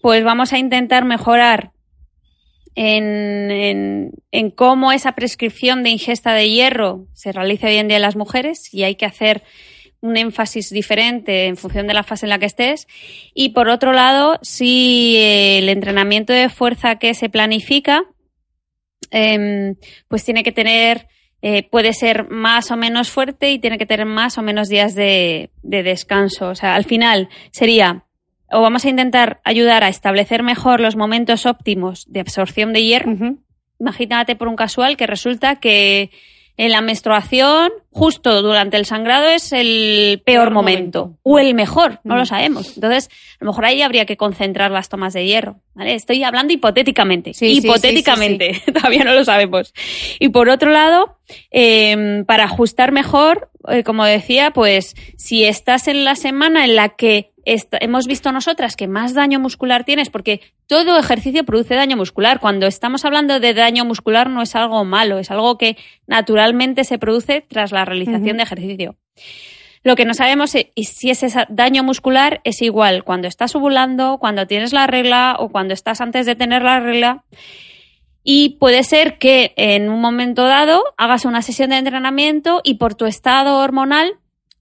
pues 0.00 0.24
vamos 0.24 0.52
a 0.52 0.58
intentar 0.58 1.04
mejorar 1.04 1.72
en, 2.76 3.50
en, 3.50 4.12
en, 4.30 4.50
cómo 4.50 4.92
esa 4.92 5.12
prescripción 5.12 5.82
de 5.82 5.90
ingesta 5.90 6.34
de 6.34 6.48
hierro 6.48 7.06
se 7.14 7.32
realiza 7.32 7.66
hoy 7.66 7.76
en 7.76 7.88
día 7.88 7.96
en 7.96 8.02
las 8.02 8.16
mujeres 8.16 8.72
y 8.72 8.84
hay 8.84 8.94
que 8.94 9.06
hacer 9.06 9.42
un 10.06 10.16
énfasis 10.16 10.70
diferente 10.70 11.46
en 11.46 11.56
función 11.56 11.86
de 11.86 11.94
la 11.94 12.02
fase 12.02 12.26
en 12.26 12.30
la 12.30 12.38
que 12.38 12.46
estés. 12.46 12.86
Y 13.34 13.50
por 13.50 13.68
otro 13.68 13.92
lado, 13.92 14.38
si 14.42 15.16
el 15.18 15.68
entrenamiento 15.68 16.32
de 16.32 16.48
fuerza 16.48 16.96
que 16.96 17.14
se 17.14 17.28
planifica, 17.28 18.04
em, 19.10 19.76
pues 20.08 20.24
tiene 20.24 20.42
que 20.42 20.52
tener, 20.52 21.08
eh, 21.42 21.62
puede 21.68 21.92
ser 21.92 22.28
más 22.28 22.70
o 22.70 22.76
menos 22.76 23.10
fuerte 23.10 23.50
y 23.50 23.58
tiene 23.58 23.78
que 23.78 23.86
tener 23.86 24.06
más 24.06 24.38
o 24.38 24.42
menos 24.42 24.68
días 24.68 24.94
de, 24.94 25.50
de 25.62 25.82
descanso. 25.82 26.48
O 26.48 26.54
sea, 26.54 26.74
al 26.74 26.84
final 26.84 27.28
sería 27.50 28.06
o 28.50 28.60
vamos 28.60 28.84
a 28.84 28.90
intentar 28.90 29.40
ayudar 29.44 29.82
a 29.82 29.88
establecer 29.88 30.42
mejor 30.42 30.80
los 30.80 30.96
momentos 30.96 31.46
óptimos 31.46 32.04
de 32.08 32.20
absorción 32.20 32.72
de 32.72 32.84
hierro. 32.84 33.36
Imagínate 33.78 34.36
por 34.36 34.48
un 34.48 34.56
casual 34.56 34.96
que 34.96 35.06
resulta 35.06 35.56
que 35.56 36.10
en 36.58 36.72
la 36.72 36.80
menstruación, 36.80 37.70
justo 37.90 38.40
durante 38.40 38.76
el 38.76 38.86
sangrado, 38.86 39.28
es 39.28 39.52
el 39.52 40.22
peor, 40.24 40.50
momento. 40.50 41.18
O 41.22 41.38
el 41.38 41.54
mejor, 41.54 42.00
no 42.02 42.16
lo 42.16 42.24
sabemos. 42.24 42.74
Entonces, 42.76 43.10
a 43.40 43.44
lo 43.44 43.50
mejor 43.50 43.66
ahí 43.66 43.82
habría 43.82 44.06
que 44.06 44.16
concentrar 44.16 44.70
las 44.70 44.88
tomas 44.88 45.12
de 45.12 45.26
hierro. 45.26 45.60
¿vale? 45.74 45.94
Estoy 45.94 46.22
hablando 46.22 46.52
hipotéticamente. 46.52 47.32
hipotéticamente, 47.40 48.62
todavía 48.72 49.04
no 49.04 49.12
lo 49.12 49.24
sabemos. 49.24 49.74
Y 50.18 50.30
por 50.30 50.48
otro 50.48 50.70
lado, 50.70 51.18
em, 51.50 52.24
para 52.24 52.44
ajustar 52.44 52.90
mejor, 52.90 53.50
eh, 53.68 53.82
como 53.82 54.04
decía, 54.04 54.50
pues 54.50 54.94
si 55.16 55.44
estás 55.44 55.88
en 55.88 56.04
la 56.04 56.14
semana 56.14 56.64
en 56.64 56.76
la 56.76 56.90
que 56.90 57.32
hemos 57.46 58.06
visto 58.06 58.32
nosotras 58.32 58.76
que 58.76 58.88
más 58.88 59.14
daño 59.14 59.38
muscular 59.38 59.84
tienes, 59.84 60.10
porque 60.10 60.40
todo 60.66 60.98
ejercicio 60.98 61.44
produce 61.44 61.74
daño 61.74 61.96
muscular. 61.96 62.40
Cuando 62.40 62.66
estamos 62.66 63.04
hablando 63.04 63.40
de 63.40 63.54
daño 63.54 63.84
muscular 63.84 64.28
no 64.28 64.42
es 64.42 64.54
algo 64.56 64.84
malo, 64.84 65.18
es 65.18 65.30
algo 65.30 65.56
que 65.56 65.76
naturalmente 66.06 66.84
se 66.84 66.98
produce 66.98 67.44
tras 67.46 67.72
la 67.72 67.84
realización 67.84 68.38
de 68.38 68.42
ejercicio. 68.42 68.96
Lo 69.82 69.94
que 69.94 70.04
no 70.04 70.14
sabemos 70.14 70.56
es 70.56 70.66
si 70.88 71.10
ese 71.10 71.28
daño 71.48 71.84
muscular 71.84 72.40
es 72.42 72.60
igual 72.60 73.04
cuando 73.04 73.28
estás 73.28 73.54
ovulando, 73.54 74.18
cuando 74.18 74.48
tienes 74.48 74.72
la 74.72 74.88
regla 74.88 75.36
o 75.38 75.48
cuando 75.48 75.74
estás 75.74 76.00
antes 76.00 76.26
de 76.26 76.34
tener 76.34 76.62
la 76.62 76.80
regla. 76.80 77.24
Y 78.24 78.56
puede 78.58 78.82
ser 78.82 79.18
que 79.18 79.54
en 79.56 79.88
un 79.88 80.00
momento 80.00 80.44
dado 80.44 80.82
hagas 80.96 81.24
una 81.24 81.40
sesión 81.40 81.70
de 81.70 81.76
entrenamiento 81.76 82.60
y 82.64 82.74
por 82.74 82.96
tu 82.96 83.06
estado 83.06 83.58
hormonal 83.58 84.18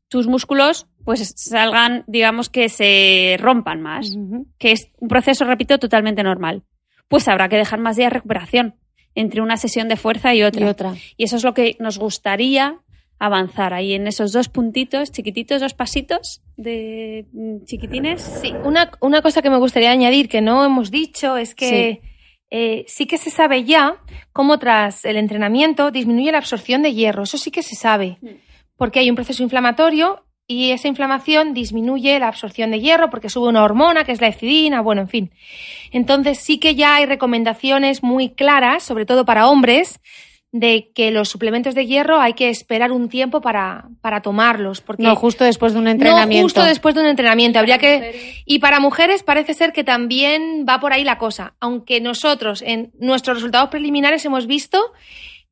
tus 0.07 0.27
músculos 0.27 0.87
pues 1.03 1.33
salgan, 1.35 2.03
digamos 2.07 2.49
que 2.49 2.67
se 2.67 3.37
rompan 3.39 3.81
más, 3.81 4.17
que 4.57 4.71
es 4.71 4.89
un 4.97 5.07
proceso, 5.07 5.45
repito, 5.45 5.77
totalmente 5.77 6.23
normal. 6.23 6.63
Pues 7.07 7.27
habrá 7.27 7.47
que 7.47 7.57
dejar 7.57 7.79
más 7.79 7.95
días 7.95 8.09
de 8.09 8.15
recuperación 8.15 8.75
entre 9.13 9.41
una 9.41 9.55
sesión 9.57 9.87
de 9.87 9.97
fuerza 9.97 10.33
y 10.33 10.41
otra. 10.41 10.65
Y 10.65 10.69
otra. 10.69 10.93
Y 11.15 11.25
eso 11.25 11.35
es 11.35 11.43
lo 11.43 11.53
que 11.53 11.77
nos 11.79 11.99
gustaría 11.99 12.79
avanzar 13.19 13.73
ahí 13.73 13.93
en 13.93 14.07
esos 14.07 14.33
dos 14.33 14.49
puntitos 14.49 15.11
chiquititos, 15.11 15.61
dos 15.61 15.73
pasitos 15.73 16.41
de 16.57 17.27
mm, 17.31 17.65
chiquitines. 17.65 18.21
Sí, 18.41 18.53
una, 18.63 18.91
una 18.99 19.21
cosa 19.21 19.41
que 19.41 19.51
me 19.51 19.57
gustaría 19.57 19.91
añadir 19.91 20.27
que 20.27 20.41
no 20.41 20.65
hemos 20.65 20.89
dicho 20.91 21.37
es 21.37 21.53
que 21.53 22.01
sí. 22.01 22.09
Eh, 22.51 22.85
sí 22.87 23.05
que 23.05 23.17
se 23.17 23.31
sabe 23.31 23.63
ya 23.63 23.97
cómo 24.31 24.59
tras 24.59 25.03
el 25.03 25.17
entrenamiento 25.17 25.91
disminuye 25.91 26.31
la 26.31 26.37
absorción 26.37 26.83
de 26.83 26.93
hierro. 26.93 27.23
Eso 27.23 27.37
sí 27.37 27.51
que 27.51 27.63
se 27.63 27.75
sabe. 27.75 28.17
Porque 28.77 28.99
hay 28.99 29.09
un 29.09 29.15
proceso 29.15 29.43
inflamatorio 29.43 30.25
y 30.47 30.71
esa 30.71 30.87
inflamación 30.87 31.53
disminuye 31.53 32.19
la 32.19 32.27
absorción 32.27 32.71
de 32.71 32.79
hierro 32.79 33.09
porque 33.09 33.29
sube 33.29 33.47
una 33.47 33.63
hormona 33.63 34.03
que 34.03 34.11
es 34.11 34.21
la 34.21 34.27
ecidina, 34.27 34.81
bueno, 34.81 35.01
en 35.01 35.09
fin. 35.09 35.31
Entonces 35.91 36.39
sí 36.39 36.59
que 36.59 36.75
ya 36.75 36.95
hay 36.95 37.05
recomendaciones 37.05 38.03
muy 38.03 38.29
claras, 38.29 38.83
sobre 38.83 39.05
todo 39.05 39.25
para 39.25 39.47
hombres, 39.47 39.99
de 40.51 40.91
que 40.95 41.11
los 41.11 41.27
suplementos 41.27 41.75
de 41.75 41.85
hierro 41.85 42.21
hay 42.21 42.33
que 42.33 42.47
esperar 42.47 42.93
un 42.93 43.09
tiempo 43.09 43.41
para, 43.41 43.89
para 43.99 44.21
tomarlos. 44.21 44.79
Porque 44.79 45.03
no, 45.03 45.15
justo 45.15 45.43
después 45.43 45.73
de 45.73 45.79
un 45.79 45.87
entrenamiento. 45.89 46.37
No, 46.37 46.43
justo 46.43 46.63
después 46.63 46.95
de 46.95 47.01
un 47.01 47.07
entrenamiento. 47.07 47.59
Habría 47.59 47.77
que. 47.77 48.41
Y 48.45 48.59
para 48.59 48.79
mujeres 48.79 49.21
parece 49.21 49.53
ser 49.53 49.73
que 49.73 49.83
también 49.83 50.65
va 50.67 50.79
por 50.79 50.93
ahí 50.93 51.03
la 51.03 51.17
cosa. 51.17 51.55
Aunque 51.59 51.99
nosotros 51.99 52.61
en 52.61 52.93
nuestros 52.99 53.37
resultados 53.37 53.69
preliminares 53.69 54.23
hemos 54.23 54.47
visto 54.47 54.93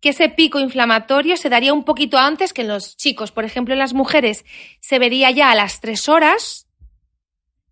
que 0.04 0.10
ese 0.10 0.28
pico 0.28 0.60
inflamatorio 0.60 1.38
se 1.38 1.48
daría 1.48 1.72
un 1.72 1.86
poquito 1.86 2.18
antes 2.18 2.52
que 2.52 2.64
en 2.64 2.68
los 2.68 2.98
chicos. 2.98 3.32
Por 3.32 3.46
ejemplo, 3.46 3.74
en 3.74 3.80
las 3.80 3.94
mujeres 3.94 4.44
se 4.82 5.00
vería 5.00 5.32
ya 5.32 5.50
a 5.50 5.56
las 5.56 5.80
tres 5.80 6.10
horas, 6.10 6.68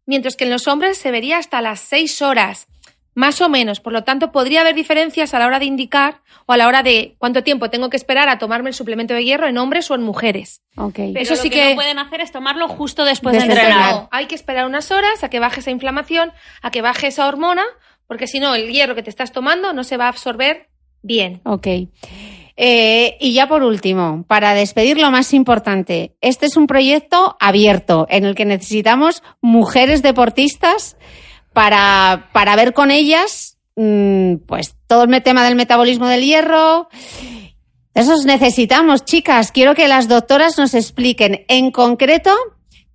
mientras 0.06 0.38
que 0.38 0.46
en 0.46 0.50
los 0.50 0.66
hombres 0.70 0.98
se 0.98 1.12
vería 1.12 1.40
hasta 1.40 1.62
las 1.62 1.82
seis 1.82 2.22
horas, 2.22 2.70
más 3.16 3.42
o 3.42 3.50
menos. 3.50 3.82
Por 3.82 3.92
lo 3.92 4.06
tanto, 4.06 4.32
podría 4.32 4.62
haber 4.62 4.76
diferencias 4.76 5.34
a 5.34 5.40
la 5.40 5.46
hora 5.46 5.60
de 5.60 5.66
indicar 5.66 6.22
o 6.46 6.54
a 6.54 6.58
la 6.58 6.70
hora 6.70 6.84
de 6.84 7.16
cuánto 7.18 7.44
tiempo 7.44 7.70
tengo 7.70 7.90
que 7.90 7.98
esperar 7.98 8.30
a 8.30 8.40
tomarme 8.40 8.70
el 8.70 8.76
suplemento 8.76 9.14
de 9.14 9.26
hierro 9.26 9.48
en 9.48 9.58
hombres 9.58 9.92
o 9.92 9.96
en 9.96 10.04
mujeres. 10.04 10.62
Okay. 10.78 11.12
Pero 11.12 11.24
Eso 11.24 11.36
sí 11.36 11.50
lo 11.50 11.54
que, 11.54 11.62
que, 11.62 11.70
no 11.72 11.76
pueden 11.76 12.00
hacer 12.00 12.22
es 12.22 12.32
tomarlo 12.32 12.70
justo 12.70 13.04
después 13.04 13.34
de, 13.34 13.40
de 13.40 13.48
entrenar. 13.48 13.92
No, 13.94 14.10
hay 14.10 14.28
que 14.28 14.36
esperar 14.36 14.66
unas 14.66 14.90
horas 14.92 15.22
a 15.26 15.30
que 15.30 15.42
baje 15.42 15.60
esa 15.60 15.72
inflamación, 15.72 16.32
a 16.62 16.72
que 16.72 16.82
baje 16.82 17.08
esa 17.08 17.28
hormona, 17.28 17.66
porque 18.08 18.28
si 18.28 18.40
no, 18.40 18.56
el 18.56 18.72
hierro 18.72 18.96
que 18.96 19.04
te 19.04 19.10
estás 19.10 19.34
tomando 19.34 19.74
no 19.74 19.84
se 19.84 19.98
va 19.98 20.06
a 20.06 20.10
absorber 20.10 20.71
bien. 21.02 21.42
Ok. 21.44 21.68
Eh, 22.58 23.18
y 23.20 23.34
ya 23.34 23.48
por 23.48 23.64
último, 23.64 24.24
para 24.28 24.54
despedir 24.54 25.00
lo 25.00 25.10
más 25.10 25.34
importante, 25.34 26.16
este 26.22 26.46
es 26.46 26.58
un 26.58 26.68
proyecto 26.68 27.36
abierto 27.40 28.06
en 28.10 28.26
el 28.26 28.36
que 28.36 28.46
necesitamos 28.46 29.24
mujeres 29.42 30.04
deportistas 30.04 30.98
para, 31.54 32.30
para 32.34 32.56
ver 32.56 32.74
con 32.74 32.92
ellas 32.92 33.58
mmm, 33.76 34.36
pues 34.46 34.76
todo 34.88 35.04
el 35.04 35.24
tema 35.24 35.44
del 35.44 35.56
metabolismo 35.56 36.08
del 36.08 36.24
hierro. 36.24 36.90
Esos 37.94 38.26
necesitamos, 38.26 39.04
chicas. 39.04 39.52
Quiero 39.52 39.76
que 39.76 39.88
las 39.88 40.08
doctoras 40.08 40.58
nos 40.58 40.74
expliquen 40.74 41.46
en 41.48 41.72
concreto 41.72 42.32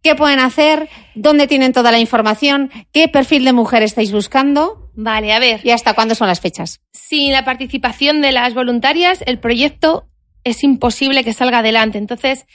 qué 0.07 0.15
pueden 0.15 0.39
hacer, 0.39 0.89
dónde 1.17 1.49
tienen 1.49 1.73
toda 1.73 1.91
la 1.91 1.99
información, 1.99 2.71
qué 2.93 3.09
perfil 3.09 3.45
de 3.45 3.53
mujer 3.53 3.83
estáis 3.83 4.13
buscando. 4.13 4.89
Vale, 4.95 5.33
a 5.33 5.41
ver. 5.41 5.61
¿Y 5.65 5.71
hasta 5.71 5.95
cuándo 5.95 6.15
son 6.15 6.29
las 6.29 6.41
fechas? 6.41 6.81
Sin 6.93 7.33
la 7.33 7.45
participación 7.45 8.21
de 8.21 8.31
las 8.31 8.55
voluntarias, 8.55 9.25
el 9.27 9.41
proyecto 9.41 10.07
es 10.45 10.63
imposible 10.63 11.25
que 11.25 11.33
salga 11.33 11.59
adelante. 11.59 11.99
Entonces, 11.99 12.47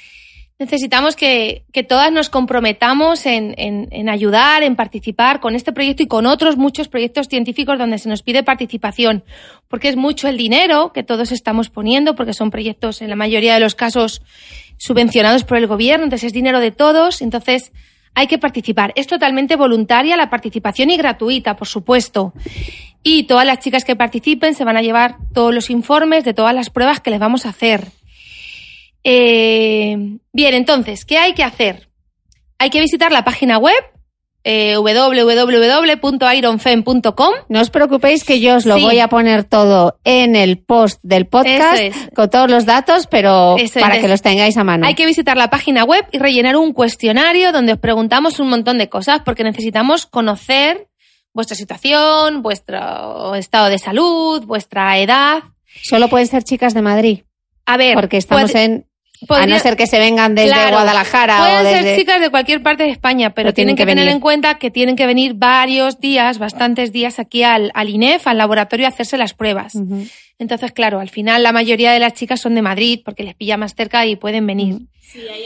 necesitamos 0.60 1.18
que, 1.18 1.66
que 1.74 1.84
todas 1.84 2.10
nos 2.10 2.30
comprometamos 2.30 3.26
en, 3.26 3.54
en, 3.58 3.90
en, 3.92 4.08
ayudar, 4.08 4.64
en 4.64 4.78
participar 4.78 5.42
con 5.42 5.54
este 5.54 5.74
proyecto 5.74 6.04
y 6.04 6.08
con 6.08 6.28
otros 6.28 6.56
muchos 6.56 6.88
proyectos 6.88 7.28
científicos 7.28 7.78
donde 7.78 7.98
se 7.98 8.08
nos 8.08 8.24
pide 8.24 8.44
participación, 8.44 9.26
porque 9.68 9.90
es 9.90 9.98
mucho 9.98 10.30
el 10.30 10.38
dinero 10.38 10.94
que 10.94 11.04
todos 11.04 11.34
estamos 11.34 11.70
poniendo, 11.70 12.16
porque 12.16 12.34
son 12.34 12.50
proyectos 12.50 13.02
en 13.02 13.10
la 13.10 13.18
mayoría 13.18 13.56
de 13.56 13.60
los 13.60 13.76
casos 13.76 14.22
subvencionados 14.82 15.44
por 15.44 15.58
el 15.58 15.68
gobierno, 15.68 16.06
entonces 16.06 16.28
es 16.28 16.34
dinero 16.34 16.60
de 16.60 16.72
todos, 16.72 17.22
entonces 17.22 17.72
hay 18.16 18.26
que 18.26 18.40
participar. 18.40 18.94
Es 18.96 19.06
totalmente 19.06 19.56
voluntaria 19.56 20.18
la 20.18 20.32
participación 20.32 20.90
y 20.90 20.98
gratuita, 20.98 21.56
por 21.56 21.68
supuesto. 21.68 22.34
Y 23.04 23.24
todas 23.24 23.46
las 23.46 23.60
chicas 23.60 23.86
que 23.86 23.96
participen 23.96 24.56
se 24.56 24.64
van 24.64 24.78
a 24.78 24.82
llevar 24.82 25.18
todos 25.36 25.54
los 25.54 25.70
informes 25.70 26.26
de 26.26 26.34
todas 26.34 26.56
las 26.56 26.72
pruebas 26.72 27.00
que 27.00 27.12
les 27.12 27.20
vamos 27.20 27.46
a 27.46 27.50
hacer. 27.50 27.90
Eh, 29.04 30.18
bien, 30.34 30.54
entonces, 30.56 31.06
¿qué 31.06 31.20
hay 31.20 31.34
que 31.34 31.44
hacer? 31.44 31.88
Hay 32.58 32.72
que 32.72 32.82
visitar 32.82 33.12
la 33.12 33.24
página 33.24 33.60
web 33.60 33.84
eh, 34.44 34.76
www.ironfem.com. 34.78 37.34
No 37.50 37.62
os 37.62 37.70
preocupéis 37.70 38.24
que 38.24 38.40
yo 38.40 38.56
os 38.56 38.66
lo 38.66 38.76
sí. 38.76 38.82
voy 38.82 39.00
a 39.00 39.08
poner 39.08 39.44
todo 39.44 40.00
en 40.04 40.36
el 40.36 40.58
post 40.58 41.00
del 41.04 41.28
podcast 41.28 41.82
es. 41.82 41.96
con 42.16 42.30
todos 42.30 42.50
los 42.50 42.66
datos, 42.66 43.08
pero 43.08 43.58
Eso 43.58 43.80
para 43.80 43.96
es. 43.96 44.02
que 44.02 44.08
los 44.08 44.22
tengáis 44.22 44.58
a 44.58 44.64
mano. 44.64 44.86
Hay 44.88 44.96
que 44.96 45.06
visitar 45.06 45.38
la 45.38 45.50
página 45.50 45.84
web 45.84 46.06
y 46.12 46.18
rellenar 46.18 46.58
un 46.58 46.74
cuestionario 46.74 47.52
donde 47.52 47.74
os 47.74 47.80
preguntamos 47.80 48.40
un 48.40 48.50
montón 48.50 48.78
de 48.78 48.90
cosas 48.90 49.22
porque 49.24 49.44
necesitamos 49.44 50.06
conocer 50.06 50.88
vuestra 51.34 51.56
situación, 51.56 52.42
vuestro 52.42 53.36
estado 53.36 53.70
de 53.70 53.80
salud, 53.80 54.44
vuestra 54.46 54.98
edad. 55.00 55.44
Solo 55.84 56.10
pueden 56.10 56.28
ser 56.28 56.44
chicas 56.44 56.74
de 56.74 56.82
Madrid. 56.82 57.22
A 57.66 57.78
ver, 57.78 57.96
porque 57.96 58.18
estamos 58.18 58.52
puede, 58.52 58.66
en 58.66 58.86
Podría, 59.28 59.44
a 59.44 59.48
no 59.48 59.60
ser 59.60 59.78
que 59.78 59.86
se 59.86 60.00
vengan 60.00 60.34
desde 60.34 60.52
claro, 60.52 60.78
Guadalajara 60.78 61.38
pueden 61.38 61.58
o 61.58 61.64
desde... 61.64 61.84
ser 61.84 62.00
chicas 62.00 62.22
de 62.22 62.30
cualquier 62.30 62.64
parte 62.64 62.84
de 62.84 62.90
España, 62.90 63.30
pero, 63.30 63.48
pero 63.48 63.54
tienen, 63.54 63.76
que, 63.76 63.84
que 63.84 63.88
tener 63.88 64.08
en 64.08 64.20
cuenta 64.20 64.56
que 64.56 64.72
tienen 64.72 64.96
que 64.96 65.06
venir 65.06 65.34
varios 65.36 66.00
días, 66.00 66.40
bastantes 66.40 66.92
días 66.92 67.20
aquí 67.20 67.44
al, 67.44 67.72
al 67.76 67.90
INEF, 67.90 68.26
al 68.26 68.38
laboratorio, 68.38 68.88
a 68.88 68.90
hacerse 68.90 69.18
las 69.18 69.34
pruebas. 69.34 69.76
Uh 69.76 69.82
-huh. 69.82 70.12
Entonces, 70.40 70.72
claro, 70.72 71.00
al 71.00 71.10
final 71.10 71.44
la 71.44 71.52
mayoría 71.52 71.92
de 71.92 72.00
las 72.00 72.14
chicas 72.14 72.42
son 72.42 72.56
de 72.56 72.64
Madrid 72.64 73.02
porque 73.06 73.24
les 73.24 73.36
pilla 73.36 73.58
más 73.58 73.76
cerca 73.76 74.08
y 74.08 74.16
pueden 74.16 74.48
venir. 74.48 74.80
Sí, 75.00 75.20
hay, 75.32 75.44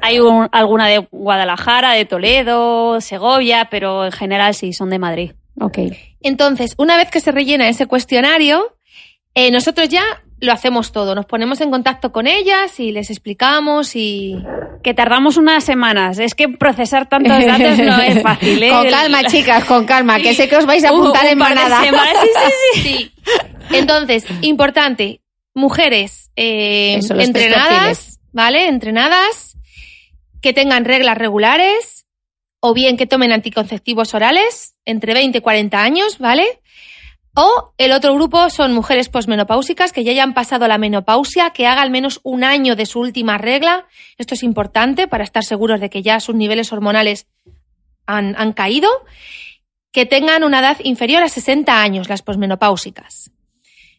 hay 0.00 0.20
un, 0.20 0.48
alguna 0.50 0.86
de 0.88 1.06
Guadalajara, 1.10 1.92
de 1.92 2.06
Toledo, 2.06 3.00
Segovia, 3.02 3.68
pero 3.70 4.06
en 4.06 4.12
general 4.12 4.54
sí, 4.54 4.72
son 4.72 4.88
de 4.88 4.98
Madrid. 4.98 5.32
Ok. 5.60 5.78
Entonces, 6.22 6.74
una 6.78 6.96
vez 6.96 7.10
que 7.10 7.20
se 7.20 7.32
rellena 7.32 7.68
ese 7.68 7.86
cuestionario, 7.86 8.76
eh, 9.34 9.50
nosotros 9.50 9.88
ya 9.88 10.04
lo 10.40 10.52
hacemos 10.52 10.92
todo. 10.92 11.14
Nos 11.14 11.26
ponemos 11.26 11.60
en 11.60 11.70
contacto 11.70 12.12
con 12.12 12.26
ellas 12.26 12.78
y 12.80 12.92
les 12.92 13.10
explicamos 13.10 13.96
y... 13.96 14.36
Que 14.82 14.94
tardamos 14.94 15.36
unas 15.36 15.64
semanas. 15.64 16.18
Es 16.18 16.34
que 16.34 16.48
procesar 16.48 17.08
tantos 17.08 17.44
datos 17.44 17.78
no 17.78 18.00
es 18.00 18.22
fácil, 18.22 18.62
¿eh? 18.62 18.68
Con 18.70 18.88
calma, 18.88 19.24
chicas, 19.24 19.64
con 19.64 19.84
calma, 19.84 20.18
que 20.20 20.32
sé 20.32 20.48
que 20.48 20.56
os 20.56 20.66
vais 20.66 20.84
a 20.84 20.90
apuntar 20.90 21.22
un, 21.22 21.26
un 21.26 21.32
en 21.32 21.38
manada. 21.38 21.80
Sí, 21.82 21.88
sí, 21.90 22.50
sí, 22.74 22.82
sí. 22.82 23.12
Entonces, 23.72 24.24
importante, 24.42 25.22
mujeres 25.54 26.30
eh, 26.36 26.96
Eso, 26.98 27.18
entrenadas, 27.18 28.20
¿vale? 28.32 28.68
Entrenadas, 28.68 29.56
que 30.40 30.52
tengan 30.52 30.84
reglas 30.84 31.18
regulares 31.18 32.06
o 32.60 32.74
bien 32.74 32.96
que 32.96 33.06
tomen 33.06 33.32
anticonceptivos 33.32 34.14
orales 34.14 34.76
entre 34.84 35.14
20 35.14 35.38
y 35.38 35.40
40 35.40 35.82
años, 35.82 36.18
¿vale? 36.18 36.60
O 37.38 37.74
el 37.76 37.92
otro 37.92 38.14
grupo 38.14 38.48
son 38.48 38.72
mujeres 38.72 39.10
posmenopáusicas 39.10 39.92
que 39.92 40.04
ya 40.04 40.10
hayan 40.12 40.32
pasado 40.32 40.66
la 40.68 40.78
menopausia, 40.78 41.50
que 41.50 41.66
haga 41.66 41.82
al 41.82 41.90
menos 41.90 42.18
un 42.22 42.44
año 42.44 42.76
de 42.76 42.86
su 42.86 42.98
última 42.98 43.36
regla. 43.36 43.86
Esto 44.16 44.32
es 44.32 44.42
importante 44.42 45.06
para 45.06 45.22
estar 45.22 45.44
seguros 45.44 45.78
de 45.78 45.90
que 45.90 46.00
ya 46.00 46.18
sus 46.18 46.34
niveles 46.34 46.72
hormonales 46.72 47.26
han, 48.06 48.34
han 48.38 48.54
caído, 48.54 48.88
que 49.92 50.06
tengan 50.06 50.44
una 50.44 50.60
edad 50.60 50.78
inferior 50.82 51.22
a 51.22 51.28
60 51.28 51.82
años, 51.82 52.08
las 52.08 52.22
posmenopáusicas. 52.22 53.30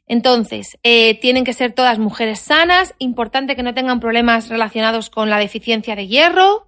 Entonces, 0.08 0.80
eh, 0.82 1.20
tienen 1.20 1.44
que 1.44 1.54
ser 1.54 1.74
todas 1.74 2.00
mujeres 2.00 2.40
sanas, 2.40 2.96
importante 2.98 3.56
que 3.56 3.62
no 3.62 3.76
tengan 3.76 4.00
problemas 4.00 4.50
relacionados 4.50 5.12
con 5.12 5.30
la 5.30 5.38
deficiencia 5.38 5.96
de 5.96 6.08
hierro, 6.08 6.67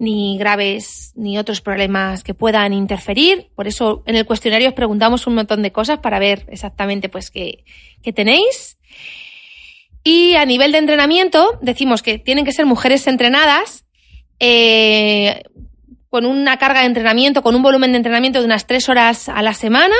ni 0.00 0.38
graves, 0.38 1.12
ni 1.14 1.36
otros 1.36 1.60
problemas 1.60 2.24
que 2.24 2.32
puedan 2.32 2.72
interferir. 2.72 3.50
Por 3.54 3.68
eso 3.68 4.02
en 4.06 4.16
el 4.16 4.24
cuestionario 4.24 4.70
os 4.70 4.74
preguntamos 4.74 5.26
un 5.26 5.34
montón 5.34 5.62
de 5.62 5.72
cosas 5.72 5.98
para 5.98 6.18
ver 6.18 6.46
exactamente 6.48 7.10
pues 7.10 7.30
qué, 7.30 7.64
qué 8.02 8.12
tenéis. 8.12 8.78
Y 10.02 10.36
a 10.36 10.46
nivel 10.46 10.72
de 10.72 10.78
entrenamiento, 10.78 11.58
decimos 11.60 12.02
que 12.02 12.18
tienen 12.18 12.46
que 12.46 12.52
ser 12.52 12.64
mujeres 12.64 13.06
entrenadas, 13.06 13.84
eh, 14.38 15.42
con 16.08 16.24
una 16.24 16.56
carga 16.56 16.80
de 16.80 16.86
entrenamiento, 16.86 17.42
con 17.42 17.54
un 17.54 17.62
volumen 17.62 17.92
de 17.92 17.98
entrenamiento 17.98 18.38
de 18.38 18.46
unas 18.46 18.66
tres 18.66 18.88
horas 18.88 19.28
a 19.28 19.42
la 19.42 19.52
semana, 19.52 19.94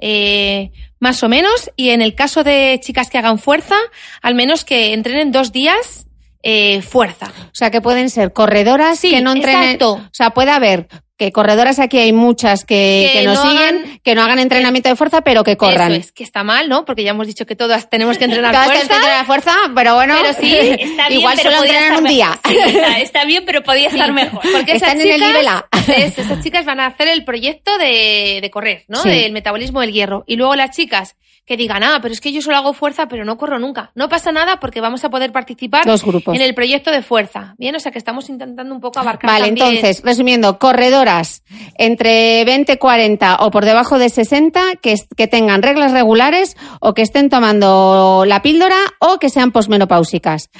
eh, 0.00 0.72
más 0.98 1.22
o 1.22 1.28
menos. 1.28 1.70
Y 1.76 1.90
en 1.90 2.02
el 2.02 2.16
caso 2.16 2.42
de 2.42 2.80
chicas 2.82 3.08
que 3.08 3.18
hagan 3.18 3.38
fuerza, 3.38 3.76
al 4.22 4.34
menos 4.34 4.64
que 4.64 4.92
entrenen 4.92 5.30
dos 5.30 5.52
días 5.52 6.08
eh, 6.42 6.82
fuerza. 6.82 7.32
O 7.46 7.50
sea, 7.54 7.70
que 7.70 7.80
pueden 7.80 8.10
ser 8.10 8.32
corredoras 8.32 8.98
Sí, 8.98 9.10
que 9.10 9.20
no 9.20 9.32
entrenen. 9.32 9.62
exacto. 9.64 9.92
O 9.94 10.08
sea, 10.12 10.30
puede 10.30 10.50
haber 10.50 10.88
que 11.18 11.32
corredoras 11.32 11.78
aquí 11.80 11.98
hay 11.98 12.14
muchas 12.14 12.64
que, 12.64 13.10
Que 13.12 13.18
que 13.20 13.26
nos 13.26 13.34
no 13.44 13.50
siguen, 13.50 13.76
hagan- 13.84 14.00
que 14.02 14.14
no 14.14 14.22
hagan 14.22 14.38
entrenamiento 14.38 14.88
de 14.88 14.96
fuerza, 14.96 15.20
pero 15.20 15.44
que 15.44 15.58
corran. 15.58 15.92
Eso 15.92 16.00
es, 16.00 16.12
que 16.12 16.24
está 16.24 16.44
mal, 16.44 16.70
¿no? 16.70 16.86
Porque 16.86 17.04
ya 17.04 17.10
hemos 17.10 17.26
dicho 17.26 17.44
que 17.44 17.54
todas 17.56 17.90
tenemos 17.90 18.16
que 18.16 18.24
entrenar 18.24 18.52
Todas 18.54 18.68
fuerza. 18.68 18.86
tienen 18.86 18.88
que 19.02 19.06
entrenar 19.06 19.26
fuerza, 19.26 19.54
pero 19.74 19.94
bueno, 19.96 20.14
Pero 20.22 20.32
sí, 20.40 20.56
Está 20.80 21.08
bien, 21.08 21.20
igual 21.20 21.34
pero 21.36 21.50
solo 21.50 21.62
entrenan 21.64 21.98
un 21.98 22.04
día. 22.08 22.40
Sí, 22.48 22.56
está, 22.64 23.00
está 23.00 23.24
bien, 23.26 23.42
pero 23.44 23.62
podría 23.62 23.88
estar 23.88 24.10
mejor. 24.14 24.40
Porque 24.50 24.72
esas 24.76 24.94
Están 24.94 25.00
en 25.02 25.08
el 25.08 25.14
chicas, 25.16 25.28
nivel 25.28 25.46
A. 25.48 25.66
es- 25.94 26.18
esas 26.18 26.42
chicas 26.42 26.64
van 26.64 26.80
a 26.80 26.86
hacer 26.86 27.08
el 27.08 27.22
proyecto 27.22 27.76
de, 27.76 28.38
de 28.40 28.50
correr, 28.50 28.84
¿no? 28.88 29.02
Del 29.02 29.32
metabolismo 29.32 29.82
del 29.82 29.92
hierro. 29.92 30.24
Y 30.26 30.36
luego 30.36 30.56
las 30.56 30.74
chicas 30.74 31.16
que 31.50 31.56
digan, 31.56 31.82
ah, 31.82 31.98
pero 32.00 32.14
es 32.14 32.20
que 32.20 32.30
yo 32.30 32.40
solo 32.40 32.58
hago 32.58 32.72
fuerza, 32.74 33.08
pero 33.08 33.24
no 33.24 33.36
corro 33.36 33.58
nunca. 33.58 33.90
No 33.96 34.08
pasa 34.08 34.30
nada 34.30 34.60
porque 34.60 34.80
vamos 34.80 35.02
a 35.02 35.10
poder 35.10 35.32
participar 35.32 35.82
grupos. 35.84 36.32
en 36.36 36.42
el 36.42 36.54
proyecto 36.54 36.92
de 36.92 37.02
fuerza. 37.02 37.56
Bien, 37.58 37.74
o 37.74 37.80
sea 37.80 37.90
que 37.90 37.98
estamos 37.98 38.28
intentando 38.28 38.72
un 38.72 38.80
poco 38.80 39.00
abarcar 39.00 39.28
Vale, 39.28 39.46
también- 39.46 39.66
entonces, 39.66 40.00
resumiendo, 40.04 40.60
corredoras 40.60 41.42
entre 41.76 42.44
20, 42.44 42.78
40 42.78 43.38
o 43.40 43.50
por 43.50 43.64
debajo 43.64 43.98
de 43.98 44.10
60 44.10 44.76
que, 44.80 44.94
que 45.16 45.26
tengan 45.26 45.60
reglas 45.62 45.90
regulares 45.90 46.56
o 46.80 46.94
que 46.94 47.02
estén 47.02 47.28
tomando 47.30 48.22
la 48.28 48.42
píldora 48.42 48.78
o 49.00 49.18
que 49.18 49.28
sean 49.28 49.50
posmenopáusicas. 49.50 50.50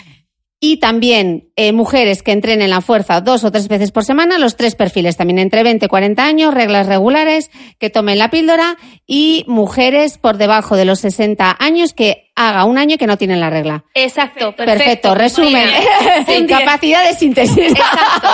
Y 0.63 0.77
también 0.77 1.49
eh, 1.57 1.73
mujeres 1.73 2.23
que 2.23 2.33
entrenen 2.33 2.69
la 2.69 2.83
fuerza 2.83 3.23
dos 3.23 3.45
o 3.45 3.51
tres 3.51 3.67
veces 3.67 3.93
por 3.93 4.05
semana, 4.05 4.39
los 4.39 4.57
tres 4.57 4.75
perfiles 4.75 5.17
también 5.17 5.39
entre 5.39 5.63
20 5.63 5.87
y 5.87 5.89
40 5.89 6.23
años, 6.23 6.53
reglas 6.53 6.87
regulares, 6.87 7.51
que 7.79 7.89
tomen 7.89 8.19
la 8.19 8.29
píldora 8.29 8.77
y 9.07 9.45
mujeres 9.49 10.19
por 10.19 10.37
debajo 10.37 10.77
de 10.77 10.85
los 10.85 11.01
60 11.01 11.57
años 11.59 11.95
que 11.95 12.31
haga 12.37 12.67
un 12.67 12.77
año 12.77 12.99
que 12.99 13.07
no 13.07 13.17
tienen 13.17 13.41
la 13.41 13.49
regla. 13.49 13.85
Exacto, 13.95 14.55
perfecto. 14.55 14.65
Perfecto, 14.65 15.15
resumen. 15.15 15.69
Sí. 16.27 16.47
Capacidad 16.49 17.09
de 17.09 17.15
síntesis. 17.15 17.57
Exacto. 17.57 18.29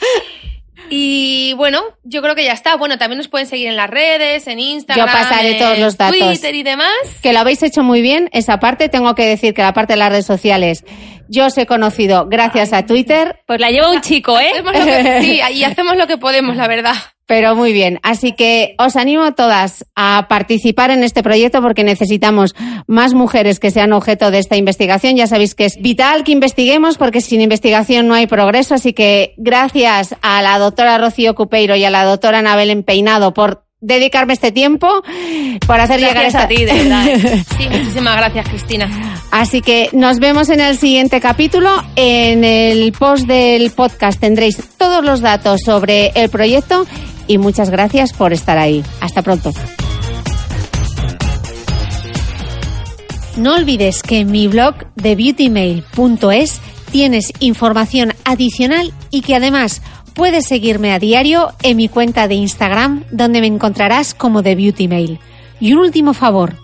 Y 0.90 1.52
bueno, 1.54 1.82
yo 2.04 2.22
creo 2.22 2.34
que 2.34 2.44
ya 2.44 2.52
está. 2.52 2.76
Bueno, 2.76 2.98
también 2.98 3.18
nos 3.18 3.28
pueden 3.28 3.46
seguir 3.46 3.68
en 3.68 3.76
las 3.76 3.90
redes, 3.90 4.46
en 4.46 4.58
Instagram, 4.60 5.06
Yo 5.06 5.12
pasaré 5.12 5.52
en 5.52 5.58
todos 5.58 5.78
los 5.78 5.96
datos. 5.96 6.18
Twitter 6.18 6.54
y 6.54 6.62
demás. 6.62 6.88
que 7.22 7.32
lo 7.32 7.40
habéis 7.40 7.62
hecho 7.62 7.82
muy 7.82 8.02
bien. 8.02 8.28
Esa 8.32 8.58
parte 8.58 8.88
tengo 8.88 9.14
que 9.14 9.26
decir 9.26 9.54
que 9.54 9.62
la 9.62 9.72
parte 9.72 9.94
de 9.94 9.98
las 9.98 10.10
redes 10.10 10.26
sociales 10.26 10.84
yo 11.28 11.46
os 11.46 11.58
he 11.58 11.66
conocido 11.66 12.26
gracias 12.28 12.72
a 12.72 12.86
Twitter, 12.86 13.40
Pues 13.46 13.58
la 13.60 13.70
lleva 13.70 13.90
un 13.90 14.00
chico, 14.00 14.38
¿eh? 14.38 14.50
Hacemos 14.52 14.72
lo 14.74 14.84
que- 14.84 15.20
sí, 15.22 15.40
y 15.54 15.64
hacemos 15.64 15.96
lo 15.96 16.06
que 16.06 16.18
podemos, 16.18 16.56
la 16.56 16.68
verdad. 16.68 16.94
Pero 17.26 17.56
muy 17.56 17.72
bien. 17.72 17.98
Así 18.02 18.32
que 18.32 18.74
os 18.78 18.96
animo 18.96 19.24
a 19.24 19.32
todas 19.32 19.84
a 19.96 20.26
participar 20.28 20.90
en 20.90 21.02
este 21.02 21.22
proyecto 21.22 21.60
porque 21.60 21.84
necesitamos 21.84 22.54
más 22.86 23.14
mujeres 23.14 23.58
que 23.58 23.72
sean 23.72 23.92
objeto 23.92 24.30
de 24.30 24.38
esta 24.38 24.56
investigación. 24.56 25.16
Ya 25.16 25.26
sabéis 25.26 25.54
que 25.54 25.64
es 25.64 25.76
vital 25.80 26.24
que 26.24 26.32
investiguemos 26.32 26.96
porque 26.98 27.20
sin 27.20 27.40
investigación 27.40 28.06
no 28.06 28.14
hay 28.14 28.28
progreso. 28.28 28.74
Así 28.74 28.92
que 28.92 29.34
gracias 29.36 30.14
a 30.22 30.40
la 30.40 30.58
doctora 30.58 30.98
Rocío 30.98 31.34
Cupeiro 31.34 31.74
y 31.74 31.84
a 31.84 31.90
la 31.90 32.04
doctora 32.04 32.38
Anabel 32.38 32.70
Empeinado 32.70 33.34
por 33.34 33.64
dedicarme 33.80 34.32
este 34.32 34.52
tiempo, 34.52 34.88
por 35.66 35.80
hacer 35.80 36.00
llegar 36.00 36.24
esta... 36.24 36.44
a 36.44 36.48
ti, 36.48 36.64
de 36.64 36.72
verdad. 36.72 37.08
¿eh? 37.08 37.44
Sí, 37.58 37.68
muchísimas 37.70 38.16
gracias, 38.16 38.48
Cristina. 38.48 38.88
Así 39.30 39.60
que 39.60 39.90
nos 39.92 40.18
vemos 40.18 40.48
en 40.48 40.60
el 40.60 40.78
siguiente 40.78 41.20
capítulo. 41.20 41.70
En 41.94 42.42
el 42.42 42.92
post 42.92 43.26
del 43.26 43.70
podcast 43.70 44.18
tendréis 44.18 44.58
todos 44.78 45.04
los 45.04 45.20
datos 45.20 45.60
sobre 45.64 46.12
el 46.14 46.30
proyecto 46.30 46.86
y 47.26 47.38
muchas 47.38 47.70
gracias 47.70 48.12
por 48.12 48.32
estar 48.32 48.58
ahí. 48.58 48.84
Hasta 49.00 49.22
pronto. 49.22 49.52
No 53.36 53.54
olvides 53.54 54.02
que 54.02 54.20
en 54.20 54.30
mi 54.30 54.48
blog 54.48 54.74
de 54.94 55.14
beautymail.es 55.14 56.60
tienes 56.90 57.32
información 57.40 58.14
adicional 58.24 58.92
y 59.10 59.20
que 59.20 59.34
además 59.34 59.82
puedes 60.14 60.46
seguirme 60.46 60.92
a 60.92 60.98
diario 60.98 61.52
en 61.62 61.76
mi 61.76 61.88
cuenta 61.88 62.28
de 62.28 62.36
Instagram 62.36 63.04
donde 63.10 63.42
me 63.42 63.46
encontrarás 63.46 64.14
como 64.14 64.42
The 64.42 64.54
Beauty 64.54 64.88
Mail. 64.88 65.20
Y 65.60 65.74
un 65.74 65.80
último 65.80 66.14
favor, 66.14 66.56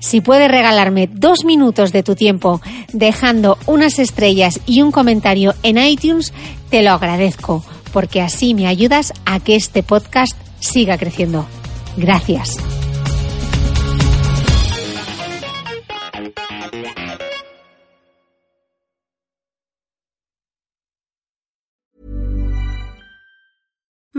si 0.00 0.20
puedes 0.20 0.50
regalarme 0.50 1.08
dos 1.10 1.44
minutos 1.44 1.92
de 1.92 2.02
tu 2.02 2.14
tiempo 2.14 2.60
dejando 2.92 3.56
unas 3.66 3.98
estrellas 3.98 4.60
y 4.66 4.82
un 4.82 4.92
comentario 4.92 5.54
en 5.62 5.78
iTunes, 5.78 6.34
te 6.68 6.82
lo 6.82 6.90
agradezco, 6.90 7.64
porque 7.92 8.20
así 8.20 8.54
me 8.54 8.66
ayudas 8.66 9.12
a 9.24 9.40
que 9.40 9.56
este 9.56 9.82
podcast 9.82 10.36
siga 10.60 10.98
creciendo. 10.98 11.46
Gracias. 11.96 12.56